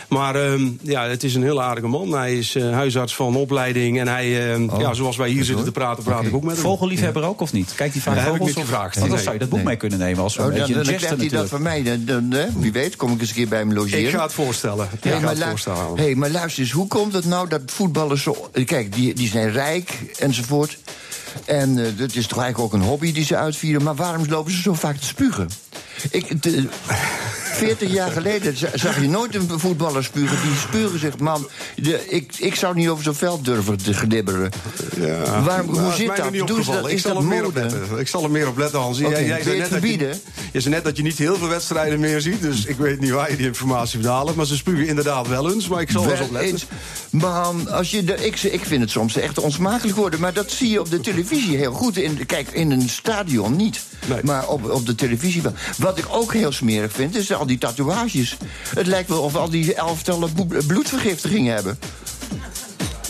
Maar 0.09 0.37
ja, 0.83 1.07
het 1.07 1.23
is 1.23 1.35
een 1.35 1.43
heel 1.43 1.63
aardige 1.63 1.87
man. 1.87 2.13
Hij 2.13 2.39
is 2.39 2.59
huisarts 2.59 3.15
van 3.15 3.37
opleiding. 3.37 4.01
En 4.01 4.09
hij, 4.09 4.57
oh. 4.57 4.81
ja, 4.81 4.95
zoals 4.95 5.17
wij 5.17 5.29
hier 5.29 5.45
zitten 5.45 5.65
te 5.65 5.73
praten, 5.73 6.05
praat 6.05 6.17
okay. 6.17 6.29
ik 6.29 6.35
ook 6.35 6.43
met 6.43 6.53
hem. 6.53 6.63
Vogelliefhebber 6.63 7.23
ook 7.23 7.41
of 7.41 7.53
niet? 7.53 7.75
Kijkt 7.75 7.93
hij 7.93 8.03
vaak 8.03 8.17
ja, 8.17 8.23
vogels? 8.23 8.39
Heb 8.39 8.49
ik 8.49 8.57
niet 8.57 8.65
gevraagd. 8.65 8.99
Want 8.99 9.11
dan 9.11 9.19
zou 9.19 9.33
je 9.33 9.39
dat 9.39 9.49
boek 9.49 9.59
nee. 9.59 9.67
mee 9.67 9.77
kunnen 9.77 9.99
nemen 9.99 10.23
als 10.23 10.39
een 10.39 10.45
oh, 10.45 10.51
beetje 10.51 10.75
dan, 10.75 10.85
dan 10.85 11.19
hij 11.19 11.29
dat 11.29 11.49
van 11.49 11.63
mij. 11.63 11.99
Dan? 12.05 12.35
Wie 12.57 12.73
weet, 12.73 12.97
kom 12.97 13.13
ik 13.13 13.21
eens 13.21 13.29
een 13.29 13.35
keer 13.35 13.49
bij 13.49 13.59
hem 13.59 13.73
logeren. 13.73 14.01
Ik 14.01 14.11
ga 14.11 14.23
het 14.23 14.33
voorstellen. 14.33 14.89
Ik 14.93 15.05
hey, 15.05 15.13
ga 15.13 15.21
maar, 15.21 15.29
het 15.29 15.39
lu 15.39 15.45
voorstellen. 15.45 15.97
hey, 15.97 16.15
maar 16.15 16.31
luister 16.31 16.63
eens, 16.63 16.73
hoe 16.73 16.87
komt 16.87 17.13
het 17.13 17.25
nou 17.25 17.49
dat 17.49 17.61
voetballers 17.67 18.23
zo... 18.23 18.51
Kijk, 18.65 18.95
die, 18.95 19.15
die 19.15 19.29
zijn 19.29 19.51
rijk 19.53 19.99
enzovoort. 20.19 20.79
En 21.45 21.77
uh, 21.77 21.87
dat 21.97 22.15
is 22.15 22.27
toch 22.27 22.39
eigenlijk 22.39 22.59
ook 22.59 22.81
een 22.81 22.89
hobby 22.89 23.13
die 23.13 23.25
ze 23.25 23.37
uitvieren. 23.37 23.83
Maar 23.83 23.95
waarom 23.95 24.27
lopen 24.29 24.53
ze 24.53 24.63
zo 24.63 24.75
vaak 24.75 24.97
te 24.97 25.07
spugen? 25.07 25.49
Ik, 26.11 26.43
de, 26.43 26.69
40 27.53 27.93
jaar 27.93 28.11
geleden 28.11 28.57
zag 28.75 29.01
je 29.01 29.09
nooit 29.09 29.35
een 29.35 29.49
voetballer 29.61 30.05
spugen. 30.05 30.37
Die 30.43 30.57
spugen 30.57 30.99
zich, 30.99 31.19
man. 31.19 31.49
De, 31.77 32.09
ik, 32.09 32.33
ik 32.39 32.55
zou 32.55 32.75
niet 32.75 32.89
over 32.89 33.05
zo'n 33.05 33.15
veld 33.15 33.45
durven 33.45 33.77
te 33.83 33.95
glibberen. 33.95 34.51
Ja. 34.97 35.41
Nou, 35.41 35.67
hoe 35.67 35.89
is 35.91 35.97
zit 35.97 36.17
dat? 36.17 36.41
opgevallen. 36.41 36.83
dat? 36.83 36.91
Ik 36.91 36.97
Is 36.97 37.03
zal, 37.03 37.15
dat 37.15 37.23
meer 37.23 37.47
op 37.47 37.55
mode? 37.55 37.69
letten. 37.77 37.99
ik 37.99 38.09
zal 38.09 38.23
er 38.25 38.31
meer 38.31 38.49
op 38.49 38.57
letten, 38.57 38.81
Hans. 38.81 38.99
Oké, 39.01 39.09
Jij, 39.09 39.27
jij 39.27 39.57
net 39.57 39.71
dat 39.71 39.83
je, 39.83 40.61
zei 40.61 40.75
net 40.75 40.85
dat 40.85 40.97
je 40.97 41.03
niet 41.03 41.19
heel 41.19 41.37
veel 41.37 41.49
wedstrijden 41.49 42.01
meer 42.01 42.21
ziet. 42.21 42.41
Dus 42.43 42.65
ik 42.65 42.77
weet 42.77 43.01
niet 43.01 43.11
waar 43.11 43.31
je 43.31 43.37
die 43.37 43.47
informatie 43.47 44.01
vandaan 44.01 44.25
hebt. 44.25 44.37
Maar 44.37 44.47
ze 44.47 44.57
spugen 44.57 44.87
inderdaad 44.87 45.29
wel 45.29 45.53
eens. 45.53 45.69
Maar 45.69 45.81
ik 45.81 45.91
zal 45.91 46.05
er 46.05 46.11
eens 46.11 46.21
op 46.21 46.31
Wel 46.31 46.43
letten. 46.43 46.69
eens. 47.11 47.23
Man, 47.23 47.69
als 47.71 47.91
je 47.91 48.05
de, 48.05 48.15
ik, 48.15 48.41
ik 48.43 48.65
vind 48.65 48.81
het 48.81 48.91
soms 48.91 49.17
echt 49.17 49.39
onsmakelijk 49.39 49.97
worden. 49.97 50.21
Maar 50.21 50.33
dat 50.33 50.51
zie 50.51 50.71
je 50.71 50.81
op 50.81 50.91
de 50.91 51.01
televisie 51.01 51.57
heel 51.57 51.73
goed. 51.73 51.97
In, 51.97 52.27
kijk, 52.27 52.51
in 52.51 52.71
een 52.71 52.89
stadion 52.89 53.57
niet. 53.57 53.81
Maar 54.23 54.49
op, 54.49 54.71
op 54.71 54.87
de 54.87 54.95
televisie 54.95 55.43
wel. 55.43 55.53
Wat 55.77 55.99
ik 55.99 56.05
ook 56.11 56.33
heel 56.33 56.53
smerig 56.53 56.93
vind, 56.93 57.17
is 57.17 57.33
al 57.43 57.49
die 57.49 57.59
tatoeages. 57.59 58.37
Het 58.75 58.87
lijkt 58.87 59.09
wel 59.09 59.23
of 59.23 59.37
al 59.37 59.51
die 59.51 59.75
elftallen 59.75 60.31
bloedvergiftiging 60.67 61.49
hebben. 61.49 61.79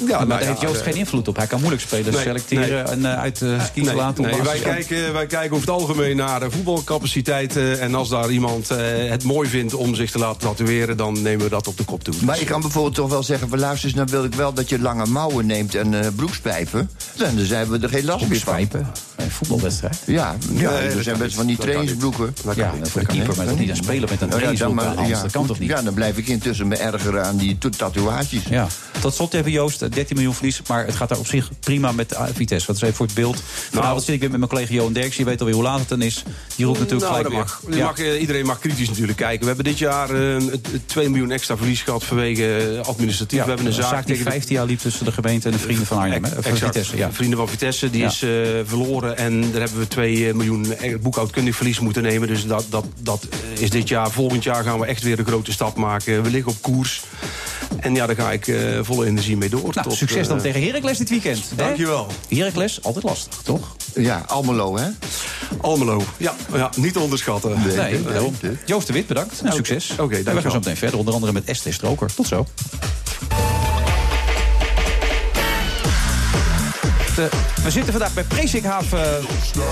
Ja, 0.07 0.19
maar 0.19 0.27
nou 0.27 0.41
daar 0.41 0.49
heeft 0.49 0.61
Joost 0.61 0.81
eh, 0.81 0.85
geen 0.85 0.95
invloed 0.95 1.29
op. 1.29 1.37
Hij 1.37 1.47
kan 1.47 1.59
moeilijk 1.59 1.83
spelers 1.83 2.15
nee, 2.17 2.25
selecteren 2.25 2.89
en 2.89 2.99
uh, 2.99 3.19
uit 3.19 3.41
uh, 3.41 3.65
skis 3.65 3.87
Nee, 3.87 3.95
laten. 3.95 4.25
nee, 4.25 4.43
wij, 4.43 4.59
kijken, 4.59 5.13
wij 5.13 5.27
kijken 5.27 5.57
over 5.57 5.69
het 5.69 5.81
algemeen 5.81 6.17
naar 6.17 6.41
de 6.41 6.51
voetbalcapaciteit. 6.51 7.57
en 7.57 7.95
als 7.95 8.09
daar 8.09 8.31
iemand 8.31 8.73
uh, 8.73 8.79
het 9.11 9.25
mooi 9.25 9.49
vindt 9.49 9.75
om 9.75 9.95
zich 9.95 10.11
te 10.11 10.19
laten 10.19 10.41
tatoeëren... 10.41 10.97
dan 10.97 11.23
nemen 11.23 11.45
we 11.45 11.51
dat 11.51 11.67
op 11.67 11.77
de 11.77 11.85
kop 11.85 12.05
toe. 12.05 12.15
Maar 12.25 12.41
ik 12.41 12.47
kan 12.47 12.61
bijvoorbeeld 12.61 12.95
toch 12.95 13.09
wel 13.09 13.23
zeggen... 13.23 13.49
van 13.49 13.59
luister 13.59 13.89
eens, 13.89 13.99
dan 13.99 14.09
wil 14.09 14.25
ik 14.25 14.35
wel 14.35 14.53
dat 14.53 14.69
je 14.69 14.79
lange 14.79 15.07
mouwen 15.07 15.47
neemt 15.47 15.75
en 15.75 15.93
uh, 15.93 16.01
broekspijpen. 16.17 16.91
Dan 17.17 17.39
zijn 17.39 17.69
we 17.69 17.79
er 17.79 17.89
geen 17.89 18.05
last 18.05 18.29
meer 18.29 18.41
van. 18.41 18.55
Broekspijpen? 18.55 18.93
Een 19.17 19.31
voetbalwedstrijd? 19.31 19.99
Ja, 20.07 20.37
ja 20.53 20.71
er 20.71 21.03
zijn 21.03 21.19
best 21.19 21.35
van 21.35 21.47
die 21.47 21.57
trainingsbroeken. 21.57 22.35
Dat 22.45 22.57
Ja, 22.57 22.73
voor 22.83 23.01
de 23.01 23.07
keeper, 23.07 23.37
maar 23.37 23.55
niet 23.55 23.69
een 23.69 23.77
speler 23.77 24.09
met 24.11 24.21
een 24.21 24.29
Nou 24.29 24.41
trainingsbroek 24.41 24.97
Hans. 24.97 25.23
Dat 25.23 25.31
kan 25.31 25.47
toch 25.47 25.59
niet? 25.59 25.69
Ja, 25.69 25.83
dan 25.83 25.95
blijf 25.95 26.17
ik 26.17 26.29
intussen 26.29 26.69
me 26.69 26.77
ergeren 26.77 27.25
aan 27.25 27.37
die 27.37 27.59
tatoeages. 27.59 28.43
Ja. 28.49 28.67
Tot 29.01 29.15
slot 29.15 29.35
even 29.35 29.51
Joost, 29.51 29.92
13 29.95 30.17
miljoen 30.17 30.35
verlies. 30.35 30.61
Maar 30.69 30.87
het 30.87 30.95
gaat 30.95 31.09
daar 31.09 31.19
op 31.19 31.27
zich 31.27 31.49
prima 31.61 31.93
met 31.93 32.17
Vitesse. 32.35 32.67
Wat 32.67 32.77
is 32.77 32.83
even 32.83 32.95
voor 32.97 33.07
het 33.07 33.15
beeld. 33.15 33.43
Vanavond 33.73 34.03
zit 34.03 34.15
ik 34.15 34.21
weer 34.21 34.31
met 34.31 34.39
mijn 34.39 34.51
collega 34.51 34.73
Johan 34.73 34.93
Derks. 34.93 35.17
Je 35.17 35.25
weet 35.25 35.39
alweer 35.41 35.55
hoe 35.55 35.65
laat 35.65 35.79
het 35.79 35.89
dan 35.89 36.03
is. 36.03 36.23
Die 36.57 36.67
roept 36.67 36.79
natuurlijk 36.79 37.11
Nou, 37.11 37.25
gelijk 37.25 37.35
dat 37.47 37.59
weer. 37.61 37.71
mag. 37.71 37.97
Je 37.97 38.03
mag, 38.05 38.13
eh, 38.15 38.21
iedereen 38.21 38.47
mag 38.47 38.59
kritisch 38.59 38.89
natuurlijk 38.89 39.19
kijken. 39.19 39.41
We 39.41 39.47
hebben 39.47 39.65
dit 39.65 39.79
jaar 39.79 40.11
eh, 40.11 40.35
het- 40.35 40.67
het 40.73 40.89
2 40.89 41.09
miljoen 41.09 41.31
extra 41.31 41.57
verlies 41.57 41.83
gehad 41.83 42.05
vanwege 42.05 42.57
eh, 42.57 42.89
administratief. 42.89 43.39
Ja, 43.39 43.43
we 43.45 43.49
hebben 43.49 43.67
een 43.67 43.73
zaak, 43.73 43.97
die 43.97 44.05
tegen 44.07 44.25
de- 44.25 44.31
15 44.31 44.55
jaar 44.57 44.67
liep 44.67 44.79
tussen 44.79 45.05
de 45.05 45.13
gemeente 45.13 45.47
en 45.47 45.53
de 45.53 45.59
vrienden 45.61 45.87
van 45.87 45.99
Arnhem. 45.99 46.25
Vitesse, 46.41 46.97
ja. 46.97 47.13
Vrienden 47.13 47.39
van 47.39 47.49
Vitesse, 47.49 47.91
die 47.91 48.01
Ja. 48.01 48.07
is 48.09 48.23
eh, 48.23 48.31
verloren. 48.65 49.17
En 49.17 49.41
daar 49.53 49.61
hebben 49.61 49.79
we 49.79 49.89
2 49.89 50.35
miljoen 50.35 50.73
eh, 50.77 50.95
boekhoudkundig 51.01 51.57
verlies 51.57 51.81
moeten 51.81 52.03
nemen. 52.03 52.29
Dus 52.29 52.47
dat, 52.47 52.65
dat, 52.69 52.85
dat 52.99 53.27
is 53.59 53.71
dit 53.71 53.89
jaar. 53.89 54.11
Volgend 54.11 54.43
jaar 54.43 54.65
gaan 54.65 54.79
we 54.81 54.87
echt 54.87 55.03
weer 55.03 55.19
een 55.19 55.27
grote 55.27 55.53
stap 55.53 55.77
maken. 55.77 56.23
We 56.23 56.31
liggen 56.31 56.53
op 56.53 56.63
koers. 56.63 57.03
En 57.81 57.95
ja, 57.95 58.07
daar 58.07 58.17
ga 58.17 58.33
ik 58.33 58.47
eh, 58.49 58.79
volle 58.83 59.07
energie 59.07 59.37
mee 59.37 59.49
door. 59.49 59.71
Nou, 59.75 59.89
tot, 59.89 59.97
succes 59.97 60.29
dan 60.29 60.37
eh, 60.37 60.43
tegen 60.43 60.63
Heracles 60.63 60.99
dit 60.99 61.09
weekend. 61.11 61.45
hè? 61.51 61.57
Dankjewel. 61.57 62.07
Heracles, 62.29 62.83
altijd 62.83 63.05
lastig, 63.05 63.35
toch? 63.43 63.77
Ja, 63.95 64.23
Almelo, 64.27 64.77
hè? 64.79 64.89
Almelo. 65.61 66.03
Ja, 66.17 66.35
ja 66.55 66.71
niet 66.77 66.93
te 66.93 67.01
onderschatten. 67.01 67.63
Nee, 67.77 68.03
daarom. 68.03 68.35
Joost 68.67 68.87
de 68.87 68.93
Wit, 68.93 69.07
bedankt. 69.07 69.41
En 69.45 69.53
succes. 69.53 69.91
Oké, 69.91 70.01
En 70.01 70.09
we 70.09 70.15
gaan 70.15 70.25
dankjewel. 70.25 70.51
zo 70.53 70.59
meteen 70.59 70.77
verder, 70.77 70.99
onder 70.99 71.15
andere 71.15 71.33
met 71.33 71.45
Esther 71.45 71.73
Stroker. 71.73 72.15
Tot 72.15 72.27
zo. 72.27 72.47
We 77.63 77.71
zitten 77.71 77.93
vandaag 77.93 78.15
bij 78.15 78.25
Presikhaven 78.25 79.25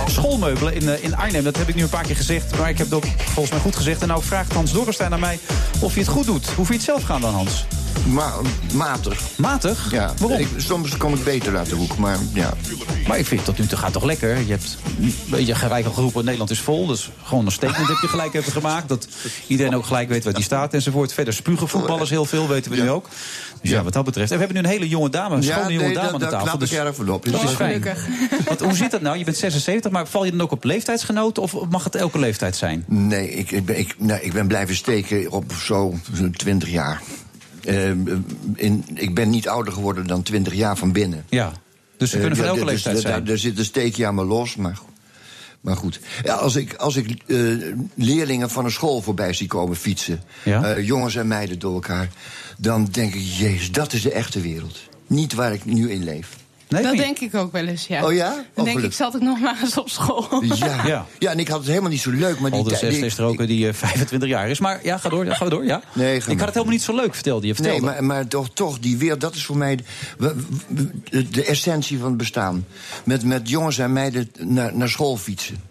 schoolmeubelen 0.07 0.74
in, 0.74 0.88
eh, 0.88 1.05
in 1.05 1.16
Arnhem. 1.16 1.44
Dat 1.44 1.57
heb 1.57 1.68
ik 1.68 1.74
nu 1.74 1.82
een 1.82 1.88
paar 1.88 2.05
keer 2.05 2.16
gezegd, 2.16 2.59
maar 2.59 2.68
ik 2.68 2.78
heb 2.78 2.86
het 2.86 2.94
ook 2.96 3.05
volgens 3.24 3.51
mij 3.51 3.61
goed 3.61 3.76
gezegd. 3.76 4.03
En 4.03 4.09
nou 4.09 4.22
vraagt 4.22 4.53
Hans 4.53 4.72
Dorrestein 4.72 5.12
aan 5.12 5.20
mij 5.20 5.38
of 5.80 5.94
je 5.94 6.01
het 6.01 6.09
goed 6.09 6.26
doet. 6.26 6.46
Hoe 6.46 6.66
vind 6.66 6.68
je 6.68 6.74
het 6.74 6.98
zelf 6.98 7.03
gaan 7.03 7.20
dan, 7.20 7.34
Hans? 7.34 7.64
Ma 8.07 8.32
matig. 8.74 9.20
Matig? 9.36 9.88
Ja, 9.91 10.12
Waarom? 10.18 10.38
Ik, 10.41 10.49
soms 10.57 10.97
kom 10.97 11.14
ik 11.14 11.24
beter 11.24 11.57
uit 11.57 11.68
de 11.68 11.74
hoek, 11.74 11.97
maar 11.97 12.16
ja. 12.34 12.53
Maar 13.07 13.18
ik 13.18 13.26
vind 13.26 13.45
tot 13.45 13.59
nu 13.59 13.66
toe 13.66 13.78
gaat 13.78 13.93
toch 13.93 14.05
lekker. 14.05 14.38
Je 14.38 14.51
hebt 14.51 14.76
een 15.01 15.14
beetje 15.26 15.55
gelijk 15.55 15.86
al 15.86 15.93
geroepen, 15.93 16.22
Nederland 16.24 16.51
is 16.51 16.61
vol. 16.61 16.86
Dus 16.86 17.11
gewoon 17.22 17.47
een 17.47 17.53
statement 17.53 17.88
heb 17.88 17.97
je 18.01 18.09
gelijk 18.09 18.34
even 18.34 18.53
gemaakt. 18.53 18.88
Dat 18.88 19.09
iedereen 19.47 19.74
ook 19.74 19.86
gelijk 19.86 20.09
weet 20.09 20.24
waar 20.24 20.32
die 20.32 20.43
staat 20.45 20.74
enzovoort. 20.74 21.12
Verder 21.12 21.34
spugen 21.34 21.68
voetballers 21.68 22.11
heel 22.11 22.24
veel, 22.24 22.49
weten 22.49 22.70
we 22.70 22.76
nu 22.76 22.91
ook. 22.91 23.09
Dus 23.62 23.70
ja, 23.70 23.82
wat 23.82 23.93
dat 23.93 24.05
betreft. 24.05 24.30
En 24.30 24.38
we 24.38 24.45
hebben 24.45 24.62
nu 24.62 24.68
een 24.68 24.74
hele 24.74 24.88
jonge 24.88 25.09
dame, 25.11 25.36
een 25.36 25.43
schone 25.43 25.61
Ja, 25.61 25.70
jonge 25.70 25.84
nee, 25.84 25.95
dame 25.95 26.05
dat- 26.07 26.12
aan 26.12 26.18
de 26.18 26.24
tafel. 26.24 26.47
knap 26.68 27.01
ik 27.01 27.09
op. 27.14 27.24
Dat 27.32 27.43
is 27.43 27.51
fijn. 27.51 27.84
Want, 28.49 28.61
hoe 28.61 28.74
zit 28.74 28.91
dat 28.91 29.01
nou? 29.01 29.18
Je 29.18 29.24
bent 29.24 29.36
76, 29.36 29.91
maar 29.91 30.07
val 30.07 30.24
je 30.24 30.30
dan 30.30 30.41
ook 30.41 30.53
op 30.53 30.64
leeftijdsgenoten? 30.64 31.43
Of 31.43 31.55
mag 31.70 31.84
het 31.84 31.95
elke 31.95 32.18
leeftijd 32.18 32.57
zijn? 32.57 32.84
Nee, 32.86 33.30
ik, 33.30 33.51
ik, 33.51 33.64
ben, 33.64 33.78
ik, 33.78 33.95
nee, 33.99 34.22
ik 34.22 34.32
ben 34.32 34.47
blijven 34.47 34.74
steken 34.76 35.30
op 35.30 35.53
zo'n 35.62 36.03
20 36.36 36.68
jaar. 36.68 37.01
Eh, 37.64 37.90
in, 38.54 38.84
ik 38.94 39.14
ben 39.14 39.30
niet 39.30 39.48
ouder 39.48 39.72
geworden 39.72 40.06
dan 40.06 40.22
20 40.22 40.54
jaar 40.54 40.76
van 40.76 40.92
binnen. 40.92 41.24
Ja, 41.28 41.52
dus 41.96 42.11
ze 42.11 42.18
kunnen 42.18 42.36
van 42.36 42.44
Eh, 42.44 42.50
elke 42.50 42.64
leeftijd 42.64 43.00
zijn. 43.00 43.24
Daar 43.24 43.38
zit 43.38 43.58
een 43.58 43.64
steekje 43.64 44.06
aan 44.06 44.14
me 44.14 44.24
los, 44.24 44.56
maar 44.56 44.76
goed. 44.76 44.88
Maar 45.61 45.76
goed, 45.76 46.00
ja, 46.22 46.34
als 46.34 46.56
ik, 46.56 46.74
als 46.74 46.96
ik 46.96 47.22
eh, 47.26 47.36
leerlingen 47.94 48.50
van 48.50 48.64
een 48.64 48.70
school 48.70 49.02
voorbij 49.02 49.32
zie 49.32 49.46
komen 49.46 49.76
fietsen... 49.76 50.22
Ja? 50.44 50.64
eh, 50.64 50.86
jongens 50.86 51.16
en 51.16 51.28
meiden 51.28 51.58
door 51.58 51.74
elkaar... 51.74 52.08
dan 52.58 52.84
denk 52.84 53.14
ik, 53.14 53.20
jezus, 53.20 53.72
dat 53.72 53.92
is 53.92 54.02
de 54.02 54.12
echte 54.12 54.40
wereld. 54.40 54.78
Niet 55.06 55.34
waar 55.34 55.52
ik 55.52 55.64
nu 55.64 55.90
in 55.90 56.04
leef. 56.04 56.36
Nee, 56.70 56.82
dat 56.82 56.92
niet? 56.92 57.00
denk 57.00 57.18
ik 57.18 57.34
ook 57.34 57.52
wel 57.52 57.66
eens, 57.66 57.86
ja. 57.86 58.04
Oh 58.06 58.12
ja? 58.12 58.28
Dan 58.28 58.44
Oh, 58.54 58.64
denk 58.64 58.80
ik, 58.84 58.92
zat 58.92 59.14
ik 59.14 59.20
nog 59.22 59.40
maar 59.40 59.56
eens 59.62 59.78
op 59.78 59.88
school. 59.88 60.44
Ja. 60.44 60.82
Ja. 60.86 61.06
ja. 61.18 61.30
en 61.30 61.38
ik 61.38 61.48
had 61.48 61.58
het 61.58 61.68
helemaal 61.68 61.90
niet 61.90 62.00
zo 62.00 62.10
leuk. 62.10 62.38
Maar 62.40 62.50
die 62.50 62.60
Aldus 62.60 62.78
tijd- 62.78 62.92
Esther 62.92 63.10
Stroker 63.10 63.46
die 63.46 63.68
eh, 63.68 63.74
25 63.74 64.28
jaar 64.28 64.48
is. 64.48 64.58
Maar 64.60 64.80
ja, 64.82 64.98
ga 64.98 65.08
door, 65.08 65.24
ja, 65.24 65.34
gaan 65.34 65.48
we 65.48 65.54
door, 65.54 65.64
ja? 65.64 65.82
Nee, 65.92 66.06
ga 66.08 66.16
ik 66.16 66.26
maar. 66.26 66.36
had 66.36 66.44
het 66.44 66.54
helemaal 66.54 66.74
niet 66.74 66.82
zo 66.82 66.94
leuk, 66.94 67.14
vertelde 67.14 67.46
je. 67.46 67.54
Vertelde. 67.54 67.80
Nee, 67.80 67.90
maar, 67.90 68.04
maar 68.04 68.26
toch, 68.26 68.50
toch, 68.50 68.78
die 68.78 68.96
wereld, 68.96 69.20
dat 69.20 69.34
is 69.34 69.44
voor 69.44 69.56
mij 69.56 69.78
de, 70.18 70.36
de, 71.10 71.28
de 71.30 71.44
essentie 71.44 71.98
van 71.98 72.08
het 72.08 72.16
bestaan. 72.16 72.66
Met, 73.04 73.24
met 73.24 73.48
jongens 73.48 73.78
en 73.78 73.92
meiden 73.92 74.30
naar, 74.38 74.76
naar 74.76 74.88
school 74.88 75.16
fietsen. 75.16 75.68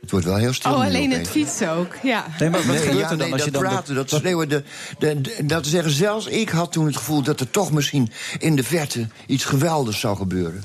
Het 0.00 0.10
wordt 0.10 0.26
wel 0.26 0.36
heel 0.36 0.52
stil. 0.52 0.70
Oh, 0.72 0.84
alleen 0.84 1.10
het 1.10 1.28
fietsen 1.28 1.70
ook, 1.72 1.94
ja. 2.02 2.26
Nee, 2.38 2.50
maar 2.50 2.58
wat 2.66 2.68
Nee, 2.76 2.78
gebeurt 2.78 2.96
ja, 2.98 3.02
er 3.02 3.08
dan 3.08 3.18
nee, 3.18 3.32
als 3.32 3.44
je 3.44 3.50
dat 3.50 3.62
dan... 3.62 3.70
praten, 3.70 3.94
dat 3.94 4.10
schreeuwen. 4.10 4.48
De, 4.48 4.62
de, 4.98 5.20
de- 5.20 5.36
dat 5.46 5.62
te 5.62 5.68
zeggen, 5.68 5.92
zelfs 5.92 6.26
ik 6.26 6.48
had 6.48 6.72
toen 6.72 6.86
het 6.86 6.96
gevoel 6.96 7.22
dat 7.22 7.40
er 7.40 7.50
toch 7.50 7.72
misschien 7.72 8.10
in 8.38 8.56
de 8.56 8.64
verte 8.64 9.06
iets 9.26 9.44
geweldigs 9.44 10.00
zou 10.00 10.16
gebeuren. 10.16 10.62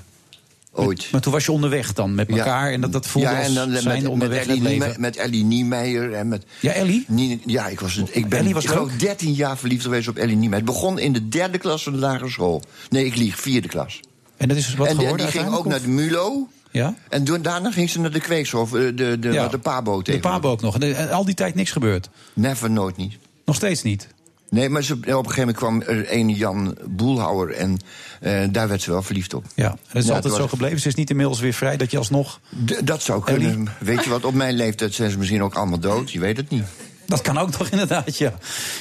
Ooit. 0.71 1.07
Maar 1.11 1.21
toen 1.21 1.31
was 1.33 1.45
je 1.45 1.51
onderweg 1.51 1.93
dan 1.93 2.15
met 2.15 2.29
elkaar 2.29 2.71
en 2.71 2.81
dat, 2.81 2.91
dat 2.91 3.07
voelde 3.07 3.27
ja, 3.29 3.39
en 3.41 3.53
dan 3.53 3.63
als 3.63 3.73
met, 3.73 3.81
zijn 3.81 4.01
met, 4.01 4.11
onderweg 4.11 4.39
Ellie 4.41 4.51
het 4.53 4.61
leven. 4.63 4.77
Niemeyer- 4.79 4.99
met 4.99 5.15
Ellie 5.15 5.43
Niemeyer. 5.43 6.13
En 6.13 6.27
met 6.27 6.43
Ja, 6.59 6.71
Ellie? 6.71 7.05
Nie- 7.07 7.41
ja, 7.45 7.67
ik, 7.67 7.79
was, 7.79 7.97
ik 8.11 8.29
ben 8.29 8.39
Ellie 8.39 8.53
was 8.53 8.63
ik 8.63 8.69
geloof 8.69 8.91
ook? 8.91 8.99
13 8.99 9.33
jaar 9.33 9.57
verliefd 9.57 9.83
geweest 9.83 10.07
op 10.07 10.15
Ellie 10.17 10.35
Niemeyer. 10.35 10.55
Het 10.63 10.65
begon 10.65 10.99
in 10.99 11.13
de 11.13 11.27
derde 11.27 11.57
klas 11.57 11.83
van 11.83 11.93
de 11.93 11.99
lagere 11.99 12.29
school. 12.29 12.61
Nee, 12.89 13.05
ik 13.05 13.15
lieg, 13.15 13.39
vierde 13.39 13.67
klas. 13.67 13.99
En 14.37 14.47
dat 14.47 14.57
is 14.57 14.75
wat 14.75 14.87
en 14.87 14.93
die- 14.93 15.01
geworden 15.03 15.31
die 15.31 15.41
ging 15.41 15.53
ook 15.55 15.65
naar 15.65 15.81
de 15.81 15.87
MULO. 15.87 16.47
Ja? 16.75 16.93
En 17.09 17.23
toen- 17.23 17.41
daarna 17.41 17.71
ging 17.71 17.89
ze 17.89 17.99
naar 17.99 18.11
de 18.11 18.19
Kweekhof, 18.19 18.69
de, 18.69 18.93
de, 18.93 19.19
de, 19.19 19.31
Ja. 19.31 19.47
de 19.47 19.57
Pabo 19.59 19.97
De 19.97 20.03
tegen. 20.03 20.21
Pabo 20.21 20.49
ook 20.49 20.61
nog. 20.61 20.79
En, 20.79 20.95
en 20.95 21.11
al 21.11 21.25
die 21.25 21.33
tijd 21.35 21.55
niks 21.55 21.71
gebeurd. 21.71 22.09
Never, 22.33 22.71
nooit 22.71 22.97
niet. 22.97 23.17
Nog 23.45 23.55
steeds 23.55 23.83
niet. 23.83 24.07
Nee, 24.49 24.69
maar 24.69 24.83
ze, 24.83 24.93
op 24.93 24.99
een 25.07 25.13
gegeven 25.13 25.37
moment 25.39 25.57
kwam 25.57 25.81
er 25.81 26.13
een 26.13 26.29
Jan 26.29 26.77
Boelhouwer... 26.89 27.51
en 27.55 27.77
eh, 28.21 28.43
daar 28.51 28.67
werd 28.67 28.81
ze 28.81 28.91
wel 28.91 29.01
verliefd 29.01 29.33
op. 29.33 29.45
Ja, 29.55 29.69
en 29.69 29.77
dat 29.91 30.01
is 30.01 30.07
Ja, 30.07 30.13
altijd 30.15 30.33
het 30.33 30.41
zo 30.41 30.47
gebleven. 30.47 30.79
Ze 30.79 30.87
is 30.87 30.95
niet 30.95 31.09
inmiddels 31.09 31.39
weer 31.39 31.53
vrij 31.53 31.77
dat 31.77 31.91
je 31.91 31.97
alsnog... 31.97 32.39
D- 32.65 32.87
dat 32.87 33.01
zou 33.01 33.21
Ellie? 33.25 33.47
kunnen. 33.47 33.73
Weet 33.79 34.03
je 34.03 34.09
wat, 34.09 34.25
op 34.25 34.33
mijn 34.33 34.55
leeftijd 34.55 34.93
zijn 34.93 35.11
ze 35.11 35.17
misschien 35.17 35.43
ook 35.43 35.55
allemaal 35.55 35.79
dood. 35.79 36.11
Je 36.11 36.19
weet 36.19 36.37
het 36.37 36.49
niet. 36.49 36.63
Dat 37.07 37.21
kan 37.21 37.37
ook 37.37 37.51
toch 37.51 37.67
inderdaad, 37.69 38.17
ja. 38.17 38.33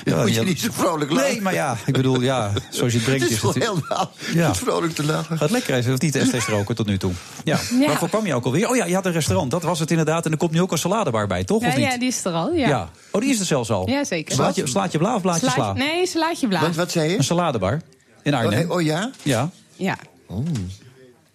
ja 0.04 0.16
moet 0.16 0.28
je 0.28 0.34
ja. 0.34 0.42
niet 0.42 0.60
zo 0.60 0.68
vrolijk 0.72 1.10
lachen. 1.10 1.30
Nee, 1.30 1.40
maar 1.40 1.54
ja, 1.54 1.76
ik 1.86 1.92
bedoel, 1.92 2.20
ja, 2.20 2.52
zoals 2.70 2.92
je 2.92 2.98
het 2.98 3.06
brengt 3.06 3.22
Het 3.22 3.32
is 3.32 3.42
is 3.42 3.54
helemaal 3.66 4.10
Ja. 4.34 4.46
niet 4.48 4.56
vrolijk 4.56 4.94
te 4.94 5.04
lachen. 5.04 5.38
Gaat 5.38 5.50
lekker 5.50 5.76
is, 5.76 5.86
of 5.88 6.00
niet 6.00 6.12
de 6.12 6.24
ST's 6.24 6.46
roken 6.48 6.74
tot 6.74 6.86
nu 6.86 6.98
toe? 6.98 7.12
Ja. 7.44 7.58
Ja. 7.80 7.86
Waarvoor 7.86 8.08
kwam 8.08 8.26
je 8.26 8.34
ook 8.34 8.44
alweer? 8.44 8.68
Oh 8.68 8.76
ja, 8.76 8.84
je 8.84 8.94
had 8.94 9.06
een 9.06 9.12
restaurant, 9.12 9.50
dat 9.50 9.62
was 9.62 9.78
het 9.78 9.90
inderdaad. 9.90 10.24
En 10.26 10.32
er 10.32 10.38
komt 10.38 10.50
nu 10.52 10.60
ook 10.60 10.72
een 10.72 10.78
saladebar 10.78 11.26
bij, 11.26 11.44
toch? 11.44 11.62
Ja, 11.62 11.68
of 11.68 11.76
niet? 11.76 11.84
ja, 11.84 11.98
die 11.98 12.08
is 12.08 12.24
er 12.24 12.32
al. 12.32 12.52
Ja, 12.52 12.90
Oh, 13.10 13.20
die 13.20 13.30
is 13.30 13.40
er 13.40 13.46
zelfs 13.46 13.70
al? 13.70 13.88
Ja, 13.88 14.04
zeker. 14.04 14.34
Slaat 14.34 14.54
je, 14.54 14.66
slaat 14.66 14.92
je 14.92 14.98
bla 14.98 15.14
of 15.14 15.22
blaad 15.22 15.34
je 15.40 15.50
Slaatje- 15.50 15.62
sla? 15.62 15.72
Nee, 15.72 16.06
slaatje 16.06 16.48
blaad. 16.48 16.62
Want 16.62 16.76
wat 16.76 16.90
zei 16.90 17.10
je? 17.10 17.16
Een 17.16 17.24
saladebar 17.24 17.80
in 18.22 18.34
Arnhem. 18.34 18.70
Oh, 18.70 18.76
oh 18.76 18.82
ja? 18.82 19.10
Ja. 19.22 19.50
Ja. 19.76 19.96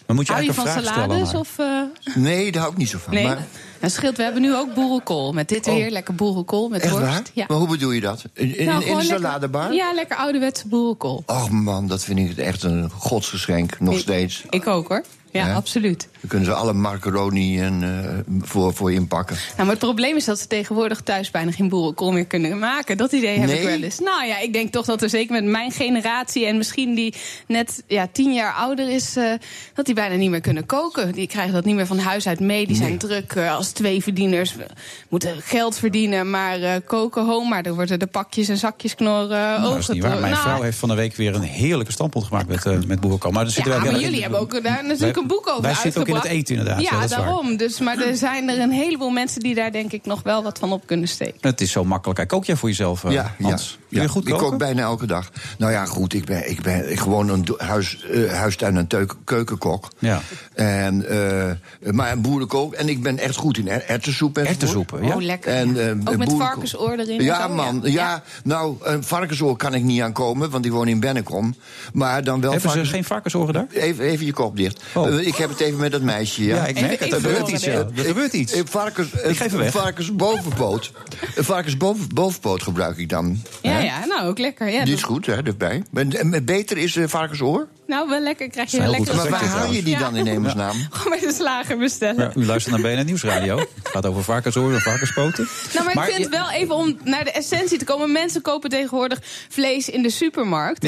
Maar 0.05 0.17
moet 0.17 0.27
je 0.27 0.33
Hou 0.33 0.45
je 0.45 0.51
eigenlijk 0.53 0.53
van 0.53 0.65
een 0.65 0.71
vraag 0.71 1.07
stellen 1.07 1.27
salades? 1.27 1.33
Of, 1.33 1.59
eh, 1.59 2.23
Nee, 2.23 2.51
daar 2.51 2.61
hou 2.61 2.73
ik 2.73 2.79
niet 2.79 2.89
zo 2.89 2.97
van. 3.03 3.13
nee, 3.13 3.23
Maar, 3.25 3.45
dat 3.79 3.91
scheelt. 3.91 4.17
We 4.17 4.23
hebben 4.23 4.41
nu 4.41 4.55
ook 4.55 4.73
boerenkool. 4.73 5.33
Met 5.33 5.49
dit 5.49 5.65
weer 5.65 5.91
lekker 5.91 6.15
boerenkool 6.15 6.69
met 6.69 6.81
echt 6.81 6.91
worst. 6.91 7.05
waar? 7.07 7.21
Ja. 7.33 7.45
Maar 7.47 7.57
hoe 7.57 7.67
bedoel 7.67 7.91
je 7.91 8.01
dat? 8.01 8.23
In, 8.33 8.57
in, 8.57 8.65
Nou, 8.65 8.81
in 8.83 8.87
de 8.87 8.95
lekker- 8.95 9.15
saladebar? 9.15 9.73
Ja, 9.73 9.93
lekker 9.93 10.17
ouderwetse 10.17 10.67
boerenkool. 10.67 11.23
Och 11.25 11.49
man, 11.49 11.87
dat 11.87 12.03
vind 12.03 12.19
ik 12.19 12.37
echt 12.37 12.63
een 12.63 12.89
godsgeschenk. 12.89 13.79
Nog 13.79 13.93
Ik- 13.93 13.99
steeds. 13.99 14.43
Ik 14.49 14.67
ook 14.67 14.87
hoor. 14.87 15.03
Ja, 15.31 15.47
Ja? 15.47 15.53
absoluut. 15.55 16.07
Dan 16.21 16.29
kunnen 16.29 16.47
ze 16.47 16.53
alle 16.53 16.73
macaroni 16.73 17.59
en, 17.61 17.83
eh, 18.03 18.33
voor, 18.41 18.73
voor 18.73 18.91
je 18.91 18.97
inpakken. 18.97 19.35
Nou, 19.35 19.57
maar 19.57 19.67
het 19.69 19.79
probleem 19.79 20.15
is 20.15 20.25
dat 20.25 20.39
ze 20.39 20.47
tegenwoordig 20.47 21.01
thuis 21.01 21.31
bijna 21.31 21.51
geen 21.51 21.69
boerenkool 21.69 22.11
meer 22.11 22.25
kunnen 22.25 22.59
maken. 22.59 22.97
Dat 22.97 23.11
idee 23.11 23.37
heb 23.39 23.49
Nee? 23.49 23.57
ik 23.59 23.65
wel 23.67 23.81
eens. 23.81 23.99
Nou 23.99 24.25
ja, 24.25 24.39
ik 24.39 24.53
denk 24.53 24.71
toch 24.71 24.85
dat 24.85 25.01
er 25.01 25.09
zeker 25.09 25.33
met 25.33 25.43
mijn 25.51 25.71
generatie 25.71 26.45
en 26.45 26.57
misschien 26.57 26.95
die 26.95 27.13
net 27.47 27.83
ja, 27.87 28.07
tien 28.11 28.33
jaar 28.33 28.53
ouder 28.53 28.89
is, 28.89 29.15
eh, 29.15 29.31
dat 29.73 29.85
die 29.85 29.95
bijna 29.95 30.15
niet 30.15 30.29
meer 30.29 30.41
kunnen 30.41 30.65
koken. 30.65 31.11
Die 31.11 31.27
krijgen 31.27 31.53
dat 31.53 31.65
niet 31.65 31.75
meer 31.75 31.85
van 31.87 31.99
huis 31.99 32.27
uit 32.27 32.39
mee. 32.39 32.67
Die 32.67 32.75
zijn 32.75 32.97
druk 32.97 33.31
eh, 33.33 33.55
als 33.55 33.71
tweeverdieners. 33.71 34.55
We 34.55 34.65
moeten 35.09 35.35
geld 35.41 35.77
verdienen, 35.77 36.29
maar 36.29 36.61
eh, 36.61 36.71
koken 36.85 37.25
home. 37.25 37.49
Maar 37.49 37.63
dan 37.63 37.73
worden 37.73 37.99
de 37.99 38.07
pakjes 38.07 38.47
en 38.49 38.57
zakjes 38.57 38.95
knorren. 38.95 39.29
Nou, 39.29 39.61
dat 39.61 39.69
is 39.71 39.77
ogen 39.83 39.93
niet 39.93 40.03
waar. 40.03 40.13
te- 40.13 40.19
Mijn 40.19 40.31
Nou, 40.33 40.43
vrouw 40.43 40.61
heeft 40.61 40.77
van 40.77 40.89
de 40.89 40.95
week 40.95 41.15
weer 41.15 41.35
een 41.35 41.41
heerlijke 41.41 41.91
standpunt 41.91 42.25
gemaakt 42.25 42.47
met, 42.47 42.65
eh 42.65 42.77
met 42.87 42.99
boerenkool. 42.99 43.31
Maar, 43.31 43.47
zitten 43.49 43.73
ja, 43.73 43.79
maar 43.79 43.91
weer- 43.91 43.99
jullie 44.01 44.21
hebben 44.21 44.39
ook 44.39 44.51
daar 44.51 44.61
natuurlijk 44.83 44.99
Wij- 44.99 45.21
een 45.21 45.27
boek 45.27 45.47
over 45.47 45.69
ook 45.99 46.07
in 46.09 46.15
het 46.15 46.25
eten 46.25 46.55
inderdaad. 46.55 46.81
Ja, 46.81 46.89
Ja, 46.91 46.99
dat 47.01 47.09
is 47.09 47.15
waar. 47.15 47.25
daarom. 47.25 47.57
Dus, 47.57 47.79
maar 47.79 47.97
er 47.97 48.15
zijn 48.15 48.49
er 48.49 48.59
een 48.59 48.71
heleboel 48.71 49.09
mensen 49.09 49.41
die 49.41 49.55
daar 49.55 49.71
denk 49.71 49.91
ik 49.91 50.05
nog 50.05 50.23
wel 50.23 50.43
wat 50.43 50.59
van 50.59 50.71
op 50.71 50.83
kunnen 50.87 51.07
steken. 51.07 51.37
Het 51.41 51.61
is 51.61 51.71
zo 51.71 51.83
makkelijk. 51.83 52.27
Kook 52.27 52.45
jij 52.45 52.55
voor 52.55 52.69
jezelf, 52.69 53.03
eh, 53.03 53.11
Ja, 53.11 53.33
ja, 53.37 53.45
Hans? 53.47 53.77
Kun 53.89 53.97
ja. 53.97 54.01
je 54.03 54.09
goed 54.09 54.27
ik 54.27 54.33
kook 54.37 54.57
bijna 54.57 54.81
elke 54.81 55.05
dag. 55.07 55.29
Nou 55.57 55.71
ja, 55.71 55.85
goed, 55.85 56.13
ik 56.13 56.25
ben, 56.25 56.49
ik 56.49 56.61
ben 56.61 56.97
gewoon 56.97 57.29
een 57.29 57.45
huis, 57.57 58.05
eh, 58.05 58.33
huistuin- 58.33 58.77
en 58.77 58.87
teuk- 58.87 59.15
keukenkok. 59.23 59.87
Ja. 59.99 60.21
En, 60.53 61.09
eh, 61.09 61.91
maar 61.91 62.11
een 62.11 62.21
boerenkook. 62.21 62.73
En 62.73 62.89
ik 62.89 63.01
ben 63.03 63.17
echt 63.19 63.35
goed 63.35 63.57
in 63.57 63.67
er- 63.67 63.83
erwtensoep. 63.85 64.37
enzovoort. 64.37 64.61
Erwtensoepen, 64.61 65.03
ja. 65.05 65.15
Oh, 65.15 65.21
lekker. 65.21 65.51
En, 65.53 66.01
ook 66.09 66.17
met 66.17 66.33
varkensoor 66.37 66.91
erin. 66.97 67.21
Ja, 67.23 67.47
zo, 67.47 67.53
man. 67.53 67.81
Ja, 67.83 68.23
nou, 68.43 68.75
een 68.83 69.03
varkensoor 69.03 69.57
kan 69.57 69.73
ik 69.73 69.83
niet 69.83 70.01
aankomen, 70.01 70.49
want 70.49 70.63
die 70.63 70.71
woon 70.71 70.87
in 70.87 70.99
Bennekom. 70.99 71.55
Maar 71.93 72.23
dan 72.23 72.41
wel 72.41 72.51
Hebben 72.51 72.71
ze 72.71 72.85
geen 72.85 73.03
varkensoren 73.03 73.53
daar? 73.53 73.67
Even, 73.73 74.05
even 74.05 74.25
je 74.25 74.33
kop 74.33 74.57
dicht. 74.57 74.83
Oh. 74.93 75.19
Ik 75.21 75.35
heb 75.35 75.49
het 75.49 75.59
even 75.59 75.79
met 75.79 75.93
dat 75.99 76.07
meisje. 76.15 76.43
Ja, 76.43 76.55
Ja, 76.55 76.65
ik 76.65 76.81
merk 76.81 76.99
het. 76.99 77.13
Er 77.13 77.21
gebeurt 77.21 77.47
iets, 77.47 77.63
ja. 77.63 77.71
Er 77.95 78.03
gebeurt 78.05 78.33
iets. 78.33 78.53
Een 78.53 78.67
varkens, 78.67 79.11
Ik 79.13 79.37
geef 79.37 79.49
hem 79.49 79.57
weg. 79.57 79.65
Een 79.65 79.81
varkensbovenpoot. 79.81 80.91
Varkensbovenpoot 81.35 82.63
gebruik 82.63 82.97
ik 82.97 83.09
dan. 83.09 83.41
Ja, 83.61 83.71
Hè? 83.71 83.79
ja, 83.83 84.05
nou 84.05 84.27
ook 84.27 84.37
lekker. 84.39 84.69
Ja, 84.69 84.83
Die 84.83 84.93
is 84.93 85.03
goed, 85.03 85.25
hè, 85.25 85.43
erbij. 85.43 85.83
En 85.93 86.45
beter 86.45 86.77
is 86.77 86.95
eh, 86.95 87.07
varkensoor. 87.07 87.67
Nou, 87.89 88.09
wel 88.09 88.19
lekker. 88.19 88.49
Krijg 88.49 88.71
je 88.71 88.79
een 88.79 88.89
lekker. 88.89 89.15
Maar 89.15 89.29
waar 89.29 89.45
haal 89.45 89.71
je 89.71 89.83
die 89.83 89.97
dan 89.97 90.15
in 90.15 90.25
hemelsnaam? 90.25 90.75
Gewoon 90.91 91.19
bij 91.19 91.27
de 91.29 91.33
slager 91.35 91.77
bestellen. 91.77 92.23
Ja, 92.35 92.41
u 92.41 92.45
luistert 92.45 92.81
naar 92.81 92.91
BNN 92.95 93.05
Nieuwsradio. 93.05 93.57
Het 93.57 93.67
gaat 93.83 94.05
over 94.05 94.23
varkensoren 94.23 94.75
en 94.75 94.81
varkenspoten. 94.81 95.47
Nou, 95.73 95.85
maar, 95.93 96.07
ik 96.07 96.13
vind 96.13 96.23
je- 96.23 96.29
wel 96.29 96.49
even 96.51 96.75
om 96.75 96.97
naar 97.03 97.23
de 97.23 97.31
essentie 97.31 97.77
te 97.77 97.85
komen. 97.85 98.11
Mensen 98.11 98.41
kopen 98.41 98.69
tegenwoordig 98.69 99.19
vlees 99.49 99.89
in 99.89 100.01
de 100.01 100.09
supermarkt. 100.09 100.81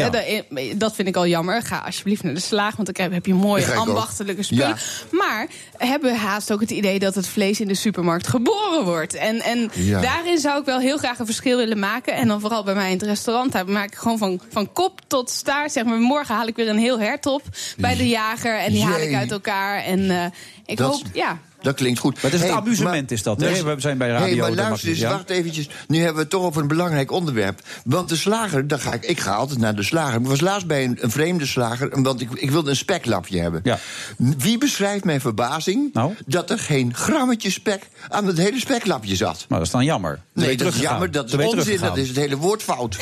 Dat- 0.76 0.96
vind 0.96 1.08
ik 1.08 1.16
al 1.16 1.28
jammer. 1.28 1.62
Ga 1.62 1.78
alsjeblieft 1.86 2.24
naar 2.24 2.34
de 2.34 2.40
slager, 2.40 2.74
want 2.76 2.86
dan 2.86 2.94
krijg- 2.96 3.12
heb 3.12 3.26
je 3.26 3.34
mooie 3.34 3.74
ambachtelijke 3.74 4.44
spullen. 4.44 4.68
Ja. 4.68 4.76
Maar 5.12 5.48
hebben 5.78 6.16
haast 6.16 6.52
ook 6.52 6.62
het 6.62 6.72
idee 6.72 7.00
dat 7.00 7.16
het 7.16 7.28
vlees 7.28 7.60
in 7.60 7.68
de 7.68 7.74
supermarkt 7.74 8.28
geboren 8.28 8.84
wordt. 8.84 9.14
En, 9.14 9.42
en 9.42 9.70
Ja. 9.74 10.02
daarin 10.02 10.38
zou 10.38 10.60
ik 10.60 10.66
wel 10.66 10.80
heel 10.80 10.98
graag 10.98 11.20
een 11.20 11.26
verschil 11.26 11.58
willen 11.58 11.80
maken. 11.80 12.14
En 12.14 12.28
dan 12.28 12.40
vooral 12.40 12.64
bij 12.64 12.74
mij 12.76 12.86
in 12.92 12.98
het 12.98 13.06
restaurant. 13.08 13.52
Daar 13.52 13.70
maak 13.70 13.92
ik 13.92 13.96
gewoon 13.98 14.18
van, 14.18 14.42
van 14.52 14.72
kop 14.74 15.00
tot 15.08 15.30
staart. 15.30 15.72
Zeg 15.72 15.84
maar, 15.84 15.98
morgen 16.00 16.36
haal 16.36 16.48
ik 16.48 16.56
weer 16.56 16.70
een 16.70 16.78
heel 16.78 16.91
hert 17.00 17.26
op 17.26 17.42
bij 17.78 17.96
de 17.96 18.08
jager. 18.10 18.60
En 18.60 18.72
die 18.72 18.84
haal 18.84 19.00
ik 19.00 19.14
uit 19.14 19.32
elkaar. 19.32 19.84
En 19.84 20.10
eh, 20.10 20.26
ik 20.66 20.78
Dat- 20.78 20.92
hoop, 20.92 21.02
ja. 21.14 21.40
Dat 21.62 21.76
klinkt 21.76 22.00
goed. 22.00 22.14
Maar 22.22 22.32
het 22.32 22.34
is 22.34 22.48
het 22.48 22.52
amusement 22.58 23.02
maar- 23.02 23.12
is 23.12 23.24
dat, 23.24 23.42
hè? 23.42 23.50
Nee, 23.52 23.64
We 23.64 23.76
zijn 23.78 23.98
bij 23.98 24.08
radio, 24.10 24.26
Hey, 24.28 24.36
maar 24.36 24.48
dat 24.48 24.56
mag 24.58 24.68
luister 24.68 24.90
eens, 24.90 25.00
ja. 25.00 25.10
wacht 25.10 25.30
eventjes. 25.30 25.70
Nu 25.88 25.98
hebben 25.98 26.16
we 26.16 26.22
het 26.22 26.30
toch 26.30 26.44
over 26.44 26.62
een 26.62 26.68
belangrijk 26.68 27.12
onderwerp. 27.12 27.62
Want 27.86 28.10
de 28.10 28.16
slager, 28.16 28.68
daar 28.68 28.80
ga 28.80 28.94
ik, 28.94 29.04
ik 29.06 29.20
ga 29.20 29.34
altijd 29.34 29.60
naar 29.60 29.76
de 29.76 29.84
slager. 29.84 30.20
Ik 30.20 30.28
was 30.28 30.40
laatst 30.42 30.68
bij 30.68 30.84
een, 30.84 30.98
een 31.02 31.12
vreemde 31.12 31.46
slager, 31.46 32.02
want 32.02 32.22
ik, 32.22 32.30
ik 32.34 32.52
wilde 32.52 32.70
een 32.70 32.76
speklapje 32.76 33.40
hebben. 33.40 33.62
Ja. 33.64 33.80
Wie 34.18 34.58
beschrijft 34.58 35.04
mijn 35.04 35.22
verbazing 35.22 35.94
Nou? 35.94 36.14
dat 36.26 36.50
er 36.50 36.60
geen 36.60 36.94
grammetje 36.96 37.50
spek 37.52 37.88
aan 38.10 38.28
het 38.28 38.38
hele 38.38 38.60
speklapje 38.60 39.16
zat? 39.16 39.46
Maar 39.48 39.58
dat 39.58 39.68
is 39.68 39.74
dan 39.74 39.86
jammer. 39.86 40.20
Dan 40.34 40.46
Nee, 40.46 40.58
dat 40.58 40.74
is 40.74 40.80
jammer, 40.80 41.12
dat 41.12 41.26
is 41.26 41.32
Dan 41.32 41.44
onzin, 41.46 41.80
dat 41.80 41.98
is 41.98 42.08
het 42.08 42.18
hele 42.18 42.38
woord 42.38 42.64
fout. 42.64 42.98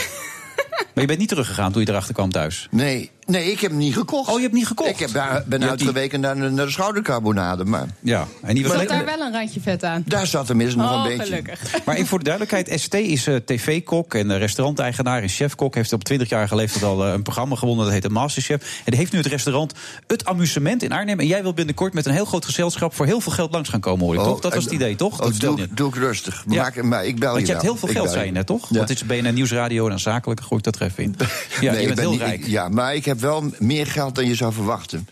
Maar 0.93 1.03
je 1.03 1.05
bent 1.05 1.19
niet 1.19 1.30
teruggegaan 1.30 1.71
toen 1.71 1.82
je 1.82 1.89
erachter 1.89 2.13
kwam 2.13 2.32
thuis. 2.32 2.67
Nee, 2.71 3.11
nee, 3.25 3.51
ik 3.51 3.59
heb 3.59 3.69
hem 3.71 3.80
niet 3.80 3.93
gekocht. 3.93 4.30
Oh, 4.30 4.36
je 4.36 4.41
hebt 4.41 4.53
niet 4.53 4.67
gekocht? 4.67 4.89
Ik 4.89 4.99
heb 4.99 5.11
daar, 5.11 5.32
ben 5.45 5.59
Je 5.59 5.65
die- 5.65 5.69
uitgeweken 5.69 6.19
naar, 6.19 6.36
de- 6.36 6.49
naar 6.49 6.65
de 6.65 6.71
schoudercarbonade, 6.71 7.65
maar 7.65 7.86
Ja, 7.99 8.27
en 8.41 8.55
die 8.55 8.63
was 8.67 8.73
Zat 8.77 8.88
daar 8.88 9.05
wel 9.05 9.19
een 9.19 9.32
randje 9.32 9.59
vet 9.61 9.84
aan? 9.84 10.03
daar 10.05 10.27
zat 10.27 10.45
tenminste 10.45 10.77
nog 10.77 10.91
Oh, 10.91 10.97
een 10.97 11.17
beetje. 11.17 11.23
gelukkig. 11.25 11.59
Maar 11.86 11.97
voor 12.05 12.17
de 12.17 12.23
duidelijkheid, 12.23 12.80
ST 12.82 12.93
is 12.93 13.27
eh, 13.27 13.36
tv-kok 13.36 14.13
en 14.13 14.32
eh, 14.32 14.38
restauranteigenaar 14.38 15.21
en 15.21 15.30
chefkok. 15.30 15.75
Heeft 15.75 15.93
op 15.93 16.03
20 16.03 16.30
jaar 16.30 16.55
leeftijd 16.55 16.84
al 16.84 17.05
eh, 17.05 17.13
een 17.13 17.21
programma 17.21 17.55
gewonnen, 17.55 17.84
dat 17.86 17.93
heet 17.93 18.03
de 18.03 18.09
Masterchef. 18.09 18.61
En 18.77 18.84
die 18.86 18.95
heeft 18.99 19.11
nu 19.11 19.17
het 19.17 19.27
restaurant 19.27 19.73
Het 20.07 20.25
Amusement 20.25 20.84
in 20.84 20.91
Arnhem. 20.91 21.19
En 21.19 21.27
jij 21.27 21.41
wil 21.41 21.53
binnenkort 21.53 21.93
met 21.93 22.05
een 22.05 22.13
heel 22.13 22.25
groot 22.25 22.45
gezelschap 22.45 22.93
voor 22.95 23.05
heel 23.05 23.21
veel 23.21 23.32
geld 23.32 23.51
langs 23.51 23.69
gaan 23.69 23.80
komen, 23.80 24.05
hoor 24.05 24.13
ik 24.13 24.19
Oh, 24.19 24.25
toch? 24.27 24.39
Dat 24.39 24.53
was 24.53 24.63
het 24.63 24.73
idee, 24.73 24.95
toch? 24.95 25.13
Oh, 25.13 25.19
Dat 25.19 25.39
doe, 25.39 25.57
je. 25.57 25.67
doe 25.73 25.89
ik 25.89 25.95
rustig. 25.95 26.43
Ja. 26.47 26.61
Maak, 26.61 26.84
maar 26.84 27.05
ik 27.05 27.19
bel 27.19 27.30
Want 27.30 27.39
je 27.41 27.45
je 27.45 27.51
hebt 27.51 27.63
heel 27.63 27.75
veel 27.75 27.89
geld, 27.89 28.09
zei 28.11 28.25
je 28.25 28.32
net, 28.32 28.45
toch? 28.45 28.69
Ja. 28.69 28.75
Want 28.75 28.88
dit 28.88 28.97
is 29.01 29.05
BNN 29.05 29.34
Nieuwsradio 29.34 29.84
en 29.84 29.89
dan 29.89 29.99
zakelijk 29.99 30.41
gooi 30.41 30.55
ik 30.57 30.63
dat 30.72 30.80
er 30.82 30.88
even 30.88 31.03
in. 31.03 31.15
Ja, 31.61 31.72
Nee, 31.72 31.82
je 31.82 31.88
ik 31.88 31.95
bent 31.95 31.95
ben 31.95 31.99
heel 31.99 32.09
niet- 32.11 32.20
rijk. 32.22 32.39
ik- 32.39 32.47
ja, 32.47 32.70
maar 32.70 32.95
ik 32.95 33.05
heb 33.05 33.20
wel 33.20 33.43
meer 33.59 33.88
geld 33.88 34.15
dan 34.15 34.26
je 34.28 34.36
zou 34.36 34.53
verwachten. 34.53 35.07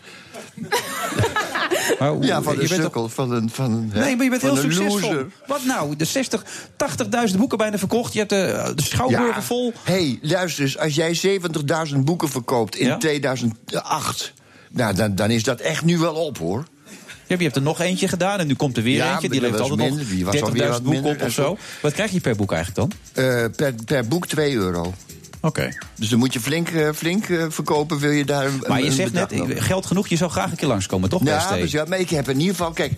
Maar 1.98 2.16
Ja, 2.20 2.42
van 2.42 2.60
een 2.60 2.68
sukkel, 2.68 3.08
van 3.08 3.32
een... 3.32 3.50
Van 3.50 3.72
een 3.72 3.90
Nee, 3.94 4.14
maar 4.16 4.24
je 4.24 4.30
bent 4.30 4.42
heel 4.42 4.56
succesvol. 4.56 5.00
loser. 5.00 5.26
Wat 5.46 5.64
nou? 5.64 5.96
De 5.96 6.04
60, 6.04 6.44
80.000 7.30 7.36
boeken 7.36 7.58
bijna 7.58 7.78
verkocht. 7.78 8.12
Je 8.12 8.18
hebt 8.18 8.30
de, 8.30 8.72
de 8.74 8.82
schouwburgen 8.82 9.42
vol. 9.42 9.72
hey, 9.82 10.18
luister 10.22 10.64
eens. 10.64 10.78
Als 10.78 10.94
jij 10.94 11.40
70.000 11.92 11.96
boeken 11.98 12.28
verkoopt 12.28 12.76
in 12.76 12.86
Ja? 12.86 12.96
2008... 12.96 14.32
Nou, 14.70 14.94
dan, 14.94 15.14
dan 15.14 15.30
is 15.30 15.42
dat 15.42 15.60
echt 15.60 15.84
nu 15.84 15.98
wel 15.98 16.14
op, 16.14 16.38
hoor. 16.38 16.64
Ja, 17.26 17.36
je 17.38 17.42
hebt 17.44 17.56
er 17.56 17.62
nog 17.62 17.80
eentje 17.80 18.08
gedaan 18.08 18.38
en 18.38 18.46
nu 18.46 18.54
komt 18.54 18.76
er 18.76 18.82
weer 18.82 18.96
Ja, 18.96 19.12
eentje. 19.12 19.28
Die 19.28 19.40
levert 19.40 19.60
altijd 19.60 19.78
minder. 19.78 20.06
Die 20.08 20.24
nog 20.24 20.32
was 20.32 20.42
alweer 20.42 20.62
30.000 20.66 20.68
wat 20.70 20.82
boeken 20.82 21.04
op 21.10 21.22
of 21.22 21.32
zo. 21.32 21.58
Wat 21.82 21.92
krijg 21.92 22.10
je 22.10 22.20
per 22.20 22.36
boek 22.36 22.52
eigenlijk 22.52 22.90
dan? 23.12 23.24
Eh, 23.24 23.44
per, 23.56 23.74
per 23.84 24.08
boek 24.08 24.26
2 24.26 24.52
euro. 24.54 24.94
Oké. 25.48 25.68
Dus 25.94 26.08
dan 26.08 26.18
moet 26.18 26.32
je 26.32 26.40
flink, 26.40 26.68
eh, 26.68 26.88
flink 26.94 27.28
eh, 27.28 27.44
verkopen, 27.48 27.98
wil 27.98 28.10
je 28.10 28.24
daar 28.24 28.46
een 28.46 28.62
Maar 28.66 28.82
je 28.82 28.92
zegt 28.92 29.12
net, 29.12 29.34
geld 29.46 29.86
genoeg, 29.86 30.08
je 30.08 30.16
zou 30.16 30.30
graag 30.30 30.50
een 30.50 30.56
keer 30.56 30.68
langskomen, 30.68 31.08
toch? 31.08 31.24
Ja, 31.24 31.56
dus 31.56 31.70
ja, 31.70 31.84
maar 31.88 31.98
ik 31.98 32.10
heb 32.10 32.28
in 32.28 32.38
ieder 32.38 32.54
geval... 32.54 32.72
Kijk, 32.72 32.92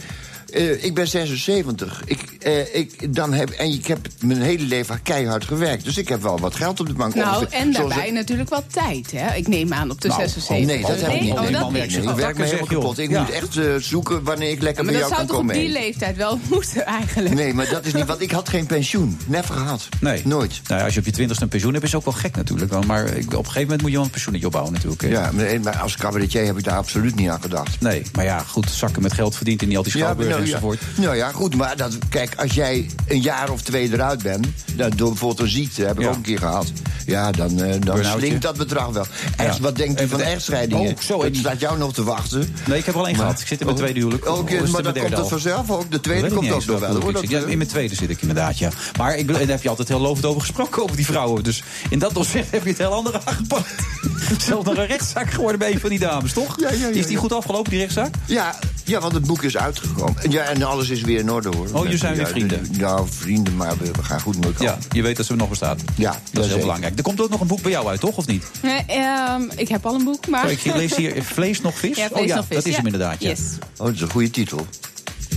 eh, 0.52 0.84
ik 0.84 0.94
ben 0.94 1.08
76. 1.08 2.02
Ik, 2.04 2.20
eh, 2.38 2.74
ik, 2.74 3.14
dan 3.14 3.32
heb, 3.32 3.50
en 3.50 3.66
ik 3.72 3.86
heb 3.86 3.98
mijn 4.20 4.42
hele 4.42 4.64
leven 4.64 5.02
keihard 5.02 5.44
gewerkt. 5.44 5.84
Dus 5.84 5.96
ik 5.96 6.08
heb 6.08 6.22
wel 6.22 6.38
wat 6.38 6.54
geld 6.54 6.80
op 6.80 6.86
de 6.86 6.92
bank. 6.92 7.14
Nou, 7.14 7.28
Ongeveer- 7.36 7.58
en 7.58 7.72
daarbij 7.72 8.10
natuurlijk 8.10 8.48
wat 8.48 8.64
tijd, 8.72 9.10
hè? 9.14 9.34
Ik 9.34 9.48
neem 9.48 9.72
aan 9.72 9.90
op 9.90 10.00
de 10.00 10.08
Nou, 10.08 10.20
76. 10.20 10.66
Nee, 10.66 10.80
dat 10.80 11.00
heb 11.00 11.10
ik 11.14 11.20
niet. 11.20 11.32
Oh, 11.32 11.40
Nee, 11.40 11.52
dat 11.52 11.60
man, 11.60 11.70
Oh. 11.76 11.84
ik 11.84 12.16
werk 12.16 12.36
me 12.38 12.44
helemaal 12.44 12.66
kapot. 12.66 12.98
Ik 12.98 13.10
moet 13.10 13.30
echt 13.30 13.56
eh, 13.56 13.74
zoeken 13.78 14.22
wanneer 14.24 14.50
ik 14.50 14.62
lekker 14.62 14.84
Maar 14.84 14.92
bij 14.92 15.02
dat 15.02 15.10
jou 15.10 15.14
zou 15.14 15.26
kan 15.26 15.26
toch 15.26 15.36
op 15.36 15.42
komen. 15.48 15.64
die 15.64 15.72
leeftijd 15.72 16.16
wel 16.16 16.38
moeten, 16.50 16.86
eigenlijk? 16.86 17.34
Nee, 17.34 17.54
maar 17.54 17.68
dat 17.70 17.86
is 17.86 17.92
niet, 17.92 18.06
want 18.06 18.20
ik 18.20 18.30
had 18.30 18.48
geen 18.48 18.66
pensioen. 18.66 19.18
Never 19.26 19.54
gehad. 19.54 19.88
Nee. 20.00 20.22
Nooit. 20.24 20.60
Nou, 20.66 20.78
ja, 20.80 20.84
als 20.84 20.94
je 20.94 21.00
op 21.00 21.06
je 21.06 21.12
twintigste 21.12 21.44
een 21.44 21.50
pensioen 21.50 21.72
hebt, 21.72 21.84
is 21.84 21.94
ook 21.94 22.04
wel 22.04 22.14
gek 22.14 22.36
natuurlijk. 22.36 22.70
wel. 22.70 22.82
Maar 22.82 23.04
ik, 23.16 23.24
op 23.26 23.32
een 23.32 23.44
gegeven 23.44 23.62
moment 23.62 23.80
moet 23.80 23.90
je 23.90 23.96
wel 23.96 24.04
een 24.04 24.10
pensioenetje 24.12 24.46
opbouwen 24.46 24.72
natuurlijk. 24.74 25.02
hè. 25.02 25.08
Ja, 25.08 25.30
maar 25.32 25.60
maar 25.60 25.78
als 25.78 25.96
cabaretier 25.96 26.46
heb 26.46 26.58
ik 26.58 26.64
daar 26.64 26.76
absoluut 26.76 27.14
niet 27.14 27.28
aan 27.28 27.42
gedacht. 27.42 27.80
Nee, 27.80 28.02
maar 28.12 28.24
ja, 28.24 28.38
goed, 28.38 28.70
zakken 28.70 29.02
met 29.02 29.12
geld 29.12 29.36
verdient 29.36 29.62
en 29.62 29.68
niet 29.68 29.76
al 29.76 29.82
die 29.82 29.98
Ja, 29.98 30.14
nou, 30.48 30.72
ja. 30.96 31.02
Nou 31.02 31.16
ja, 31.16 31.32
goed, 31.32 31.54
maar 31.56 31.76
dat, 31.76 31.98
kijk, 32.08 32.34
als 32.36 32.52
jij 32.52 32.90
een 33.06 33.20
jaar 33.20 33.50
of 33.50 33.62
twee 33.62 33.92
eruit 33.92 34.22
bent... 34.22 34.46
dat 34.76 34.98
door 34.98 35.08
bijvoorbeeld 35.08 35.40
een 35.40 35.48
ziekte, 35.54 35.84
heb 35.84 36.00
ik 36.00 36.06
ook 36.06 36.14
een 36.14 36.20
keer 36.20 36.38
gehad... 36.38 36.72
ja, 37.06 37.30
dan, 37.30 37.62
eh, 37.62 37.74
dan 37.80 38.04
slinkt 38.04 38.42
dat 38.42 38.56
bedrag 38.56 38.88
wel. 38.88 39.06
Echt, 39.36 39.58
wat 39.58 39.76
denkt 39.76 40.00
u 40.00 40.08
van 40.08 40.18
de- 40.18 40.24
echtscheidingen? 40.24 40.90
Oh, 40.92 41.00
zo, 41.00 41.22
Het 41.22 41.36
staat 41.36 41.60
jou 41.60 41.78
nog 41.78 41.92
te 41.92 42.04
wachten. 42.04 42.54
Nee, 42.66 42.78
ik 42.78 42.84
heb 42.84 42.94
er 42.94 43.00
al 43.00 43.06
één 43.06 43.16
gehad. 43.16 43.40
Ik 43.40 43.46
zit 43.46 43.60
in 43.60 43.66
mijn 43.66 43.78
Oh. 43.78 43.82
tweede 43.82 44.00
huwelijk. 44.00 44.24
Is 44.24 44.30
dit 44.60 44.70
maar 44.70 44.82
dan 44.82 44.92
komt 44.92 45.16
het 45.16 45.28
vanzelf 45.28 45.70
ook. 45.70 45.90
De 45.90 46.00
tweede 46.00 46.28
komt 46.30 46.50
ook 46.50 46.64
nog 46.66 46.80
wel. 46.80 47.12
zit. 47.20 47.32
eh, 47.32 47.48
in 47.48 47.56
mijn 47.58 47.68
tweede 47.70 47.94
zit 47.94 48.10
ik 48.10 48.20
inderdaad, 48.20 48.58
ja. 48.58 48.70
Maar 48.98 49.16
ik, 49.16 49.28
daar 49.28 49.48
heb 49.48 49.62
je 49.62 49.68
altijd 49.68 49.88
heel 49.88 50.00
lovend 50.00 50.24
over 50.26 50.40
gesproken, 50.40 50.82
over 50.82 50.96
die 50.96 51.04
vrouwen. 51.06 51.42
Dus 51.44 51.62
in 51.90 51.98
dat 51.98 52.16
opzicht 52.16 52.50
heb 52.50 52.62
je 52.62 52.68
het 52.68 52.78
heel 52.78 52.92
andere 52.92 53.20
aangepakt. 53.24 53.68
Zelfs 54.46 54.64
nog 54.66 54.76
een 54.76 54.86
rechtszaak 54.86 55.30
geworden 55.30 55.58
bij 55.58 55.72
een 55.72 55.80
van 55.80 55.90
die 55.90 55.98
dames, 55.98 56.32
toch? 56.32 56.60
Ja, 56.60 56.70
ja, 56.70 56.76
ja, 56.78 56.86
Is 56.88 57.06
die 57.06 57.16
goed 57.16 57.32
afgelopen, 57.32 57.70
die 57.70 57.78
rechtszaak? 57.80 58.14
Ja, 58.26 58.58
ja, 58.90 59.00
want 59.00 59.12
het 59.12 59.26
boek 59.26 59.42
is 59.42 59.56
uitgekomen. 59.56 60.22
En 60.22 60.30
Ja, 60.30 60.42
en 60.44 60.62
alles 60.62 60.88
is 60.88 61.00
weer 61.00 61.18
in 61.18 61.30
orde, 61.30 61.48
hoor. 61.56 61.68
Oh, 61.72 61.82
jullie 61.82 61.98
zijn 61.98 62.16
weer 62.16 62.26
vrienden? 62.26 62.72
de- 62.72 62.78
Ja, 62.78 63.04
vrienden, 63.06 63.56
maar 63.56 63.76
we, 63.78 63.84
we 63.90 64.02
gaan 64.02 64.20
goed 64.20 64.36
met 64.36 64.44
elkaar. 64.44 64.62
Ja, 64.62 64.78
je 64.90 65.02
weet 65.02 65.16
dat 65.16 65.26
ze 65.26 65.36
nog 65.36 65.48
bestaat. 65.48 65.80
Ja, 65.96 66.10
Dat 66.10 66.18
is 66.22 66.28
heel 66.32 66.42
zeker. 66.44 66.60
belangrijk. 66.60 66.96
Er 66.96 67.02
komt 67.02 67.20
ook 67.20 67.30
nog 67.30 67.40
een 67.40 67.46
boek 67.46 67.62
bij 67.62 67.70
jou 67.70 67.86
uit, 67.88 68.00
toch? 68.00 68.16
Of 68.16 68.26
niet? 68.26 68.44
Nee, 68.62 68.84
ehm, 68.86 69.42
ik 69.56 69.68
heb 69.68 69.86
al 69.86 69.94
een 69.94 70.04
boek, 70.04 70.28
maar... 70.28 70.44
Oh, 70.44 70.50
ik 70.50 70.64
lees 70.64 70.96
hier 70.96 71.22
Vlees 71.24 71.60
nog 71.60 71.78
vis. 71.78 71.96
Ja, 71.96 72.08
oh 72.12 72.24
ja, 72.26 72.36
nog 72.36 72.46
vis, 72.46 72.54
dat 72.56 72.64
is 72.64 72.70
ja. 72.70 72.76
hem 72.76 72.86
inderdaad, 72.86 73.22
ja. 73.22 73.28
Yes. 73.28 73.40
Oh, 73.76 73.86
dat 73.86 73.94
is 73.94 74.00
een 74.00 74.10
goede 74.10 74.30
titel. 74.30 74.66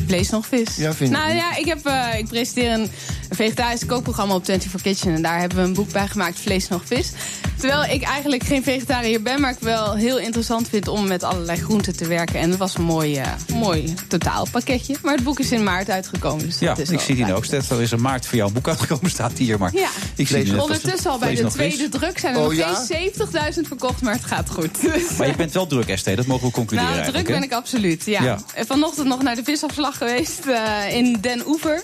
Vlees 0.07 0.29
nog 0.29 0.45
vis. 0.47 0.75
Ja, 0.75 0.93
vind 0.93 1.11
ik 1.11 1.17
nou 1.17 1.33
niet. 1.33 1.41
ja, 1.41 1.55
ik, 1.55 1.65
heb, 1.65 1.85
eh, 1.85 2.17
ik 2.19 2.27
presenteer 2.27 2.71
een 2.71 2.89
vegetarisch 3.29 3.85
kookprogramma 3.85 4.33
op 4.35 4.45
24 4.45 4.81
Kitchen. 4.81 5.15
En 5.15 5.21
daar 5.21 5.39
hebben 5.39 5.57
we 5.57 5.63
een 5.63 5.73
boek 5.73 5.91
bij 5.91 6.07
gemaakt, 6.07 6.39
Vlees 6.39 6.67
nog 6.67 6.81
vis. 6.85 7.11
Terwijl 7.57 7.83
ik 7.83 8.03
eigenlijk 8.03 8.43
geen 8.43 8.63
vegetariër 8.63 9.21
ben, 9.21 9.41
maar 9.41 9.51
ik 9.51 9.57
wel 9.59 9.95
heel 9.95 10.19
interessant 10.19 10.67
vind 10.69 10.87
om 10.87 11.07
met 11.07 11.23
allerlei 11.23 11.61
groenten 11.61 11.95
te 11.97 12.07
werken. 12.07 12.39
En 12.39 12.49
het 12.49 12.59
was 12.59 12.75
een 12.77 12.83
mooi, 12.83 13.15
eh, 13.17 13.27
mooi 13.53 13.93
totaalpakketje. 14.07 14.95
Maar 15.03 15.13
het 15.13 15.23
boek 15.23 15.39
is 15.39 15.51
in 15.51 15.63
maart 15.63 15.89
uitgekomen. 15.89 16.45
Dus 16.45 16.59
Ja, 16.59 16.67
dat 16.67 16.77
is 16.79 16.89
ik 16.89 16.99
zie 16.99 17.15
die 17.15 17.33
ook. 17.33 17.45
Stef, 17.45 17.69
Er 17.69 17.81
is 17.81 17.91
een 17.91 18.01
maart 18.01 18.25
voor 18.25 18.35
jou 18.35 18.47
een 18.47 18.53
boek 18.53 18.67
uitgekomen, 18.67 19.09
staat 19.09 19.37
hier. 19.37 19.59
Maar 19.59 19.71
Ja, 19.73 19.87
ik 20.15 20.27
zie 20.27 20.43
die 20.43 20.53
net 20.53 20.61
ondertussen 20.61 21.11
al 21.11 21.17
bij 21.17 21.35
de 21.35 21.45
tweede 21.47 21.89
druk 21.89 22.19
zijn 22.19 22.33
er 22.35 22.39
Oh, 22.39 22.45
nog 22.45 22.55
ja? 22.55 22.73
geen 22.87 23.11
70.000 23.53 23.67
verkocht, 23.67 24.01
maar 24.01 24.13
het 24.13 24.25
gaat 24.25 24.49
goed. 24.49 24.77
Maar 25.17 25.27
je 25.27 25.35
bent 25.35 25.51
wel 25.51 25.67
druk, 25.67 25.97
ST, 25.97 26.15
dat 26.15 26.25
mogen 26.25 26.47
we 26.47 26.53
concluderen 26.53 26.95
nou, 26.97 27.11
druk 27.11 27.25
ben 27.27 27.43
ik 27.43 27.51
absoluut, 27.53 28.05
ja. 28.05 28.23
Ja. 28.23 28.39
En 28.53 28.65
Vanochtend 28.65 29.07
nog 29.07 29.21
naar 29.21 29.35
de 29.35 29.43
visafslag 29.43 29.97
geweest 29.97 30.39
eh, 30.45 30.95
in 30.97 31.17
Den 31.21 31.47
Oever. 31.47 31.83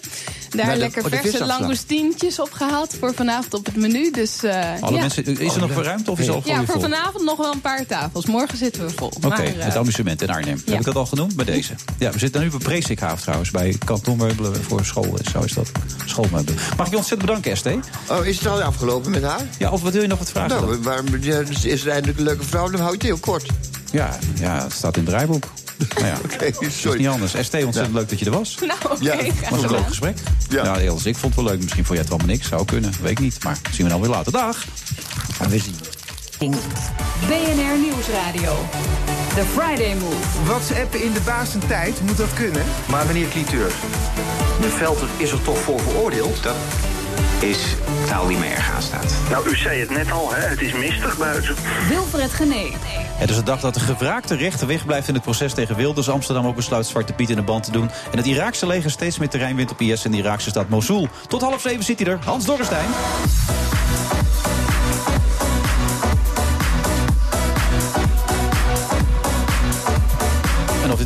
Daar 0.49 0.71
de- 0.71 0.77
lekker 0.77 1.03
oh, 1.03 1.09
de 1.09 1.15
verse 1.15 1.31
visafslag. 1.31 1.59
langoestientjes 1.59 2.39
opgehaald 2.39 2.95
voor 2.99 3.13
vanavond 3.13 3.53
op 3.53 3.65
het 3.65 3.75
menu. 3.75 4.11
Dus, 4.11 4.43
eh, 4.43 4.81
Alle 4.81 4.93
ja. 4.95 4.99
mensen, 5.01 5.37
is 5.39 5.53
er 5.53 5.59
nog 5.59 5.68
ruimte 5.77 6.11
of 6.11 6.19
is 6.19 6.29
al 6.29 6.41
Ja, 6.45 6.65
voor 6.65 6.81
vanavond 6.81 7.23
nog 7.23 7.37
wel 7.37 7.53
een 7.53 7.61
paar 7.61 7.85
tafels. 7.85 8.25
Morgen 8.25 8.57
zitten 8.57 8.85
we 8.85 8.91
vol. 8.95 9.07
Oké, 9.07 9.27
Maar, 9.27 9.43
eh, 9.43 9.65
het 9.65 9.75
amusement 9.75 10.21
in 10.21 10.29
Arnhem. 10.29 10.61
Heb 10.65 10.79
ik 10.79 10.85
dat 10.85 10.95
al 10.95 11.05
genoemd 11.05 11.35
bij 11.35 11.45
deze? 11.45 11.73
Ja, 11.97 12.11
we 12.11 12.19
zitten 12.19 12.41
nu 12.41 12.49
op 12.49 12.59
Presikhaaf 12.59 13.21
trouwens, 13.21 13.51
bij 13.51 13.75
kantoormeubelen 13.85 14.63
voor 14.63 14.85
school. 14.85 15.17
Zo 15.31 15.39
is 15.39 15.53
dat. 15.53 15.71
Schoolmeubelen. 16.05 16.59
Mag 16.77 16.85
ik 16.85 16.91
je 16.91 16.97
ontzettend 16.97 17.29
bedanken, 17.29 17.57
ST? 17.57 17.67
Oh, 18.11 18.25
is 18.25 18.37
het 18.37 18.47
al 18.47 18.61
afgelopen 18.61 19.11
met 19.11 19.23
haar? 19.23 19.41
Ja, 19.57 19.71
of 19.71 19.81
wat 19.81 19.93
wil 19.93 20.01
je 20.01 20.07
nog 20.07 20.19
wat 20.19 20.31
vragen? 20.31 20.49
dan? 20.49 20.69
Nou, 20.69 20.81
waarom 20.81 21.05
dus 21.19 21.65
is 21.65 21.85
er 21.85 21.91
eindelijk 21.91 22.17
een 22.17 22.23
leuke 22.25 22.43
vrouw? 22.43 22.69
Dan 22.69 22.79
hou 22.79 22.91
je 22.91 22.97
het 22.97 23.05
heel 23.05 23.17
kort. 23.17 23.45
Ja, 23.91 24.17
ja, 24.39 24.63
het 24.63 24.73
staat 24.73 24.97
in 24.97 25.01
het 25.01 25.09
draaiboek. 25.09 25.43
Nou 25.95 26.05
ja, 26.07 26.17
is 26.59 26.81
sorry. 26.81 26.99
niet 26.99 27.07
anders. 27.07 27.31
ST, 27.31 27.53
ontzettend 27.53 27.93
leuk 27.93 28.09
dat 28.09 28.19
je 28.19 28.25
er 28.25 28.31
was. 28.31 28.57
Nou, 28.59 28.79
oké. 28.83 29.03
Ja, 29.03 29.49
was 29.49 29.63
een 29.63 29.71
leuk 29.71 29.87
gesprek. 29.87 30.17
Ja. 30.49 30.63
Ja, 30.63 30.79
Els, 30.79 31.05
ik 31.05 31.17
vond 31.17 31.35
het 31.35 31.43
wel 31.43 31.53
leuk. 31.53 31.63
Misschien 31.63 31.85
vond 31.85 31.97
jij 31.97 31.97
het 31.97 32.09
wel 32.09 32.17
maar 32.17 32.27
niks. 32.27 32.47
Zou 32.47 32.65
kunnen, 32.65 32.93
weet 33.01 33.11
ik 33.11 33.19
niet. 33.19 33.43
Maar 33.43 33.57
zien 33.71 33.85
we 33.85 33.91
dan 33.91 34.01
weer 34.01 34.09
later. 34.09 34.31
Dag! 34.31 34.65
Maar 35.39 35.49
we 35.49 35.59
zien. 35.59 35.75
BNR 37.27 37.79
Nieuwsradio. 37.79 38.65
The 39.35 39.43
Friday 39.53 39.95
Move. 39.95 40.43
WhatsAppen 40.45 41.03
in 41.03 41.13
de 41.13 41.67
tijd 41.67 42.01
moet 42.01 42.17
dat 42.17 42.33
kunnen? 42.33 42.63
Maar 42.87 43.05
meneer 43.05 43.27
Cliteur, 43.27 43.71
de 44.61 44.69
Velter 44.69 45.07
is 45.17 45.31
er 45.31 45.41
toch 45.41 45.57
voor 45.57 45.79
veroordeeld? 45.79 46.43
Dat 46.43 46.55
is 47.43 47.75
taal 48.07 48.27
die 48.27 48.37
me 48.37 48.45
erg 48.45 48.71
aanstaat. 48.71 49.13
Nou, 49.29 49.49
u 49.49 49.55
zei 49.55 49.79
het 49.79 49.89
net 49.89 50.11
al, 50.11 50.33
hè? 50.33 50.47
het 50.47 50.61
is 50.61 50.73
mistig 50.73 51.17
buiten. 51.17 51.55
Wilfred 51.89 52.31
Genee. 52.31 52.73
Het 53.19 53.29
is 53.29 53.35
de 53.35 53.43
dag 53.43 53.59
dat 53.59 53.73
de 53.73 53.79
gewraakte 53.79 54.35
rechter 54.35 54.67
wegblijft 54.67 55.07
in 55.07 55.13
het 55.13 55.23
proces 55.23 55.53
tegen 55.53 55.75
Wilders. 55.75 56.09
Amsterdam 56.09 56.47
ook 56.47 56.55
besluit 56.55 56.85
Zwarte 56.85 57.13
Piet 57.13 57.29
in 57.29 57.35
de 57.35 57.41
band 57.41 57.63
te 57.63 57.71
doen. 57.71 57.89
En 58.11 58.17
het 58.17 58.25
Iraakse 58.25 58.67
leger 58.67 58.91
steeds 58.91 59.17
meer 59.17 59.29
terrein 59.29 59.55
wint 59.55 59.71
op 59.71 59.81
IS 59.81 60.05
in 60.05 60.11
de 60.11 60.17
Iraakse 60.17 60.49
stad 60.49 60.69
Mosul. 60.69 61.07
Tot 61.27 61.41
half 61.41 61.61
zeven 61.61 61.83
zit 61.83 61.99
hij 61.99 62.07
er. 62.07 62.19
Hans 62.25 62.45
Dorrestein. 62.45 62.89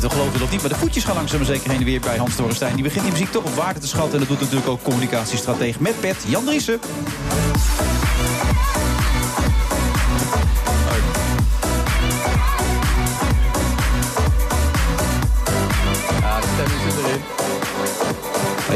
En 0.04 0.10
of 0.10 0.16
dit 0.16 0.28
te 0.28 0.32
geloven 0.32 0.34
is 0.34 0.42
of 0.42 0.50
niet, 0.50 0.60
maar 0.60 0.70
de 0.70 0.86
voetjes 0.86 1.04
gaan 1.04 1.14
langzaam 1.14 1.44
zeker 1.44 1.70
heen 1.70 1.78
en 1.78 1.84
weer 1.84 2.00
bij 2.00 2.16
Hans 2.16 2.36
Dorrestein. 2.36 2.74
Die 2.74 2.82
begint 2.82 3.04
die 3.04 3.12
muziek 3.12 3.30
toch 3.30 3.44
op 3.44 3.54
waarde 3.54 3.80
te 3.80 3.86
schatten. 3.86 4.12
En 4.12 4.18
dat 4.18 4.28
doet 4.28 4.40
natuurlijk 4.40 4.68
ook 4.68 4.82
communicatiestratege 4.82 5.82
met 5.82 6.00
pet 6.00 6.16
Jan 6.26 6.44
Driessen. 6.44 6.80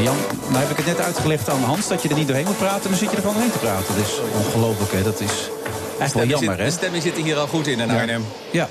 Jan, 0.03 0.17
nou 0.49 0.59
heb 0.59 0.71
ik 0.71 0.77
het 0.77 0.87
net 0.87 1.01
uitgelegd 1.01 1.49
aan 1.49 1.63
Hans 1.63 1.89
dat 1.89 2.03
je 2.03 2.09
er 2.09 2.15
niet 2.15 2.27
doorheen 2.27 2.47
moet 2.47 2.59
praten. 2.59 2.91
Dan 2.91 2.99
zit 2.99 3.11
je 3.11 3.17
er 3.17 3.23
gewoon 3.23 3.35
doorheen 3.35 3.53
te 3.53 3.59
praten. 3.59 3.95
Dat 3.97 4.05
is 4.07 4.21
ongelooflijk, 4.45 4.93
hè? 4.93 5.03
Dat 5.03 5.21
is 5.21 5.51
echt 5.99 6.15
wel 6.15 6.27
jammer, 6.27 6.59
hè? 6.59 6.65
De 6.65 6.71
stemming 6.71 7.03
zit 7.03 7.17
hier 7.17 7.37
al 7.37 7.47
goed 7.47 7.67
in 7.67 7.81
in 7.81 7.91
Arnhem. 7.91 8.25
Ja. 8.51 8.69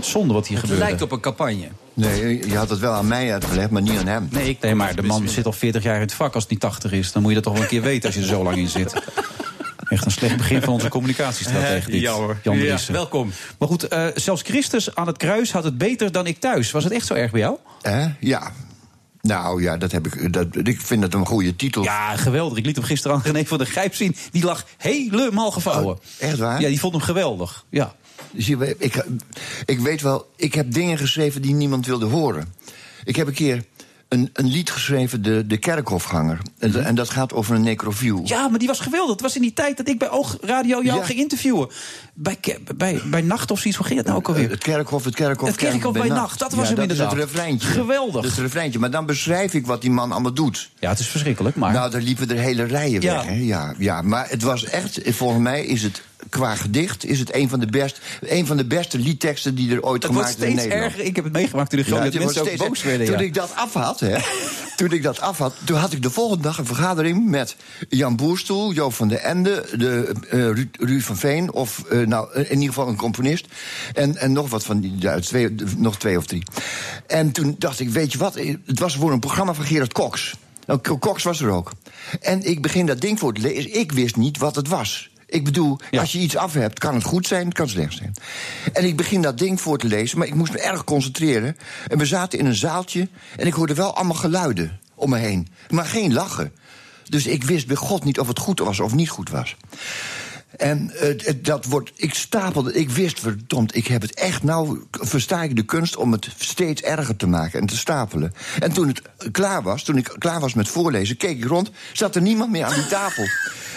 Zonde 0.00 0.34
wat 0.34 0.46
hier 0.46 0.56
Het 0.56 0.66
gebeurde. 0.66 0.88
lijkt 0.88 1.02
op 1.02 1.12
een 1.12 1.20
campagne. 1.20 1.68
Nee, 1.94 2.48
je 2.48 2.56
had 2.56 2.70
het 2.70 2.78
wel 2.78 2.92
aan 2.92 3.06
mij 3.06 3.32
uitgelegd, 3.32 3.70
maar 3.70 3.82
niet 3.82 3.98
aan 3.98 4.06
hem. 4.06 4.28
Nee, 4.30 4.48
ik, 4.48 4.60
nee, 4.60 4.74
maar 4.74 4.94
de 4.96 5.02
man 5.02 5.28
zit 5.28 5.46
al 5.46 5.52
40 5.52 5.82
jaar 5.82 5.94
in 5.94 6.00
het 6.00 6.14
vak 6.14 6.34
als 6.34 6.42
het 6.42 6.52
niet 6.52 6.60
80 6.60 6.92
is. 6.92 7.12
Dan 7.12 7.22
moet 7.22 7.30
je 7.30 7.34
dat 7.36 7.44
toch 7.44 7.52
wel 7.54 7.62
een 7.62 7.68
keer 7.68 7.82
weten 7.82 8.06
als 8.06 8.14
je 8.14 8.20
er 8.20 8.26
zo 8.26 8.42
lang 8.42 8.56
in 8.56 8.68
zit. 8.68 8.94
Echt 9.88 10.04
een 10.04 10.10
slecht 10.10 10.36
begin 10.36 10.62
van 10.62 10.72
onze 10.72 10.88
communicatiestrategie. 10.88 11.92
dit. 11.92 12.00
Jammer. 12.00 12.38
Jan 12.42 12.58
Ja, 12.58 12.78
welkom. 12.88 13.32
Maar 13.58 13.68
goed, 13.68 13.88
eh, 13.88 14.06
zelfs 14.14 14.42
Christus 14.42 14.94
aan 14.94 15.06
het 15.06 15.16
kruis 15.16 15.52
had 15.52 15.64
het 15.64 15.78
beter 15.78 16.12
dan 16.12 16.26
ik 16.26 16.40
thuis. 16.40 16.70
Was 16.70 16.84
het 16.84 16.92
echt 16.92 17.06
zo 17.06 17.14
erg 17.14 17.30
bij 17.30 17.40
jou? 17.40 17.56
Hè? 17.82 18.06
Ja. 18.20 18.52
Nou 19.20 19.62
ja, 19.62 19.76
dat 19.76 19.92
heb 19.92 20.06
ik, 20.06 20.32
dat, 20.32 20.46
ik 20.62 20.80
vind 20.80 21.02
dat 21.02 21.14
een 21.14 21.26
goede 21.26 21.56
titel. 21.56 21.82
Ja, 21.82 22.16
geweldig. 22.16 22.58
Ik 22.58 22.66
liet 22.66 22.76
hem 22.76 22.84
gisteren 22.84 23.16
aan 23.16 23.22
René 23.24 23.44
van 23.44 23.58
der 23.58 23.66
Grijp 23.66 23.94
zien. 23.94 24.16
Die 24.30 24.44
lag 24.44 24.64
helemaal 24.76 25.50
gevouwen. 25.50 25.94
Oh, 25.94 26.00
echt 26.18 26.38
waar? 26.38 26.60
Ja, 26.60 26.68
die 26.68 26.80
vond 26.80 26.92
hem 26.92 27.02
geweldig. 27.02 27.64
Ja. 27.70 27.94
Dus 28.30 28.46
je, 28.46 28.74
ik, 28.78 29.04
ik 29.64 29.78
weet 29.80 30.00
wel, 30.02 30.26
ik 30.36 30.54
heb 30.54 30.72
dingen 30.72 30.98
geschreven 30.98 31.42
die 31.42 31.54
niemand 31.54 31.86
wilde 31.86 32.06
horen. 32.06 32.54
Ik 33.04 33.16
heb 33.16 33.26
een 33.26 33.32
keer 33.34 33.64
een, 34.08 34.30
een 34.32 34.46
lied 34.46 34.70
geschreven, 34.70 35.22
De, 35.22 35.46
de 35.46 35.56
Kerkhofganger. 35.56 36.38
En, 36.58 36.84
en 36.84 36.94
dat 36.94 37.10
gaat 37.10 37.32
over 37.32 37.54
een 37.54 37.62
necrofiel. 37.62 38.20
Ja, 38.24 38.48
maar 38.48 38.58
die 38.58 38.68
was 38.68 38.80
geweldig. 38.80 39.10
Het 39.12 39.20
was 39.20 39.36
in 39.36 39.42
die 39.42 39.52
tijd 39.52 39.76
dat 39.76 39.88
ik 39.88 39.98
bij 39.98 40.10
Oogradio 40.10 40.82
jou 40.82 40.98
Ja. 40.98 41.04
ging 41.04 41.18
interviewen. 41.18 41.68
Bij, 42.14 42.38
bij, 42.76 43.00
bij 43.04 43.20
Nacht 43.20 43.50
of 43.50 43.58
zoiets. 43.58 43.76
Hoe 43.78 43.86
ging 43.86 43.98
het 43.98 44.06
nou 44.08 44.18
ook 44.18 44.28
alweer? 44.28 44.50
Het 44.50 44.62
kerkhof, 44.64 45.04
het 45.04 45.14
kerkhof. 45.14 45.48
Het 45.48 45.56
kerkhof 45.56 45.92
bij 45.92 46.08
nacht, 46.08 46.38
dat 46.38 46.52
was 46.52 46.68
ja, 46.68 46.74
hem 46.74 46.74
dat 46.74 46.90
inderdaad. 46.90 47.10
het 47.12 47.20
refreintje. 47.20 47.68
Geweldig. 47.68 48.24
Het 48.24 48.34
refreintje. 48.38 48.78
Maar 48.78 48.90
dan 48.90 49.06
beschrijf 49.06 49.54
ik 49.54 49.66
wat 49.66 49.80
die 49.80 49.90
man 49.90 50.12
allemaal 50.12 50.34
doet. 50.34 50.70
Ja, 50.78 50.88
het 50.90 50.98
is 50.98 51.06
verschrikkelijk, 51.08 51.56
maar... 51.56 51.72
Nou, 51.72 51.90
daar 51.90 52.00
liepen 52.02 52.30
er 52.30 52.36
hele 52.36 52.64
rijen 52.64 53.00
Ja. 53.00 53.14
weg. 53.14 53.24
Hè? 53.24 53.34
Ja, 53.34 53.74
ja, 53.78 54.02
maar 54.02 54.28
het 54.28 54.42
was 54.42 54.64
echt, 54.64 55.00
volgens 55.04 55.42
mij 55.42 55.64
is 55.66 55.82
het 55.82 56.02
qua 56.28 56.54
gedicht... 56.54 57.04
is 57.04 57.18
het 57.18 57.34
een 57.34 57.48
van 57.48 57.60
de, 57.60 57.66
best, 57.66 58.00
een 58.20 58.46
van 58.46 58.56
de 58.56 58.64
beste 58.64 58.98
liedteksten 58.98 59.54
die 59.54 59.74
er 59.74 59.82
ooit 59.82 60.04
gemaakt 60.04 60.28
is 60.28 60.34
in 60.34 60.40
steeds 60.40 60.54
Nederland. 60.54 60.84
erger. 60.84 61.04
Ik 61.04 61.16
heb 61.16 61.24
het 61.24 61.32
meegemaakt 61.32 61.70
toen 61.70 61.82
de 61.82 61.94
Ja, 61.94 62.00
dat 62.04 62.14
mensen 62.14 62.42
ook 62.42 62.56
boos 62.56 62.82
werden. 62.82 63.06
Toen 63.06 63.18
ja. 63.18 63.22
ik 63.22 63.34
dat 63.34 63.52
af 63.54 63.72
had, 63.72 64.00
hè, 64.00 64.16
toen 64.76 64.92
ik 64.92 65.02
dat 65.02 65.20
af 65.20 65.38
had, 65.38 65.54
toen 65.64 65.76
had 65.76 65.92
ik 65.92 66.02
de 66.02 66.10
volgende 66.10 66.42
dag 66.42 66.58
een 66.58 66.66
vergadering 66.66 67.26
met 67.26 67.56
Jan 67.88 68.16
Boerstoel, 68.16 68.72
Joop 68.72 68.94
van 68.94 69.08
den 69.08 69.22
Ende, 69.22 69.64
de, 69.76 70.12
eh, 70.30 70.38
Ru, 70.38 70.70
Ru 70.72 71.00
van 71.00 71.16
Veen, 71.16 71.52
of 71.52 71.84
eh, 71.84 72.06
nou 72.06 72.34
in 72.34 72.50
ieder 72.50 72.68
geval 72.68 72.88
een 72.88 72.96
componist, 72.96 73.46
en, 73.94 74.16
en 74.16 74.32
nog 74.32 74.50
wat 74.50 74.64
van 74.64 74.80
die 74.80 74.96
Duits, 74.96 75.28
twee, 75.28 75.54
nog 75.76 75.98
twee 75.98 76.18
of 76.18 76.26
drie. 76.26 76.42
En 77.06 77.32
toen 77.32 77.54
dacht 77.58 77.80
ik, 77.80 77.90
weet 77.90 78.12
je 78.12 78.18
wat, 78.18 78.34
het 78.66 78.78
was 78.78 78.96
voor 78.96 79.12
een 79.12 79.20
programma 79.20 79.54
van 79.54 79.64
Gerard 79.64 79.92
Cox. 79.92 80.34
Nou, 80.66 80.98
Cox 80.98 81.22
was 81.22 81.40
er 81.40 81.50
ook. 81.50 81.72
En 82.20 82.42
ik 82.42 82.62
begin 82.62 82.86
dat 82.86 83.00
ding 83.00 83.18
voor 83.18 83.34
te 83.34 83.40
lezen. 83.40 83.78
Ik 83.78 83.92
wist 83.92 84.16
niet 84.16 84.38
wat 84.38 84.56
het 84.56 84.68
was. 84.68 85.11
Ik 85.32 85.44
bedoel, 85.44 85.78
als 85.90 86.12
je 86.12 86.18
iets 86.18 86.36
af 86.36 86.54
hebt, 86.54 86.78
kan 86.78 86.94
het 86.94 87.04
goed 87.04 87.26
zijn, 87.26 87.44
het 87.44 87.54
kan 87.54 87.68
slecht 87.68 87.96
zijn. 87.96 88.14
En 88.72 88.84
ik 88.84 88.96
begin 88.96 89.22
dat 89.22 89.38
ding 89.38 89.60
voor 89.60 89.78
te 89.78 89.86
lezen, 89.86 90.18
maar 90.18 90.26
ik 90.26 90.34
moest 90.34 90.52
me 90.52 90.60
erg 90.60 90.84
concentreren. 90.84 91.56
En 91.88 91.98
we 91.98 92.06
zaten 92.06 92.38
in 92.38 92.46
een 92.46 92.54
zaaltje 92.54 93.08
en 93.36 93.46
ik 93.46 93.52
hoorde 93.52 93.74
wel 93.74 93.94
allemaal 93.94 94.16
geluiden 94.16 94.80
om 94.94 95.10
me 95.10 95.18
heen. 95.18 95.48
Maar 95.68 95.84
geen 95.84 96.12
lachen. 96.12 96.52
Dus 97.08 97.26
ik 97.26 97.44
wist 97.44 97.66
bij 97.66 97.76
God 97.76 98.04
niet 98.04 98.18
of 98.18 98.28
het 98.28 98.38
goed 98.38 98.58
was 98.58 98.80
of 98.80 98.94
niet 98.94 99.08
goed 99.08 99.30
was. 99.30 99.56
En 100.56 100.92
uh, 101.02 101.32
dat 101.42 101.64
wordt, 101.64 101.92
ik 101.94 102.14
stapelde, 102.14 102.72
ik 102.72 102.90
wist 102.90 103.20
verdomd, 103.20 103.76
ik 103.76 103.86
heb 103.86 104.02
het 104.02 104.14
echt 104.14 104.42
nou, 104.42 104.82
versta 104.90 105.42
ik 105.42 105.56
de 105.56 105.64
kunst 105.64 105.96
om 105.96 106.12
het 106.12 106.28
steeds 106.38 106.82
erger 106.82 107.16
te 107.16 107.26
maken 107.26 107.60
en 107.60 107.66
te 107.66 107.76
stapelen. 107.76 108.34
En 108.60 108.72
toen 108.72 108.88
het 108.88 109.02
klaar 109.32 109.62
was, 109.62 109.82
toen 109.82 109.96
ik 109.96 110.14
klaar 110.18 110.40
was 110.40 110.54
met 110.54 110.68
voorlezen, 110.68 111.16
keek 111.16 111.36
ik 111.36 111.44
rond, 111.44 111.70
zat 111.92 112.14
er 112.14 112.22
niemand 112.22 112.50
meer 112.50 112.64
aan 112.64 112.74
die 112.74 112.86
tafel. 112.86 113.24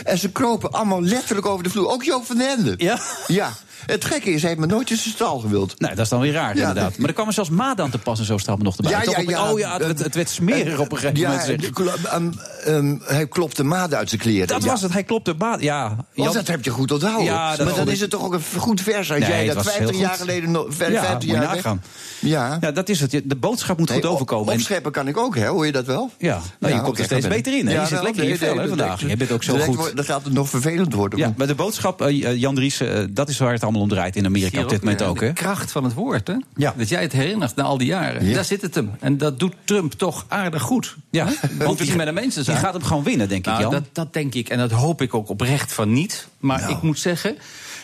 En 0.03 0.17
ze 0.17 0.31
kropen 0.31 0.71
allemaal 0.71 1.03
letterlijk 1.03 1.47
over 1.47 1.63
de 1.63 1.69
vloer, 1.69 1.87
ook 1.87 2.03
Joop 2.03 2.25
van 2.25 2.37
den 2.37 2.49
Ende. 2.49 2.73
Ja? 2.77 2.99
Ja. 3.27 3.53
Het 3.85 4.05
gekke 4.05 4.29
is, 4.31 4.41
hij 4.41 4.49
heeft 4.49 4.61
me 4.61 4.67
nooit 4.67 4.89
in 4.89 4.97
zijn 4.97 5.13
stal 5.13 5.39
gewild. 5.39 5.79
Nee, 5.79 5.89
dat 5.89 5.99
is 5.99 6.09
dan 6.09 6.19
weer 6.19 6.33
raar, 6.33 6.55
Ja, 6.55 6.67
inderdaad. 6.67 6.97
Maar 6.97 7.07
er 7.07 7.13
kwam 7.13 7.27
er 7.27 7.33
zelfs 7.33 7.49
maat 7.49 7.79
aan 7.81 7.89
te 7.89 7.97
passen, 7.97 8.25
zo 8.25 8.37
staat 8.37 8.57
me 8.57 8.63
nog 8.63 8.77
erbij. 8.77 8.91
Ja, 8.91 9.01
ja, 9.11 9.19
ja. 9.29 9.51
Oh 9.51 9.59
ja, 9.59 9.77
het, 9.77 9.99
het 9.99 10.15
werd 10.15 10.29
smerig 10.29 10.79
op 10.79 10.91
een 10.91 10.97
gegeven 10.97 11.19
ja, 11.19 11.29
moment. 11.29 11.69
klo- 11.69 11.93
um, 12.15 12.33
um, 12.67 13.01
hij 13.05 13.27
klopte 13.27 13.63
maden 13.63 13.97
uit 13.97 14.09
zijn 14.09 14.21
kleren. 14.21 14.47
Dat 14.47 14.63
ja. 14.63 14.69
was 14.69 14.81
het, 14.81 14.93
hij 14.93 15.03
klopte 15.03 15.33
maat. 15.37 15.61
Ja, 15.61 15.95
Oh, 16.15 16.33
dat 16.33 16.47
heb 16.47 16.63
je 16.63 16.69
goed 16.69 16.91
onthouden. 16.91 17.23
Ja, 17.25 17.55
dat 17.55 17.65
maar 17.65 17.75
dan 17.75 17.89
is 17.89 17.99
het 17.99 18.09
toch 18.09 18.23
ook 18.23 18.33
een 18.33 18.41
goed 18.57 18.81
vers 18.81 19.11
als 19.11 19.25
jij 19.25 19.45
dat 19.45 19.55
was 19.55 19.65
50 19.65 19.89
heel 19.89 19.99
jaar 19.99 20.15
geleden, 20.15 20.51
nog- 20.51 20.65
ver- 20.69 20.91
Ja, 20.91 20.99
50 20.99 21.29
moet 21.29 21.37
je 21.37 21.43
jaar. 21.43 21.77
Ja. 22.19 22.57
Ja, 22.61 22.71
dat 22.71 22.89
is 22.89 22.99
het. 22.99 23.21
De 23.23 23.35
boodschap 23.35 23.77
moet 23.77 23.91
goed 23.91 24.05
overkomen. 24.05 24.53
En- 24.53 24.59
Opscheppen 24.59 24.91
kan 24.91 25.07
ik 25.07 25.17
ook, 25.17 25.35
hè? 25.35 25.47
Hoor 25.47 25.65
je 25.65 25.71
dat 25.71 25.85
wel? 25.85 26.11
Ja, 26.17 26.41
nou, 26.59 26.73
je 26.73 26.81
komt 26.81 26.99
er 26.99 27.05
steeds 27.05 27.27
beter 27.27 27.57
in. 27.57 27.67
Je 27.67 27.85
zit 27.87 28.01
lekker 28.01 28.23
in 28.23 28.29
je 28.29 28.37
vel 28.37 28.67
vandaag. 28.67 29.01
Je 29.07 29.17
bent 29.17 29.31
ook 29.31 29.43
zo 29.43 29.57
goed. 29.57 29.95
Dan 29.95 30.05
gaat 30.05 30.23
het 30.23 30.33
nog 30.33 30.49
vervelend 30.49 30.93
worden. 30.93 31.19
Ja, 31.19 31.33
maar 31.37 31.47
de 31.47 31.55
boodschap, 31.55 32.01
eh, 32.01 32.35
Jan 32.39 32.55
Dries, 32.55 32.79
eh, 32.79 32.99
dat 33.09 33.29
is 33.29 33.37
waar 33.37 33.53
het 33.53 33.63
allemaal 33.65 33.81
om 33.83 33.89
draait 33.89 34.15
in 34.15 34.25
Amerika 34.25 34.61
op 34.61 34.69
dit 34.69 34.81
moment 34.81 35.01
ook. 35.01 35.19
Hè? 35.21 35.27
De 35.27 35.33
kracht 35.33 35.71
van 35.71 35.83
het 35.83 35.93
woord, 35.93 36.27
hè? 36.27 36.35
Ja. 36.55 36.73
Dat 36.77 36.89
jij 36.89 37.01
het 37.01 37.11
herinnert 37.11 37.55
na 37.55 37.63
al 37.63 37.77
die 37.77 37.87
jaren. 37.87 38.25
Ja. 38.25 38.33
Daar 38.33 38.45
zit 38.45 38.61
het 38.61 38.75
hem. 38.75 38.91
En 38.99 39.17
dat 39.17 39.39
doet 39.39 39.53
Trump 39.63 39.93
toch 39.93 40.25
aardig 40.27 40.61
goed. 40.61 40.95
Ja, 41.09 41.25
want 41.57 41.77
die- 41.77 41.95
met 41.95 42.05
de 42.05 42.11
mensen 42.11 42.43
die 42.43 42.51
zijn. 42.53 42.63
gaat 42.65 42.73
hem 42.73 42.83
gewoon 42.83 43.03
winnen, 43.03 43.29
denk 43.29 43.39
ik, 43.39 43.51
Nou, 43.51 43.61
Jan. 43.61 43.71
Dat, 43.71 43.83
dat 43.91 44.13
denk 44.13 44.33
ik. 44.33 44.49
En 44.49 44.57
dat 44.57 44.71
hoop 44.71 45.01
ik 45.01 45.13
ook 45.13 45.29
oprecht 45.29 45.73
van 45.73 45.93
niet. 45.93 46.27
Maar 46.39 46.59
Nou. 46.59 46.71
ik 46.71 46.81
moet 46.81 46.99
zeggen... 46.99 47.37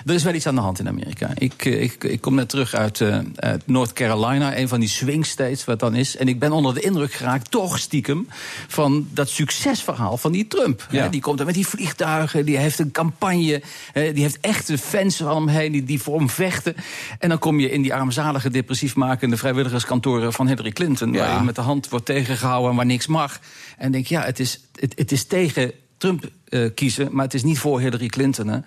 Er 0.06 0.14
is 0.14 0.24
wel 0.24 0.34
iets 0.34 0.48
aan 0.48 0.56
de 0.56 0.62
hand 0.62 0.80
in 0.80 0.88
Amerika. 0.88 1.30
Ik, 1.36 1.66
eh, 1.66 1.82
ik, 1.82 2.04
ik 2.04 2.22
kom 2.22 2.36
net 2.36 2.50
terug 2.50 2.74
uit, 2.74 3.02
uit 3.36 3.68
North 3.68 3.94
Carolina, 3.94 4.58
een 4.58 4.68
van 4.68 4.80
die 4.80 4.90
swing 4.90 5.26
states 5.26 5.66
wat 5.66 5.80
dan 5.80 5.96
is. 5.96 6.18
En 6.18 6.28
ik 6.28 6.40
ben 6.40 6.52
onder 6.52 6.74
de 6.74 6.82
indruk 6.82 7.14
geraakt, 7.14 7.52
toch 7.52 7.80
stiekem, 7.80 8.28
van 8.68 9.08
dat 9.14 9.30
succesverhaal 9.30 10.18
van 10.18 10.32
die 10.32 10.48
Trump. 10.48 10.88
Ja. 10.90 11.08
Die 11.08 11.22
komt 11.22 11.40
er 11.40 11.46
met 11.46 11.56
die 11.56 11.68
vliegtuigen, 11.68 12.46
die 12.46 12.58
heeft 12.58 12.80
een 12.80 12.92
campagne, 12.92 13.62
die 13.94 14.22
heeft 14.22 14.40
echte 14.40 14.78
fans 14.78 15.16
van 15.16 15.36
hem 15.36 15.48
heen 15.48 15.72
die, 15.72 15.84
die 15.84 16.02
voor 16.02 16.18
hem 16.18 16.30
vechten. 16.30 16.76
En 17.20 17.30
dan 17.30 17.40
kom 17.40 17.60
je 17.60 17.72
in 17.72 17.82
die 17.82 17.94
armzalige, 17.94 18.50
depressief 18.50 18.96
makende 18.96 19.38
vrijwilligerskantoren 19.38 20.34
van 20.34 20.48
Hillary 20.48 20.72
Clinton, 20.72 21.14
waar 21.14 21.38
je 21.38 21.44
met 21.44 21.56
de 21.56 21.62
hand 21.62 21.90
wordt 21.90 22.06
tegengehouden 22.06 22.70
en 22.70 22.76
waar 22.76 22.86
niks 22.86 23.08
mag. 23.08 23.40
En 23.78 23.92
denk, 23.92 24.06
ja, 24.06 24.22
het 24.22 24.40
is, 24.40 24.60
het, 24.76 24.94
het 24.96 25.12
is 25.12 25.24
tegen 25.24 25.72
Trump 25.98 26.30
eh, 26.52 26.70
kiezen, 26.76 27.08
maar 27.12 27.26
het 27.26 27.34
is 27.34 27.44
niet 27.44 27.60
voor 27.60 27.80
Hillary 27.80 28.08
Clinton. 28.08 28.48
Hè. 28.48 28.60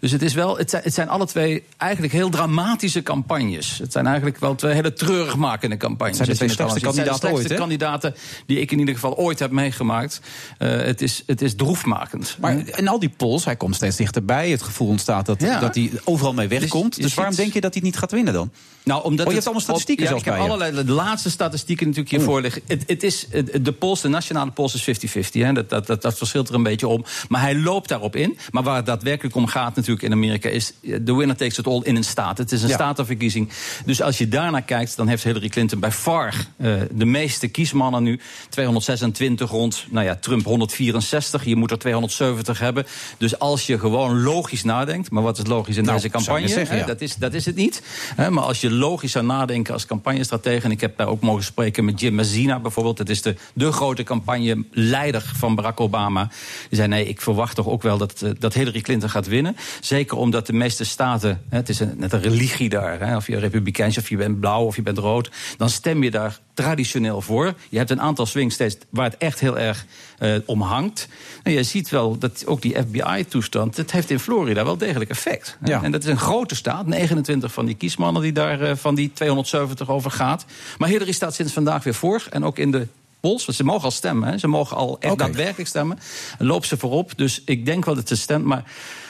Dus 0.00 0.10
het, 0.12 0.22
is 0.22 0.34
wel, 0.34 0.58
het, 0.58 0.70
zijn, 0.70 0.82
het 0.82 0.94
zijn 0.94 1.08
alle 1.08 1.26
twee 1.26 1.62
eigenlijk 1.76 2.12
heel 2.12 2.28
dramatische 2.30 3.02
campagnes. 3.02 3.78
Het 3.78 3.92
zijn 3.92 4.06
eigenlijk 4.06 4.38
wel 4.38 4.54
twee 4.54 4.74
hele 4.74 4.92
treurigmakende 4.92 5.76
campagnes. 5.76 6.18
Het 6.18 6.26
zijn 6.26 6.38
de 6.38 6.44
twee 6.44 6.56
slechtste 6.56 6.80
zijn 6.80 7.06
de 7.06 7.12
kandidaten 7.12 7.56
kandidaten 7.56 8.14
die 8.46 8.60
ik 8.60 8.70
in 8.70 8.78
ieder 8.78 8.94
geval 8.94 9.16
ooit 9.16 9.38
heb 9.38 9.50
meegemaakt. 9.50 10.20
Eh, 10.58 10.68
het, 10.70 11.02
is, 11.02 11.22
het 11.26 11.42
is 11.42 11.54
droefmakend. 11.56 12.36
Maar 12.40 12.56
in 12.78 12.88
al 12.88 12.98
die 12.98 13.08
polls, 13.16 13.44
hij 13.44 13.56
komt 13.56 13.74
steeds 13.74 13.96
dichterbij. 13.96 14.50
Het 14.50 14.62
gevoel 14.62 14.88
ontstaat 14.88 15.26
dat, 15.26 15.40
Ja. 15.40 15.60
dat 15.60 15.74
hij 15.74 15.90
overal 16.04 16.32
mee 16.32 16.48
wegkomt. 16.48 16.86
Dus 16.88 16.96
je 16.96 17.02
Dus, 17.02 17.14
waarom 17.14 17.34
denk 17.34 17.52
je 17.52 17.60
dat 17.60 17.74
hij 17.74 17.82
het 17.82 17.92
niet 17.92 17.96
gaat 18.00 18.10
winnen 18.12 18.32
dan? 18.32 18.50
Nou, 18.84 19.04
omdat 19.04 19.20
Oh, 19.20 19.26
je 19.26 19.32
hebt 19.34 19.44
allemaal 19.44 19.64
statistieken 19.64 20.04
op- 20.04 20.10
zelfs 20.10 20.24
ik 20.24 20.30
heb 20.32 20.40
je. 20.40 20.48
allerlei 20.48 20.84
de 20.84 20.92
laatste 20.92 21.30
statistieken 21.30 21.86
natuurlijk 21.86 22.14
hiervoor 22.14 22.40
liggen. 22.40 22.62
Het, 22.66 22.82
het 22.86 23.02
is, 23.02 23.26
de 23.62 23.72
polls, 23.72 24.00
de 24.00 24.08
nationale 24.08 24.50
polls 24.50 24.86
is 24.86 25.04
50-50. 25.04 25.42
hè. 25.42 25.52
Dat, 25.52 25.68
dat, 25.70 25.86
dat, 25.86 26.02
dat 26.02 26.18
verschilt 26.18 26.48
er 26.48 26.54
een 26.54 26.62
beetje 26.62 26.88
om. 26.88 27.04
Maar 27.32 27.40
hij 27.40 27.56
loopt 27.58 27.88
daarop 27.88 28.16
in. 28.16 28.38
Maar 28.50 28.62
waar 28.62 28.76
het 28.76 28.86
daadwerkelijk 28.86 29.34
om 29.36 29.46
gaat 29.46 29.74
natuurlijk 29.76 30.02
in 30.02 30.12
Amerika... 30.12 30.48
is 30.48 30.72
eh, 30.82 30.96
de 31.00 31.14
winner 31.14 31.36
takes 31.36 31.58
it 31.58 31.66
all 31.66 31.80
in 31.82 31.96
een 31.96 32.04
staat. 32.04 32.38
Het 32.38 32.52
is 32.52 32.62
een 32.62 32.68
Ja. 32.68 32.74
statenverkiezing. 32.74 33.48
Dus 33.84 34.02
als 34.02 34.18
je 34.18 34.28
daarnaar 34.28 34.62
kijkt, 34.62 34.96
dan 34.96 35.08
heeft 35.08 35.22
Hillary 35.24 35.48
Clinton 35.48 35.80
bij 35.80 35.90
far... 35.92 36.34
eh, 36.56 36.74
de 36.90 37.04
meeste 37.04 37.48
kiesmannen 37.48 38.02
nu. 38.02 38.20
226 38.48 39.50
rond, 39.50 39.84
nou 39.90 40.06
ja, 40.06 40.16
Trump 40.16 40.44
164. 40.44 41.44
Je 41.44 41.56
moet 41.56 41.70
er 41.70 41.78
270 41.78 42.58
hebben. 42.58 42.86
Dus 43.18 43.38
als 43.38 43.66
je 43.66 43.78
gewoon 43.78 44.22
logisch 44.22 44.62
nadenkt... 44.64 45.10
maar 45.10 45.22
wat 45.22 45.38
is 45.38 45.46
logisch 45.46 45.76
in 45.76 45.84
Nou, 45.84 45.96
deze 45.96 46.08
campagne? 46.08 46.48
zeggen, 46.48 46.74
hè, 46.74 46.80
ja. 46.80 46.86
dat, 46.86 47.00
is, 47.00 47.16
dat 47.16 47.34
is 47.34 47.46
het 47.46 47.56
niet. 47.56 47.82
Hè, 48.16 48.30
maar 48.30 48.44
als 48.44 48.60
je 48.60 48.70
logisch 48.70 49.12
zou 49.12 49.24
nadenken 49.24 49.72
als 49.72 49.86
campagnestratege... 49.86 50.64
en 50.64 50.70
ik 50.70 50.80
heb 50.80 50.96
daar 50.96 51.06
ook 51.08 51.20
mogen 51.20 51.44
spreken 51.44 51.84
met 51.84 52.00
Jim 52.00 52.14
Mazina 52.14 52.58
bijvoorbeeld... 52.58 52.96
dat 52.96 53.08
is 53.08 53.22
de, 53.22 53.36
de 53.54 53.72
grote 53.72 54.02
campagneleider 54.02 55.32
van 55.36 55.54
Barack 55.54 55.80
Obama. 55.80 56.28
Die 56.68 56.78
zei, 56.78 56.88
nee, 56.88 57.06
ik 57.08 57.20
verwacht 57.22 57.56
toch 57.56 57.68
ook 57.68 57.82
wel 57.82 57.98
dat, 57.98 58.22
eh, 58.22 58.30
dat 58.38 58.54
Hillary 58.54 58.80
Clinton 58.80 59.10
gaat 59.10 59.26
winnen. 59.26 59.56
Zeker 59.80 60.16
omdat 60.16 60.46
de 60.46 60.52
meeste 60.52 60.84
staten... 60.84 61.42
Hè, 61.48 61.56
het 61.56 61.68
is 61.68 61.80
een, 61.80 61.94
net 61.96 62.12
een 62.12 62.20
religie 62.22 62.68
daar. 62.68 63.00
Hè, 63.00 63.16
of 63.16 63.26
je 63.26 63.38
republikeins, 63.38 63.98
of 63.98 64.08
je 64.08 64.16
bent 64.16 64.40
blauw, 64.40 64.64
of 64.64 64.76
je 64.76 64.82
bent 64.82 64.98
rood... 64.98 65.30
dan 65.56 65.70
stem 65.70 66.02
je 66.02 66.10
daar 66.10 66.38
traditioneel 66.54 67.20
voor. 67.20 67.54
Je 67.68 67.78
hebt 67.78 67.90
een 67.90 68.00
aantal 68.00 68.26
swing 68.26 68.52
states 68.52 68.76
waar 68.90 69.04
het 69.04 69.16
echt 69.16 69.40
heel 69.40 69.58
erg 69.58 69.86
eh, 70.18 70.34
om 70.46 70.62
hangt. 70.62 71.08
En 71.42 71.52
je 71.52 71.62
ziet 71.62 71.88
wel 71.88 72.18
dat 72.18 72.46
ook 72.46 72.62
die 72.62 72.76
FBI-toestand... 72.88 73.76
dat 73.76 73.90
heeft 73.90 74.10
in 74.10 74.18
Florida 74.18 74.64
wel 74.64 74.76
degelijk 74.76 75.10
effect. 75.10 75.58
Ja. 75.64 75.82
En 75.82 75.92
dat 75.92 76.02
is 76.02 76.10
een 76.10 76.18
grote 76.18 76.54
staat. 76.54 76.86
29 76.86 77.52
van 77.52 77.66
die 77.66 77.74
kiesmannen 77.74 78.22
die 78.22 78.32
daar 78.32 78.60
eh, 78.60 78.76
van 78.76 78.94
die 78.94 79.10
270 79.12 79.90
over 79.90 80.10
gaat. 80.10 80.44
Maar 80.78 80.88
Hillary 80.88 81.12
staat 81.12 81.34
sinds 81.34 81.52
vandaag 81.52 81.84
weer 81.84 81.94
voor. 81.94 82.26
En 82.30 82.44
ook 82.44 82.58
in 82.58 82.70
de 82.70 82.86
polls. 83.22 83.44
Want 83.44 83.56
ze 83.56 83.64
mogen 83.64 83.84
al 83.84 83.90
stemmen. 83.90 84.28
Hè. 84.28 84.38
Ze 84.38 84.48
mogen 84.48 84.76
al 84.76 84.96
echt 85.00 85.12
Oké. 85.12 85.24
daadwerkelijk 85.24 85.68
stemmen. 85.68 85.98
En 86.38 86.46
loopt 86.46 86.66
ze 86.66 86.76
voorop. 86.76 87.12
Dus 87.16 87.42
ik 87.44 87.66
denk 87.66 87.84
wel 87.84 87.94
dat 87.94 88.08
ze 88.08 88.16
stemt. 88.16 88.44
Maar 88.44 88.64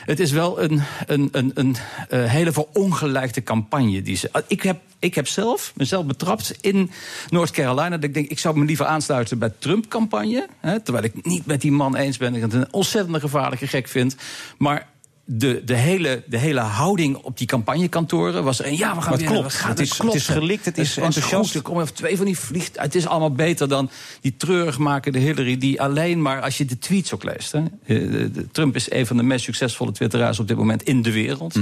het 0.04 0.20
is 0.20 0.30
wel 0.30 0.62
een, 0.62 0.82
een, 1.06 1.28
een, 1.32 1.50
een 1.54 1.76
eh, 2.08 2.24
hele 2.24 2.52
verongelijkte 2.52 3.42
campagne. 3.42 4.02
Die 4.02 4.16
ze, 4.16 4.28
Ah, 4.32 4.42
ik, 4.46 4.62
heb, 4.62 4.80
ik 4.98 5.14
heb 5.14 5.28
zelf 5.28 5.72
mezelf 5.76 6.06
betrapt 6.06 6.54
in 6.60 6.90
North 7.28 7.50
Carolina. 7.50 7.88
Dat 7.88 8.04
ik 8.04 8.14
denk, 8.14 8.30
ik 8.30 8.38
zou 8.38 8.58
me 8.58 8.64
liever 8.64 8.86
aansluiten 8.86 9.38
bij 9.38 9.48
de 9.48 9.54
Trump-campagne. 9.58 10.48
Terwijl 10.60 11.04
ik 11.04 11.26
niet 11.26 11.46
met 11.46 11.60
die 11.60 11.72
man 11.72 11.96
eens 11.96 12.16
ben. 12.16 12.34
Ik 12.34 12.42
het 12.42 12.52
een 12.52 12.72
ontzettend 12.72 13.20
gevaarlijke 13.20 13.66
gek 13.66 13.88
vind. 13.88 14.16
Maar 14.58 14.90
de, 15.24 15.62
de, 15.64 15.74
hele, 15.74 16.22
de 16.26 16.38
hele 16.38 16.60
houding 16.60 17.16
op 17.16 17.38
die 17.38 17.46
campagnekantoren 17.46 18.44
was... 18.44 18.60
En 18.60 18.76
ja, 18.76 18.94
we 18.94 19.00
gaan 19.02 19.16
weer... 19.16 19.26
klopt. 19.26 19.42
we 19.52 19.58
gaan, 19.58 19.70
Het 19.70 19.80
is- 19.80 19.96
klopt. 19.96 20.12
het 20.12 20.22
is 20.22 20.28
gelikt, 20.28 20.64
het 20.64 20.78
is 20.78 20.96
enthousiast. 20.96 21.54
Er 21.54 21.62
komen 21.62 21.82
even 21.82 21.94
twee 21.94 22.16
van 22.16 22.26
die 22.26 22.38
vliegt. 22.38 22.78
Het 22.80 22.94
is 22.94 23.06
allemaal 23.06 23.32
beter 23.32 23.68
dan 23.68 23.90
die 24.20 24.34
treurig 24.36 24.78
makende 24.78 25.18
Hillary... 25.18 25.58
die 25.58 25.80
alleen 25.82 26.22
maar, 26.22 26.40
als 26.42 26.58
je 26.58 26.64
de 26.64 26.78
tweets 26.78 27.14
ook 27.14 27.24
leest... 27.24 27.52
Hè, 27.52 27.58
eh, 27.58 27.66
de- 27.86 28.30
de- 28.30 28.50
Trump 28.50 28.74
is 28.76 28.90
een 28.90 29.06
van 29.06 29.16
de 29.16 29.22
meest 29.22 29.44
succesvolle 29.44 29.92
twitteraars 29.92 30.38
op 30.38 30.48
dit 30.48 30.56
moment 30.56 30.82
in 30.82 31.02
de 31.02 31.12
wereld. 31.12 31.54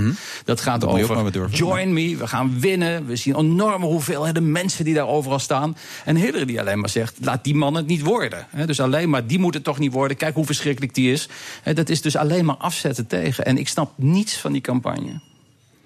Dat 0.45 0.61
gaat 0.61 0.81
Dat 0.81 0.91
maar 0.93 1.01
over 1.03 1.49
join 1.51 1.93
me, 1.93 2.17
we 2.17 2.27
gaan 2.27 2.61
winnen. 2.61 3.07
We 3.07 3.17
zien 3.17 3.37
enorme 3.39 3.87
hoeveelheden 3.87 4.53
mensen 4.53 4.85
die 4.85 4.95
daar 4.95 5.09
overal 5.09 5.39
staan. 5.39 5.77
En 6.05 6.17
Hillary 6.17 6.45
die 6.45 6.61
alleen 6.61 6.79
maar 6.81 6.89
zegt, 6.89 7.15
laat 7.21 7.45
die 7.45 7.55
man 7.55 7.75
het 7.75 7.87
niet 7.87 8.03
worden. 8.03 8.47
Hè, 8.51 8.67
dus 8.67 8.81
alleen 8.81 9.11
maar, 9.11 9.27
die 9.27 9.39
moet 9.39 9.55
het 9.55 9.65
toch 9.65 9.79
niet 9.79 9.93
worden. 9.93 10.17
Kijk 10.17 10.35
hoe 10.35 10.45
verschrikkelijk 10.47 10.95
die 10.95 11.13
is. 11.13 11.29
Hè, 11.63 11.75
dat 11.75 11.89
is 11.89 12.01
dus 12.03 12.17
alleen 12.17 12.45
maar 12.45 12.57
afzetten 12.57 13.07
tegen. 13.07 13.45
En 13.51 13.59
ik 13.59 13.69
snap 13.69 13.93
niets 13.97 14.37
van 14.37 14.53
die 14.53 14.61
campagne. 14.61 15.21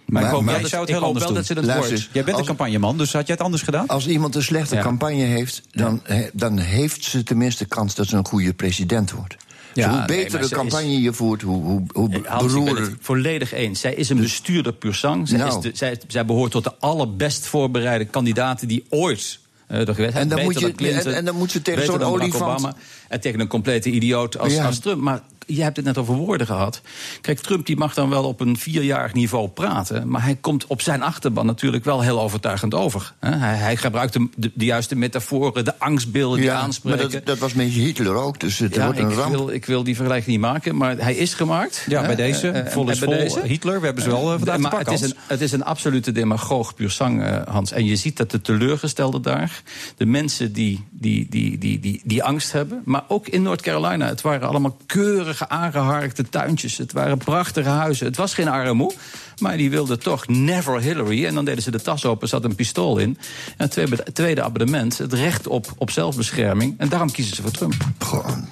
Maar, 0.06 0.22
ik 0.22 0.28
hoop 0.28 0.44
wel, 0.44 0.52
jij 0.52 0.60
dat, 0.60 0.70
zou 0.70 0.82
het 0.82 0.90
heel 0.90 1.02
anders 1.02 1.18
wel 1.18 1.26
doen. 1.28 1.36
dat 1.36 1.46
ze 1.46 1.54
dat 1.54 1.64
Luister 1.64 1.88
wordt. 1.90 2.04
Jij 2.12 2.12
bent 2.12 2.28
een 2.28 2.34
Als- 2.34 2.46
campagneman, 2.46 2.98
dus 2.98 3.12
had 3.12 3.26
jij 3.26 3.34
het 3.34 3.44
anders 3.44 3.62
gedaan? 3.62 3.86
Als 3.86 4.06
iemand 4.06 4.34
een 4.34 4.42
slechte 4.42 4.74
Ja. 4.74 4.82
campagne 4.82 5.22
heeft, 5.22 5.62
dan, 5.70 6.00
he- 6.02 6.28
dan 6.32 6.58
heeft 6.58 7.04
ze 7.04 7.22
tenminste 7.22 7.64
kans 7.64 7.94
dat 7.94 8.06
ze 8.06 8.16
een 8.16 8.26
goede 8.26 8.52
president 8.54 9.10
wordt. 9.12 9.36
Ja, 9.74 9.88
Dus 9.88 9.96
hoe 9.96 10.06
beter 10.06 10.32
maar 10.40 10.48
de 10.48 10.54
campagne 10.54 11.00
je 11.00 11.12
voert, 11.12 11.42
hoe, 11.42 11.62
hoe, 11.62 11.82
hoe 11.92 12.08
Hans, 12.08 12.14
ik 12.16 12.22
ben 12.52 12.64
beroerder. 12.64 12.82
het 12.90 12.96
volledig 13.00 13.52
eens. 13.52 13.80
Zij 13.80 13.94
is 13.94 14.08
een 14.08 14.16
bestuurder 14.20 14.72
pur 14.72 14.94
sang. 14.94 15.28
Zij, 15.28 15.38
Nou. 15.38 15.56
is 15.56 15.62
de, 15.62 15.70
zij, 15.74 15.98
zij 16.08 16.24
behoort 16.24 16.50
tot 16.50 16.64
de 16.64 16.74
allerbest 16.78 17.46
voorbereide 17.46 18.04
kandidaten 18.04 18.68
die 18.68 18.84
ooit. 18.88 19.38
eh, 19.66 19.88
er 19.88 19.94
geweest 19.94 20.14
En 20.14 20.28
dan 20.28 20.42
moet 20.42 20.60
je- 20.60 20.72
Clinton, 20.72 21.10
en- 21.12 21.16
en 21.16 21.24
dan 21.24 21.36
moet 21.36 21.50
ze 21.50 21.62
tegen 21.62 21.84
zo'n 21.84 22.02
olifant- 22.02 22.42
Obama, 22.42 22.74
en 23.08 23.20
tegen 23.20 23.40
een 23.40 23.46
complete 23.46 23.90
idioot 23.90 24.38
als, 24.38 24.52
Ja. 24.54 24.66
als 24.66 24.78
Trump. 24.78 25.00
Maar 25.00 25.20
je 25.46 25.62
hebt 25.62 25.76
het 25.76 25.84
net 25.84 25.98
over 25.98 26.14
woorden 26.14 26.46
gehad. 26.46 26.80
Kijk, 27.20 27.40
Trump 27.40 27.66
die 27.66 27.76
mag 27.76 27.94
dan 27.94 28.08
wel 28.10 28.24
op 28.24 28.40
een 28.40 28.56
vierjarig 28.56 29.12
niveau 29.12 29.48
praten. 29.48 30.08
Maar 30.08 30.22
hij 30.22 30.36
komt 30.40 30.66
op 30.66 30.80
zijn 30.80 31.02
achterban 31.02 31.46
natuurlijk 31.46 31.84
wel 31.84 32.00
heel 32.00 32.20
overtuigend 32.20 32.74
over. 32.74 33.12
hè. 33.20 33.30
Hij, 33.36 33.56
hij 33.56 33.76
gebruikt 33.76 34.12
de, 34.12 34.28
de, 34.36 34.50
de 34.54 34.64
juiste 34.64 34.96
metaforen, 34.96 35.64
de 35.64 35.78
angstbeelden 35.78 36.36
die 36.38 36.46
Ja, 36.46 36.54
maar 36.54 36.62
aanspreken. 36.62 37.10
dat, 37.10 37.26
dat 37.26 37.38
was 37.38 37.52
met 37.52 37.66
Hitler 37.68 38.14
ook, 38.14 38.40
dus 38.40 38.58
het 38.58 38.74
Ja, 38.74 38.84
wordt 38.84 38.98
een 38.98 39.10
ik 39.10 39.16
ramp. 39.16 39.30
wil, 39.34 39.50
ik 39.50 39.64
wil 39.66 39.84
die 39.84 39.94
vergelijking 39.94 40.30
niet 40.30 40.40
maken, 40.40 40.76
maar 40.76 40.96
hij 40.98 41.14
is 41.14 41.34
gemaakt. 41.34 41.84
Ja, 41.88 42.00
hè, 42.00 42.06
bij 42.06 42.16
deze. 42.16 42.48
eh, 42.48 42.60
eh, 42.60 42.66
Vol 42.72 42.84
en 42.86 42.92
is 42.92 42.98
bij 42.98 43.08
vol. 43.08 43.18
deze. 43.18 43.40
Hitler, 43.46 43.78
we 43.80 43.84
hebben 43.86 44.02
ze 44.04 44.10
wel 44.10 44.22
eh, 44.32 44.36
vandaag 44.36 44.54
te 44.54 44.60
maar 44.60 44.70
pakken, 44.70 44.92
het 44.92 45.02
is, 45.02 45.10
een, 45.10 45.16
het 45.26 45.40
is 45.40 45.52
een 45.52 45.64
absolute 45.64 46.12
demagoog, 46.12 46.74
puur 46.74 46.90
zang, 46.90 47.42
Hans. 47.48 47.72
En 47.72 47.84
je 47.84 47.96
ziet 47.96 48.16
dat 48.16 48.30
de 48.30 48.40
teleurgestelden 48.40 49.22
daar, 49.22 49.62
de 49.96 50.06
mensen 50.06 50.52
die, 50.52 50.84
die, 50.90 51.26
die, 51.30 51.58
die, 51.58 51.80
die, 51.80 52.00
die 52.04 52.22
angst 52.22 52.52
hebben... 52.52 52.82
maar 52.84 53.04
ook 53.08 53.28
in 53.28 53.42
Noord 53.42 53.60
Carolina, 53.62 54.06
het 54.06 54.20
waren 54.20 54.48
allemaal 54.48 54.76
keurige 54.86 55.33
keurige 55.34 55.48
aangeharkte 55.48 56.28
tuintjes. 56.28 56.78
Het 56.78 56.92
waren 56.92 57.18
prachtige 57.18 57.68
huizen. 57.68 58.06
Het 58.06 58.16
was 58.16 58.34
geen 58.34 58.48
armoe. 58.48 58.92
Maar 59.38 59.56
die 59.56 59.70
wilde 59.70 59.98
toch 59.98 60.28
never 60.28 60.80
Hillary. 60.80 61.26
En 61.26 61.34
dan 61.34 61.44
deden 61.44 61.62
ze 61.62 61.70
de 61.70 61.80
tas 61.80 62.04
open, 62.04 62.28
zat 62.28 62.44
een 62.44 62.54
pistool 62.54 62.98
in. 62.98 63.18
En 63.56 63.70
het 63.74 64.14
tweede 64.14 64.42
abonnement, 64.42 64.98
het 64.98 65.12
recht 65.12 65.46
op, 65.46 65.72
op 65.76 65.90
zelfbescherming. 65.90 66.74
En 66.78 66.88
daarom 66.88 67.10
kiezen 67.10 67.36
ze 67.36 67.42
voor 67.42 67.50
Trump. 67.50 67.74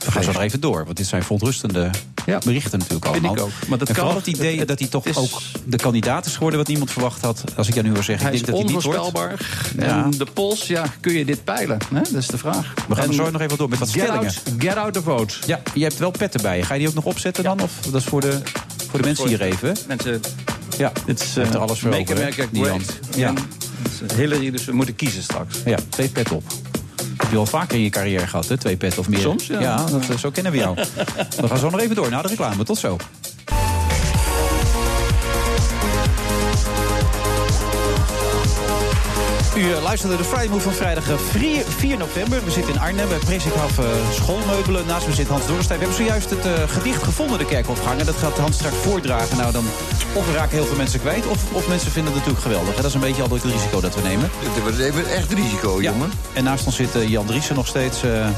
We 0.05 0.11
gaan 0.11 0.23
zo 0.23 0.33
nog 0.33 0.43
even 0.43 0.61
door, 0.61 0.85
want 0.85 0.97
dit 0.97 1.07
zijn 1.07 1.23
verontrustende 1.23 1.91
berichten 2.25 2.79
natuurlijk 2.79 3.05
allemaal. 3.07 3.35
Vind 3.35 3.47
ik 3.47 3.53
ook. 3.53 3.69
Maar 3.69 3.79
dat 3.79 3.89
en 3.89 3.95
kan. 3.95 4.05
vooral 4.05 4.21
het 4.21 4.27
idee 4.27 4.65
dat 4.65 4.79
hij 4.79 4.89
toch 4.89 5.17
ook 5.17 5.41
de 5.65 5.77
kandidaat 5.77 6.27
is 6.27 6.33
geworden... 6.35 6.59
wat 6.59 6.69
niemand 6.69 6.91
verwacht 6.91 7.21
had, 7.23 7.45
als 7.57 7.69
ik 7.69 7.75
jou 7.75 7.87
nu 7.87 7.93
wil 7.93 8.03
zeggen. 8.03 8.27
Hij 8.27 8.35
ik 8.35 8.41
is 8.41 8.47
denk 8.47 8.59
dat 8.59 8.67
hij 8.67 8.75
niet 8.77 8.85
wordt. 8.85 8.99
onvoorspelbaar. 8.99 9.49
Ja. 9.79 10.05
En 10.05 10.11
de 10.11 10.27
pols, 10.33 10.67
ja, 10.67 10.85
kun 11.01 11.13
je 11.13 11.25
dit 11.25 11.45
peilen? 11.45 11.79
Hè? 11.95 12.01
Dat 12.01 12.15
is 12.15 12.27
de 12.27 12.39
vraag. 12.39 12.75
We 12.89 12.95
gaan 12.95 13.05
En 13.05 13.09
er 13.11 13.15
zo 13.15 13.31
nog 13.31 13.41
even 13.41 13.59
door 13.59 13.69
met 13.69 13.79
wat 13.79 13.91
get 13.91 14.03
stellingen. 14.03 14.27
out, 14.27 14.43
get 14.59 14.77
out 14.77 14.93
the 14.93 15.03
vote. 15.03 15.35
Ja, 15.47 15.61
je 15.75 15.83
hebt 15.83 15.99
wel 15.99 16.11
petten 16.11 16.43
bij 16.43 16.57
je. 16.57 16.63
Ga 16.63 16.73
je 16.75 16.79
die 16.81 16.89
ook 16.89 16.95
nog 16.95 17.05
opzetten 17.05 17.45
dan? 17.45 17.61
Of 17.61 17.73
dat 17.91 18.01
is 18.01 18.05
voor 18.05 18.21
de, 18.21 18.39
voor 18.91 18.99
de 18.99 19.05
mensen 19.05 19.29
hier 19.29 19.41
even? 19.41 19.77
Mensen, 19.87 20.21
Ja, 20.79 20.93
dit 21.07 21.21
is 21.21 21.37
uh, 21.37 21.55
alles 21.55 21.79
voor 21.79 21.91
make 21.91 22.03
over, 22.03 22.17
America. 22.17 22.47
Ja. 23.17 23.33
Het 23.83 24.11
is 24.11 24.17
Hillary, 24.17 24.51
dus 24.51 24.65
we 24.65 24.73
moeten 24.73 24.97
kiezen 24.97 25.23
straks. 25.23 25.57
Ja, 25.65 25.79
twee 25.89 26.09
pet 26.09 26.31
op. 26.31 26.43
Je 27.33 27.39
al 27.39 27.47
vaker 27.47 27.77
in 27.77 27.83
je 27.83 27.91
carrière 27.91 28.27
gehad, 28.27 28.49
hè? 28.49 28.57
Twee 28.57 28.77
pet 28.77 28.99
of 28.99 29.09
meer? 29.09 29.21
Soms, 29.21 29.47
ja. 29.47 29.61
Ja, 29.61 29.77
dat, 29.77 30.09
eh, 30.09 30.17
zo 30.17 30.31
kennen 30.31 30.53
we 30.53 30.59
jou. 30.59 30.75
we 31.41 31.49
gaan 31.49 31.59
zo 31.59 31.71
nog 31.71 31.81
even 31.81 31.95
door 31.95 32.11
naar 32.11 32.23
de 32.23 32.29
reclame. 32.29 32.65
Tot 32.65 32.79
zo. 32.79 32.97
U 39.57 39.73
eh, 39.73 39.83
luisterde 39.83 40.17
de 40.17 40.25
Friday 40.25 40.49
Move 40.49 40.61
van 40.61 40.73
vrijdag 40.73 41.09
eh, 41.11 41.17
4, 41.17 41.65
4 41.65 41.97
november. 41.99 42.45
We 42.45 42.51
zitten 42.51 42.75
in 42.75 42.81
Arnhem 42.81 43.09
bij 43.09 43.19
Presikhof 43.19 43.79
uh, 43.79 43.85
Schoolmeubelen. 44.13 44.87
Naast 44.87 45.07
me 45.07 45.13
zit 45.15 45.29
Hans 45.29 45.47
Dorrestein. 45.47 45.79
We 45.79 45.85
hebben 45.85 46.05
zojuist 46.05 46.31
het 46.31 46.47
eh, 46.47 46.53
gedicht 46.69 47.03
gevonden, 47.03 47.39
de 47.39 47.45
Kerkhofganger. 47.45 48.05
Dat 48.05 48.15
gaat 48.17 48.39
Hans 48.39 48.55
straks 48.57 48.77
voordragen. 48.77 49.37
Nou, 49.37 49.53
dan 49.53 49.65
of 50.15 50.27
we 50.27 50.33
raken 50.33 50.57
heel 50.57 50.67
veel 50.67 50.77
mensen 50.77 51.01
kwijt... 51.01 51.27
of, 51.27 51.53
of 51.53 51.69
mensen 51.69 51.91
vinden 51.91 52.13
het 52.13 52.21
natuurlijk 52.27 52.53
geweldig. 52.53 52.75
Dat 52.77 52.85
is 52.85 52.95
een 52.95 53.01
beetje 53.01 53.23
altijd 53.23 53.43
het 53.43 53.53
risico 53.53 53.81
dat 53.81 53.95
we 53.95 54.01
nemen. 54.01 54.31
Dat 54.65 54.79
is 54.79 55.05
echt 55.13 55.33
risico, 55.33 55.83
Ja. 55.83 55.91
jongen. 55.91 56.11
En 56.33 56.45
naast 56.45 56.67
ons 56.67 56.77
zit 56.77 56.95
eh, 56.95 57.09
Jan 57.09 57.27
Driessen 57.27 57.55
nog 57.55 57.67
steeds. 57.67 58.03
eh, 58.03 58.29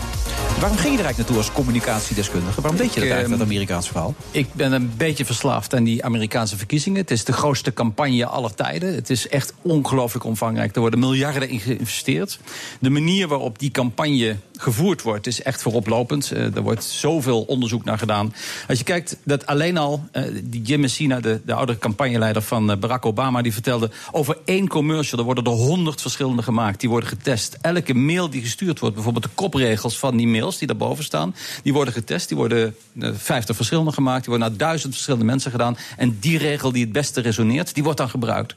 waarom 0.60 0.78
ging 0.78 0.92
je 0.92 0.98
er 0.98 1.04
eigenlijk 1.04 1.16
naartoe 1.16 1.36
als 1.36 1.52
communicatiedeskundige? 1.52 2.60
Waarom 2.60 2.80
deed 2.80 2.94
je 2.94 3.00
dat 3.00 3.08
eigenlijk, 3.08 3.30
dat 3.30 3.40
ehm, 3.40 3.50
Amerikaanse 3.50 3.90
verhaal? 3.90 4.14
Ik 4.30 4.46
ben 4.54 4.72
een 4.72 4.92
beetje 4.96 5.24
verslaafd 5.24 5.74
aan 5.74 5.84
die 5.84 6.04
Amerikaanse 6.04 6.56
verkiezingen. 6.56 7.00
Het 7.00 7.10
is 7.10 7.24
de 7.24 7.32
grootste 7.32 7.72
campagne 7.72 8.26
aller 8.26 8.54
tijden. 8.54 8.94
Het 8.94 9.10
is 9.10 9.28
echt 9.28 9.52
ongelooflijk 9.62 10.24
omvangrijk. 10.24 10.74
Er 10.74 10.80
worden 10.80 10.98
miljarden 11.06 11.48
in 11.48 11.60
geïnvesteerd. 11.60 12.38
De 12.80 12.90
manier 12.90 13.28
waarop 13.28 13.58
die 13.58 13.70
campagne 13.70 14.36
gevoerd 14.58 15.02
wordt 15.02 15.26
is 15.26 15.42
echt 15.42 15.62
vooroplopend. 15.62 16.30
Eh, 16.30 16.56
er 16.56 16.62
wordt 16.62 16.84
zoveel 16.84 17.42
onderzoek 17.42 17.84
naar 17.84 17.98
gedaan. 17.98 18.34
Als 18.68 18.78
je 18.78 18.84
kijkt 18.84 19.16
dat 19.24 19.46
alleen 19.46 19.76
al 19.76 20.08
eh, 20.12 20.24
die 20.42 20.62
Jim 20.62 20.80
Messina, 20.80 21.20
de, 21.20 21.40
de 21.44 21.54
oude 21.54 21.78
campagneleider 21.78 22.42
van 22.42 22.70
eh, 22.70 22.76
Barack 22.76 23.06
Obama, 23.06 23.42
die 23.42 23.52
vertelde 23.52 23.90
over 24.10 24.38
één 24.44 24.68
commercial. 24.68 25.18
Er 25.18 25.24
worden 25.24 25.44
er 25.44 25.50
honderd 25.50 26.00
verschillende 26.00 26.42
gemaakt. 26.42 26.80
Die 26.80 26.88
worden 26.88 27.08
getest. 27.08 27.58
Elke 27.60 27.94
mail 27.94 28.30
die 28.30 28.40
gestuurd 28.40 28.78
wordt, 28.78 28.94
bijvoorbeeld 28.94 29.24
de 29.24 29.30
kopregels 29.34 29.98
van 29.98 30.16
die 30.16 30.26
mails 30.26 30.58
die 30.58 30.66
daarboven 30.66 31.04
staan, 31.04 31.34
die 31.62 31.72
worden 31.72 31.94
getest. 31.94 32.28
Die 32.28 32.36
worden 32.36 32.76
vijftig 33.14 33.56
verschillende 33.56 33.92
gemaakt. 33.92 34.24
Die 34.24 34.28
worden 34.28 34.48
naar 34.48 34.58
duizend 34.58 34.92
verschillende 34.92 35.26
mensen 35.26 35.50
gedaan. 35.50 35.76
En 35.96 36.16
die 36.20 36.38
regel 36.38 36.72
die 36.72 36.82
het 36.82 36.92
beste 36.92 37.20
resoneert, 37.20 37.74
die 37.74 37.82
wordt 37.82 37.98
dan 37.98 38.08
gebruikt. 38.08 38.54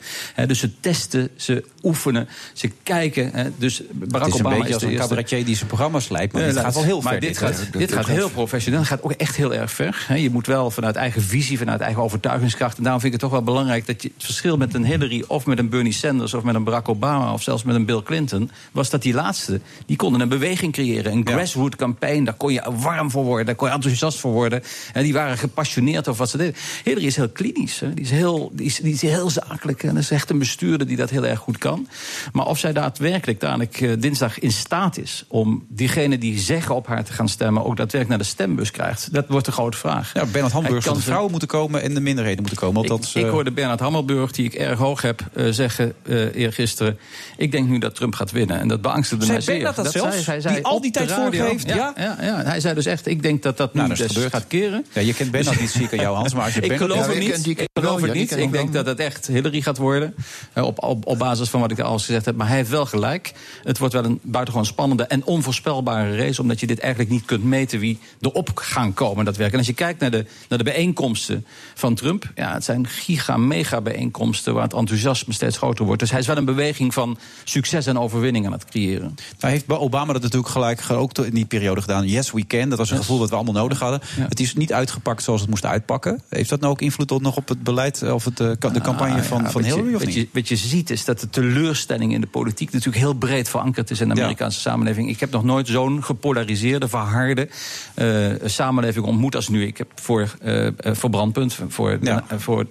Dus 0.48 0.60
ze 0.60 0.80
testen, 0.80 1.30
ze 1.36 1.65
oefenen, 1.84 2.28
ze 2.54 2.72
kijken. 2.84 3.30
Hè, 3.34 3.50
dus 3.58 3.82
Barack 3.92 4.26
Het 4.26 4.34
is 4.34 4.40
een 4.40 4.46
Obama 4.46 4.64
beetje 4.64 4.76
is 4.76 4.84
als 4.84 4.94
een 4.94 4.98
cabaretier 4.98 5.46
die 5.46 5.56
zijn 5.56 5.68
programma's 5.68 6.10
leidt. 6.10 6.34
Maar 6.34 6.44
dit 6.44 6.58
gaat 6.58 6.74
wel 6.74 6.84
heel 6.84 7.02
maar 7.02 7.12
ver. 7.12 7.22
Dit 7.22 7.40
hè. 7.40 7.48
gaat, 7.48 7.74
dit 7.74 7.94
gaat 7.94 8.06
heel 8.06 8.30
professioneel. 8.30 8.80
Het 8.80 8.88
gaat 8.88 9.04
ook 9.04 9.12
echt 9.12 9.36
heel 9.36 9.54
erg 9.54 9.72
ver. 9.72 10.06
Hè. 10.08 10.16
Je 10.16 10.30
moet 10.30 10.48
wel 10.48 10.72
vanuit 10.72 10.96
eigen 10.96 11.22
visie, 11.22 11.58
vanuit 11.58 11.82
eigen 11.82 12.04
overtuigingskracht. 12.04 12.78
En 12.78 12.84
daarom 12.84 13.02
vind 13.02 13.14
ik 13.14 13.22
het 13.22 13.30
toch 13.30 13.40
wel 13.40 13.54
belangrijk 13.54 13.86
dat 13.88 14.02
je 14.02 14.12
het 14.14 14.26
verschil 14.26 14.58
met 14.58 14.74
een 14.74 14.86
Hillary 14.86 15.24
of 15.28 15.46
met 15.46 15.60
een 15.60 15.70
Bernie 15.70 15.94
Sanders 15.94 16.34
of 16.34 16.44
met 16.44 16.56
een 16.56 16.64
Barack 16.64 16.90
Obama 16.90 17.34
of 17.34 17.44
zelfs 17.44 17.64
met 17.64 17.76
een 17.76 17.86
Bill 17.86 18.02
Clinton 18.04 18.52
was 18.72 18.90
dat 18.90 19.02
die 19.02 19.14
laatste 19.14 19.62
die 19.86 19.98
konden 19.98 20.22
een 20.22 20.30
beweging 20.30 20.74
creëren, 20.74 21.12
een 21.12 21.28
grassroots 21.28 21.76
campaign. 21.76 22.24
Daar 22.24 22.34
kon 22.34 22.54
je 22.54 22.64
warm 22.76 23.12
voor 23.12 23.24
worden, 23.24 23.46
daar 23.46 23.56
kon 23.56 23.68
je 23.68 23.74
enthousiast 23.74 24.20
voor 24.20 24.32
worden. 24.32 24.64
En 24.94 25.04
die 25.04 25.14
waren 25.14 25.38
gepassioneerd 25.38 26.08
over 26.08 26.20
wat 26.20 26.30
ze 26.30 26.38
deden. 26.38 26.56
Hillary 26.84 27.06
is 27.06 27.16
heel 27.16 27.30
klinisch, 27.30 27.80
hè. 27.80 27.94
Die, 27.94 28.04
is 28.04 28.12
heel, 28.12 28.52
die, 28.54 28.66
is, 28.66 28.76
die 28.76 28.94
is 28.94 29.02
heel 29.02 29.30
zakelijk 29.30 29.84
en 29.84 29.94
dat 29.94 30.04
is 30.04 30.12
echt 30.12 30.30
een 30.30 30.40
bestuurder 30.40 30.88
die 30.88 30.98
dat 30.98 31.10
heel 31.10 31.26
erg 31.26 31.40
goed 31.40 31.58
kan. 31.58 31.88
Maar 32.32 32.45
of 32.45 32.60
zij 32.60 32.74
daadwerkelijk 32.74 33.40
dadelijk 33.40 33.82
eh, 33.82 33.91
dinsdag 33.99 34.40
in 34.40 34.52
staat 34.52 34.98
is 34.98 35.26
om 35.28 35.66
diegenen 35.70 36.20
die 36.20 36.40
zeggen 36.40 36.76
op 36.76 36.88
haar 36.88 37.04
te 37.04 37.14
gaan 37.14 37.30
stemmen 37.30 37.66
ook 37.66 37.78
daadwerkelijk 37.78 38.10
naar 38.10 38.18
de 38.18 38.24
stembus 38.24 38.72
krijgt, 38.72 39.14
dat 39.14 39.26
wordt 39.28 39.45
de 39.45 39.52
grote 39.52 39.78
vraag. 39.78 40.14
Ja, 40.14 40.26
Bernard 40.26 40.54
Hamburg 40.54 40.84
kan 40.84 40.94
de 40.94 41.02
vrouwen 41.02 41.32
moeten 41.32 41.48
komen 41.48 41.82
en 41.82 41.94
de 41.94 41.99
minderheden 41.99 42.41
moeten 42.41 42.60
komen. 42.60 42.76
Want 42.76 42.86
ik, 42.86 43.02
dat 43.02 43.16
ik 43.16 43.26
eh, 43.26 43.32
hoorde 43.32 43.52
Bernard 43.52 43.80
Hammelburg, 43.80 44.32
die 44.32 44.45
ik 44.45 44.54
erg 44.54 44.80
hoog 44.80 45.02
heb, 45.02 45.22
eh, 45.34 45.45
zeggen 45.49 45.94
eh 46.04 46.36
eergisteren... 46.36 46.98
ik 47.38 47.52
denk 47.52 47.68
nu 47.68 47.78
dat 47.78 47.95
Trump 47.95 48.16
gaat 48.16 48.32
winnen. 48.32 48.60
En 48.60 48.68
dat 48.68 48.82
beangstigde 48.82 49.26
Zei 49.26 49.38
mij 49.38 49.45
zeer. 49.45 49.56
Bernard 49.56 49.76
dat 49.76 49.91
zelfs? 49.91 50.16
zei- 50.16 50.26
hij 50.26 50.41
zei 50.41 50.56
Die 50.56 50.66
al 50.66 50.82
die 50.82 50.91
tijd 50.91 51.12
voorgeeft, 51.12 51.68
ja? 51.68 51.94
Ja, 51.95 52.18
ja, 52.22 52.44
hij 52.44 52.60
zei 52.60 52.74
dus 52.74 52.86
echt, 52.86 53.08
ik 53.08 53.22
denk 53.22 53.44
dat 53.44 53.58
dat 53.58 53.74
nu 53.74 53.80
Nou, 53.80 53.95
dat 53.95 54.10
is 54.10 54.16
dus 54.16 54.26
gaat 54.26 54.48
keren. 54.48 54.86
Ja, 54.94 55.02
je 55.02 55.14
kent 55.14 55.32
Bernard 55.32 55.60
niet, 55.60 55.70
zie 55.70 55.84
ik 55.84 55.91
aan 55.91 55.99
jou, 55.99 56.16
Hans. 56.16 56.34
Maar 56.34 56.44
als 56.44 56.54
je 56.54 56.62
ik 56.72 56.78
geloof 56.78 57.08
het 57.08 57.20
niet. 57.20 57.48
Ik 57.48 57.68
geloof 57.74 58.02
het 58.02 58.14
niet. 58.14 58.38
Ik 58.38 58.52
denk 58.52 58.74
dat 58.74 58.86
het 58.86 58.99
echt 58.99 59.28
Hillary 59.28 59.62
gaat 59.62 59.78
worden. 59.78 60.16
Op, 60.56 60.84
op, 60.84 61.06
op 61.06 61.18
basis 61.18 61.49
van 61.49 61.60
wat 61.60 61.72
ik 61.72 61.80
al 61.80 61.99
gezegd. 62.18 62.38
Maar 62.38 62.48
hij 62.48 62.56
heeft 62.57 62.69
wel 62.69 62.85
gelijk. 62.85 63.34
Het 63.64 63.77
wordt 63.77 63.94
wel 63.94 64.03
een 64.06 64.19
buitengewoon 64.22 64.65
spannende 64.68 65.03
en 65.03 65.26
onvoorspelbare 65.26 66.15
race. 66.18 66.41
Omdat 66.41 66.60
je 66.60 66.68
dit 66.68 66.80
eigenlijk 66.80 67.11
niet 67.11 67.26
kunt 67.26 67.44
meten 67.44 67.80
wie 67.80 67.99
erop 68.22 68.52
gaan 68.56 68.94
komen. 68.94 69.26
Dat 69.26 69.38
werk. 69.38 69.52
En 69.52 69.57
als 69.57 69.68
je 69.68 69.73
kijkt 69.73 69.99
naar 69.99 70.11
de, 70.11 70.26
naar 70.49 70.57
de 70.57 70.64
bijeenkomsten 70.64 71.45
van 71.76 71.95
Trump. 71.95 72.31
Ja, 72.35 72.53
het 72.53 72.64
zijn 72.64 72.88
giga-mega 72.88 73.81
bijeenkomsten 73.81 74.53
waar 74.53 74.64
het 74.64 74.73
enthousiasme 74.73 75.34
steeds 75.34 75.57
groter 75.57 75.85
wordt. 75.85 75.99
Dus 75.99 76.11
hij 76.11 76.19
is 76.19 76.27
wel 76.27 76.38
een 76.38 76.45
beweging 76.45 76.94
van 76.94 77.18
succes 77.44 77.85
en 77.85 77.99
overwinning 77.99 78.45
aan 78.45 78.52
het 78.52 78.65
creëren. 78.65 79.15
Nou 79.39 79.53
heeft 79.53 79.69
Obama 79.69 80.14
dat 80.14 80.22
natuurlijk 80.22 80.52
gelijk 80.52 80.81
ge- 80.81 80.94
ook 80.94 81.18
in 81.18 81.34
die 81.34 81.45
periode 81.45 81.81
gedaan. 81.81 82.07
Yes, 82.07 82.31
we 82.31 82.48
can. 82.48 82.69
Dat 82.69 82.77
was 82.77 82.91
een 82.91 82.98
gevoel 82.98 83.19
dat 83.19 83.30
we 83.30 83.35
allemaal 83.35 83.53
nodig 83.53 83.80
hadden. 83.80 83.99
Het 84.03 84.39
is 84.39 84.53
niet 84.56 84.73
uitgepakt 84.73 85.23
zoals 85.23 85.41
het 85.41 85.49
moest 85.49 85.65
uitpakken. 85.65 86.22
Heeft 86.30 86.49
dat 86.49 86.60
nou 86.60 86.72
ook 86.72 86.81
invloed 86.81 87.11
op, 87.11 87.22
nog 87.22 87.38
op 87.38 87.48
het 87.48 87.64
beleid 87.64 88.11
of 88.11 88.26
het, 88.26 88.39
eh, 88.39 88.48
de 88.48 88.81
campagne 88.81 89.15
Ah, 89.18 89.22
van, 89.23 89.44
ja, 89.44 89.49
van 89.52 89.64
je- 89.64 89.73
Hillary? 89.73 89.91
Wat, 89.91 90.14
je, 90.14 90.27
wat 90.34 90.48
je 90.48 90.56
ziet 90.56 90.89
is 90.89 91.06
dat 91.06 91.19
de 91.19 91.30
teleurstelling 91.30 92.07
in 92.12 92.22
de 92.22 92.28
politiek 92.28 92.72
natuurlijk 92.72 93.04
heel 93.04 93.14
breed 93.14 93.50
verankerd 93.50 93.90
is 93.92 94.02
in 94.02 94.10
de 94.10 94.16
Ja. 94.16 94.22
Amerikaanse 94.22 94.60
samenleving. 94.60 95.10
Ik 95.10 95.20
heb 95.20 95.32
nog 95.32 95.44
nooit 95.44 95.68
zo'n 95.68 96.04
gepolariseerde, 96.04 96.88
verharde 96.88 97.50
eh, 97.94 98.32
samenleving 98.44 99.06
ontmoet 99.06 99.36
als 99.36 99.48
nu. 99.50 99.66
Ik 99.66 99.78
heb 99.78 99.92
voor, 99.96 100.36
eh, 100.42 100.68
eh, 100.68 100.74
voor 100.84 101.10
Brandpunt, 101.10 101.60
voor, 101.68 101.92
eh, 101.92 102.18
voor 102.38 102.66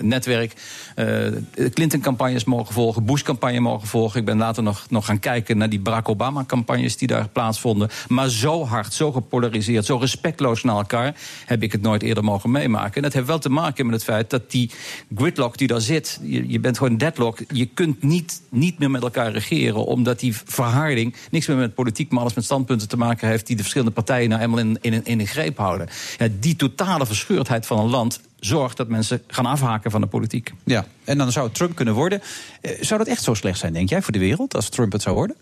Netwerk, 0.00 0.52
de 0.94 1.70
Clinton-campagnes 1.72 2.44
mogen 2.44 2.74
volgen, 2.74 3.04
Bush-campagne 3.04 3.60
mogen 3.60 3.88
volgen. 3.88 4.20
Ik 4.20 4.26
ben 4.26 4.38
later 4.38 4.62
nog, 4.62 4.86
nog 4.90 5.06
gaan 5.06 5.18
kijken 5.18 5.58
naar 5.58 5.68
die 5.68 5.80
Barack 5.80 6.08
Obama-campagnes 6.08 6.96
die 6.96 7.08
daar 7.08 7.28
plaatsvonden. 7.28 7.88
Maar 8.08 8.28
zo 8.28 8.64
hard, 8.66 8.94
zo 8.94 9.12
gepolariseerd, 9.12 9.84
zo 9.84 9.96
respectloos 9.96 10.62
naar 10.62 10.76
elkaar 10.76 11.14
heb 11.46 11.62
ik 11.62 11.72
het 11.72 11.82
nooit 11.82 12.02
eerder 12.02 12.24
mogen 12.24 12.50
meemaken. 12.50 12.94
En 12.94 13.02
dat 13.02 13.12
heeft 13.12 13.26
wel 13.26 13.38
te 13.38 13.48
maken 13.48 13.84
met 13.86 13.94
het 13.94 14.04
feit 14.04 14.30
dat 14.30 14.50
die 14.50 14.70
gridlock 15.16 15.58
die 15.58 15.68
daar 15.68 15.80
zit, 15.80 16.20
je, 16.22 16.48
je 16.48 16.60
bent 16.60 16.78
gewoon 16.78 16.96
deadlock. 16.96 17.38
Je 17.52 17.66
kunt 17.66 18.02
niet, 18.02 18.42
niet 18.48 18.78
meer 18.78 18.90
met 18.90 19.02
elkaar 19.02 19.32
regeren, 19.32 19.84
omdat 19.84 20.20
die 20.20 20.36
verharding 20.44 21.14
niks 21.30 21.46
meer 21.46 21.56
met 21.56 21.74
politiek, 21.74 22.10
maar 22.10 22.20
alles 22.20 22.34
met 22.34 22.44
standpunten 22.44 22.88
te 22.88 22.96
maken 22.96 23.28
heeft 23.28 23.46
die 23.46 23.56
de 23.56 23.62
verschillende 23.62 23.94
partijen 23.94 24.28
nou 24.28 24.42
eenmaal 24.42 24.58
in, 24.58 24.78
in, 24.80 25.04
in 25.04 25.26
greep 25.26 25.56
houden. 25.56 25.88
Ja, 26.18 26.28
die 26.40 26.56
totale 26.56 27.06
verscheurdheid 27.06 27.66
van 27.66 27.78
een 27.78 27.90
land 27.90 28.20
zorgt 28.40 28.76
dat 28.76 28.88
mensen 28.88 29.22
gaan 29.26 29.46
afhaken 29.46 29.90
van 29.90 30.00
de 30.00 30.06
politiek. 30.06 30.52
Ja, 30.64 30.86
en 31.04 31.18
dan 31.18 31.32
zou 31.32 31.46
het 31.46 31.54
Trump 31.54 31.74
kunnen 31.74 31.94
worden. 31.94 32.20
Eh, 32.60 32.72
zou 32.80 32.98
dat 32.98 33.08
echt 33.08 33.22
zo 33.22 33.34
slecht 33.34 33.58
zijn, 33.58 33.72
denk 33.72 33.88
jij, 33.88 34.02
voor 34.02 34.12
de 34.12 34.18
wereld, 34.18 34.54
als 34.54 34.68
Trump 34.68 34.92
het 34.92 35.02
zou 35.02 35.16
worden? 35.16 35.36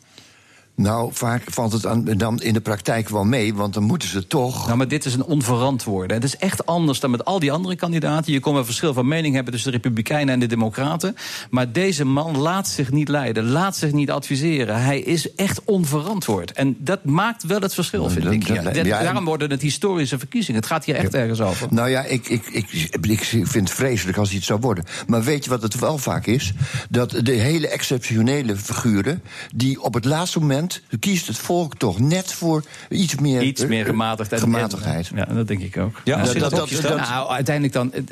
Nou, 0.77 1.11
vaak 1.13 1.43
valt 1.47 1.73
het 1.73 1.87
aan, 1.87 2.05
dan 2.05 2.41
in 2.43 2.53
de 2.53 2.61
praktijk 2.61 3.09
wel 3.09 3.25
mee, 3.25 3.55
want 3.55 3.75
dan 3.75 3.83
moeten 3.83 4.09
ze 4.09 4.27
toch. 4.27 4.65
Nou, 4.67 4.77
maar 4.77 4.89
dit 4.89 5.05
is 5.05 5.15
een 5.15 5.25
onverantwoorde. 5.25 6.15
Het 6.15 6.25
is 6.25 6.37
echt 6.37 6.67
anders 6.67 7.01
dan 7.01 7.11
met 7.11 7.25
al 7.25 7.39
die 7.39 7.53
andere 7.53 7.77
kandidaten. 7.77 8.33
Je 8.33 8.41
kon 8.41 8.55
wel 8.55 8.65
verschil 8.65 8.93
van 8.93 9.09
mening 9.09 9.35
hebben 9.35 9.53
tussen 9.53 9.71
de 9.71 9.77
Republikeinen 9.77 10.35
en 10.35 10.41
de 10.41 10.47
Democraten. 10.47 11.17
Maar 11.51 11.73
deze 11.73 12.05
man 12.05 12.39
laat 12.39 12.69
zich 12.69 12.91
niet 12.93 13.09
leiden, 13.09 13.45
laat 13.51 13.77
zich 13.77 13.93
niet 13.93 14.11
adviseren. 14.11 14.83
Hij 14.83 15.01
is 15.01 15.35
echt 15.35 15.61
onverantwoord. 15.65 16.53
En 16.53 16.77
dat 16.79 17.05
maakt 17.05 17.43
wel 17.43 17.61
het 17.61 17.75
verschil, 17.75 18.11
vind 18.11 18.25
dat- 18.25 18.33
ik. 18.33 18.47
Ja, 18.47 19.03
daarom 19.03 19.25
worden 19.25 19.51
het 19.51 19.63
historische 19.63 20.19
verkiezingen. 20.19 20.61
Het 20.61 20.71
gaat 20.71 20.85
hier 20.85 20.95
echt 20.95 21.15
ergens 21.15 21.41
over. 21.41 21.67
Nou 21.71 21.89
ja, 21.89 22.03
ik, 22.05 22.29
ik, 22.29 22.47
ik, 22.47 22.71
ik 23.03 23.21
vind 23.25 23.55
het 23.55 23.71
vreselijk 23.71 24.19
als 24.19 24.33
het 24.33 24.45
zou 24.45 24.61
worden. 24.61 24.85
Maar 25.07 25.23
weet 25.23 25.45
je 25.45 25.51
wat 25.51 25.63
het 25.63 25.79
wel 25.79 25.99
vaak 25.99 26.27
is? 26.27 26.53
Dat 26.91 27.11
de 27.23 27.33
hele 27.33 27.69
exceptionele 27.69 28.57
figuren... 28.57 29.23
die 29.55 29.83
op 29.83 29.95
het 29.95 30.05
laatste 30.05 30.39
moment 30.41 30.65
moment 30.67 31.01
kiest 31.01 31.27
het 31.27 31.39
volk 31.39 31.77
toch 31.77 31.99
net 31.99 32.33
voor 32.33 32.65
iets 32.89 33.15
meer, 33.15 33.43
Iets 33.43 33.67
meer 33.67 33.81
eh, 33.81 33.87
gematigd. 33.91 34.33
en- 34.33 34.39
gematigdheid. 34.39 35.11
Ja, 35.15 35.25
dat 35.25 35.49
denk 35.49 35.61
ik 35.61 35.77
ook. 35.77 36.01
Ja, 36.05 36.21
als 36.21 36.33
je 36.33 36.39
dat, 36.39 36.51
dat 36.51 36.97
nou, 36.97 37.29
uiteindelijk 37.31 37.75
dan... 37.75 37.93
eh, 37.93 38.03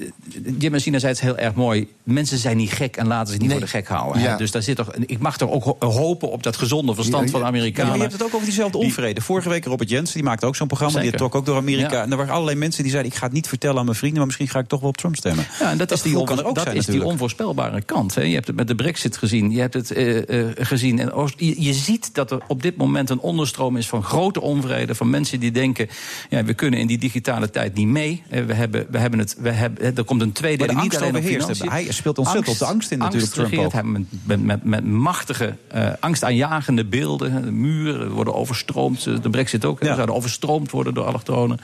Jim 0.59 0.71
Messina 0.71 0.99
zei 0.99 1.13
het 1.13 1.21
heel 1.21 1.37
erg 1.37 1.55
mooi. 1.55 1.89
Mensen 2.03 2.39
zijn 2.39 2.57
niet 2.57 2.73
gek 2.73 2.97
en 2.97 3.07
laten 3.07 3.33
zich 3.33 3.41
niet 3.43 3.51
voor 3.51 3.61
de 3.61 3.67
gek 3.67 3.89
houden. 3.89 4.23
Ja. 4.23 4.37
Dus 4.37 4.51
daar 4.51 4.63
zit 4.63 4.77
toch, 4.77 4.95
ik 5.07 5.19
mag 5.19 5.37
toch 5.37 5.51
ook 5.51 5.65
ho- 5.65 5.77
hopen 5.89 6.31
op 6.31 6.43
dat 6.43 6.57
gezonde 6.57 6.95
verstand 6.95 7.31
van 7.31 7.41
de 7.41 7.47
Ja, 7.47 7.53
Amerikanen. 7.53 7.87
maar 7.89 7.97
je 7.97 8.03
hebt 8.03 8.13
het 8.15 8.23
ook 8.23 8.35
over 8.35 8.47
diezelfde 8.47 8.79
onvrede. 8.79 9.21
Vorige 9.21 9.49
week 9.49 9.65
Robert 9.65 9.91
Jensen, 9.91 10.15
die 10.15 10.23
maakte 10.23 10.47
ook 10.47 10.57
zo'n 10.57 10.67
programma. 10.67 11.01
Die 11.01 11.11
trok 11.13 11.35
ook 11.35 11.47
door 11.47 11.57
Amerika. 11.57 11.93
Ja. 11.97 12.03
En 12.03 12.11
er 12.11 12.17
waren 12.17 12.33
allerlei 12.33 12.59
mensen 12.59 12.83
die 12.83 12.91
zeiden... 12.91 13.13
ik 13.13 13.19
ga 13.19 13.25
het 13.25 13.35
niet 13.35 13.49
vertellen 13.49 13.79
aan 13.79 13.85
mijn 13.85 13.97
vrienden... 13.97 14.19
maar 14.19 14.27
misschien 14.27 14.49
ga 14.49 14.59
ik 14.59 14.69
toch 14.69 14.81
wel 14.81 14.89
op 14.89 14.97
Trump 14.97 15.17
stemmen. 15.17 15.47
Ja, 15.61 15.71
en 15.71 15.79
dat, 15.79 15.91
is, 15.91 16.03
die 16.03 16.15
die, 16.17 16.25
kan 16.25 16.39
er 16.39 16.45
ook 16.45 16.55
dat 16.55 16.65
zijn 16.65 16.77
is 16.77 16.87
die 16.87 17.05
onvoorspelbare 17.05 17.83
kant. 17.83 18.15
Hè. 18.15 18.23
Je 18.23 18.35
hebt 18.35 18.47
het 18.47 18.57
met 18.57 18.69
de 18.69 18.75
brexit 18.75 19.17
gezien. 19.17 19.51
Je 19.51 19.61
hebt 19.61 19.75
het 19.75 19.91
eh, 19.91 20.41
eh, 20.41 20.47
gezien. 20.59 20.99
En 20.99 21.13
Oost- 21.13 21.35
je, 21.41 21.63
je 21.63 21.73
ziet 21.73 22.15
dat 22.15 22.31
er 22.31 22.39
op 22.49 22.63
dit 22.63 22.77
moment 22.77 23.11
een 23.11 23.19
onderstroom 23.21 23.77
is 23.77 23.89
van 23.89 24.03
grote 24.03 24.41
onvrede. 24.41 24.95
Van 24.95 25.11
mensen 25.11 25.41
die 25.41 25.51
denken, 25.51 25.89
ja, 26.29 26.45
we 26.45 26.55
kunnen 26.55 26.81
in 26.81 26.87
die 26.87 26.99
digitale 26.99 27.51
tijd 27.51 27.75
niet 27.75 27.87
mee. 27.87 28.23
Eh, 28.29 28.45
We 28.45 28.55
hebben, 28.55 28.87
we 28.91 28.99
hebben 28.99 29.19
het, 29.19 29.37
we 29.39 29.51
hebben, 29.51 29.97
er 29.97 30.05
komt 30.05 30.21
een 30.21 30.33
tweede 30.33 30.67
de 30.67 30.73
niet 30.73 30.83
angst 30.83 31.01
alleen 31.01 31.17
op 31.17 31.23
financiën. 31.23 31.71
Hij 31.71 31.93
speelt 31.93 32.19
ontzettend 32.19 32.53
op 32.53 32.59
de 32.59 32.73
angst 32.73 32.91
in 32.91 32.99
natuurlijk, 32.99 33.33
Trump 33.33 33.51
regeert 33.51 33.83
met, 33.83 34.03
met, 34.25 34.45
met, 34.45 34.65
met 34.65 34.85
machtige, 34.85 35.57
eh, 35.69 35.89
angstaanjagende 36.01 36.85
beelden. 36.85 37.43
De 37.43 37.53
muren 37.53 38.11
worden 38.11 38.35
overstroomd. 38.35 39.07
Eh, 39.07 39.21
De 39.23 39.31
brexit 39.31 39.65
ook. 39.65 39.79
We 39.79 39.87
zouden 39.87 40.15
overstroomd 40.15 40.71
worden 40.71 40.95
door 40.95 41.05
allochtonen. 41.05 41.59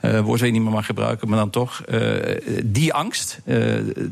Eh 0.00 0.20
woord 0.20 0.40
weet 0.40 0.48
je 0.48 0.54
niet 0.54 0.62
meer 0.62 0.72
mag 0.72 0.86
gebruiken, 0.86 1.28
maar 1.28 1.38
dan 1.38 1.50
toch. 1.50 1.82
Eh, 1.82 2.00
die 2.64 2.92
angst, 2.92 3.40
eh, 3.44 3.56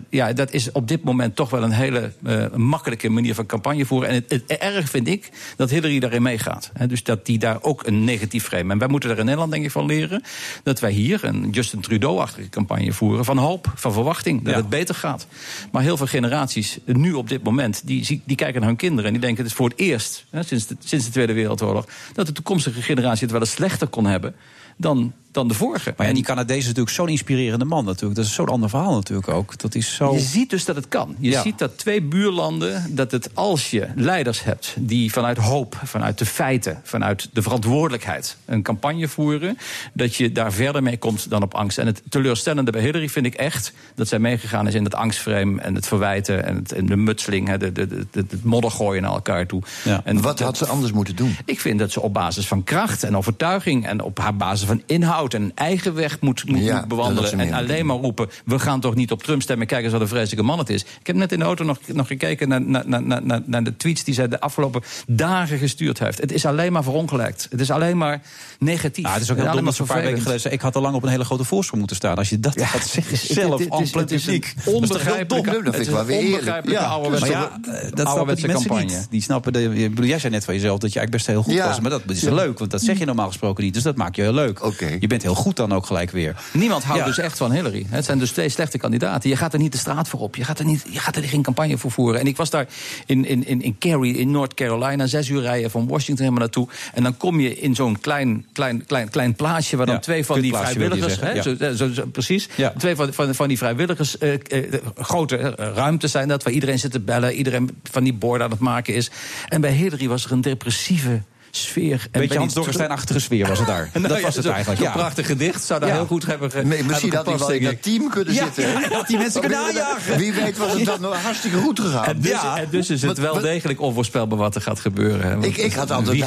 ja, 0.08 0.32
dat 0.32 0.52
is 0.52 0.72
op 0.72 0.88
dit 0.88 1.04
moment 1.04 1.36
toch 1.36 1.50
wel 1.50 1.62
een 1.62 1.70
hele 1.70 2.12
eh, 2.24 2.44
makkelijke 2.54 3.08
manier 3.08 3.34
van 3.34 3.46
campagne 3.46 3.86
voeren. 3.86 4.08
En 4.08 4.14
het, 4.14 4.30
het 4.30 4.58
erg 4.58 4.90
vind 4.90 5.08
ik 5.08 5.30
dat 5.56 5.70
Hillary 5.70 5.98
daarin 6.08 6.22
meegaat. 6.22 6.70
Dus 6.88 7.02
dat 7.02 7.26
die 7.26 7.38
daar 7.38 7.62
ook 7.62 7.86
een 7.86 8.04
negatief 8.04 8.44
frame. 8.44 8.72
En 8.72 8.78
wij 8.78 8.88
moeten 8.88 9.10
er 9.10 9.18
in 9.18 9.24
Nederland 9.24 9.52
denk 9.52 9.64
ik 9.64 9.70
van 9.70 9.86
leren 9.86 10.22
dat 10.62 10.80
wij 10.80 10.90
hier 10.90 11.24
een 11.24 11.50
Justin 11.50 11.80
Trudeau-achtige 11.80 12.48
campagne 12.48 12.92
voeren. 12.92 13.24
Van 13.24 13.38
hoop, 13.38 13.72
van 13.74 13.92
verwachting, 13.92 14.42
dat 14.42 14.52
Ja. 14.52 14.58
het 14.58 14.68
beter 14.68 14.94
gaat. 14.94 15.26
Maar 15.72 15.82
heel 15.82 15.96
veel 15.96 16.06
generaties 16.06 16.78
nu 16.84 17.12
op 17.12 17.28
dit 17.28 17.42
moment, 17.42 17.82
die, 17.84 18.22
die 18.24 18.36
kijken 18.36 18.60
naar 18.60 18.68
hun 18.68 18.78
kinderen 18.78 19.04
en 19.04 19.12
die 19.12 19.20
denken: 19.20 19.42
het 19.42 19.50
is 19.52 19.56
voor 19.58 19.68
het 19.68 19.78
eerst 19.78 20.24
hè, 20.30 20.42
sinds, 20.42 20.66
de, 20.66 20.76
sinds 20.84 21.04
de 21.04 21.10
Tweede 21.10 21.32
Wereldoorlog 21.32 21.86
dat 22.12 22.26
de 22.26 22.32
toekomstige 22.32 22.82
generatie 22.82 23.22
het 23.22 23.30
wel 23.30 23.40
eens 23.40 23.50
slechter 23.50 23.86
kon 23.86 24.06
hebben 24.06 24.34
dan, 24.76 25.12
dan 25.32 25.48
de 25.48 25.54
vorige. 25.54 25.94
Maar 25.96 26.06
ja, 26.06 26.12
die 26.12 26.22
Canadees 26.22 26.58
is 26.58 26.66
natuurlijk 26.66 26.94
zo'n 26.94 27.08
inspirerende 27.08 27.64
man 27.64 27.84
natuurlijk. 27.84 28.14
Dat 28.14 28.24
is 28.24 28.34
zo'n 28.34 28.48
ander 28.48 28.68
verhaal 28.68 28.94
natuurlijk 28.94 29.28
ook. 29.28 29.58
Dat 29.58 29.74
is 29.74 29.94
zo... 29.94 30.12
Je 30.12 30.18
ziet 30.20 30.50
dus 30.50 30.64
dat 30.64 30.76
het 30.76 30.88
kan. 30.88 31.14
Je 31.18 31.30
Ja. 31.30 31.42
ziet 31.42 31.58
dat 31.58 31.78
twee 31.78 32.02
buurlanden, 32.02 32.94
dat 32.94 33.10
het 33.10 33.30
als 33.34 33.70
je 33.70 33.88
leiders 33.94 34.44
hebt 34.44 34.74
die 34.78 35.12
vanuit 35.12 35.38
hoop, 35.38 35.80
vanuit 35.84 36.18
de 36.18 36.26
feiten, 36.26 36.80
vanuit 36.82 37.28
de 37.32 37.42
verantwoordelijkheid 37.42 38.36
een 38.44 38.62
campagne 38.62 39.08
voeren, 39.08 39.58
dat 39.92 40.14
je 40.16 40.32
daar 40.32 40.52
verder 40.52 40.82
mee 40.82 40.96
komt 40.98 41.30
dan 41.30 41.42
op 41.42 41.54
angst. 41.54 41.78
En 41.78 41.86
het 41.86 42.02
teleurstellende 42.08 42.70
bij 42.70 42.80
Hillary 42.82 43.08
vind 43.08 43.26
ik 43.26 43.34
echt 43.34 43.72
dat 43.94 44.08
zij 44.08 44.18
meegegaan 44.18 44.66
is 44.66 44.74
in 44.74 44.84
het 44.84 44.94
angstframe 44.94 45.60
en 45.60 45.74
het 45.74 45.86
verwijten 45.86 46.44
en, 46.44 46.56
het, 46.56 46.72
en 46.72 46.86
de 46.86 46.96
mutseling, 46.96 47.48
hè, 47.48 47.58
de, 47.58 47.72
de, 47.72 47.86
de, 47.86 48.06
de- 48.10 48.24
het 48.28 48.44
modder 48.44 48.70
gooien 48.70 49.02
naar 49.02 49.12
elkaar 49.12 49.46
toe. 49.46 49.62
En 50.04 50.20
Wat 50.20 50.38
had 50.40 50.56
ze 50.56 50.66
anders 50.66 50.92
moeten 50.92 51.16
doen? 51.16 51.36
Ik 51.44 51.60
vind 51.60 51.78
dat 51.78 51.92
ze 51.92 52.00
op 52.00 52.12
basis 52.12 52.46
van 52.46 52.64
kracht 52.64 53.02
en 53.04 53.16
overtuiging 53.16 53.86
en 53.86 54.00
op 54.02 54.18
haar 54.18 54.36
basis 54.36 54.66
van 54.66 54.82
inhoud 54.86 55.16
en 55.26 55.52
eigen 55.54 55.94
weg 55.94 56.20
moet, 56.20 56.44
moet, 56.46 56.58
Ja, 56.58 56.64
moet 56.64 56.72
dat 56.80 56.88
bewandelen. 56.88 57.40
En 57.40 57.52
alleen 57.52 57.86
maar 57.86 57.96
roepen: 57.96 58.28
we 58.44 58.58
gaan 58.58 58.80
toch 58.80 58.94
niet 58.94 59.10
op 59.10 59.22
Trump 59.22 59.42
stemmen. 59.42 59.66
Kijk 59.66 59.82
eens 59.82 59.92
wat 59.92 60.00
een 60.00 60.08
vreselijke 60.08 60.44
man 60.44 60.58
het 60.58 60.70
is. 60.70 60.80
Ik 61.00 61.06
heb 61.06 61.16
net 61.16 61.32
in 61.32 61.38
de 61.38 61.44
auto 61.44 61.64
nog, 61.64 61.78
nog 61.86 62.06
gekeken 62.06 62.48
naar, 62.48 62.62
naar, 62.62 62.84
naar, 62.86 63.22
naar, 63.22 63.40
naar 63.44 63.64
de 63.64 63.76
tweets 63.76 64.04
die 64.04 64.14
zij 64.14 64.28
de 64.28 64.40
afgelopen 64.40 64.82
dagen 65.06 65.58
gestuurd 65.58 65.98
heeft. 65.98 66.20
Het 66.20 66.32
is 66.32 66.44
alleen 66.46 66.72
maar 66.72 66.82
verongelijkt. 66.82 67.46
Het 67.50 67.60
is 67.60 67.70
alleen 67.70 67.96
maar 67.98 68.20
negatief. 68.58 69.04
Ja, 69.04 69.12
het 69.12 69.22
is 69.22 69.30
ook 69.30 69.36
heel 69.36 69.52
dom 69.52 69.64
dat 69.64 69.78
een 69.78 69.86
paar 69.86 70.02
weken 70.02 70.20
geleden 70.20 70.40
zei... 70.40 70.54
ik 70.54 70.60
had 70.60 70.76
al 70.76 70.82
lang 70.82 70.94
op 70.94 71.02
een 71.02 71.08
hele 71.08 71.24
grote 71.24 71.44
voorsprong 71.44 71.78
moeten 71.78 71.96
staan. 71.96 72.16
Als 72.16 72.28
je 72.28 72.40
dat 72.40 72.52
zeggen 72.54 73.02
het 73.02 73.12
is- 73.12 73.26
zelf, 73.26 73.60
het 73.60 73.68
en 73.68 73.98
het 74.00 74.10
is 74.10 74.26
een 74.26 74.42
onbegrijpelijke- 74.64 75.62
dat 75.62 75.74
vind 75.74 75.86
ik 75.86 75.92
wel 75.92 76.04
weer 76.04 76.16
eerlijk. 76.16 76.32
onbegrijpelijke 76.34 76.84
ouderwetse- 76.84 77.30
maar 77.30 77.50
ja, 77.72 77.90
dat 77.90 78.06
ouderwetse 78.06 78.46
campagne. 78.46 78.84
niet. 78.84 79.06
Die 79.10 79.22
snappen 79.22 79.52
de, 79.52 79.62
ik 79.74 79.90
bedoel, 79.90 80.04
jij 80.10 80.18
zei 80.18 80.32
net 80.32 80.44
van 80.44 80.54
jezelf 80.54 80.78
dat 80.78 80.92
je 80.92 80.98
eigenlijk 80.98 81.10
best 81.26 81.26
heel 81.26 81.42
goed 81.42 81.62
Ja. 81.62 81.66
was. 81.68 81.80
Maar 81.80 81.90
dat 81.90 82.02
is 82.06 82.20
Ja. 82.20 82.32
leuk, 82.34 82.58
want 82.58 82.70
dat 82.70 82.82
zeg 82.82 82.98
je 82.98 83.04
normaal 83.04 83.26
gesproken 83.26 83.64
niet. 83.64 83.74
Dus 83.74 83.82
dat 83.82 83.96
maakt 83.96 84.16
je 84.16 84.22
heel 84.22 84.32
leuk. 84.32 84.60
Je 85.00 85.06
bent 85.08 85.22
heel 85.22 85.34
goed 85.34 85.56
dan 85.56 85.72
ook 85.72 85.86
gelijk 85.86 86.10
weer. 86.10 86.36
Niemand 86.52 86.84
houdt 86.84 87.00
Ja. 87.00 87.06
dus 87.06 87.18
echt 87.18 87.36
van 87.38 87.52
Hillary. 87.52 87.86
Het 87.88 88.04
zijn 88.04 88.18
dus 88.18 88.30
twee 88.30 88.48
slechte 88.48 88.78
kandidaten. 88.78 89.30
Je 89.30 89.36
gaat 89.36 89.52
er 89.52 89.58
niet 89.58 89.72
de 89.72 89.78
straat 89.78 90.08
voor 90.08 90.20
op. 90.20 90.36
Je 90.36 90.44
gaat 90.44 90.58
er, 90.58 90.64
niet, 90.64 90.84
je 90.90 90.98
gaat 90.98 91.16
er 91.16 91.22
geen 91.22 91.42
campagne 91.42 91.78
voor 91.78 91.90
voeren. 91.90 92.20
En 92.20 92.26
ik 92.26 92.36
was 92.36 92.50
daar 92.50 92.66
in, 93.06 93.24
in, 93.24 93.46
in, 93.46 93.62
in 93.62 93.76
Cary, 93.78 94.10
in 94.10 94.30
North 94.30 94.54
Carolina, 94.54 95.06
zes 95.06 95.28
uur 95.28 95.40
rijden 95.40 95.70
van 95.70 95.86
Washington 95.88 96.24
helemaal 96.26 96.40
naartoe. 96.40 96.68
En 96.94 97.02
dan 97.02 97.16
kom 97.16 97.40
je 97.40 97.58
in 97.58 97.74
zo'n 97.74 98.00
klein, 98.00 98.46
klein, 98.52 98.84
klein, 98.86 99.10
klein 99.10 99.34
plaatsje 99.34 99.76
waar 99.76 99.86
dan 99.86 99.94
Ja, 99.94 100.00
twee 100.00 100.24
van 100.26 100.40
die 100.40 100.56
vrijwilligers. 100.56 101.20
hè, 101.20 101.42
zo, 101.42 101.54
zo, 101.74 101.92
zo- 101.92 102.06
precies. 102.06 102.48
Twee 102.78 102.96
van, 102.96 103.12
van, 103.12 103.34
van 103.34 103.48
die 103.48 103.58
vrijwilligers. 103.58 104.18
eh, 104.18 104.32
eh, 104.34 104.72
grote 104.96 105.36
eh, 105.36 105.72
ruimtes 105.74 106.10
zijn 106.10 106.28
dat, 106.28 106.42
waar 106.42 106.52
iedereen 106.52 106.78
zit 106.78 106.90
te 106.90 107.00
bellen. 107.00 107.32
Iedereen 107.34 107.70
van 107.90 108.04
die 108.04 108.12
borden 108.14 108.44
aan 108.44 108.50
het 108.52 108.60
maken 108.60 108.94
is. 108.94 109.10
En 109.48 109.60
bij 109.60 109.72
Hillary 109.72 110.08
was 110.08 110.24
er 110.24 110.32
een 110.32 110.40
depressieve 110.40 111.20
sfeer. 111.50 112.06
En 112.10 112.20
Beetje 112.20 112.38
Hans 112.38 112.54
Dorrestein-achtige 112.54 113.18
sfeer 113.20 113.46
was 113.48 113.58
het 113.58 113.66
daar. 113.66 113.90
Nou 113.98 114.08
dat 114.08 114.16
ja, 114.16 114.22
was 114.24 114.34
het 114.34 114.44
zo- 114.44 114.50
eigenlijk. 114.50 114.80
Ja. 114.82 114.92
prachtig 114.92 115.26
gedicht 115.26 115.62
zou 115.64 115.80
daar 115.80 115.88
Ja. 115.88 115.94
heel 115.94 116.06
goed 116.06 116.26
hebben 116.26 116.50
ge- 116.50 116.62
Nee, 116.64 116.84
misschien 116.84 117.14
had 117.14 117.26
hij 117.26 117.36
wel 117.38 117.50
in 117.50 117.64
dat 117.64 117.82
team 117.82 118.10
kunnen 118.10 118.34
Ja, 118.34 118.44
zitten. 118.44 118.64
ja, 118.80 118.88
had 118.90 119.06
die 119.06 119.18
mensen 119.18 119.40
kunnen 119.40 119.58
aanjagen. 119.58 120.18
Wie 120.18 120.32
weet 120.32 120.58
was 120.58 120.72
het 120.72 120.84
dan 120.84 121.00
nog 121.00 121.22
hartstikke 121.22 121.56
goed 121.58 121.80
gegaan. 121.80 122.04
En 122.04 122.20
dus, 122.20 122.32
en 122.56 122.66
dus 122.70 122.90
is 122.90 123.02
het 123.02 123.18
wel 123.18 123.40
degelijk 123.40 123.80
onvoorspelbaar 123.80 124.38
wat 124.38 124.54
er 124.54 124.60
gaat 124.60 124.80
gebeuren. 124.80 125.42
Ik, 125.42 125.56
ik 125.56 125.72
had 125.72 125.90
altijd 125.90 126.16
ik 126.16 126.24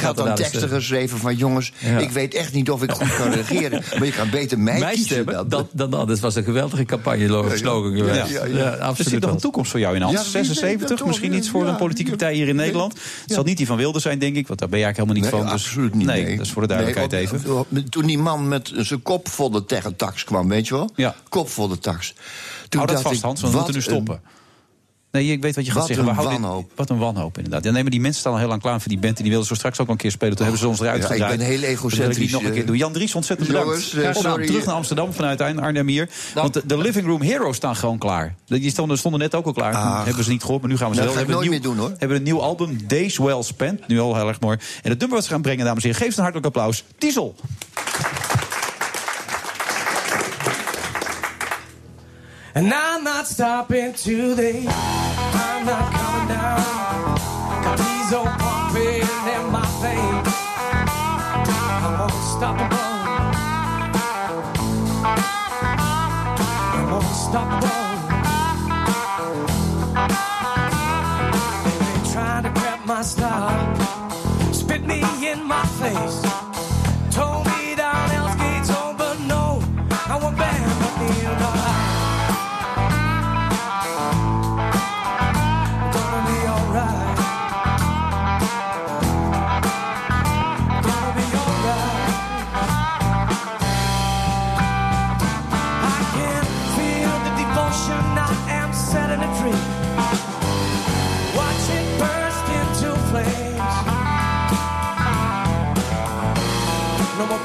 gaat 0.00 0.16
had 0.16 0.16
dan 0.26 0.34
teksten 0.34 0.68
geschreven 0.68 1.18
van 1.18 1.36
jongens, 1.36 1.72
Ja. 1.78 1.98
ik 1.98 2.10
weet 2.10 2.34
echt 2.34 2.52
niet 2.52 2.70
of 2.70 2.82
ik 2.82 2.90
goed 2.90 3.16
kan 3.16 3.30
reageren. 3.32 3.82
Maar 3.98 4.06
je 4.06 4.12
kan 4.12 4.30
beter 4.30 4.58
mij, 4.58 4.78
Mij 4.78 4.94
kiezen 4.94 5.06
stemmen, 5.22 5.48
dan. 5.74 5.90
Dat 6.06 6.20
was 6.20 6.34
een 6.34 6.44
geweldige 6.44 6.84
campagne-slogan 6.84 7.96
Ja, 7.96 8.04
geweest. 8.04 8.30
ja, 8.30 8.44
Ja, 8.44 8.56
ja. 8.56 8.72
Er 8.72 8.78
absoluut. 8.80 8.96
zit 8.96 9.12
nog 9.12 9.22
een 9.22 9.28
wel. 9.30 9.36
toekomst 9.40 9.70
voor 9.70 9.80
jou 9.80 9.94
in, 9.96 10.02
Hans. 10.02 10.14
Ja, 10.16 10.22
wie 10.22 10.32
weet 10.32 10.44
76, 10.44 10.88
dat 10.88 10.98
toch, 10.98 11.06
misschien 11.06 11.32
ja, 11.32 11.38
iets 11.38 11.48
voor 11.48 11.64
ja. 11.64 11.70
een 11.70 11.76
politieke 11.76 12.10
partij 12.10 12.34
hier 12.34 12.48
in 12.48 12.56
Nederland. 12.56 12.92
Het 12.92 13.32
zal 13.32 13.44
niet 13.44 13.56
die 13.56 13.66
van 13.66 13.76
Wilde 13.76 14.00
zijn, 14.00 14.18
denk 14.18 14.36
ik, 14.36 14.46
want 14.48 14.58
daar 14.60 14.68
ben 14.68 14.78
jij 14.78 14.86
eigenlijk 14.88 14.96
helemaal 14.96 15.14
niet 15.14 15.42
Nee, 15.44 15.50
van. 15.50 15.58
Dus, 15.58 15.66
absoluut 15.66 15.94
niet. 15.94 16.06
Nee, 16.06 16.36
dat 16.36 16.46
is 16.46 16.52
voor 16.52 16.62
de 16.62 16.68
duidelijkheid 16.68 17.10
Nee, 17.10 17.20
even. 17.20 17.58
op- 17.58 17.66
op- 17.72 17.78
Toen 17.90 18.06
die 18.06 18.18
man 18.18 18.48
met 18.48 18.72
zijn 18.74 19.02
kop 19.02 19.28
vol 19.28 19.50
de 19.50 19.64
tegen 19.64 19.96
tax 19.96 20.24
kwam, 20.24 20.48
weet 20.48 20.68
je 20.68 20.74
wel? 20.74 20.90
Ja. 20.94 21.14
Kop 21.28 21.48
vol 21.50 21.68
de 21.68 21.78
tax. 21.78 22.14
Toen 22.68 22.80
Hou 22.80 22.92
dat 22.92 23.02
vast, 23.02 23.16
ik, 23.16 23.22
Hans, 23.22 23.40
want 23.40 23.52
we 23.52 23.58
moeten 23.60 23.76
nu 23.80 23.84
een- 23.86 23.90
stoppen. 23.92 24.20
Nee, 25.12 25.32
ik 25.32 25.42
weet 25.42 25.54
wat 25.54 25.64
je 25.64 25.70
gaat 25.70 25.78
Wat 25.80 25.88
zeggen. 25.88 26.04
We 26.06 26.10
een 26.10 26.16
dit- 26.30 26.40
wanhoop. 26.40 26.72
wat 26.74 26.90
een 26.90 26.98
wanhoop, 26.98 27.36
inderdaad. 27.36 27.64
Ja, 27.64 27.70
nee, 27.70 27.82
maar 27.82 27.90
die 27.90 28.00
mensen 28.00 28.20
staan 28.20 28.32
al 28.32 28.38
heel 28.38 28.48
lang 28.48 28.60
klaar 28.60 28.80
voor 28.80 28.88
die 28.88 28.98
band... 28.98 29.16
en 29.16 29.22
die 29.22 29.30
wilden 29.30 29.48
zo 29.48 29.54
straks 29.54 29.80
ook 29.80 29.86
al 29.86 29.92
een 29.92 29.98
keer 29.98 30.10
spelen. 30.10 30.36
Toen 30.36 30.44
hebben 30.44 30.62
ze 30.62 30.68
ons 30.68 30.80
eruit 30.80 31.02
Ja, 31.02 31.10
ik 31.10 31.18
ben 31.18 31.28
heel 31.28 31.38
Dat 31.38 31.48
wil 31.48 31.58
ik 31.58 31.64
egocentrisch, 31.76 32.30
nog 32.30 32.42
een 32.42 32.50
keer 32.52 32.60
eh. 32.60 32.66
doen. 32.66 32.76
Jan 32.76 32.92
Dries, 32.92 33.14
ontzettend 33.14 33.48
bedankt. 33.48 33.68
Jongens, 33.68 33.90
gedaan. 33.92 34.14
sorry. 34.14 34.46
Terug 34.46 34.64
naar 34.64 34.74
Amsterdam 34.74 35.12
vanuit 35.12 35.40
Arnhem 35.40 35.88
hier. 35.88 36.08
Want 36.34 36.54
de, 36.54 36.62
de 36.66 36.78
Living 36.78 37.06
Room 37.06 37.22
Heroes 37.22 37.56
staan 37.56 37.76
gewoon 37.76 37.98
klaar. 37.98 38.34
Die 38.46 38.70
stonden, 38.70 38.98
stonden 38.98 39.20
net 39.20 39.34
ook 39.34 39.46
al 39.46 39.52
klaar. 39.52 39.74
Ach. 39.74 40.04
Hebben 40.04 40.24
ze 40.24 40.30
niet 40.30 40.42
gehoord, 40.42 40.60
maar 40.60 40.70
nu 40.70 40.76
gaan 40.76 40.88
we 40.88 40.94
ze 40.94 41.00
Dat 41.00 41.08
wel. 41.08 41.18
hebben 41.18 41.34
nooit 41.36 41.50
nieuw, 41.50 41.58
meer 41.58 41.68
doen, 41.68 41.78
hoor. 41.78 41.92
hebben 41.98 42.16
een 42.16 42.22
nieuw 42.22 42.40
album, 42.40 42.78
Days 42.86 43.16
Well 43.18 43.42
Spent. 43.42 43.88
Nu 43.88 44.00
al 44.00 44.14
heel 44.16 44.28
erg 44.28 44.40
mooi. 44.40 44.56
En 44.82 44.90
het 44.90 44.98
nummer 44.98 45.16
wat 45.16 45.24
ze 45.26 45.32
gaan 45.32 45.42
brengen, 45.42 45.64
dames 45.64 45.82
en 45.84 45.88
heren... 45.88 46.02
geef 46.04 46.12
ze 46.12 46.18
een 46.18 46.24
hartelijk 46.24 46.56
applaus. 46.56 46.84
Diesel. 46.98 47.34
And 52.54 52.72
I'm 52.72 53.04
not 53.04 53.26
stopping 53.26 53.92
today. 53.92 54.66
I'm 54.68 55.66
not 55.66 55.92
coming 55.92 56.28
down. 56.28 57.16
Got 57.62 57.78
diesel 57.78 58.24
pumping 58.24 59.02
in 59.34 59.52
my 59.52 59.66
veins. 59.82 60.34
I'm 61.84 62.00
unstoppable. 62.00 62.78
I'm 66.74 66.92
unstoppable. 66.94 67.88
They 71.84 72.12
trying 72.12 72.42
to 72.44 72.50
grab 72.60 72.80
my 72.86 73.02
style. 73.02 74.52
Spit 74.52 74.86
me 74.86 75.02
in 75.30 75.44
my 75.44 75.64
face. 75.80 76.27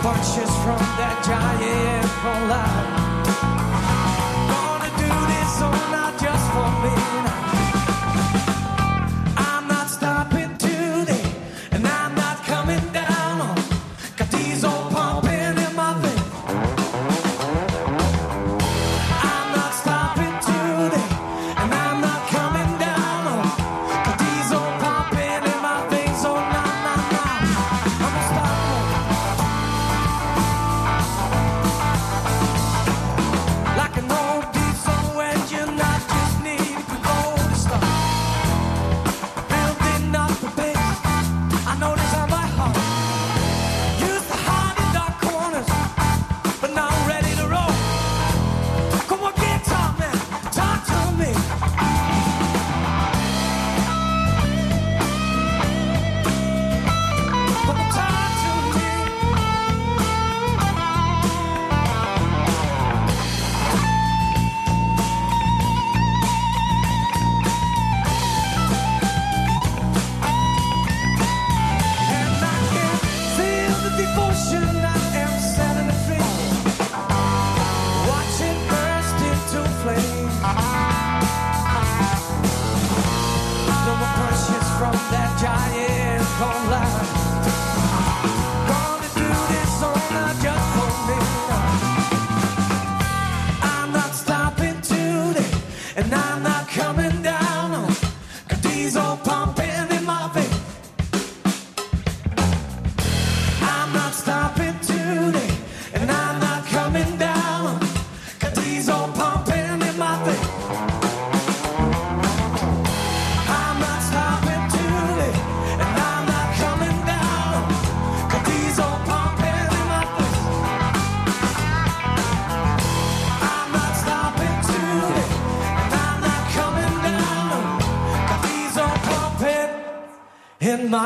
Punches 0.04 0.54
from 0.64 0.80
that 1.00 1.16
giant 1.24 2.10
fallout. 2.22 2.88
Gonna 4.52 4.92
do 5.00 5.12
this 5.32 5.62
all 5.62 5.92
not 5.92 6.20
just 6.20 6.46
for 6.52 6.70
me. 6.84 7.03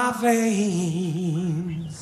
My 0.07 0.13
veins. 0.19 1.95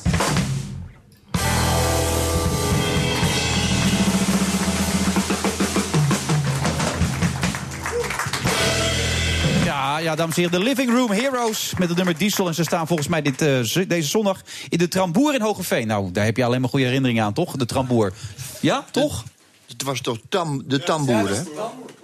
Ja, 9.64 9.98
ja, 9.98 10.14
dames 10.14 10.36
en 10.36 10.42
heren, 10.42 10.58
de 10.58 10.64
Living 10.64 10.90
Room 10.90 11.10
Heroes 11.10 11.72
met 11.78 11.88
het 11.88 11.96
nummer 11.96 12.18
Diesel. 12.18 12.46
En 12.46 12.54
ze 12.54 12.62
staan 12.62 12.86
volgens 12.86 13.08
mij 13.08 13.22
dit, 13.22 13.42
eh, 13.42 13.88
deze 13.88 14.08
zondag 14.08 14.40
in 14.68 14.78
de 14.78 14.88
Tramboer 14.88 15.34
in 15.34 15.40
Hogeveen. 15.40 15.86
Nou, 15.86 16.10
daar 16.12 16.24
heb 16.24 16.36
je 16.36 16.44
alleen 16.44 16.60
maar 16.60 16.70
goede 16.70 16.84
herinneringen 16.84 17.24
aan, 17.24 17.32
toch? 17.32 17.56
De 17.56 17.66
Tramboer. 17.66 18.12
Ja, 18.60 18.84
toch? 18.90 19.24
Het 19.66 19.82
was 19.82 20.00
toch 20.00 20.18
tam, 20.28 20.62
de 20.66 20.78
tamboer, 20.78 21.28
hè? 21.28 21.42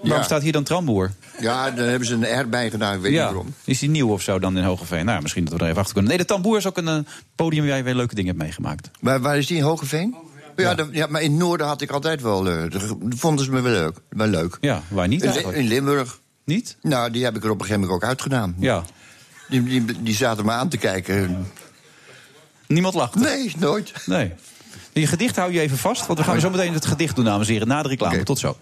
Waarom 0.02 0.24
staat 0.24 0.42
hier 0.42 0.52
dan 0.52 0.62
Tramboer? 0.64 1.10
Ja, 1.42 1.70
daar 1.70 1.88
hebben 1.88 2.08
ze 2.08 2.14
een 2.14 2.40
R 2.40 2.48
bij 2.48 2.70
gedaan, 2.70 2.94
ik 2.94 3.00
weet 3.00 3.10
niet 3.10 3.20
waarom. 3.20 3.54
Is 3.64 3.78
die 3.78 3.90
nieuw 3.90 4.08
of 4.12 4.22
zo 4.22 4.38
dan 4.38 4.56
in 4.56 4.64
Hogeveen? 4.64 5.04
Nou, 5.04 5.22
misschien 5.22 5.44
dat 5.44 5.52
we 5.52 5.58
er 5.58 5.64
even 5.66 5.76
achter 5.78 5.92
kunnen. 5.94 6.10
Nee, 6.12 6.20
de 6.20 6.26
Tamboer 6.26 6.56
is 6.56 6.66
ook 6.66 6.76
een 6.76 6.88
eh, 6.88 6.98
podium 7.34 7.66
waar 7.66 7.76
je 7.76 7.82
weer 7.82 7.94
leuke 7.94 8.14
dingen 8.14 8.30
hebt 8.30 8.42
meegemaakt. 8.42 8.90
Maar 9.00 9.20
waar 9.20 9.38
is 9.38 9.46
die 9.46 9.56
in 9.56 9.62
Hogeveen? 9.62 10.14
Ja, 10.56 10.74
dat- 10.74 10.88
ja, 10.92 11.06
maar 11.06 11.22
in 11.22 11.30
het 11.30 11.38
noorden 11.40 11.66
had 11.66 11.80
ik 11.80 11.90
altijd 11.90 12.22
wel... 12.22 12.44
dat 12.44 12.82
vonden 13.08 13.44
ze 13.44 13.50
me 13.50 13.60
wel 13.60 13.72
leuk. 13.72 13.96
Wel 14.08 14.26
leuk. 14.26 14.58
Ja, 14.60 14.82
waar 14.88 15.08
niet 15.08 15.24
eigenlijk? 15.24 15.56
in 15.56 15.66
Limburg. 15.66 16.20
Niet? 16.44 16.76
Nou, 16.82 17.10
die 17.10 17.24
heb 17.24 17.36
ik 17.36 17.44
er 17.44 17.50
op 17.50 17.58
een 17.60 17.64
gegeven 17.66 17.80
moment 17.80 18.02
ook 18.02 18.08
uitgedaan. 18.08 18.54
Ja. 18.58 18.82
Die, 19.48 19.62
die, 19.62 20.02
die 20.02 20.14
zaten 20.14 20.44
me 20.44 20.50
aan 20.50 20.68
te 20.68 20.76
kijken. 20.76 21.46
Niemand 22.66 22.94
lacht? 22.94 23.14
Nee, 23.14 23.52
nooit. 23.58 23.92
Nee. 24.06 24.32
Je 24.92 25.06
gedicht 25.06 25.36
hou 25.36 25.52
je 25.52 25.60
even 25.60 25.78
vast, 25.78 26.06
want 26.06 26.18
we 26.18 26.24
gaan 26.24 26.40
zo 26.40 26.50
meteen 26.50 26.72
het 26.72 26.86
gedicht 26.86 27.16
doen, 27.16 27.24
dames 27.24 27.46
en 27.46 27.52
heren, 27.52 27.68
na 27.68 27.82
de 27.82 27.88
reclame. 27.88 28.22
Tot 28.22 28.38
zo. 28.38 28.56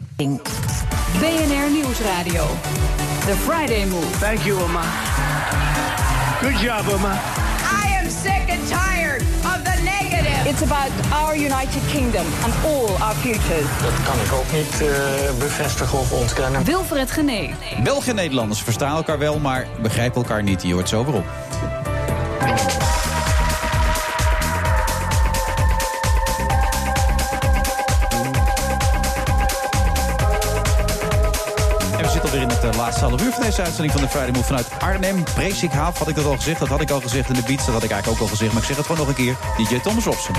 BNR 1.18 1.70
Nieuwsradio. 1.70 2.46
The 3.26 3.36
Friday 3.36 3.84
Move. 3.86 4.06
Thank 4.18 4.40
you, 4.44 4.62
Oma. 4.62 4.82
Good 6.40 6.56
job, 6.62 6.88
Oma. 6.88 7.12
I 7.82 7.98
am 8.00 8.10
sick 8.10 8.48
and 8.50 8.68
tired 8.68 9.22
of 9.44 9.62
the 9.64 9.82
negative. 9.82 10.46
It's 10.46 10.62
about 10.62 10.90
our 11.12 11.34
United 11.36 11.82
Kingdom 11.92 12.26
and 12.44 12.52
all 12.64 12.88
our 13.02 13.14
futures. 13.14 13.66
Dat 13.82 13.92
kan 14.04 14.20
ik 14.24 14.32
ook 14.32 14.52
niet 14.52 14.80
eh, 14.80 15.38
bevestigen 15.38 15.98
of 15.98 16.12
ontkennen. 16.12 16.64
Wilfred 16.64 17.10
Genee. 17.10 17.54
Belgen 17.82 18.08
en 18.08 18.14
Nederlanders 18.14 18.60
verstaan 18.62 18.96
elkaar 18.96 19.18
wel, 19.18 19.38
maar 19.38 19.66
begrijpen 19.82 20.22
elkaar 20.22 20.42
niet. 20.42 20.62
Je 20.62 20.72
hoort 20.72 20.88
zo 20.88 21.04
waarom. 21.04 21.24
En 21.79 21.79
laatste 32.80 33.04
half 33.04 33.22
uur 33.22 33.32
van 33.32 33.42
deze 33.42 33.62
uitzending 33.62 33.92
van 33.92 34.02
de 34.02 34.08
Friday 34.08 34.30
Move 34.30 34.44
vanuit 34.44 34.68
Arnhem. 34.78 35.24
Presikhaaf, 35.24 35.98
had 35.98 36.08
ik 36.08 36.14
dat 36.14 36.24
al 36.24 36.36
gezegd? 36.36 36.58
Dat 36.58 36.68
had 36.68 36.80
ik 36.80 36.90
al 36.90 37.00
gezegd 37.00 37.28
in 37.28 37.34
de 37.34 37.42
beats, 37.42 37.64
dat 37.64 37.74
had 37.74 37.82
ik 37.82 37.90
eigenlijk 37.90 38.20
ook 38.20 38.28
al 38.28 38.36
gezegd. 38.36 38.52
Maar 38.52 38.60
ik 38.60 38.68
zeg 38.68 38.76
het 38.76 38.86
gewoon 38.86 39.06
nog 39.06 39.08
een 39.08 39.24
keer. 39.24 39.36
DJ 39.56 39.78
Thomas 39.78 40.04
Robson. 40.04 40.34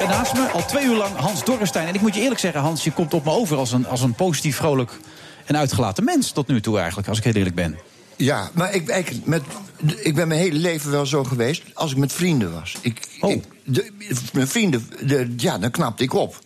En 0.00 0.08
naast 0.08 0.34
me 0.34 0.48
al 0.52 0.64
twee 0.66 0.84
uur 0.84 0.96
lang 0.96 1.16
Hans 1.16 1.44
Dorrestein. 1.44 1.88
En 1.88 1.94
ik 1.94 2.00
moet 2.00 2.14
je 2.14 2.20
eerlijk 2.20 2.40
zeggen, 2.40 2.60
Hans, 2.60 2.84
je 2.84 2.92
komt 2.92 3.14
op 3.14 3.24
me 3.24 3.30
over 3.30 3.56
als 3.56 3.72
een, 3.72 3.86
als 3.86 4.00
een 4.00 4.14
positief, 4.14 4.56
vrolijk 4.56 4.98
en 5.44 5.56
uitgelaten 5.56 6.04
mens 6.04 6.30
tot 6.30 6.46
nu 6.46 6.60
toe 6.60 6.78
eigenlijk, 6.78 7.08
als 7.08 7.18
ik 7.18 7.24
heel 7.24 7.34
eerlijk 7.34 7.54
ben. 7.54 7.78
Ja, 8.18 8.50
maar 8.54 8.74
ik, 8.74 8.88
ik, 8.88 9.12
met, 9.24 9.42
ik 10.02 10.14
ben 10.14 10.28
mijn 10.28 10.40
hele 10.40 10.58
leven 10.58 10.90
wel 10.90 11.06
zo 11.06 11.24
geweest 11.24 11.62
als 11.74 11.90
ik 11.90 11.96
met 11.96 12.12
vrienden 12.12 12.52
was. 12.52 12.76
Ik, 12.80 13.08
Oh. 13.20 13.30
ik- 13.30 13.44
de, 13.64 13.90
mijn 14.32 14.48
vrienden, 14.48 14.86
de, 15.06 15.34
ja, 15.36 15.58
dan 15.58 15.70
knapte 15.70 16.02
ik 16.02 16.14
op. 16.14 16.38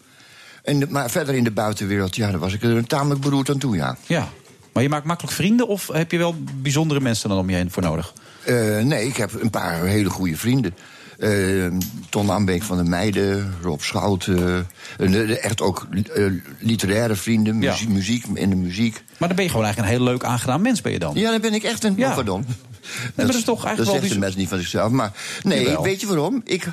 En, 0.63 0.87
maar 0.91 1.11
verder 1.11 1.35
in 1.35 1.45
de 1.45 1.51
buitenwereld, 1.51 2.17
ja, 2.17 2.31
daar 2.31 2.39
was 2.41 2.53
ik 2.53 2.63
er 2.63 2.87
tamelijk 2.87 3.21
beroerd 3.21 3.51
aan 3.51 3.59
toe, 3.59 3.77
ja. 3.77 3.97
Ja. 4.07 4.29
Maar 4.73 4.83
je 4.83 4.89
maakt 4.89 5.05
makkelijk 5.07 5.35
vrienden 5.37 5.69
of 5.69 5.89
heb 5.93 6.11
je 6.11 6.19
wel 6.19 6.35
bijzondere 6.63 7.01
mensen 7.01 7.29
dan 7.29 7.39
om 7.39 7.51
je 7.51 7.57
heen 7.57 7.71
voor 7.71 7.83
nodig? 7.83 8.13
Eh, 8.45 8.79
nee, 8.79 9.07
ik 9.07 9.17
heb 9.17 9.43
een 9.43 9.51
paar 9.51 9.85
hele 9.85 10.11
goede 10.11 10.37
vrienden. 10.37 10.75
Eh, 11.23 11.67
Ton 12.09 12.31
Ambeek 12.31 12.63
van 12.63 12.77
de 12.77 12.85
Meiden, 12.85 13.55
Rob 13.63 13.81
Schout. 13.81 14.27
eh, 14.27 15.45
echt 15.45 15.61
ook 15.61 15.87
eh, 16.15 16.25
literaire 16.59 17.15
vrienden, 17.15 17.61
Ja. 17.61 17.77
muziek, 17.89 18.25
in 18.35 18.51
de 18.51 18.57
muziek. 18.57 19.03
Maar 19.19 19.29
dan 19.29 19.37
ben 19.37 19.45
je 19.45 19.51
gewoon 19.51 19.65
eigenlijk 19.65 19.95
een 19.95 19.99
heel 19.99 20.13
leuk 20.13 20.25
aangenaam 20.25 20.63
mens 20.63 20.81
ben 20.81 20.93
je 20.93 20.99
dan. 20.99 21.15
Ja, 21.15 21.31
dan 21.31 21.41
ben 21.41 21.55
ik 21.55 21.63
echt 21.63 21.85
een... 21.85 21.95
Ja. 21.97 22.15
Pardon. 22.15 22.47
maar 23.15 23.27
dat 23.27 23.35
is 23.35 23.45
toch 23.45 23.65
eigenlijk 23.65 23.93
Dat 23.93 24.01
zegt 24.01 24.15
de 24.15 24.21
mens 24.21 24.37
niet 24.37 24.49
van 24.49 24.59
zichzelf. 24.59 24.91
Maar 24.91 25.13
nee, 25.43 25.63
Jawel. 25.65 25.83
weet 25.83 26.01
je 26.01 26.07
waarom? 26.07 26.41
Ik, 26.45 26.67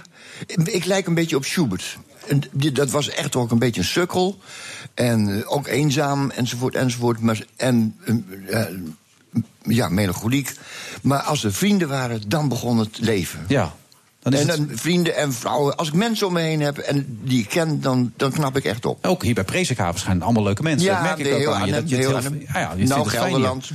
ik 0.63 0.85
lijk 0.85 1.07
een 1.07 1.13
beetje 1.13 1.35
op 1.35 1.45
Schubert. 1.45 1.97
En 2.27 2.43
dat 2.73 2.89
was 2.89 3.09
echt 3.09 3.35
ook 3.35 3.51
een 3.51 3.59
beetje 3.59 3.81
een 3.81 3.88
sukkel. 3.88 4.38
En 4.93 5.38
eh, 5.39 5.51
ook 5.51 5.67
eenzaam, 5.67 6.30
enzovoort, 6.30 6.76
enzovoort. 6.76 7.19
Maar, 7.19 7.43
en 7.55 7.95
eh, 8.05 8.61
eh, 8.61 8.67
ja, 9.63 9.89
melancholiek. 9.89 10.51
Maar 11.01 11.19
als 11.19 11.43
er 11.43 11.53
vrienden 11.53 11.88
waren, 11.88 12.21
dan 12.27 12.47
begon 12.47 12.77
het 12.77 12.99
leven. 12.99 13.45
Ja. 13.47 13.76
Dan 14.21 14.33
is 14.33 14.39
en 14.41 14.47
het- 14.47 14.57
dan 14.57 14.77
vrienden 14.77 15.15
en 15.15 15.33
vrouwen. 15.33 15.75
Als 15.75 15.87
ik 15.87 15.93
mensen 15.93 16.27
om 16.27 16.33
me 16.33 16.41
heen 16.41 16.61
heb 16.61 16.77
en 16.77 17.19
die 17.23 17.39
ik 17.39 17.49
ken, 17.49 17.81
dan, 17.81 18.13
dan 18.17 18.31
knap 18.31 18.57
ik 18.57 18.63
echt 18.63 18.85
op. 18.85 19.05
Ook 19.07 19.23
hier 19.23 19.33
bij 19.33 19.43
Presikhaven 19.43 19.99
schijnen 19.99 20.23
allemaal 20.23 20.43
leuke 20.43 20.63
mensen. 20.63 20.87
Ja, 20.87 20.93
dat 20.93 21.17
merk 21.17 21.29
ik 21.33 21.47
ook 21.47 21.53
aan 21.53 21.65
je. 21.67 21.71
Dat 21.73 21.89
je 21.89 21.95
heel 21.95 22.11
ja, 22.53 22.73
je 22.77 22.85
Nou, 22.85 23.09
fijn. 23.09 23.23
Gelderland. 23.23 23.69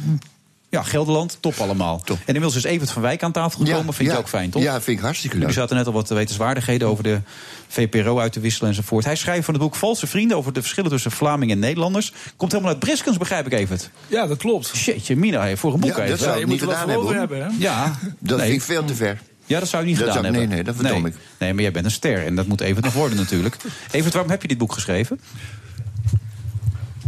Ja, 0.68 0.82
Gelderland, 0.82 1.36
top 1.40 1.54
allemaal. 1.58 2.02
En 2.06 2.16
inmiddels 2.26 2.54
is 2.56 2.64
Evert 2.64 2.90
van 2.90 3.02
Wijk 3.02 3.22
aan 3.22 3.32
tafel 3.32 3.58
gekomen. 3.58 3.86
Ja, 3.86 3.92
vind 3.92 4.08
je 4.08 4.14
ja. 4.14 4.20
ook 4.20 4.28
fijn, 4.28 4.50
toch? 4.50 4.62
Ja, 4.62 4.80
vind 4.80 4.98
ik 4.98 5.04
hartstikke 5.04 5.38
leuk. 5.38 5.50
zaten 5.52 5.76
net 5.76 5.86
al 5.86 5.92
wat 5.92 6.08
wetenswaardigheden 6.08 6.88
over 6.88 7.02
de 7.04 7.20
VPRO 7.68 8.18
uit 8.18 8.32
te 8.32 8.40
wisselen 8.40 8.68
enzovoort. 8.70 9.04
Hij 9.04 9.16
schrijft 9.16 9.44
van 9.44 9.54
het 9.54 9.62
boek 9.62 9.74
Valse 9.74 10.06
Vrienden 10.06 10.36
over 10.36 10.52
de 10.52 10.60
verschillen 10.60 10.90
tussen 10.90 11.10
Vlamingen 11.10 11.54
en 11.54 11.60
Nederlanders. 11.60 12.12
Komt 12.36 12.50
helemaal 12.52 12.72
uit 12.72 12.80
Briskens, 12.82 13.16
begrijp 13.16 13.46
ik 13.46 13.52
Evert. 13.52 13.90
Ja, 14.06 14.26
dat 14.26 14.38
klopt. 14.38 14.70
Shitje, 14.76 15.16
Mina, 15.16 15.56
voor 15.56 15.74
een 15.74 15.80
boek 15.80 15.90
Ja, 15.90 15.96
even. 15.96 16.08
dat 16.10 16.18
zou 16.18 16.34
je 16.34 16.40
ik 16.40 16.46
moet 16.46 16.52
niet 16.54 16.62
er 16.62 16.66
wat 16.68 16.76
gedaan 16.76 17.02
voor 17.02 17.14
hebben. 17.14 17.42
hè? 17.42 17.48
Ja, 17.58 17.98
Dat 18.18 18.38
nee. 18.38 18.46
vind 18.48 18.60
ik 18.60 18.66
veel 18.66 18.84
te 18.84 18.94
ver. 18.94 19.20
Ja, 19.46 19.58
dat 19.60 19.68
zou 19.68 19.82
je 19.82 19.88
niet 19.88 19.98
Dat 19.98 20.08
gedaan 20.08 20.22
zou- 20.22 20.34
hebben. 20.34 20.48
nee, 20.48 20.56
nee, 20.56 20.64
dat 20.64 20.74
verdom 20.76 21.02
nee. 21.02 21.12
ik. 21.12 21.18
Nee, 21.38 21.52
maar 21.54 21.62
jij 21.62 21.72
bent 21.72 21.84
een 21.84 21.90
ster 21.90 22.26
en 22.26 22.34
dat 22.34 22.46
moet 22.46 22.60
Evert 22.60 22.84
nog 22.84 22.94
worden 22.94 23.18
natuurlijk. 23.18 23.56
Evert, 23.90 24.12
waarom 24.12 24.30
heb 24.30 24.42
je 24.42 24.48
dit 24.48 24.58
boek 24.58 24.72
geschreven? 24.72 25.20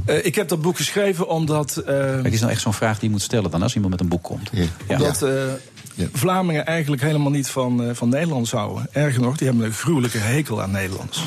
Eh, 0.04 0.24
ik 0.24 0.34
heb 0.34 0.48
dat 0.48 0.62
boek 0.62 0.76
geschreven 0.76 1.28
omdat... 1.28 1.76
eh, 1.76 1.84
Kijk, 1.94 2.32
is 2.32 2.40
nou 2.40 2.52
echt 2.52 2.60
zo'n 2.60 2.72
vraag 2.74 2.94
die 2.98 3.04
je 3.04 3.10
moet 3.10 3.22
stellen 3.22 3.50
dan 3.50 3.62
als 3.62 3.74
iemand 3.74 3.92
met 3.92 4.00
een 4.00 4.08
boek 4.08 4.22
komt. 4.22 4.50
Ja. 4.52 4.66
Omdat 4.86 5.22
eh, 5.22 5.32
Vlamingen 6.12 6.66
eigenlijk 6.66 7.02
helemaal 7.02 7.30
niet 7.30 7.48
van, 7.48 7.82
eh, 7.84 7.94
van 7.94 8.08
Nederlands 8.08 8.50
houden. 8.50 8.88
Erger 8.92 9.20
nog, 9.22 9.36
die 9.36 9.46
hebben 9.48 9.66
een 9.66 9.72
gruwelijke 9.72 10.18
hekel 10.18 10.62
aan 10.62 10.70
Nederlands. 10.70 11.22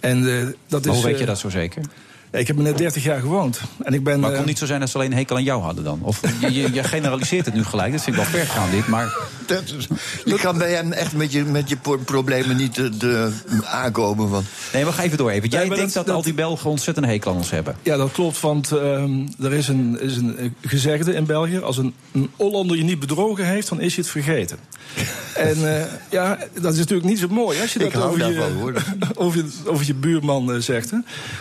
En 0.00 0.16
eh, 0.38 0.46
dat 0.68 0.84
Maar 0.84 0.94
is. 0.94 1.00
hoe 1.00 1.10
weet 1.10 1.18
je 1.18 1.26
dat 1.26 1.38
zo 1.38 1.48
zeker? 1.48 1.82
Ik 2.38 2.46
heb 2.46 2.56
er 2.56 2.62
net 2.62 2.78
30 2.78 3.04
jaar 3.04 3.20
gewoond. 3.20 3.60
En 3.82 3.94
ik 3.94 4.04
ben. 4.04 4.14
Maar 4.14 4.22
het 4.22 4.32
eh, 4.32 4.36
kon 4.38 4.46
niet 4.48 4.58
zo 4.58 4.66
zijn 4.66 4.80
dat 4.80 4.88
ze 4.90 4.96
alleen 4.96 5.10
een 5.10 5.16
hekel 5.16 5.36
aan 5.36 5.42
jou 5.44 5.62
hadden 5.62 5.84
dan? 5.84 5.98
Of 6.02 6.20
je, 6.40 6.52
je, 6.52 6.72
je 6.72 6.84
generaliseert 6.84 7.44
het 7.46 7.54
nu 7.54 7.64
gelijk, 7.64 7.92
dat 7.92 8.02
vind 8.02 8.16
ik 8.16 8.22
wel 8.22 8.30
ver 8.32 8.46
gaan 8.46 8.70
dit. 8.70 8.86
Maar 8.88 9.12
Dat 9.46 9.62
is- 9.78 9.88
je 10.24 10.34
kan 10.34 10.58
bij 10.58 10.72
hem 10.72 10.92
echt 10.92 11.12
met 11.12 11.32
je, 11.32 11.44
met 11.44 11.68
je 11.68 11.76
pro- 11.76 11.96
problemen 11.98 12.56
niet 12.56 12.78
eh, 12.78 12.84
de, 12.98 13.32
aankomen. 13.64 14.28
Want 14.28 14.46
nee, 14.72 14.84
maar 14.84 14.92
ga 14.92 15.02
even 15.02 15.16
door 15.18 15.30
even. 15.30 15.48
Jij 15.48 15.68
Nee, 15.68 15.76
denkt 15.76 15.94
dat, 15.94 16.06
dat- 16.06 16.14
al 16.14 16.22
die 16.22 16.34
Belgen 16.34 16.70
ontzettend 16.70 17.06
een 17.06 17.12
hekel 17.12 17.30
aan 17.30 17.36
ons 17.36 17.50
hebben. 17.50 17.76
Ja, 17.82 17.96
dat 17.96 18.12
klopt, 18.12 18.40
want 18.40 18.72
ehm, 18.72 19.10
er 19.40 19.52
is 19.52 19.68
een, 19.68 20.00
is 20.00 20.16
een 20.16 20.36
eh, 20.38 20.50
gezegde 20.62 21.14
in 21.14 21.24
België... 21.24 21.58
als 21.58 21.76
een, 21.78 21.94
een 22.12 22.30
Hollander 22.36 22.76
je 22.76 22.84
niet 22.84 22.98
bedrogen 23.00 23.46
heeft, 23.46 23.68
dan 23.68 23.80
is 23.80 23.94
je 23.94 24.00
het 24.00 24.10
vergeten. 24.10 24.58
en 25.34 25.76
eh, 25.78 25.84
ja, 26.10 26.38
dat 26.60 26.72
is 26.72 26.78
natuurlijk 26.78 27.08
niet 27.08 27.18
zo 27.18 27.28
mooi 27.28 27.60
als 27.60 27.72
je 27.72 27.78
Ik 27.78 27.92
dat 27.92 28.02
hou 28.02 28.14
over 28.14 28.26
je, 28.28 28.34
daarvan, 28.34 28.56
hoor. 28.60 28.74
over, 29.24 29.38
je, 29.38 29.50
over 29.66 29.86
je 29.86 29.94
buurman 29.94 30.52
eh, 30.52 30.58
zegt. 30.60 30.90
Hè. 30.90 30.96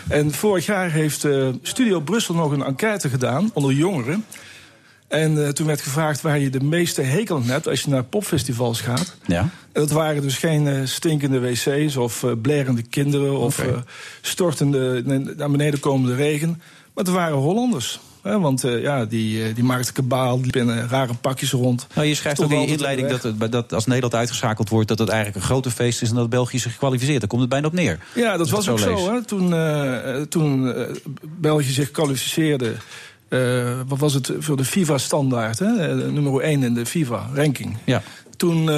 En 0.08 0.34
vorig 0.34 0.66
jaar 0.66 0.83
heeft 0.92 1.24
eh, 1.24 1.50
Studio 1.62 2.00
Brussel 2.00 2.36
nog 2.36 2.52
een 2.52 2.64
enquête 2.64 3.10
gedaan 3.10 3.52
onder 3.54 3.72
jongeren... 3.74 4.26
En 5.08 5.46
eh, 5.46 5.50
toen 5.50 5.68
werd 5.68 5.82
gevraagd 5.82 6.22
waar 6.22 6.40
je 6.40 6.50
de 6.50 6.64
meeste 6.64 7.02
hekel 7.02 7.36
aan 7.36 7.44
hebt 7.44 7.68
als 7.68 7.82
je 7.82 7.90
naar 7.90 8.04
popfestivals 8.04 8.82
gaat. 8.82 9.16
Ja. 9.26 9.40
En 9.40 9.50
dat 9.72 9.92
waren 9.92 10.22
dus 10.22 10.38
geen 10.38 10.68
eh, 10.68 10.80
stinkende 10.84 11.40
wc's 11.40 11.96
of 11.96 12.26
blerende 12.42 12.82
kinderen 12.82 13.38
of 13.38 13.66
stortende, 14.22 15.02
naar 15.36 15.52
beneden 15.52 15.80
komende 15.80 16.16
regen. 16.16 16.62
Maar 16.94 17.04
het 17.04 17.14
waren 17.14 17.38
Hollanders. 17.38 18.00
Want 18.24 18.64
eh, 18.64 18.82
ja, 18.82 19.06
die, 19.06 19.44
eh, 19.44 19.56
die 19.56 19.64
maakten 19.64 19.94
kabaal, 19.94 20.42
die 20.42 20.52
liepen 20.52 20.76
in 20.76 20.88
rare 20.88 21.14
pakjes 21.14 21.52
rond. 21.52 21.88
Nou, 21.96 22.08
je 22.08 22.16
schrijft 22.16 22.44
ook 22.44 22.52
in 22.52 22.62
je 22.62 22.68
inleiding 22.68 23.10
dat, 23.10 23.24
het, 23.24 23.52
dat 23.52 23.74
als 23.74 23.86
Nederland 23.86 24.16
uitgeschakeld 24.16 24.70
wordt... 24.70 24.88
dat 24.88 25.00
het 25.00 25.10
eigenlijk 25.10 25.40
een 25.40 25.50
grote 25.50 25.72
feest 25.72 26.02
is 26.02 26.10
en 26.10 26.16
dat 26.16 26.30
België 26.30 26.60
zich 26.60 26.78
kwalificeert. 26.78 27.20
Daar 27.20 27.30
komt 27.30 27.42
het 27.42 27.50
bijna 27.50 27.68
op 27.68 27.74
neer. 27.74 28.00
Ja, 28.16 28.38
dat 28.38 28.50
was 28.50 28.70
ook 28.70 28.80
lees. 28.80 29.00
zo. 29.00 29.14
Hè? 29.14 29.24
Toen, 29.24 29.54
eh, 29.54 30.22
toen 30.22 30.74
België 31.22 31.72
zich 31.72 31.92
kwalificeerde. 31.92 32.74
wat 33.88 34.00
was 34.00 34.14
het 34.14 34.32
voor 34.40 34.58
de 34.58 34.66
FIFA-standaard? 34.66 35.60
hè? 35.60 35.96
Nummer 36.12 36.42
1 36.42 36.64
in 36.64 36.74
de 36.74 36.86
FIFA-ranking. 36.86 37.78
Ja. 37.84 38.02
Toen, 38.38 38.70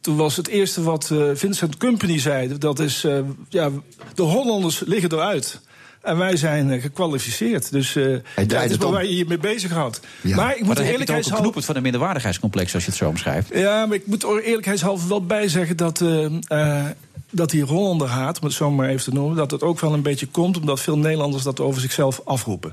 toen 0.00 0.16
was 0.16 0.36
het 0.36 0.48
eerste 0.48 0.82
wat 0.82 1.12
Vincent 1.34 1.76
Company 1.76 2.18
zei: 2.18 2.58
dat 2.58 2.78
is, 2.78 3.06
ja, 3.48 3.70
de 4.14 4.22
Hollanders 4.22 4.82
liggen 4.86 5.12
eruit. 5.12 5.60
En 6.04 6.16
wij 6.16 6.36
zijn 6.36 6.70
eh, 6.70 6.82
gekwalificeerd. 6.82 7.70
Dus 7.70 7.96
eh 7.96 8.04
het 8.34 8.48
draait 8.48 8.70
is 8.70 8.76
waar 8.76 9.04
je 9.04 9.16
je 9.16 9.24
mee 9.28 9.38
bezighoudt. 9.38 10.00
Ja. 10.20 10.36
Maar 10.36 10.50
ik 10.50 10.58
moet 10.58 10.66
maar 10.66 10.76
er 10.76 10.82
dan 10.82 10.92
heb 10.92 10.98
je 10.98 11.04
toch 11.04 11.16
ook 11.16 11.18
een 11.18 11.40
eerlijkheidshalve... 11.40 11.62
van 11.62 11.76
een 11.76 11.82
minderwaardigheidscomplex... 11.82 12.74
als 12.74 12.84
je 12.84 12.90
het 12.90 12.98
zo 12.98 13.08
omschrijft. 13.08 13.48
Ja, 13.54 13.86
maar 13.86 13.96
ik 13.96 14.06
moet 14.06 14.22
er 14.22 14.42
eerlijkheidshalve 14.42 15.08
wel 15.08 15.26
bij 15.26 15.48
zeggen 15.48 15.76
dat, 15.76 16.00
eh, 16.00 16.24
eh, 16.48 16.84
dat 17.30 17.50
die 17.50 17.62
Hollanderhaat, 17.62 18.38
om 18.38 18.46
het 18.46 18.56
zo 18.56 18.70
maar 18.70 18.88
even 18.88 19.04
te 19.04 19.12
noemen, 19.12 19.36
dat 19.36 19.50
het 19.50 19.62
ook 19.62 19.80
wel 19.80 19.92
een 19.92 20.02
beetje 20.02 20.26
komt 20.26 20.56
omdat 20.56 20.80
veel 20.80 20.98
Nederlanders 20.98 21.42
dat 21.42 21.60
over 21.60 21.80
zichzelf 21.80 22.20
afroepen. 22.24 22.72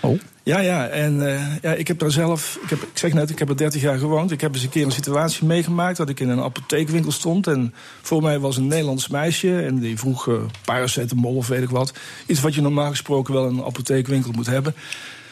Oh. 0.00 0.20
Ja, 0.50 0.58
ja, 0.58 0.88
en 0.88 1.28
eh, 1.28 1.62
ja, 1.62 1.72
ik 1.72 1.88
heb 1.88 1.98
daar 1.98 2.10
zelf, 2.10 2.58
ik, 2.62 2.70
heb, 2.70 2.82
ik 2.82 2.98
zeg 2.98 3.12
net, 3.12 3.30
ik 3.30 3.38
heb 3.38 3.48
er 3.48 3.56
30 3.56 3.82
jaar 3.82 3.98
gewoond. 3.98 4.30
Ik 4.30 4.40
heb 4.40 4.54
eens 4.54 4.62
een 4.62 4.68
keer 4.68 4.84
een 4.84 4.92
situatie 4.92 5.46
meegemaakt 5.46 5.96
dat 5.96 6.08
ik 6.08 6.20
in 6.20 6.28
een 6.28 6.40
apotheekwinkel 6.40 7.12
stond. 7.12 7.46
En 7.46 7.74
voor 8.02 8.22
mij 8.22 8.38
was 8.38 8.56
een 8.56 8.66
Nederlands 8.66 9.08
meisje 9.08 9.62
en 9.62 9.78
die 9.78 9.98
vroeg 9.98 10.28
eh 10.28 10.34
paracetamol 10.64 11.34
of 11.34 11.48
weet 11.48 11.62
ik 11.62 11.70
wat. 11.70 11.92
Iets 12.26 12.40
wat 12.40 12.54
je 12.54 12.60
normaal 12.60 12.90
gesproken 12.90 13.34
wel 13.34 13.48
in 13.48 13.58
een 13.58 13.64
apotheekwinkel 13.64 14.32
moet 14.32 14.46
hebben. 14.46 14.74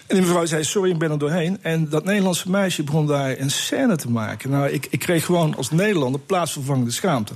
En 0.06 0.16
die 0.16 0.24
mevrouw 0.24 0.46
zei, 0.46 0.64
sorry, 0.64 0.90
ik 0.90 0.98
ben 0.98 1.10
er 1.10 1.18
doorheen. 1.18 1.58
En 1.62 1.88
dat 1.88 2.04
Nederlandse 2.04 2.50
meisje 2.50 2.82
begon 2.82 3.06
daar 3.06 3.38
een 3.38 3.50
scène 3.50 3.96
te 3.96 4.10
maken. 4.10 4.50
Nou, 4.50 4.68
ik, 4.68 4.86
ik 4.90 4.98
kreeg 4.98 5.24
gewoon 5.24 5.56
als 5.56 5.70
Nederlander 5.70 6.20
plaatsvervangende 6.20 6.90
schaamte. 6.90 7.32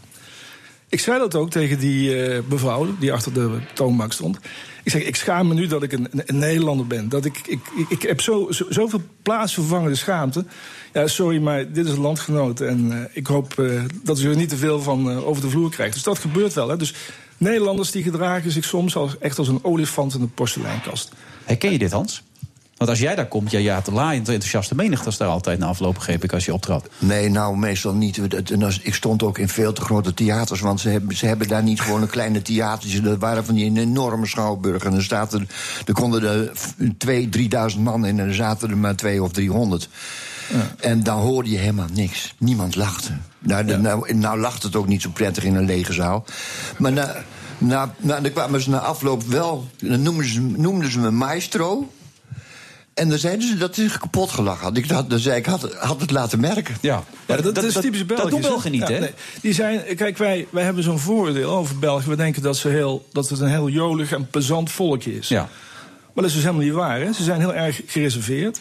Ik 0.88 1.00
zei 1.00 1.18
dat 1.18 1.34
ook 1.34 1.50
tegen 1.50 1.78
die 1.78 2.24
eh, 2.24 2.42
mevrouw 2.48 2.86
die 2.98 3.12
achter 3.12 3.32
de 3.32 3.58
toonbank 3.74 4.12
stond. 4.12 4.38
Ik 4.82 4.90
zeg, 4.92 5.02
ik 5.02 5.16
schaam 5.16 5.48
me 5.48 5.54
nu 5.54 5.66
dat 5.66 5.82
ik 5.82 5.92
een, 5.92 6.08
Nederlander 6.26 6.86
ben. 6.86 7.08
Dat 7.08 7.24
ik, 7.24 7.38
ik, 7.46 7.60
ik, 7.76 7.86
ik 7.88 8.02
heb 8.02 8.20
zo, 8.20 8.50
zo, 8.50 8.64
zoveel 8.68 9.02
plaatsvervangende 9.22 9.94
schaamte. 9.94 10.44
Ja, 10.92 11.06
sorry, 11.06 11.40
maar 11.40 11.72
dit 11.72 11.86
is 11.86 11.92
een 11.92 12.00
landgenoot. 12.00 12.60
En 12.60 12.92
eh, 12.92 12.98
ik 13.12 13.26
hoop 13.26 13.58
eh, 13.58 13.82
dat 14.02 14.20
u 14.20 14.30
er 14.30 14.36
niet 14.36 14.48
te 14.48 14.56
veel 14.56 14.80
van 14.80 15.10
eh, 15.10 15.26
over 15.26 15.42
de 15.42 15.50
vloer 15.50 15.70
krijgt. 15.70 15.94
Dus 15.94 16.02
dat 16.02 16.18
gebeurt 16.18 16.52
wel. 16.52 16.68
Hè. 16.68 16.76
Dus 16.76 16.94
Nederlanders 17.38 17.90
die 17.90 18.02
gedragen 18.02 18.50
zich 18.50 18.64
soms 18.64 18.96
als, 18.96 19.18
echt 19.18 19.38
als 19.38 19.48
een 19.48 19.64
olifant 19.64 20.14
in 20.14 20.20
een 20.20 20.34
porseleinkast. 20.34 21.12
Herken 21.44 21.72
je 21.72 21.78
dit, 21.78 21.92
Hans? 21.92 22.22
Want 22.76 22.90
als 22.90 23.00
jij 23.00 23.14
daar 23.14 23.28
komt, 23.28 23.50
ja, 23.50 23.58
je 23.58 23.70
had 23.70 23.84
de 23.84 23.92
laaiend 23.92 24.28
enthousiaste 24.28 24.74
menigte... 24.74 25.16
daar 25.18 25.28
altijd 25.28 25.58
na 25.58 25.66
afloop, 25.66 25.94
begreep 25.94 26.24
ik, 26.24 26.32
als 26.32 26.44
je 26.44 26.52
optrad. 26.52 26.88
Nee, 26.98 27.28
nou, 27.28 27.56
meestal 27.56 27.94
niet. 27.94 28.20
Ik 28.82 28.94
stond 28.94 29.22
ook 29.22 29.38
in 29.38 29.48
veel 29.48 29.72
te 29.72 29.80
grote 29.80 30.14
theaters, 30.14 30.60
want 30.60 30.80
ze 30.80 30.88
hebben, 30.88 31.16
ze 31.16 31.26
hebben 31.26 31.48
daar 31.48 31.62
niet 31.62 31.80
gewoon 31.80 32.02
een 32.02 32.08
kleine 32.08 32.42
theatertje. 32.42 33.00
Dat 33.00 33.18
waren 33.18 33.44
van 33.44 33.54
die 33.54 33.80
enorme 33.80 34.26
schouwburgen. 34.26 34.90
En 34.90 34.96
er, 34.96 35.02
zaten, 35.02 35.48
er 35.86 35.92
konden 35.92 36.22
er 36.22 36.52
twee, 36.98 37.28
drieduizend 37.28 37.84
man 37.84 38.06
in 38.06 38.18
en 38.18 38.26
er 38.28 38.34
zaten 38.34 38.70
er 38.70 38.76
maar 38.76 38.96
twee 38.96 39.22
of 39.22 39.32
driehonderd. 39.32 39.88
En 40.80 41.02
dan 41.02 41.18
hoorde 41.18 41.50
je 41.50 41.58
helemaal 41.58 41.88
niks. 41.92 42.34
Niemand 42.38 42.74
lachte. 42.76 43.10
Nou, 43.38 43.64
de- 43.64 43.78
nou, 43.78 44.14
nou 44.14 44.40
lacht 44.40 44.62
het 44.62 44.76
ook 44.76 44.86
niet 44.86 45.02
zo 45.02 45.10
prettig 45.10 45.44
in 45.44 45.54
een 45.54 45.66
lege 45.66 45.92
zaal. 45.92 46.24
Maar 46.78 46.92
na, 46.92 47.14
na, 47.58 47.94
na, 47.98 48.20
dan 48.20 48.32
kwamen 48.32 48.60
ze 48.60 48.70
na 48.70 48.78
afloop 48.78 49.22
wel... 49.22 49.66
Dan 49.78 50.02
noemden 50.02 50.28
ze, 50.28 50.40
noemden 50.40 50.90
ze 50.90 50.98
me 50.98 51.10
maestro... 51.10 51.88
En 52.94 53.08
dan 53.08 53.18
zeiden 53.18 53.48
ze 53.48 53.56
dat 53.56 53.74
ze 53.74 53.98
kapot 54.00 54.30
gelachen 54.30 54.64
had. 54.64 54.76
Ik 54.76 54.90
had, 54.90 55.10
dan 55.10 55.18
zei 55.18 55.36
ik, 55.36 55.46
had, 55.46 55.74
had 55.74 56.00
het 56.00 56.10
laten 56.10 56.40
merken. 56.40 56.76
Ja, 56.80 57.04
Ja, 57.26 57.36
dat, 57.36 57.64
is 57.64 57.74
typisch 57.74 58.06
Belgisch. 58.06 58.30
Dat 58.30 58.30
doen? 58.30 58.50
Belgen 58.50 58.70
niet, 58.70 58.88
Ja, 58.88 58.94
hè? 58.94 58.98
nee. 59.00 59.14
Die 59.40 59.52
zijn, 59.54 59.96
kijk, 59.96 60.18
wij, 60.18 60.46
wij 60.50 60.64
hebben 60.64 60.82
zo'n 60.82 60.98
vooroordeel 60.98 61.50
over 61.50 61.78
België. 61.78 62.08
We 62.08 62.16
denken 62.16 62.42
dat, 62.42 62.56
ze 62.56 62.68
heel, 62.68 63.06
dat 63.12 63.28
het 63.28 63.40
een 63.40 63.48
heel 63.48 63.68
jolig 63.68 64.12
en 64.12 64.26
plezant 64.30 64.70
volkje 64.70 65.18
is. 65.18 65.28
Ja. 65.28 65.40
Maar 66.12 66.24
dat 66.24 66.24
is 66.24 66.32
dus 66.32 66.42
helemaal 66.42 66.64
niet 66.64 66.74
waar. 66.74 67.00
Hè? 67.00 67.12
Ze 67.12 67.22
zijn 67.22 67.40
heel 67.40 67.54
erg 67.54 67.80
gereserveerd. 67.86 68.60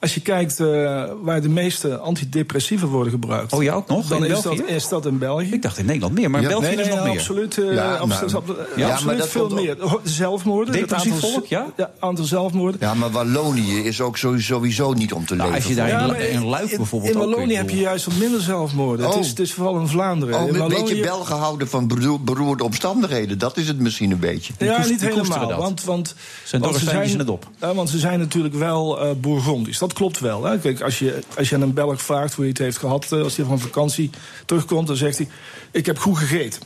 Als 0.00 0.14
je 0.14 0.20
kijkt 0.20 0.60
eh, 0.60 1.04
waar 1.22 1.40
de 1.42 1.48
meeste 1.48 1.96
antidepressieven 1.98 2.88
worden 2.88 3.12
gebruikt. 3.12 3.52
Oh 3.52 3.62
ja, 3.62 3.74
ook 3.74 3.88
nog? 3.88 4.06
Dan 4.06 4.24
In 4.24 4.30
is 4.30 4.40
België? 4.42 4.56
dat, 4.58 4.68
is 4.68 4.88
dat 4.88 5.06
in 5.06 5.18
België. 5.18 5.52
Ik 5.52 5.62
dacht 5.62 5.78
in 5.78 5.84
Nederland 5.86 6.14
meer, 6.14 6.30
maar 6.30 6.40
in 6.42 6.48
Ja. 6.48 6.52
België 6.58 6.74
nee, 6.74 6.84
is 6.84 6.86
nee, 6.86 6.96
nog 6.96 7.04
meer. 7.04 7.18
Absoluut, 7.18 7.58
eh, 7.58 7.74
Ja, 7.74 7.94
absoluut, 7.96 8.32
nou, 8.32 8.44
absoluut, 8.44 8.68
ja, 8.76 8.82
maar 8.86 8.92
absoluut 8.92 9.18
dat 9.18 9.28
veel 9.28 9.48
meer. 9.48 9.84
Oh, 9.84 9.92
de 10.02 10.08
Zelfmoorden. 10.10 10.74
het 10.74 10.80
Depressief 10.88 11.12
aantal- 11.12 11.30
volk, 11.30 11.46
ja? 11.46 11.66
Ja, 11.76 11.90
aantal 11.98 12.24
zelfmoorden. 12.24 12.80
Ja, 12.80 12.94
maar 12.94 13.10
Wallonië 13.10 13.78
is 13.78 14.00
ook 14.00 14.16
sowieso, 14.16 14.92
niet 14.92 15.12
om 15.12 15.26
te 15.26 15.34
Nou, 15.34 15.50
leven. 15.50 15.54
als 15.54 15.64
je 15.66 15.74
daar 15.74 16.20
in, 16.20 16.44
Luik 16.46 16.76
bijvoorbeeld 16.76 17.12
In 17.12 17.18
Wallonië 17.18 17.54
heb 17.56 17.70
je 17.70 17.78
juist 17.78 18.04
wat 18.04 18.14
minder 18.16 18.40
zelfmoorden. 18.40 19.06
Het, 19.06 19.14
Oh. 19.14 19.20
is, 19.20 19.28
het 19.28 19.38
is 19.38 19.52
vooral 19.52 19.78
in 19.80 19.86
Vlaanderen. 19.88 20.34
Oh, 20.34 20.40
in 20.40 20.46
een 20.54 20.68
beetje 20.68 20.82
Wallonië- 20.82 21.00
Belgen 21.02 21.36
houden 21.36 21.68
van 21.68 21.88
beroer- 21.88 22.20
beroerde 22.20 22.64
omstandigheden. 22.64 23.38
Dat 23.38 23.56
is 23.56 23.68
het 23.68 23.78
misschien 23.78 24.10
een 24.10 24.18
beetje. 24.18 24.52
Ja, 24.58 24.76
koest- 24.76 24.90
niet 24.90 25.00
helemaal. 25.00 25.56
Want, 25.56 25.84
want, 25.84 26.14
Zijn 26.44 26.62
in 26.62 27.18
het 27.18 27.28
op. 27.28 27.48
Ja, 27.60 27.74
want 27.74 27.90
ze 27.90 27.98
zijn 27.98 28.18
natuurlijk 28.18 28.54
wel 28.54 29.00
eh 29.00 29.10
Bourgondisch. 29.20 29.78
Dat 29.90 29.98
klopt 29.98 30.20
wel. 30.20 30.44
Hè. 30.44 30.58
Kijk, 30.58 30.80
als 30.80 30.98
je, 30.98 31.18
als 31.36 31.48
je 31.48 31.54
aan 31.54 31.62
een 31.62 31.74
Belg 31.74 32.02
vraagt 32.02 32.34
hoe 32.34 32.40
hij 32.44 32.48
het 32.48 32.58
heeft 32.58 32.78
gehad... 32.78 33.12
eh, 33.12 33.22
als 33.22 33.36
hij 33.36 33.44
van 33.44 33.60
vakantie 33.60 34.10
terugkomt, 34.46 34.86
dan 34.86 34.96
zegt 34.96 35.16
hij... 35.16 35.28
ik 35.70 35.86
heb 35.86 35.98
goed 35.98 36.18
gegeten. 36.18 36.60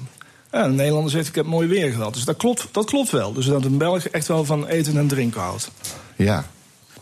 Ja, 0.53 0.65
een 0.65 0.75
Nederlander 0.75 1.11
zegt, 1.11 1.29
ik 1.29 1.35
heb 1.35 1.47
mooi 1.47 1.69
weer 1.69 1.93
gehad. 1.93 2.15
Dus 2.15 2.25
dat 2.25 2.37
klopt, 2.37 2.69
dat 2.71 2.85
klopt 2.85 3.11
wel. 3.11 3.33
Dus 3.33 3.47
dat 3.47 3.65
een 3.65 3.79
Belg 3.79 4.09
echt 4.09 4.29
wel 4.29 4.45
van 4.45 4.67
eten 4.67 4.97
en 4.97 5.07
drinken 5.07 5.41
houdt. 5.41 5.71
Ja. 6.17 6.45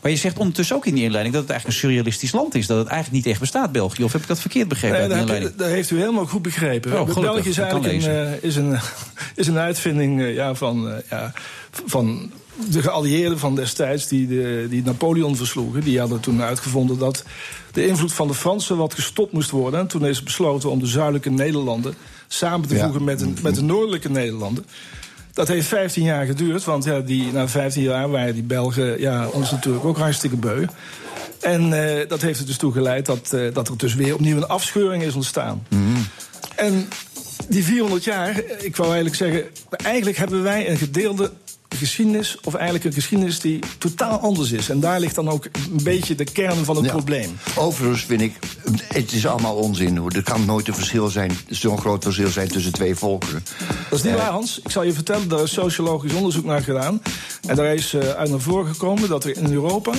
Maar 0.00 0.10
je 0.10 0.16
zegt 0.16 0.38
ondertussen 0.38 0.76
ook 0.76 0.86
in 0.86 0.94
die 0.94 1.04
inleiding 1.04 1.34
dat 1.34 1.42
het 1.42 1.52
eigenlijk 1.52 1.80
een 1.80 1.88
surrealistisch 1.88 2.32
land 2.32 2.54
is. 2.54 2.66
Dat 2.66 2.78
het 2.78 2.86
eigenlijk 2.86 3.24
niet 3.24 3.32
echt 3.32 3.40
bestaat, 3.40 3.72
België. 3.72 4.04
Of 4.04 4.12
heb 4.12 4.22
ik 4.22 4.28
dat 4.28 4.40
verkeerd 4.40 4.68
begrepen 4.68 4.98
Nee, 4.98 5.24
dat, 5.24 5.28
heb 5.28 5.58
dat 5.58 5.68
heeft 5.68 5.90
u 5.90 5.98
helemaal 5.98 6.26
goed 6.26 6.42
begrepen. 6.42 6.92
Oh, 6.92 6.98
gelukkig. 6.98 7.22
België 7.22 7.48
is 7.48 7.58
eigenlijk 7.58 7.92
een, 7.92 8.10
eh, 8.10 8.42
is 8.42 8.56
een, 8.56 8.78
is 9.34 9.46
een 9.46 9.58
uitvinding 9.58 10.20
eh, 10.20 10.34
ja, 10.34 10.54
van, 10.54 11.02
ja, 11.10 11.32
van 11.86 12.32
de 12.70 12.82
geallieerden 12.82 13.38
van 13.38 13.54
destijds 13.54 14.08
die, 14.08 14.26
de, 14.28 14.66
die 14.70 14.82
Napoleon 14.82 15.36
versloegen. 15.36 15.80
Die 15.80 15.98
hadden 15.98 16.20
toen 16.20 16.42
uitgevonden 16.42 16.98
dat 16.98 17.24
de 17.72 17.86
invloed 17.86 18.12
van 18.12 18.28
de 18.28 18.34
Fransen 18.34 18.76
wat 18.76 18.94
gestopt 18.94 19.32
moest 19.32 19.50
worden. 19.50 19.80
En 19.80 19.86
toen 19.86 20.06
is 20.06 20.22
besloten 20.22 20.70
om 20.70 20.78
de 20.78 20.86
zuidelijke 20.86 21.30
Nederlanden 21.30 21.94
samen 22.28 22.68
te 22.68 22.74
Ja. 22.74 22.84
voegen 22.84 23.04
met, 23.04 23.20
een, 23.20 23.36
met 23.42 23.54
de 23.54 23.62
noordelijke 23.62 24.10
Nederlanden. 24.10 24.66
Dat 25.32 25.48
heeft 25.48 25.66
15 25.66 26.04
jaar 26.04 26.26
geduurd, 26.26 26.64
want 26.64 26.84
ja, 26.84 27.00
die, 27.00 27.32
na 27.32 27.48
15 27.48 27.82
jaar 27.82 28.10
waren 28.10 28.34
die 28.34 28.42
Belgen 28.42 29.00
ja, 29.00 29.28
ons 29.28 29.50
natuurlijk 29.50 29.84
ook 29.84 29.98
hartstikke 29.98 30.36
beu. 30.36 30.64
En 31.40 31.72
eh, 31.98 32.08
dat 32.08 32.22
heeft 32.22 32.40
er 32.40 32.46
dus 32.46 32.56
toe 32.56 32.72
geleid 32.72 33.06
dat, 33.06 33.32
eh, 33.32 33.54
dat 33.54 33.68
er 33.68 33.76
dus 33.76 33.94
weer 33.94 34.14
opnieuw 34.14 34.36
een 34.36 34.46
afscheuring 34.48 35.02
is 35.02 35.14
ontstaan. 35.14 35.66
En 36.56 36.88
die 37.48 37.64
400 37.64 38.04
jaar, 38.04 38.28
eh, 38.38 38.64
ik 38.64 38.76
wou 38.76 38.88
eigenlijk 38.92 39.16
zeggen, 39.16 39.44
eigenlijk 39.84 40.16
hebben 40.16 40.42
wij 40.42 40.70
een 40.70 40.76
gedeelde 40.76 41.32
geschiedenis, 41.76 42.36
of 42.44 42.54
eigenlijk 42.54 42.84
een 42.84 42.92
geschiedenis 42.92 43.40
die 43.40 43.58
totaal 43.78 44.18
anders 44.18 44.50
is. 44.52 44.68
En 44.68 44.80
daar 44.80 45.00
ligt 45.00 45.14
dan 45.14 45.28
ook 45.28 45.44
een 45.44 45.82
beetje 45.82 46.14
de 46.14 46.24
kern 46.24 46.64
van 46.64 46.76
het 46.76 46.84
Ja. 46.84 46.90
probleem. 46.90 47.38
Overigens 47.56 48.02
vind 48.04 48.20
ik, 48.20 48.32
het 48.88 49.12
is 49.12 49.26
allemaal 49.26 49.54
onzin. 49.54 49.96
Hoor. 49.96 50.10
Er 50.12 50.22
kan 50.22 50.44
nooit 50.44 50.68
een 50.68 50.74
verschil 50.74 51.08
zijn, 51.08 51.32
zo'n 51.48 51.78
groot 51.78 52.02
verschil 52.02 52.28
zijn 52.28 52.48
tussen 52.48 52.72
twee 52.72 52.94
volkeren. 52.94 53.44
Dat 53.90 53.98
is 53.98 54.04
niet 54.04 54.12
Eh, 54.14 54.18
waar, 54.18 54.30
Hans. 54.30 54.60
Ik 54.64 54.70
zal 54.70 54.82
je 54.82 54.92
vertellen, 54.92 55.28
daar 55.28 55.42
is 55.42 55.52
sociologisch 55.52 56.12
onderzoek 56.12 56.44
naar 56.44 56.62
gedaan. 56.62 57.02
En 57.46 57.56
daar 57.56 57.74
is 57.74 57.94
eh, 57.94 58.08
uit 58.08 58.30
naar 58.30 58.40
voren 58.40 58.72
gekomen 58.72 59.08
dat 59.08 59.24
er 59.24 59.36
in 59.36 59.52
Europa 59.52 59.92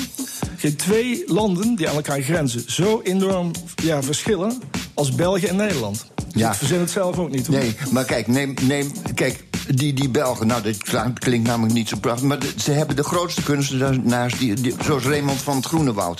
geen 0.58 0.76
twee 0.76 1.24
landen 1.28 1.76
die 1.76 1.90
aan 1.90 1.96
elkaar 1.96 2.22
grenzen 2.22 2.64
zo 2.72 3.02
enorm 3.04 3.52
ja, 3.84 4.04
verschillen 4.04 4.62
als 4.94 5.12
België 5.16 5.46
en 5.46 5.56
Nederland. 5.56 6.06
Dus 6.34 6.42
Ja. 6.42 6.50
Ik 6.52 6.58
verzin 6.58 6.80
het 6.80 6.92
zelf 6.92 7.18
ook 7.18 7.32
niet. 7.32 7.48
Hoor. 7.48 7.56
Nee, 7.58 7.76
maar 7.92 8.06
kijk, 8.06 8.28
neem, 8.28 8.54
neem, 8.62 8.92
kijk 9.14 9.44
die, 9.68 9.94
die 9.94 10.10
Belgen, 10.10 10.48
nou, 10.48 10.62
dit 10.62 10.78
klinkt, 11.20 11.48
namelijk 11.48 11.74
niet 11.74 11.88
zo 11.90 11.98
prachtig... 11.98 12.28
maar 12.28 12.40
de- 12.40 12.54
ze 12.58 12.72
hebben 12.72 12.96
de 12.96 13.04
grootste 13.04 13.44
kunstenaars, 13.44 14.38
die, 14.38 14.54
die, 14.54 14.76
zoals 14.86 15.04
Raymond 15.04 15.42
van 15.42 15.56
het 15.56 15.66
Groenewoud... 15.66 16.20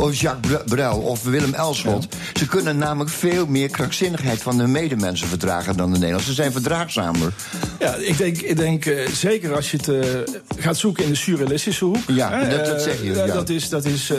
of 0.00 0.14
Jacques 0.20 0.58
Brel 0.66 0.98
of 0.98 1.22
Willem 1.22 1.54
Elschot. 1.54 2.08
Ze 2.34 2.46
kunnen 2.46 2.78
namelijk 2.78 3.10
veel 3.10 3.46
meer 3.46 3.68
krankzinnigheid 3.68 4.42
van 4.42 4.58
hun 4.58 4.70
medemensen 4.70 5.28
verdragen 5.28 5.76
dan 5.76 5.86
de 5.86 5.92
Nederlanders. 5.98 6.26
Ze 6.28 6.34
zijn 6.34 6.52
verdraagzamer. 6.52 7.32
Ja, 7.78 7.94
ik 7.94 8.18
denk, 8.18 8.36
ik 8.38 8.56
denk 8.56 8.86
eh, 8.86 9.08
zeker 9.08 9.54
als 9.54 9.70
je 9.70 9.76
het 9.76 9.88
eh, 9.88 10.10
gaat 10.58 10.76
zoeken 10.76 11.04
in 11.04 11.10
de 11.10 11.16
surrealistische 11.16 11.84
hoek. 11.84 11.96
Ja, 12.06 12.30
hè, 12.30 12.48
dat- 12.56 12.66
dat 12.66 12.76
eh, 12.76 12.82
zeg 12.82 13.02
je, 13.02 13.12
ja, 13.12 13.24
ja. 13.26 13.32
Dat, 13.34 13.48
is, 13.48 13.68
dat, 13.68 13.84
is, 13.84 14.10
eh, 14.10 14.16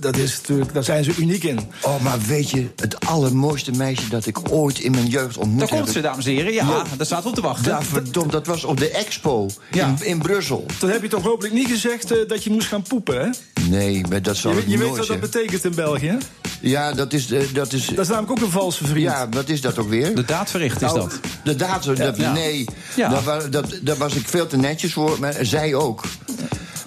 dat 0.00 0.16
is 0.16 0.36
natuurlijk, 0.40 0.72
daar 0.74 0.84
zijn 0.84 1.04
ze 1.04 1.12
uniek 1.18 1.44
in. 1.44 1.58
Oh, 1.82 2.02
maar 2.02 2.18
weet 2.26 2.50
je, 2.50 2.66
het 2.76 3.06
allermooiste 3.06 3.70
meisje 3.70 4.08
dat 4.08 4.26
ik 4.26 4.52
ooit 4.52 4.77
in 4.80 4.90
mijn 4.90 5.06
jeugd 5.06 5.36
ontmoet 5.36 5.58
Daar 5.58 5.68
komt 5.68 5.90
ze, 5.90 6.00
dames 6.00 6.26
en 6.26 6.32
heren. 6.32 6.52
Ja, 6.52 6.84
daar 6.96 7.06
staat 7.06 7.26
op 7.26 7.34
te 7.34 7.40
wachten. 7.40 7.64
Daar, 7.64 7.82
ver- 7.84 8.10
Tom, 8.10 8.30
dat 8.30 8.46
was 8.46 8.64
op 8.64 8.78
de 8.78 8.90
expo 8.90 9.48
in, 9.70 9.96
in 10.00 10.18
Brussel. 10.18 10.66
Dan 10.78 10.90
heb 10.90 11.02
je 11.02 11.08
toch 11.08 11.22
hopelijk 11.22 11.54
niet 11.54 11.68
gezegd 11.68 12.10
eh, 12.10 12.18
dat 12.28 12.44
je 12.44 12.50
moest 12.50 12.68
gaan 12.68 12.82
poepen, 12.82 13.20
hè? 13.20 13.28
Nee, 13.68 14.04
maar 14.08 14.22
dat 14.22 14.36
zou 14.36 14.54
Je, 14.54 14.60
ik 14.60 14.68
je 14.68 14.78
weet 14.78 14.86
nooit 14.86 14.98
wat 14.98 15.06
dat 15.06 15.20
betekent 15.30 15.64
in 15.64 15.74
België? 15.74 16.18
Ja, 16.60 16.92
dat 16.92 17.12
is, 17.12 17.30
eh, 17.30 17.40
dat 17.52 17.72
is... 17.72 17.86
Dat 17.86 17.98
is 17.98 18.08
namelijk 18.08 18.30
ook 18.30 18.40
een 18.46 18.50
valse 18.52 18.84
vriend. 18.86 19.04
Ja, 19.06 19.28
wat 19.28 19.48
is 19.48 19.60
dat 19.60 19.78
ook 19.78 19.88
weer? 19.88 20.14
De 20.14 20.24
daad 20.24 20.50
verricht 20.50 20.82
is 20.82 20.92
Nou, 20.92 20.98
dat. 20.98 21.20
De 21.44 21.56
daad, 21.56 21.84
dat, 21.96 22.16
Ja. 22.16 22.32
nee. 22.32 22.64
Ja. 22.96 23.08
Daar, 23.08 23.50
dat, 23.50 23.78
daar 23.82 23.96
was 23.96 24.14
ik 24.14 24.28
veel 24.28 24.46
te 24.46 24.56
netjes 24.56 24.92
voor, 24.92 25.16
maar 25.20 25.34
zij 25.40 25.74
ook. 25.74 26.02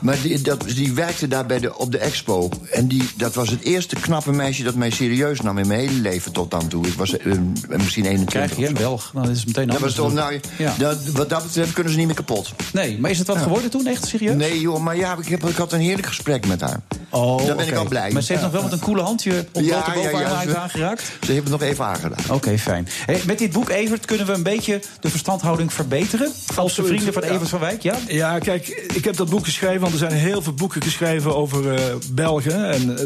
Maar 0.02 0.18
die, 0.22 0.41
dat, 0.41 0.64
die 0.76 0.94
werkte 0.94 1.28
daar 1.28 1.45
bij 1.45 1.60
de, 1.60 1.78
op 1.78 1.91
de 1.91 1.98
expo. 1.98 2.49
En 2.72 2.88
die, 2.88 3.10
dat 3.18 3.34
was 3.34 3.49
het 3.49 3.61
eerste 3.61 3.95
knappe 3.95 4.32
meisje 4.32 4.64
dat 4.64 4.76
mij 4.76 4.90
serieus 4.90 5.41
nam 5.41 5.57
in 5.57 5.68
mijn 5.68 5.80
hele 5.80 5.99
leven 6.02 6.32
tot 6.32 6.52
dan 6.52 6.68
toe. 6.68 6.88
Ik 6.88 6.94
was 6.94 7.18
eh, 7.18 7.32
misschien 7.68 8.06
21. 8.06 8.26
Krijg 8.26 8.57
je 8.57 8.68
een. 8.68 8.73
Belg, 8.73 9.11
dan 9.14 9.30
is 9.30 9.38
het 9.38 9.48
meteen 9.48 9.68
Dat 9.68 9.76
anders. 9.76 9.95
was 9.95 10.06
toch, 10.06 10.14
nou, 10.15 10.40
Ja. 10.57 10.73
dat, 10.78 10.98
wat 11.06 11.30
dat 11.30 11.44
betreft 11.44 11.73
kunnen 11.73 11.91
ze 11.91 11.98
niet 11.98 12.07
meer 12.07 12.15
kapot. 12.15 12.52
Nee, 12.73 12.99
maar 12.99 13.11
is 13.11 13.18
het 13.18 13.28
wat 13.28 13.38
geworden 13.38 13.69
toen, 13.69 13.88
echt 13.88 14.07
serieus? 14.07 14.36
Nee, 14.36 14.60
joh, 14.60 14.80
maar 14.80 14.98
ja, 14.98 15.18
ik, 15.22 15.28
heb, 15.28 15.45
ik 15.45 15.56
had 15.56 15.73
een 15.73 15.80
heerlijk 15.80 16.07
gesprek 16.07 16.48
met 16.48 16.61
haar. 16.61 16.80
Oh, 17.10 17.45
Daar 17.45 17.56
ben 17.56 17.65
ik 17.65 17.72
oké. 17.72 17.80
al 17.80 17.88
blij. 17.88 18.11
Maar 18.11 18.22
ze 18.22 18.32
heeft 18.32 18.44
nog 18.44 18.52
wel 18.53 18.64
met 18.64 18.72
een 18.72 18.80
koele 18.80 19.02
handje 19.02 19.45
op 19.53 19.61
Ja, 19.64 19.84
ja, 19.88 19.94
bovenarm 19.94 20.49
ze- 20.49 20.57
aangeraakt? 20.57 21.03
Ze 21.22 21.32
heeft 21.32 21.44
het 21.44 21.52
nog 21.52 21.61
even 21.61 21.86
aangedaan. 21.86 22.19
Oké, 22.30 22.57
fijn. 22.57 22.88
Hey, 23.06 23.22
met 23.26 23.38
dit 23.38 23.52
boek, 23.52 23.69
Evert, 23.69 24.06
kunnen 24.06 24.26
we 24.26 24.34
een 24.34 24.44
beetje 24.44 24.82
de 24.99 25.10
verstandhouding 25.10 25.73
verbeteren? 25.73 26.32
Als 26.56 26.76
de 26.76 26.84
vrienden 26.84 27.14
van 27.14 27.23
ja. 27.26 27.30
Evert 27.30 27.49
van 27.49 27.60
Wijk, 27.60 27.82
ja? 27.82 27.95
Ja, 28.07 28.40
kijk, 28.40 28.68
ik 28.94 29.03
heb 29.06 29.15
dat 29.15 29.30
boek 29.30 29.45
geschreven, 29.45 29.82
er 29.91 29.97
zijn 29.97 30.11
heel 30.11 30.41
veel 30.41 30.53
boeken 30.53 30.81
geschreven 30.81 31.35
over 31.35 31.73
eh, 31.73 31.84
België 32.11 32.49
en 32.49 32.97
eh, 32.97 33.05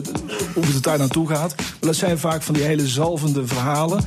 hoe 0.54 0.66
het 0.66 0.84
daar 0.84 0.98
naartoe 0.98 1.28
gaat. 1.28 1.56
Maar 1.58 1.68
dat 1.80 1.96
zijn 1.96 2.20
vaak 2.20 2.42
van 2.42 2.54
die 2.54 2.64
hele 2.64 2.88
zalvende 2.88 3.48
verhalen. 3.48 4.04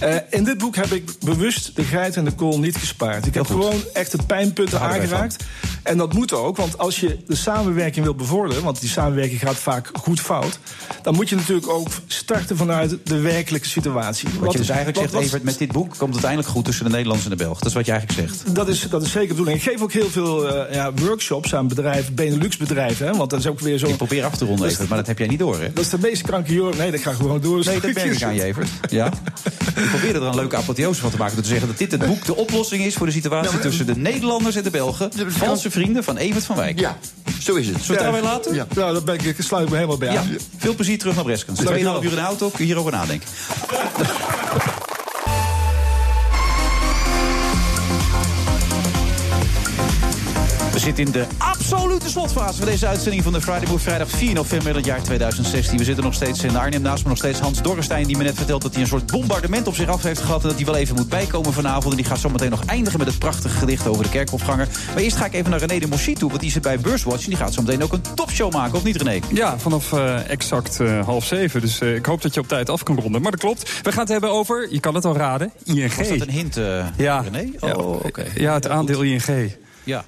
Eh, 0.00 0.14
in 0.30 0.44
dit 0.44 0.58
boek 0.58 0.76
heb 0.76 0.92
ik 0.92 1.10
bewust 1.24 1.76
de 1.76 1.82
geit 1.84 2.16
en 2.16 2.24
de 2.24 2.32
kool 2.32 2.58
niet 2.60 2.76
gespaard. 2.76 3.26
Ik 3.26 3.34
heb 3.34 3.46
gewoon 3.46 3.74
echt 3.92 4.10
de 4.12 4.18
pijnpunten 4.26 4.80
aangeraakt. 4.80 5.44
En 5.82 5.96
dat 5.98 6.12
moet 6.12 6.32
ook, 6.32 6.56
want 6.56 6.78
als 6.78 7.00
je 7.00 7.18
de 7.26 7.36
samenwerking 7.36 8.04
wil 8.04 8.14
bevorderen, 8.14 8.62
want 8.62 8.80
die 8.80 8.88
samenwerking 8.88 9.40
gaat 9.40 9.54
vaak 9.56 9.90
goed 9.92 10.20
fout, 10.20 10.58
dan 11.02 11.14
moet 11.14 11.28
je 11.28 11.36
natuurlijk 11.36 11.68
ook 11.68 11.88
starten 12.06 12.56
vanuit 12.56 12.96
de 13.04 13.20
werkelijke 13.20 13.68
situatie. 13.68 14.28
Wat 14.38 14.52
je 14.52 14.58
dus 14.58 14.68
eigenlijk 14.68 14.98
wat- 15.00 15.10
zegt, 15.10 15.24
Evert, 15.24 15.42
met 15.42 15.58
dit 15.58 15.72
boek 15.72 15.88
komt 15.88 16.00
het 16.00 16.10
uiteindelijk 16.12 16.48
goed 16.48 16.64
tussen 16.64 16.84
de 16.84 16.90
Nederlanders 16.90 17.30
en 17.30 17.36
de 17.36 17.42
Belgen. 17.44 17.58
Dat 17.58 17.68
is 17.68 17.74
wat 17.74 17.86
je 17.86 17.92
eigenlijk 17.92 18.28
zegt. 18.28 18.54
Dat 18.54 18.68
is, 18.68 18.80
dat 18.90 19.02
is 19.02 19.10
zeker 19.10 19.28
de 19.28 19.34
bedoeling. 19.34 19.58
Ik 19.58 19.70
geef 19.70 19.80
ook 19.80 19.92
heel 19.92 20.10
veel 20.10 20.48
eh, 20.66 20.74
ja, 20.74 20.92
workshops 20.92 21.54
aan 21.54 21.68
bedrijven, 21.68 22.14
Benelux-bedrijven. 22.14 23.06
hè, 23.06 23.16
Want 23.16 23.30
dat 23.30 23.38
is 23.40 23.46
ook 23.46 23.60
weer 23.60 23.78
zo. 23.78 23.86
Ik 23.86 23.96
probeer 23.96 24.24
af 24.24 24.36
te 24.36 24.44
ronden, 24.44 24.68
Evert, 24.68 24.88
maar 24.88 24.98
dat 24.98 25.06
heb 25.06 25.18
jij 25.18 25.26
niet 25.28 25.38
door, 25.38 25.60
hè? 25.60 25.72
Dat 25.72 25.84
is 25.84 25.90
de 25.90 25.98
meest 26.00 26.22
kranke 26.22 26.52
joh. 26.52 26.74
Nee, 26.74 26.90
dat 26.90 27.00
gaat 27.00 27.14
gewoon 27.14 27.40
door. 27.40 27.64
Nee, 27.64 27.80
dat 27.80 27.94
merk 27.94 28.12
ik 28.14 28.22
aan 28.22 28.34
je, 28.34 28.42
Evert. 28.42 28.68
Ja? 28.90 29.10
Ik 29.86 29.92
probeer 29.92 30.14
er 30.14 30.22
een 30.22 30.34
leuke 30.34 30.56
apotheose 30.56 31.00
van 31.00 31.10
te 31.10 31.16
maken. 31.16 31.34
Door 31.34 31.42
te 31.42 31.48
zeggen 31.50 31.68
dat 31.68 31.78
dit 31.78 31.90
het 31.92 32.06
boek 32.06 32.24
de 32.24 32.36
oplossing 32.36 32.84
is 32.84 32.94
voor 32.94 33.06
de 33.06 33.12
situatie 33.12 33.58
tussen 33.58 33.86
de 33.86 33.96
Nederlanders 33.96 34.56
en 34.56 34.62
de 34.62 34.70
Belgen. 34.70 35.10
Valse 35.26 35.70
vrienden 35.70 36.04
van 36.04 36.16
Evert 36.16 36.44
van 36.44 36.56
Wijk. 36.56 36.80
Ja, 36.80 36.96
zo 37.40 37.54
is 37.54 37.66
het. 37.66 37.82
Zullen 37.82 37.96
we 37.96 38.02
daarbij 38.10 38.22
laten? 38.30 38.54
Ja, 38.54 38.66
nou, 38.74 38.92
daar 38.92 39.02
ben 39.02 39.14
ik, 39.14 39.22
ik 39.22 39.36
sluit 39.38 39.68
me 39.68 39.74
helemaal 39.74 39.98
bij 39.98 40.12
Ja, 40.12 40.20
aan. 40.20 40.36
veel 40.56 40.74
plezier 40.74 40.98
terug 40.98 41.14
naar 41.14 41.24
Breskens. 41.24 41.58
2,5 41.60 41.64
Dankjewel. 41.66 42.02
uur 42.02 42.08
in 42.10 42.14
de 42.16 42.20
auto, 42.20 42.48
kun 42.48 42.58
je 42.58 42.64
hierover 42.64 42.92
nadenken. 42.92 43.28
Zitten 50.86 51.04
in 51.04 51.12
de 51.12 51.26
absolute 51.38 52.08
slotfase 52.08 52.58
van 52.58 52.66
deze 52.66 52.86
uitzending 52.86 53.22
van 53.22 53.32
de 53.32 53.40
Friday 53.40 53.68
Move. 53.68 53.82
Vrijdag 53.82 54.08
4 54.08 54.34
november 54.34 54.68
in 54.68 54.76
het 54.76 54.84
jaar 54.84 55.02
2016. 55.02 55.78
We 55.78 55.84
zitten 55.84 56.04
nog 56.04 56.14
steeds 56.14 56.44
in 56.44 56.56
Arnhem. 56.56 56.82
Naast 56.82 57.02
me 57.02 57.08
nog 57.08 57.18
steeds 57.18 57.38
Hans 57.38 57.62
Dorrestein, 57.62 58.06
die 58.06 58.16
me 58.16 58.22
net 58.22 58.34
vertelt 58.34 58.62
dat 58.62 58.72
hij 58.72 58.82
een 58.82 58.88
soort 58.88 59.06
bombardement 59.06 59.66
op 59.66 59.74
zich 59.74 59.88
af 59.88 60.02
heeft 60.02 60.20
gehad. 60.20 60.42
En 60.42 60.48
dat 60.48 60.56
hij 60.56 60.66
wel 60.66 60.76
even 60.76 60.96
moet 60.96 61.08
bijkomen 61.08 61.52
vanavond. 61.52 61.90
En 61.90 61.96
die 61.96 62.04
gaat 62.04 62.18
zometeen 62.18 62.50
nog 62.50 62.64
eindigen 62.64 62.98
met 62.98 63.08
het 63.08 63.18
prachtige 63.18 63.58
gedicht 63.58 63.86
over 63.86 64.02
de 64.04 64.10
kerkhofganger. 64.10 64.68
Maar 64.94 65.02
eerst 65.02 65.16
ga 65.16 65.24
ik 65.24 65.34
even 65.34 65.50
naar 65.50 65.60
René 65.60 65.78
de 65.78 65.86
Moschie 65.86 66.16
toe, 66.16 66.28
want 66.28 66.40
die 66.40 66.50
zit 66.50 66.62
bij 66.62 66.78
Beurswatch. 66.80 67.22
En 67.22 67.28
die 67.28 67.38
gaat 67.38 67.54
zo 67.54 67.62
meteen 67.62 67.82
ook 67.82 67.92
een 67.92 68.02
topshow 68.14 68.52
maken, 68.52 68.74
of 68.74 68.84
niet 68.84 69.02
René? 69.02 69.20
Ja, 69.32 69.58
vanaf 69.58 69.92
eh, 69.92 70.30
exact 70.30 70.80
eh, 70.80 71.04
half 71.04 71.24
zeven. 71.24 71.60
Dus 71.60 71.80
eh, 71.80 71.94
ik 71.94 72.06
hoop 72.06 72.22
dat 72.22 72.34
je 72.34 72.40
op 72.40 72.48
tijd 72.48 72.70
af 72.70 72.82
kan 72.82 73.00
ronden. 73.00 73.22
Maar 73.22 73.30
dat 73.30 73.40
klopt. 73.40 73.80
We 73.82 73.92
gaan 73.92 74.00
het 74.00 74.08
hebben 74.08 74.30
over, 74.30 74.68
je 74.70 74.80
kan 74.80 74.94
het 74.94 75.04
al 75.04 75.16
raden, 75.16 75.52
ING. 75.64 75.94
Was 75.94 76.08
dat 76.08 76.20
een 76.20 76.30
hint, 76.30 76.54
Ja. 76.96 77.20
René? 77.20 77.50
Ja, 77.60 77.74
Oh, 77.74 78.04
oké. 78.04 78.24
Ja, 78.34 78.54
het 78.54 78.68
aandeel 78.68 79.02
ING. 79.02 79.54
Ja. 79.84 80.04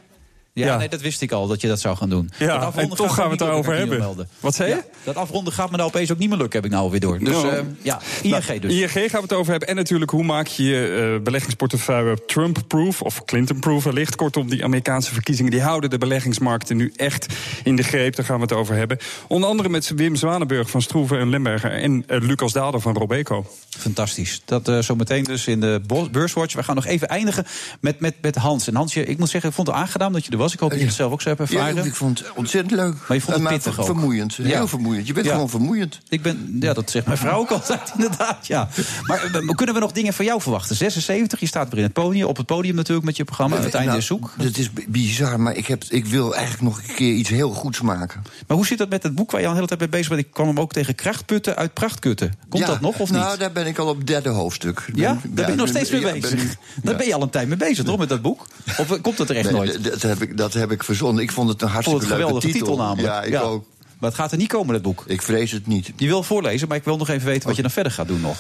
Ja, 0.59 0.67
Ja. 0.67 0.77
nee, 0.77 0.89
dat 0.89 1.01
wist 1.01 1.21
ik 1.21 1.33
al, 1.33 1.47
dat 1.47 1.61
je 1.61 1.69
dat 1.69 1.81
zou 1.81 1.97
gaan 1.97 2.09
doen. 2.09 2.31
Ja, 2.39 2.73
en 2.77 2.89
toch 2.89 3.15
gaan 3.15 3.25
we 3.25 3.31
het 3.31 3.39
daarover 3.39 3.75
hebben. 3.77 4.27
Wat 4.41 4.55
zei 4.55 4.69
je? 4.69 4.75
Ja, 4.75 4.83
dat 5.05 5.17
afronden 5.17 5.53
gaat 5.53 5.71
me 5.71 5.77
nou 5.77 5.89
opeens 5.89 6.13
ook 6.13 6.19
niet 6.19 6.29
meer 6.29 6.39
lukken, 6.39 6.57
heb 6.57 6.65
ik 6.65 6.71
nou 6.71 6.85
alweer 6.85 7.01
door. 7.01 7.19
Dus 7.19 7.29
Nou, 7.29 7.49
eh, 7.49 7.61
ja, 7.83 8.01
ING 8.23 8.47
Nou, 8.47 8.59
dus. 8.59 8.73
ING 8.73 8.91
gaan 8.91 9.09
we 9.11 9.17
het 9.21 9.33
over 9.33 9.51
hebben. 9.51 9.69
En 9.69 9.77
natuurlijk, 9.77 10.11
hoe 10.11 10.25
maak 10.25 10.47
je 10.47 10.63
je 10.63 11.13
eh, 11.17 11.23
beleggingsportefeuille 11.23 12.25
Trump-proof 12.27 13.03
of 13.03 13.25
Clinton-proof 13.25 13.85
wellicht. 13.85 14.17
Kortom, 14.17 14.49
die 14.49 14.65
Amerikaanse 14.65 15.13
verkiezingen 15.13 15.51
die 15.51 15.63
houden 15.63 15.91
de 15.91 15.99
beleggingsmarkten 15.99 16.77
nu 16.77 16.93
echt 16.97 17.27
in 17.65 17.77
de 17.77 17.83
greep. 17.83 18.17
Daar 18.17 18.25
gaan 18.25 18.37
we 18.37 18.43
het 18.43 18.53
over 18.53 18.75
hebben. 18.75 18.99
Onder 19.29 19.49
andere 19.49 19.69
met 19.69 19.93
Wim 19.97 20.17
Zwanenburg 20.17 20.71
van 20.71 20.83
Stroeven 20.83 21.19
en 21.19 21.29
Lemberger 21.31 21.73
en 21.73 22.05
eh, 22.07 22.21
Lucas 22.21 22.53
Daalder 22.53 22.81
van 22.81 22.95
Robeco. 22.97 23.47
Fantastisch. 23.69 24.43
Dat 24.45 24.69
eh 24.69 24.79
zometeen 24.79 25.25
dus 25.25 25.47
in 25.47 25.61
de 25.61 25.81
Beurswatch. 26.11 26.55
We 26.55 26.63
gaan 26.63 26.75
nog 26.75 26.87
even 26.87 27.09
eindigen 27.09 27.47
met, 27.81 28.01
met, 28.01 28.15
met 28.23 28.37
Hans. 28.37 28.67
En 28.69 28.75
Hansje, 28.75 29.05
ik 29.05 29.19
moet 29.19 29.29
zeggen, 29.29 29.51
ik 29.51 29.57
vond 29.57 29.67
het 29.69 29.77
aangenaam 29.77 30.13
dat 30.13 30.25
je 30.25 30.31
er 30.31 30.39
was. 30.39 30.48
Ik 30.53 30.59
hoop 30.61 30.71
dat 30.71 30.79
je 30.79 30.85
het 30.85 30.95
zelf 30.95 31.13
ook 31.13 31.21
zo 31.23 31.29
hebt 31.29 31.51
Ja, 31.51 31.59
ervaren. 31.67 31.85
ik 31.87 31.95
vond 31.95 32.19
het 32.19 32.33
ontzettend 32.35 32.75
leuk. 32.81 32.95
Maar 33.09 33.17
je 33.17 33.23
vond 33.23 33.37
het 33.39 33.49
pittig 33.49 33.79
ook. 33.79 33.87
vermoeiend. 33.87 34.37
Heel 34.37 34.47
Ja. 34.47 34.67
vermoeiend. 34.67 35.07
Je 35.07 35.13
bent 35.13 35.27
Ja. 35.27 35.33
gewoon 35.33 35.49
vermoeiend. 35.49 35.99
Ik 36.09 36.23
ben, 36.23 36.57
ja, 36.61 36.73
dat 36.73 36.91
zegt 36.91 37.07
mijn 37.07 37.19
vrouw 37.19 37.39
ook 37.39 37.51
altijd, 37.51 37.93
inderdaad. 37.97 38.47
Ja. 38.47 38.69
Maar 39.03 39.25
eh, 39.35 39.49
kunnen 39.55 39.75
we 39.75 39.81
nog 39.81 39.93
dingen 39.93 40.13
van 40.13 40.25
jou 40.25 40.41
verwachten? 40.41 40.77
76, 40.77 41.41
je 41.41 41.47
staat 41.47 41.69
weer 41.69 41.79
in 41.79 41.85
het 41.85 41.93
podium, 41.93 42.27
op 42.27 42.37
het 42.37 42.47
podium 42.47 42.75
natuurlijk 42.75 43.07
met 43.07 43.17
je 43.17 43.25
programma. 43.25 43.57
Het 43.57 43.75
einde 43.75 43.87
Nou, 43.89 43.99
is 43.99 44.07
zoek. 44.07 44.33
Dat 44.37 44.57
is 44.57 44.71
bizar, 44.89 45.41
maar 45.41 45.57
ik, 45.57 45.67
heb, 45.67 45.85
ik 45.89 46.07
wil 46.07 46.35
eigenlijk 46.35 46.63
nog 46.63 46.79
een 46.89 46.95
keer 46.95 47.13
iets 47.13 47.29
heel 47.29 47.51
goeds 47.51 47.81
maken. 47.81 48.23
Maar 48.47 48.57
hoe 48.57 48.67
zit 48.67 48.79
dat 48.79 48.89
met 48.89 49.03
het 49.03 49.15
boek 49.15 49.31
waar 49.31 49.41
je 49.41 49.47
al 49.47 49.53
de 49.53 49.57
hele 49.59 49.69
tijd 49.69 49.81
mee 49.81 49.89
bezig 49.89 50.09
bent? 50.09 50.21
Ik 50.21 50.31
kwam 50.33 50.47
hem 50.47 50.61
ook 50.61 50.73
tegen 50.73 50.95
krachtputten 50.95 51.57
uit 51.57 51.73
prachtkutten. 51.75 52.33
Komt 52.49 52.67
dat 52.67 52.81
nog 52.81 52.99
of 52.99 53.11
niet? 53.11 53.21
Nou, 53.21 53.39
daar 53.39 53.53
ben 53.53 53.67
ik 53.67 53.79
al 53.79 53.89
op 53.89 53.97
het 53.99 54.07
derde 54.07 54.29
hoofdstuk. 54.29 54.85
ja, 54.95 55.13
daar 55.13 55.21
ben 55.35 55.47
je 55.51 55.55
nog 55.55 55.69
steeds 55.69 55.91
mee 55.91 56.01
bezig. 56.21 56.57
Daar 56.83 56.97
ben 56.97 57.07
je 57.07 57.15
al 57.15 57.23
een 57.23 57.31
tijd 57.31 57.49
mee 57.49 57.57
bezig, 57.57 57.85
toch, 57.85 57.99
met 57.99 58.09
dat 58.09 58.23
boek? 58.23 58.47
Of 58.79 58.91
eh, 58.91 59.01
komt 59.03 59.19
het 59.19 59.31
er 59.31 59.37
echt 59.37 59.45
Nee, 59.51 59.55
nooit? 59.55 59.85
Dat 59.85 60.03
heb, 60.03 60.23
ik, 60.23 60.37
dat 60.39 60.53
heb 60.53 60.71
ik 60.73 60.85
verzonnen. 60.85 61.23
Ik 61.23 61.33
vond 61.33 61.49
het 61.49 61.63
een 61.63 61.69
hartstikke 61.69 62.05
het 62.05 62.11
een 62.13 62.17
leuke 62.19 62.31
geweldige 62.33 62.59
titel, 62.59 62.77
namelijk. 62.77 63.07
Ja, 63.09 63.23
ik 63.23 63.43
ook. 63.43 63.65
Maar 63.99 64.09
het 64.11 64.19
gaat 64.19 64.33
er 64.33 64.39
niet 64.39 64.49
komen, 64.49 64.73
dat 64.73 64.83
boek. 64.83 65.05
Ik 65.07 65.23
vrees 65.23 65.51
het 65.53 65.67
niet. 65.67 65.93
Je 65.97 66.07
wil 66.07 66.23
voorlezen, 66.23 66.69
maar 66.69 66.77
ik 66.77 66.85
wil 66.85 66.97
nog 66.97 67.09
even 67.09 67.27
weten 67.27 67.47
wat 67.47 67.57
je 67.57 67.63
dan 67.63 67.71
verder 67.71 67.93
gaat 67.93 68.09
doen 68.09 68.21
nog. 68.21 68.37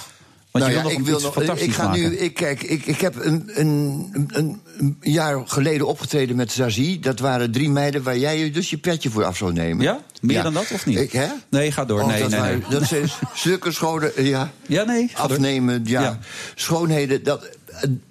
Want 0.51 0.65
nou 0.65 0.77
je 0.77 0.83
ja, 0.83 0.83
nog 0.83 0.99
ik 0.99 1.05
wil 1.07 1.15
iets 1.15 1.25
nog. 1.25 1.33
fantastisch 1.35 1.67
Ik 1.67 1.73
ga 1.75 1.85
maken. 1.87 2.01
nu. 2.01 2.17
Ik, 2.17 2.35
kijk, 2.35 2.63
ik, 2.63 2.87
ik 2.87 3.01
heb 3.01 3.25
een, 3.25 3.51
een, 3.55 4.09
een, 4.33 4.61
een 4.73 4.97
jaar 5.01 5.43
geleden 5.47 5.87
opgetreden 5.87 6.37
met 6.37 6.53
Zazie. 6.53 6.99
Dat 7.01 7.19
waren 7.19 7.51
drie 7.53 7.71
meiden 7.71 8.03
waar 8.03 8.19
jij 8.19 8.39
je 8.39 8.51
dus 8.51 8.71
je 8.71 8.79
petje 8.79 9.11
voor 9.11 9.25
af 9.25 9.37
zou 9.37 9.53
nemen. 9.53 9.85
Ja? 9.85 10.01
Meer 10.21 10.43
dan 10.43 10.53
dat 10.55 10.71
of 10.73 10.87
niet? 10.87 10.99
Ik, 10.99 11.13
hè? 11.13 11.27
Nee, 11.51 11.73
ga 11.73 11.85
door. 11.85 12.01
Oh, 12.01 12.07
nee, 12.07 12.21
dat, 12.21 12.31
nee, 12.31 12.41
waren- 12.41 12.59
nee. 12.59 12.71
dat 12.79 12.89
zijn 12.89 13.09
zulke 13.35 13.73
schone. 13.73 14.13
Ja, 14.17 14.51
Ja, 14.67 14.85
nee. 14.85 15.11
afnemen, 15.15 15.83
ja. 15.85 16.01
Ja. 16.03 16.19
Schoonheden. 16.55 17.23
Dat, 17.23 17.49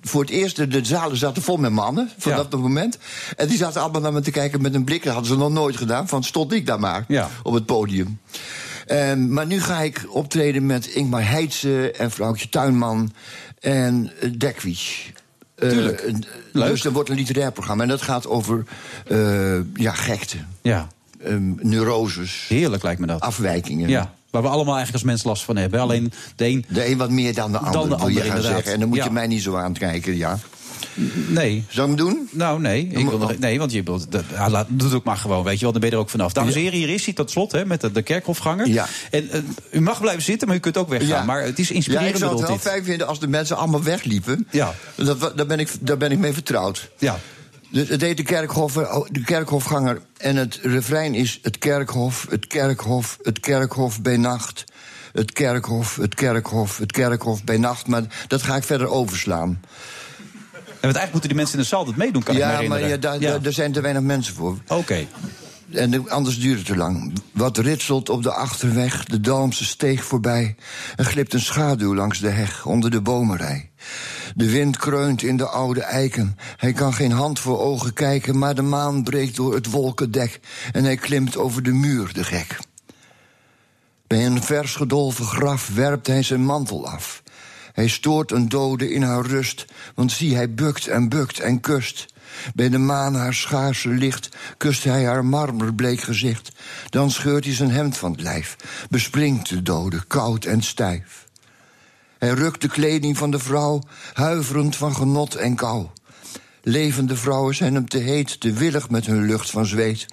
voor 0.02 0.22
het 0.22 0.30
eerst, 0.30 0.56
de, 0.56 0.68
de 0.68 0.85
zalen 0.85 1.18
zaten 1.18 1.41
vol 1.41 1.57
met 1.57 1.72
mannen 1.72 2.10
vanaf 2.18 2.38
Ja. 2.38 2.44
dat 2.49 2.60
moment. 2.60 2.98
En 3.38 3.48
die 3.48 3.57
zaten 3.57 3.81
allemaal 3.81 4.02
naar 4.02 4.14
me 4.14 4.22
te 4.22 4.31
kijken 4.31 4.61
met 4.61 4.73
een 4.73 4.84
blik. 4.84 5.03
Dat 5.03 5.14
hadden 5.14 5.31
ze 5.31 5.38
nog 5.38 5.52
nooit 5.52 5.77
gedaan. 5.77 6.07
Van 6.07 6.23
stond 6.23 6.52
ik 6.53 6.65
daar 6.65 6.80
maar 6.80 7.06
Ja. 7.07 7.30
op 7.44 7.53
het 7.53 7.65
podium. 7.65 8.19
Ehm, 8.85 9.34
maar 9.34 9.45
nu 9.45 9.61
ga 9.61 9.80
ik 9.81 10.06
optreden 10.10 10.65
met 10.65 10.85
Ingmar 10.85 11.27
Heitse 11.30 11.91
en 11.91 12.11
vrouwtje 12.11 12.49
Tuinman 12.49 13.14
en 13.60 14.11
uh, 14.23 14.31
Dekwies. 14.38 15.11
Eh, 15.56 15.69
Tuurlijk. 15.69 15.99
eh, 15.99 16.14
Leuk. 16.52 16.68
Dus 16.69 16.85
er 16.85 16.91
wordt 16.91 17.10
een 17.10 17.15
literair 17.15 17.52
programma. 17.52 17.84
En 17.84 17.89
dat 17.89 18.02
gaat 18.02 18.27
over 18.27 18.64
eh, 19.07 19.60
ja, 19.73 19.91
gekte, 19.91 20.38
Ja, 20.61 20.88
ehm, 21.23 21.53
neuroses, 21.68 22.45
heerlijk 22.49 22.84
lijkt 22.84 22.99
me 22.99 23.07
dat. 23.07 23.19
afwijkingen. 23.22 23.89
Ja, 23.89 24.14
waar 24.42 24.52
we 24.52 24.56
allemaal 24.56 24.76
eigenlijk 24.76 25.04
als 25.06 25.14
mens 25.14 25.24
last 25.24 25.44
van 25.44 25.56
hebben. 25.56 25.80
Alleen 25.80 26.12
de 26.36 26.46
een... 26.46 26.66
De 26.70 26.90
een 26.90 26.98
wat 26.98 27.10
meer 27.10 27.34
dan 27.34 27.52
de 27.52 27.58
ander, 27.58 27.72
Dan 27.72 27.90
de 27.90 27.96
wil 27.98 28.08
je 28.08 28.22
gaan 28.22 28.42
zeggen. 28.42 28.74
En 28.74 28.80
dan 28.80 28.88
moet 28.90 28.98
Ja. 28.98 29.04
je 29.04 29.12
mij 29.12 29.28
niet 29.28 29.42
zo 29.42 29.56
aankijken, 29.56 30.18
ja. 30.18 30.40
Nee. 31.28 31.64
Zou 31.70 31.92
ik 31.92 31.98
hem 31.98 32.08
doen? 32.08 32.30
Nou, 32.32 32.60
nee. 32.62 32.88
Ik 32.92 33.10
wil 33.10 33.18
nog, 33.18 33.38
nee, 33.38 33.60
want 33.60 33.72
je 33.72 33.84
wilt, 33.84 34.12
dat, 34.12 34.24
ja, 34.32 34.50
laat, 34.50 34.66
doe 34.70 34.88
het 34.88 34.98
ook 34.98 35.04
maar 35.04 35.18
gewoon, 35.18 35.44
weet 35.44 35.56
je 35.58 35.62
wel. 35.62 35.72
Dan 35.72 35.82
ben 35.82 35.90
je 35.90 35.96
er 35.96 36.02
ook 36.02 36.10
vanaf. 36.10 36.34
Dames 36.34 36.56
en 36.56 36.62
heren, 36.62 36.78
hier 36.78 36.90
is 36.90 37.06
hij 37.06 37.14
tot 37.14 37.32
slot, 37.32 37.52
hè, 37.52 37.66
met 37.66 37.82
de, 37.82 37.92
de 37.92 38.02
kerkhofganger. 38.02 38.68
Ja. 38.68 38.88
En 39.12 39.30
eh, 39.30 39.40
u 39.72 39.82
mag 39.82 40.02
blijven 40.02 40.24
zitten, 40.24 40.48
maar 40.48 40.58
u 40.58 40.60
kunt 40.60 40.78
ook 40.78 40.90
weggaan. 40.90 41.08
Ja. 41.10 41.24
Maar 41.24 41.44
het 41.44 41.60
is 41.60 41.68
Ja, 41.68 41.76
inspirerend 41.76 42.10
ik 42.10 42.18
zou 42.18 42.32
het 42.32 42.42
wel 42.42 42.52
dit. 42.52 42.62
fijn 42.62 42.84
vinden 42.84 43.08
als 43.08 43.20
de 43.20 43.28
mensen 43.28 43.58
allemaal 43.58 43.84
wegliepen. 43.84 44.48
Ja. 44.52 44.74
Dat, 44.96 45.32
daar, 45.38 45.46
ben 45.46 45.60
ik, 45.60 45.70
daar 45.80 45.98
ben 45.98 46.12
ik 46.12 46.18
mee 46.18 46.34
vertrouwd. 46.34 46.90
Ja. 46.98 47.20
Dus 47.69 47.89
het 47.89 48.02
heet 48.02 48.18
de, 48.18 48.23
kerkhof, 48.23 48.73
de 49.11 49.23
kerkhofganger. 49.26 50.02
En 50.18 50.35
het 50.35 50.60
refrein 50.61 51.14
is 51.15 51.39
het 51.41 51.57
kerkhof, 51.57 52.26
het 52.30 52.48
kerkhof, 52.48 53.18
het 53.22 53.39
kerkhof 53.39 54.02
bij 54.02 54.18
nacht. 54.18 54.64
Het 55.14 55.31
kerkhof, 55.31 55.95
het 55.95 56.15
kerkhof, 56.15 56.77
het 56.77 56.91
kerkhof 56.91 57.44
bij 57.44 57.57
nacht. 57.57 57.88
Maar 57.88 58.03
dat 58.27 58.41
ga 58.44 58.56
ik 58.56 58.64
verder 58.64 58.88
overslaan. 58.88 59.49
En 59.49 60.94
want 60.94 60.95
eigenlijk 60.95 61.11
moeten 61.11 61.30
die 61.30 61.38
mensen 61.38 61.56
in 61.57 61.61
de 61.64 61.69
zaal 61.69 61.85
dat 61.85 61.95
meedoen, 61.95 62.23
kan 62.23 62.35
ik 62.35 62.41
me 62.41 62.48
ja, 62.48 62.52
maar 62.53 62.61
herinneren. 62.61 62.89
ja, 62.89 62.98
daar, 62.98 63.19
daar- 63.19 63.41
daar 63.41 63.52
zijn 63.53 63.72
te 63.72 63.81
weinig 63.81 64.02
mensen 64.03 64.34
voor. 64.35 64.57
Oké. 64.68 65.07
En 65.72 65.91
de- 65.91 66.10
anders 66.10 66.39
duurt 66.39 66.57
het 66.57 66.68
te 66.68 66.76
lang. 66.76 67.14
Wat 67.31 67.57
ritselt 67.57 68.10
op 68.10 68.23
de 68.23 68.31
achterweg, 68.34 69.06
de 69.06 69.19
Dalmse 69.19 69.65
steeg 69.65 70.03
voorbij. 70.03 70.56
Er 70.95 71.06
glipt 71.06 71.34
een 71.34 71.39
schaduw 71.39 71.95
langs 71.95 72.19
de 72.19 72.30
heg, 72.30 72.65
onder 72.65 72.91
de 72.91 73.02
bomenrij. 73.02 73.69
De 74.35 74.49
wind 74.49 74.77
kreunt 74.77 75.22
in 75.22 75.38
de 75.38 75.48
oude 75.48 75.81
eiken. 75.81 76.38
Hij 76.57 76.73
kan 76.73 76.94
geen 76.94 77.11
hand 77.11 77.39
voor 77.39 77.60
ogen 77.60 77.94
kijken, 77.94 78.38
maar 78.38 78.56
de 78.56 78.61
maan 78.61 79.03
breekt 79.03 79.35
door 79.35 79.53
het 79.53 79.69
wolkendek 79.72 80.39
en 80.72 80.84
hij 80.84 80.95
klimt 80.98 81.38
over 81.38 81.64
de 81.64 81.72
muur, 81.72 82.14
de 82.14 82.23
gek. 82.23 82.57
Bij 84.07 84.26
een 84.26 84.44
vers 84.44 84.76
gedolven 84.76 85.26
graf 85.26 85.69
werpt 85.73 86.07
hij 86.07 86.23
zijn 86.23 86.45
mantel 86.45 86.88
af. 86.89 87.23
Hij 87.73 87.88
stoort 87.88 88.31
een 88.31 88.49
dode 88.49 88.94
in 88.94 89.02
haar 89.02 89.26
rust, 89.26 89.65
want 89.95 90.11
zie, 90.11 90.35
hij 90.35 90.53
bukt 90.53 90.88
en 90.88 91.10
bukt 91.10 91.39
en 91.39 91.60
kust. 91.60 92.06
Bij 92.56 92.70
de 92.70 92.78
maan 92.78 93.16
haar 93.16 93.34
schaarse 93.34 93.90
licht 93.90 94.30
kust 94.58 94.84
hij 94.84 95.06
haar 95.06 95.26
marmerbleek 95.26 96.02
gezicht. 96.02 96.52
Dan 96.90 97.12
scheurt 97.12 97.46
hij 97.46 97.54
zijn 97.54 97.72
hemd 97.72 97.98
van 97.98 98.12
het 98.12 98.22
lijf, 98.22 98.56
bespringt 98.90 99.50
de 99.50 99.62
dode, 99.62 100.04
koud 100.08 100.46
en 100.46 100.62
stijf. 100.62 101.28
Hij 102.18 102.30
rukt 102.30 102.62
de 102.62 102.68
kleding 102.68 103.18
van 103.18 103.32
de 103.32 103.40
vrouw, 103.40 103.82
huiverend 104.14 104.76
van 104.76 104.96
genot 104.96 105.36
en 105.36 105.56
kou. 105.56 105.88
Levende 106.62 107.16
vrouwen 107.16 107.56
zijn 107.56 107.74
hem 107.74 107.88
te 107.88 107.98
heet, 107.98 108.40
te 108.40 108.54
willig 108.54 108.90
met 108.90 109.06
hun 109.06 109.26
lucht 109.26 109.50
van 109.50 109.66
zweet. 109.66 110.06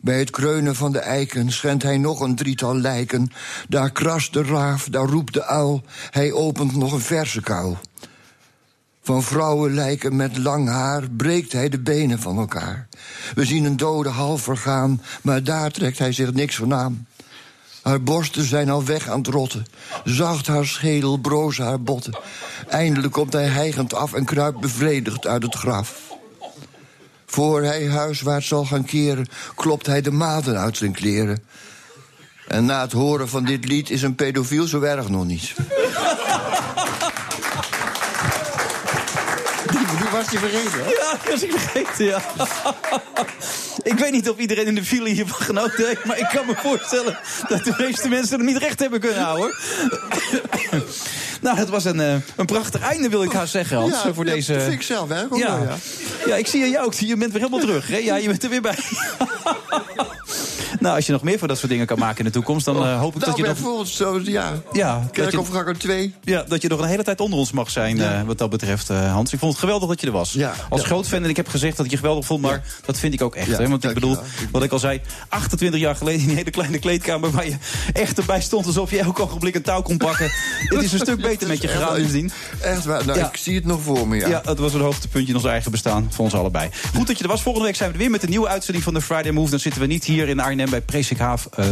Bij 0.00 0.18
het 0.18 0.30
kreunen 0.30 0.76
van 0.76 0.92
de 0.92 0.98
eiken 0.98 1.52
schendt 1.52 1.82
hij 1.82 1.98
nog 1.98 2.20
een 2.20 2.34
drietal 2.34 2.76
lijken. 2.76 3.32
Daar 3.68 3.90
krast 3.90 4.32
de 4.32 4.42
raaf, 4.42 4.88
daar 4.88 5.06
roept 5.06 5.32
de 5.32 5.44
uil, 5.44 5.82
hij 6.10 6.32
opent 6.32 6.76
nog 6.76 6.92
een 6.92 7.00
verse 7.00 7.40
kuil. 7.40 7.78
Van 9.06 9.22
vrouwen 9.22 9.74
lijken 9.74 10.16
met 10.16 10.36
lang 10.36 10.68
haar 10.68 11.10
breekt 11.10 11.52
hij 11.52 11.68
de 11.68 11.78
benen 11.78 12.18
van 12.18 12.38
elkaar. 12.38 12.88
We 13.34 13.44
zien 13.44 13.64
een 13.64 13.76
dode 13.76 14.08
half 14.08 14.42
vergaan, 14.42 15.02
maar 15.22 15.44
daar 15.44 15.70
trekt 15.70 15.98
hij 15.98 16.12
zich 16.12 16.32
niks 16.32 16.56
van 16.56 16.74
aan. 16.74 17.06
Haar 17.82 18.02
borsten 18.02 18.44
zijn 18.44 18.70
al 18.70 18.84
weg 18.84 19.08
aan 19.08 19.18
het 19.18 19.26
rotten. 19.26 19.66
Zacht 20.04 20.46
haar 20.46 20.66
schedel, 20.66 21.16
broos 21.16 21.58
haar 21.58 21.82
botten. 21.82 22.18
Eindelijk 22.68 23.12
komt 23.12 23.32
hij 23.32 23.46
hijgend 23.46 23.94
af 23.94 24.12
en 24.12 24.24
kruipt 24.24 24.60
bevredigd 24.60 25.26
uit 25.26 25.42
het 25.42 25.54
graf. 25.54 26.00
Voor 27.26 27.62
hij 27.62 27.88
huiswaarts 27.88 28.48
zal 28.48 28.64
gaan 28.64 28.84
keren, 28.84 29.28
klopt 29.54 29.86
hij 29.86 30.00
de 30.00 30.12
maden 30.12 30.58
uit 30.58 30.76
zijn 30.76 30.92
kleren. 30.92 31.44
En 32.48 32.64
na 32.64 32.80
het 32.80 32.92
horen 32.92 33.28
van 33.28 33.44
dit 33.44 33.64
lied 33.64 33.90
is 33.90 34.02
een 34.02 34.14
pedofiel 34.14 34.66
zo 34.66 34.80
erg 34.80 35.08
nog 35.08 35.24
niet. 35.24 35.54
Was 40.30 40.40
je 40.40 40.48
vergeten, 40.48 40.84
hè? 40.84 40.90
Ja, 40.90 41.10
dat 41.10 41.32
was 41.32 41.42
ik 41.42 41.52
vergeten, 41.58 42.04
ja. 42.04 42.20
ik 43.92 43.98
weet 43.98 44.12
niet 44.12 44.28
of 44.28 44.38
iedereen 44.38 44.66
in 44.66 44.74
de 44.74 44.84
file 44.84 45.08
hiervan 45.08 45.40
genoten 45.40 45.86
heeft... 45.86 46.04
maar 46.04 46.18
ik 46.18 46.28
kan 46.32 46.46
me 46.46 46.54
voorstellen 46.54 47.18
dat 47.48 47.64
de 47.64 47.74
meeste 47.78 48.08
mensen 48.08 48.38
het 48.38 48.46
niet 48.46 48.56
recht 48.56 48.80
hebben 48.80 49.00
kunnen 49.00 49.22
houden. 49.22 49.56
nou, 51.40 51.56
het 51.56 51.68
was 51.68 51.84
een, 51.84 52.00
eh, 52.00 52.14
een 52.36 52.46
prachtig 52.46 52.80
einde, 52.80 53.08
wil 53.08 53.22
ik 53.22 53.32
haar 53.32 53.48
zeggen, 53.48 53.76
Hans. 53.76 54.02
Ja, 54.02 54.14
voor 54.14 54.26
ja, 54.26 54.32
deze... 54.32 54.52
dat 54.52 54.62
vind 54.62 54.74
ik 54.74 54.82
zelf, 54.82 55.08
hè? 55.08 55.20
Ja. 55.20 55.28
ja. 55.30 55.76
ja, 56.26 56.36
ik 56.36 56.46
zie 56.46 56.70
jou 56.70 56.86
ook. 56.86 56.94
Je 56.94 57.16
bent 57.16 57.32
weer 57.32 57.40
helemaal 57.40 57.66
terug. 57.66 57.88
Hè? 57.88 57.96
Ja, 57.96 58.16
je 58.16 58.28
bent 58.28 58.44
er 58.44 58.50
weer 58.50 58.62
bij. 58.62 58.76
nou, 60.80 60.96
als 60.96 61.06
je 61.06 61.12
nog 61.12 61.22
meer 61.22 61.38
van 61.38 61.48
dat 61.48 61.58
soort 61.58 61.70
dingen 61.70 61.86
kan 61.86 61.98
maken 61.98 62.18
in 62.18 62.24
de 62.24 62.30
toekomst... 62.30 62.64
dan 62.64 62.76
eh, 62.76 62.98
hoop 62.98 63.14
ik 63.14 63.20
Nou, 63.20 63.30
dat 63.30 63.36
je 63.36 63.42
nog... 63.42 63.52
bijvoorbeeld 63.52 63.88
zo, 63.88 64.20
ja. 64.24 64.52
Ja, 64.72 64.94
dat 64.94 65.04
je, 65.04 65.22
Kerkhoffganger 65.22 65.78
2. 65.78 66.14
ja, 66.24 66.44
dat 66.48 66.62
je 66.62 66.68
nog 66.68 66.80
een 66.80 66.88
hele 66.88 67.02
tijd 67.02 67.20
onder 67.20 67.38
ons 67.38 67.52
mag 67.52 67.70
zijn, 67.70 68.00
eh, 68.00 68.22
wat 68.22 68.38
dat 68.38 68.50
betreft, 68.50 68.90
eh, 68.90 69.12
Hans. 69.12 69.32
Ik 69.32 69.38
vond 69.38 69.52
het 69.52 69.60
geweldig 69.60 69.88
dat 69.88 70.00
je 70.00 70.06
er 70.06 70.12
was. 70.12 70.38
Als 70.68 70.80
ja. 70.80 70.86
groot 70.86 71.06
fan, 71.06 71.22
en 71.22 71.28
ik 71.28 71.36
heb 71.36 71.48
gezegd 71.48 71.76
dat 71.76 71.86
ik 71.86 71.90
je 71.90 71.96
geweldig 71.96 72.24
vond... 72.24 72.40
maar 72.40 72.64
dat 72.84 72.98
vind 72.98 73.14
ik 73.14 73.22
ook 73.22 73.34
echt. 73.34 73.46
Ja, 73.46 73.56
hè? 73.58 73.68
Want 73.68 73.84
ik 73.84 73.94
bedoel, 73.94 74.16
wat 74.50 74.62
ik 74.62 74.72
al 74.72 74.78
zei... 74.78 75.00
28 75.28 75.80
jaar 75.80 75.96
geleden 75.96 76.20
in 76.20 76.26
die 76.26 76.36
hele 76.36 76.50
kleine 76.50 76.78
kleedkamer... 76.78 77.30
waar 77.30 77.46
je 77.46 77.56
echt 77.92 78.18
erbij 78.18 78.40
stond 78.40 78.66
alsof 78.66 78.90
je 78.90 78.98
elk 78.98 79.20
ogenblik 79.20 79.54
een 79.54 79.62
touw 79.62 79.82
kon 79.82 79.96
pakken. 79.96 80.30
Dit 80.68 80.82
is 80.82 80.92
een 80.92 80.98
stuk 80.98 81.20
beter 81.20 81.48
met 81.48 81.62
je 81.62 81.68
gegaan 81.68 81.96
sindsdien. 81.96 82.30
Echt 82.60 82.84
waar, 82.84 83.06
nou, 83.06 83.18
Ja. 83.18 83.28
ik 83.28 83.36
zie 83.36 83.54
het 83.54 83.64
nog 83.64 83.82
voor 83.82 84.08
me, 84.08 84.16
ja. 84.16 84.28
Ja, 84.28 84.42
het 84.44 84.58
was 84.58 84.74
een 84.74 84.80
hoogtepuntje 84.80 85.28
in 85.28 85.34
ons 85.34 85.44
eigen 85.44 85.70
bestaan. 85.70 86.08
Voor 86.10 86.24
ons 86.24 86.34
allebei. 86.34 86.70
Goed 86.94 87.06
dat 87.06 87.18
je 87.18 87.24
er 87.24 87.30
was. 87.30 87.42
Volgende 87.42 87.66
week 87.66 87.76
zijn 87.76 87.88
we 87.88 87.94
er 87.94 88.00
weer 88.00 88.10
met 88.10 88.22
een 88.22 88.30
nieuwe 88.30 88.48
uitzending 88.48 88.84
van 88.84 88.94
de 88.94 89.00
Friday 89.00 89.30
Move. 89.30 89.50
Dan 89.50 89.58
zitten 89.58 89.80
we 89.80 89.86
niet 89.86 90.04
hier 90.04 90.15
in 90.24 90.40
Arnhem 90.40 90.70
bij 90.70 90.80
Presikhaaf. 90.80 91.48
eh 91.56 91.66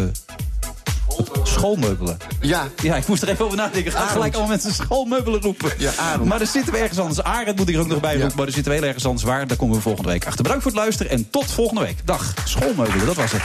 schoolmeubelen. 1.42 2.16
Ja. 2.40 2.68
Ja, 2.82 2.96
ik 2.96 3.06
moest 3.06 3.22
er 3.22 3.28
even 3.28 3.44
over 3.44 3.56
nadenken. 3.56 3.92
Ga 3.92 4.06
gelijk 4.06 4.32
allemaal 4.32 4.50
mensen 4.50 4.74
schoolmeubelen 4.74 5.40
roepen. 5.40 5.70
Ja, 5.78 5.92
Arend. 5.96 6.24
Maar 6.24 6.38
dan 6.38 6.46
zitten 6.46 6.72
we 6.72 6.78
ergens 6.78 6.98
anders. 6.98 7.22
Arend 7.22 7.56
moet 7.56 7.68
ik 7.68 7.74
er 7.74 7.80
ook 7.80 7.86
nog 7.86 8.00
bij 8.00 8.16
roepen. 8.16 8.36
Maar 8.36 8.44
dan 8.44 8.54
zitten 8.54 8.72
we 8.72 8.78
heel 8.78 8.86
ergens 8.88 9.06
anders 9.06 9.24
waar. 9.24 9.46
Daar 9.46 9.56
komen 9.56 9.76
we 9.76 9.82
volgende 9.82 10.10
week 10.10 10.26
achter. 10.26 10.42
Bedankt 10.42 10.62
voor 10.62 10.72
het 10.72 10.80
luisteren 10.80 11.12
en 11.12 11.30
tot 11.30 11.50
volgende 11.50 11.80
week. 11.80 11.96
Dag. 12.04 12.34
Schoolmeubelen, 12.44 13.06
dat 13.06 13.16
was 13.16 13.32
het. 13.32 13.42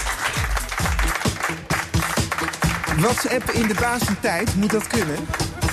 WhatsApp 2.97 3.51
in 3.51 3.67
de 3.67 3.76
basentijd, 3.81 4.55
moet 4.55 4.71
dat 4.71 4.88
kunnen? 4.88 5.15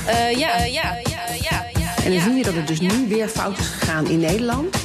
Eh, 0.06 0.30
ja, 0.38 0.56
ja, 0.64 0.64
ja, 0.64 1.18
ja, 1.40 1.64
ja. 1.78 2.04
En 2.04 2.12
dan 2.12 2.20
zie 2.20 2.32
je 2.34 2.42
dat 2.42 2.54
het 2.54 2.66
dus 2.66 2.80
nu 2.80 3.08
weer 3.08 3.28
fout 3.28 3.58
is 3.58 3.66
gegaan 3.66 4.06
in 4.08 4.18
Nederland. 4.20 4.76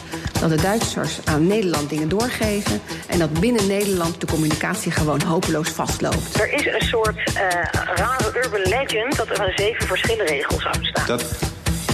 Dat 0.42 0.50
de 0.50 0.62
Duitsers 0.62 1.20
aan 1.26 1.48
Nederland 1.48 1.90
dingen 1.90 2.10
doorgeven. 2.10 2.82
En 3.08 3.20
dat 3.20 3.40
binnen 3.40 3.68
Nederland 3.68 4.22
de 4.22 4.28
communicatie 4.28 4.92
gewoon 4.92 5.22
hopeloos 5.22 5.70
vastloopt. 5.70 6.40
Er 6.40 6.54
is 6.54 6.66
een 6.66 6.88
soort 6.88 7.18
eh, 7.18 7.48
rare 7.96 8.32
urban 8.44 8.62
legend 8.62 9.16
dat 9.16 9.30
er 9.30 9.54
zeven 9.56 9.88
verschillen 9.88 10.26
regels 10.26 10.62
zou 10.62 10.80
bestaan. 10.80 11.06
Dat 11.06 11.24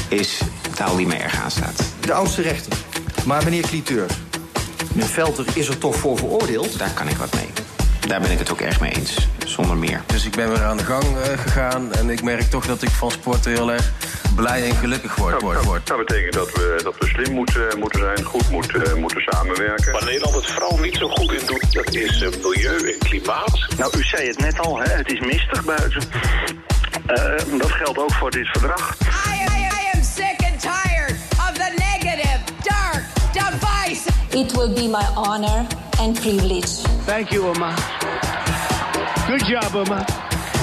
is 0.09 0.41
taal 0.75 0.95
die 0.95 1.07
mij 1.07 1.21
erg 1.21 1.41
aanstaat. 1.41 1.83
De 1.99 2.13
oudste 2.13 2.41
rechter. 2.41 2.73
Maar 3.25 3.43
meneer 3.43 3.63
Cliteur, 3.63 4.07
meneer 4.93 5.09
Velter 5.09 5.45
is 5.53 5.67
er 5.67 5.77
toch 5.77 5.95
voor 5.95 6.17
veroordeeld? 6.17 6.79
Daar 6.79 6.91
kan 6.93 7.07
ik 7.07 7.17
wat 7.17 7.33
mee. 7.33 7.56
Daar 8.07 8.21
ben 8.21 8.31
ik 8.31 8.39
het 8.39 8.51
ook 8.51 8.61
erg 8.61 8.79
mee 8.79 8.91
eens. 8.91 9.27
Zonder 9.45 9.77
meer. 9.77 10.01
Dus 10.05 10.25
ik 10.25 10.35
ben 10.35 10.49
weer 10.49 10.63
aan 10.63 10.77
de 10.77 10.83
gang 10.83 11.03
eh, 11.03 11.39
gegaan 11.39 11.93
en 11.93 12.09
ik 12.09 12.23
merk 12.23 12.49
toch 12.49 12.65
dat 12.65 12.81
ik 12.81 12.89
van 12.89 13.11
sporten 13.11 13.51
heel 13.51 13.71
erg 13.71 13.91
blij 14.35 14.69
en 14.69 14.75
gelukkig 14.75 15.15
word. 15.15 15.41
word, 15.41 15.63
word. 15.63 15.87
Dat 15.87 15.97
betekent 15.97 16.33
dat 16.33 16.51
we, 16.51 16.79
dat 16.83 16.97
we 16.99 17.05
slim 17.05 17.33
moeten, 17.33 17.79
moeten 17.79 17.99
zijn, 17.99 18.23
goed 18.23 18.49
moeten, 18.49 18.99
moeten 18.99 19.21
samenwerken. 19.21 19.91
Waar 19.91 20.05
Nederland 20.05 20.35
het 20.35 20.45
vooral 20.45 20.77
niet 20.77 20.95
zo 20.95 21.07
goed 21.07 21.31
in 21.31 21.45
doet, 21.45 21.73
dat 21.73 21.93
is 21.93 22.21
eh, 22.21 22.29
milieu 22.43 22.91
en 22.91 22.97
klimaat. 22.99 23.67
Nou, 23.77 23.97
u 23.97 24.03
zei 24.03 24.27
het 24.27 24.39
net 24.39 24.59
al, 24.59 24.79
hè? 24.79 24.89
het 24.89 25.11
is 25.11 25.19
mistig 25.19 25.65
buiten. 25.65 26.01
Eh, 27.05 27.59
dat 27.59 27.71
geldt 27.71 27.97
ook 27.99 28.13
voor 28.13 28.31
dit 28.31 28.47
verdrag. 28.47 28.97
It 34.37 34.51
will 34.55 34.73
be 34.73 34.87
my 34.87 35.05
honor 35.15 35.65
and 35.99 36.19
privilege. 36.19 36.71
Thank 37.05 37.29
you, 37.31 37.47
Oma. 37.47 37.73
Good 39.27 39.47
job, 39.47 39.75
Oma. 39.75 40.05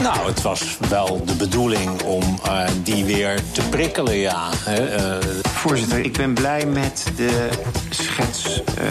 Nou, 0.02 0.26
het 0.26 0.42
was 0.42 0.78
wel 0.88 1.24
de 1.24 1.34
bedoeling 1.34 2.02
om 2.02 2.38
eh, 2.44 2.68
die 2.82 3.04
weer 3.04 3.40
te 3.52 3.62
prikkelen, 3.70 4.16
ja. 4.16 4.48
Hè, 4.64 4.84
eh. 4.86 5.16
Voorzitter, 5.42 5.98
ik 5.98 6.12
ben 6.16 6.34
blij 6.34 6.66
met 6.66 7.04
de 7.16 7.48
schets. 7.90 8.62
eh, 8.78 8.84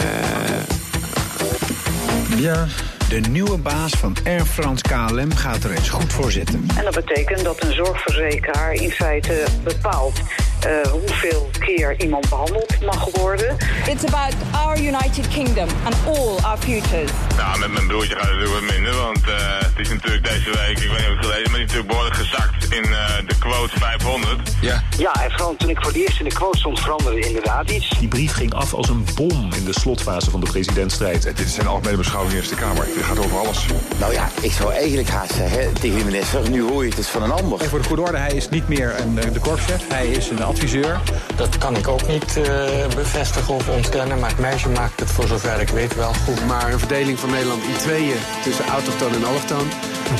Ja, 2.38 2.66
de 3.08 3.20
nieuwe 3.20 3.58
baas 3.58 3.92
van 3.92 4.16
Air 4.24 4.44
France 4.44 4.82
KLM 4.82 5.32
gaat 5.34 5.64
er 5.64 5.70
eens 5.72 5.88
goed 5.88 6.12
voor 6.12 6.32
zitten. 6.32 6.66
En 6.78 6.84
dat 6.84 6.94
betekent 6.94 7.44
dat 7.44 7.62
een 7.62 7.72
zorgverzekeraar 7.72 8.72
in 8.72 8.90
feite 8.90 9.44
bepaalt 9.62 10.20
eh, 10.64 10.90
hoeveel 10.90 11.50
keer 11.58 12.00
iemand 12.00 12.28
behandeld 12.28 12.80
mag 12.80 13.04
worden. 13.10 13.56
It's 13.86 14.04
about 14.04 14.34
our 14.52 14.78
United 14.78 15.28
Kingdom 15.28 15.68
and 15.84 15.94
all 16.06 16.36
our 16.42 16.58
futures. 16.58 17.10
Nou, 17.36 17.58
met 17.58 17.72
mijn 17.72 17.86
broertje 17.86 18.14
gaat 18.14 18.28
het 18.28 18.32
natuurlijk 18.32 18.60
wat 18.60 18.74
minder, 18.74 18.94
want 18.94 19.22
eh, 19.28 19.34
het 19.58 19.78
is 19.78 19.88
natuurlijk 19.88 20.24
deze 20.24 20.50
week, 20.50 20.78
ik 20.78 20.90
weet 20.90 20.98
niet 20.98 21.08
of 21.08 21.16
het 21.16 21.24
gelezen, 21.24 21.50
maar 21.50 21.60
die 21.60 21.66
is 21.66 21.72
natuurlijk 21.72 21.88
behoorlijk 21.88 22.16
gezakt 22.16 22.72
in 22.72 22.84
eh, 22.84 23.16
de 23.26 23.38
quote 23.38 23.78
500. 23.78 24.40
Ja. 24.60 24.82
Ja, 24.98 25.24
en 25.24 25.30
vooral 25.30 25.56
toen 25.56 25.68
ik 25.68 25.76
voor 25.76 25.92
het 25.92 26.00
eerst 26.00 26.18
in 26.18 26.24
de 26.24 26.34
quote 26.34 26.58
stond, 26.58 26.80
veranderde 26.80 27.20
inderdaad 27.20 27.70
iets. 27.70 27.88
Die 27.98 28.08
brief 28.08 28.32
ging 28.32 28.54
af 28.54 28.74
als 28.74 28.88
een 28.88 29.06
bom 29.14 29.52
in 29.52 29.64
de 29.64 29.72
slotfase 29.72 30.30
van 30.30 30.40
de 30.40 30.46
presidentsstrijd. 30.50 31.36
Dit 31.36 31.48
zijn 31.48 31.66
algemene 31.66 31.96
beschouwingen 31.96 32.36
Eerste 32.36 32.54
Kamer. 32.54 32.84
Dit 32.84 33.04
gaat 33.04 33.18
over 33.18 33.38
alles. 33.38 33.66
Nou 33.98 34.12
ja, 34.12 34.28
ik 34.40 34.52
zou 34.52 34.72
eigenlijk 34.72 35.08
haast 35.08 35.32
zeggen 35.32 35.72
tegen 35.74 35.98
de 35.98 36.04
minister, 36.04 36.50
nu 36.50 36.62
hoor 36.62 36.84
je 36.84 36.90
het 36.90 36.98
is 36.98 37.08
van 37.08 37.22
een 37.22 37.30
ander. 37.30 37.60
En 37.60 37.68
voor 37.68 37.78
de 37.78 37.88
goede 37.88 38.02
orde, 38.02 38.18
hij 38.18 38.32
is 38.32 38.48
niet 38.48 38.68
meer 38.68 38.94
een, 39.00 39.14
de 39.14 39.40
korpschef, 39.40 39.82
hij 39.88 40.06
is 40.06 40.30
een 40.30 40.42
adviseur. 40.54 41.00
Dat 41.36 41.58
kan 41.58 41.76
ik 41.76 41.88
ook 41.88 42.08
niet 42.08 42.36
eh, 42.36 42.86
bevestigen 42.94 43.54
of 43.54 43.68
ontkennen, 43.68 44.18
maar 44.18 44.30
het 44.30 44.38
meisje 44.38 44.68
maakt 44.68 45.00
het 45.00 45.10
voor 45.10 45.26
zover 45.26 45.60
ik 45.60 45.68
weet 45.68 45.94
wel 45.94 46.14
goed. 46.14 46.46
Maar 46.46 46.72
een 46.72 46.78
verdeling 46.78 47.18
van 47.18 47.30
Nederland 47.30 47.62
in 47.62 47.76
tweeën 47.76 48.16
tussen 48.42 48.66
autochtoon 48.66 49.14
en 49.14 49.24
allochtoon... 49.24 49.68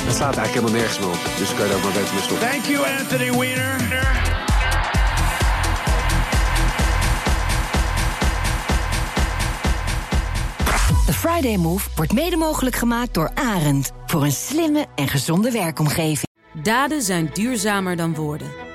dat 0.05 0.15
slaat 0.15 0.37
eigenlijk 0.37 0.53
helemaal 0.53 0.71
nergens 0.71 0.99
meer 0.99 1.09
op. 1.09 1.37
Dus 1.37 1.53
kan 1.53 1.63
je 1.63 1.67
daar 1.67 1.75
ook 1.75 1.83
maar 1.83 1.91
beter 1.91 2.13
mee 2.13 2.23
stoppen. 2.23 2.49
Thank 2.49 2.65
you, 2.65 2.99
Anthony 2.99 3.37
Weiner. 3.37 3.75
De 11.05 11.13
Friday 11.13 11.57
Move 11.57 11.89
wordt 11.95 12.13
mede 12.13 12.35
mogelijk 12.37 12.75
gemaakt 12.75 13.13
door 13.13 13.31
Arend. 13.33 13.91
Voor 14.05 14.23
een 14.23 14.31
slimme 14.31 14.85
en 14.95 15.07
gezonde 15.07 15.51
werkomgeving. 15.51 16.27
Daden 16.63 17.01
zijn 17.01 17.29
duurzamer 17.33 17.95
dan 17.95 18.15
woorden. 18.15 18.74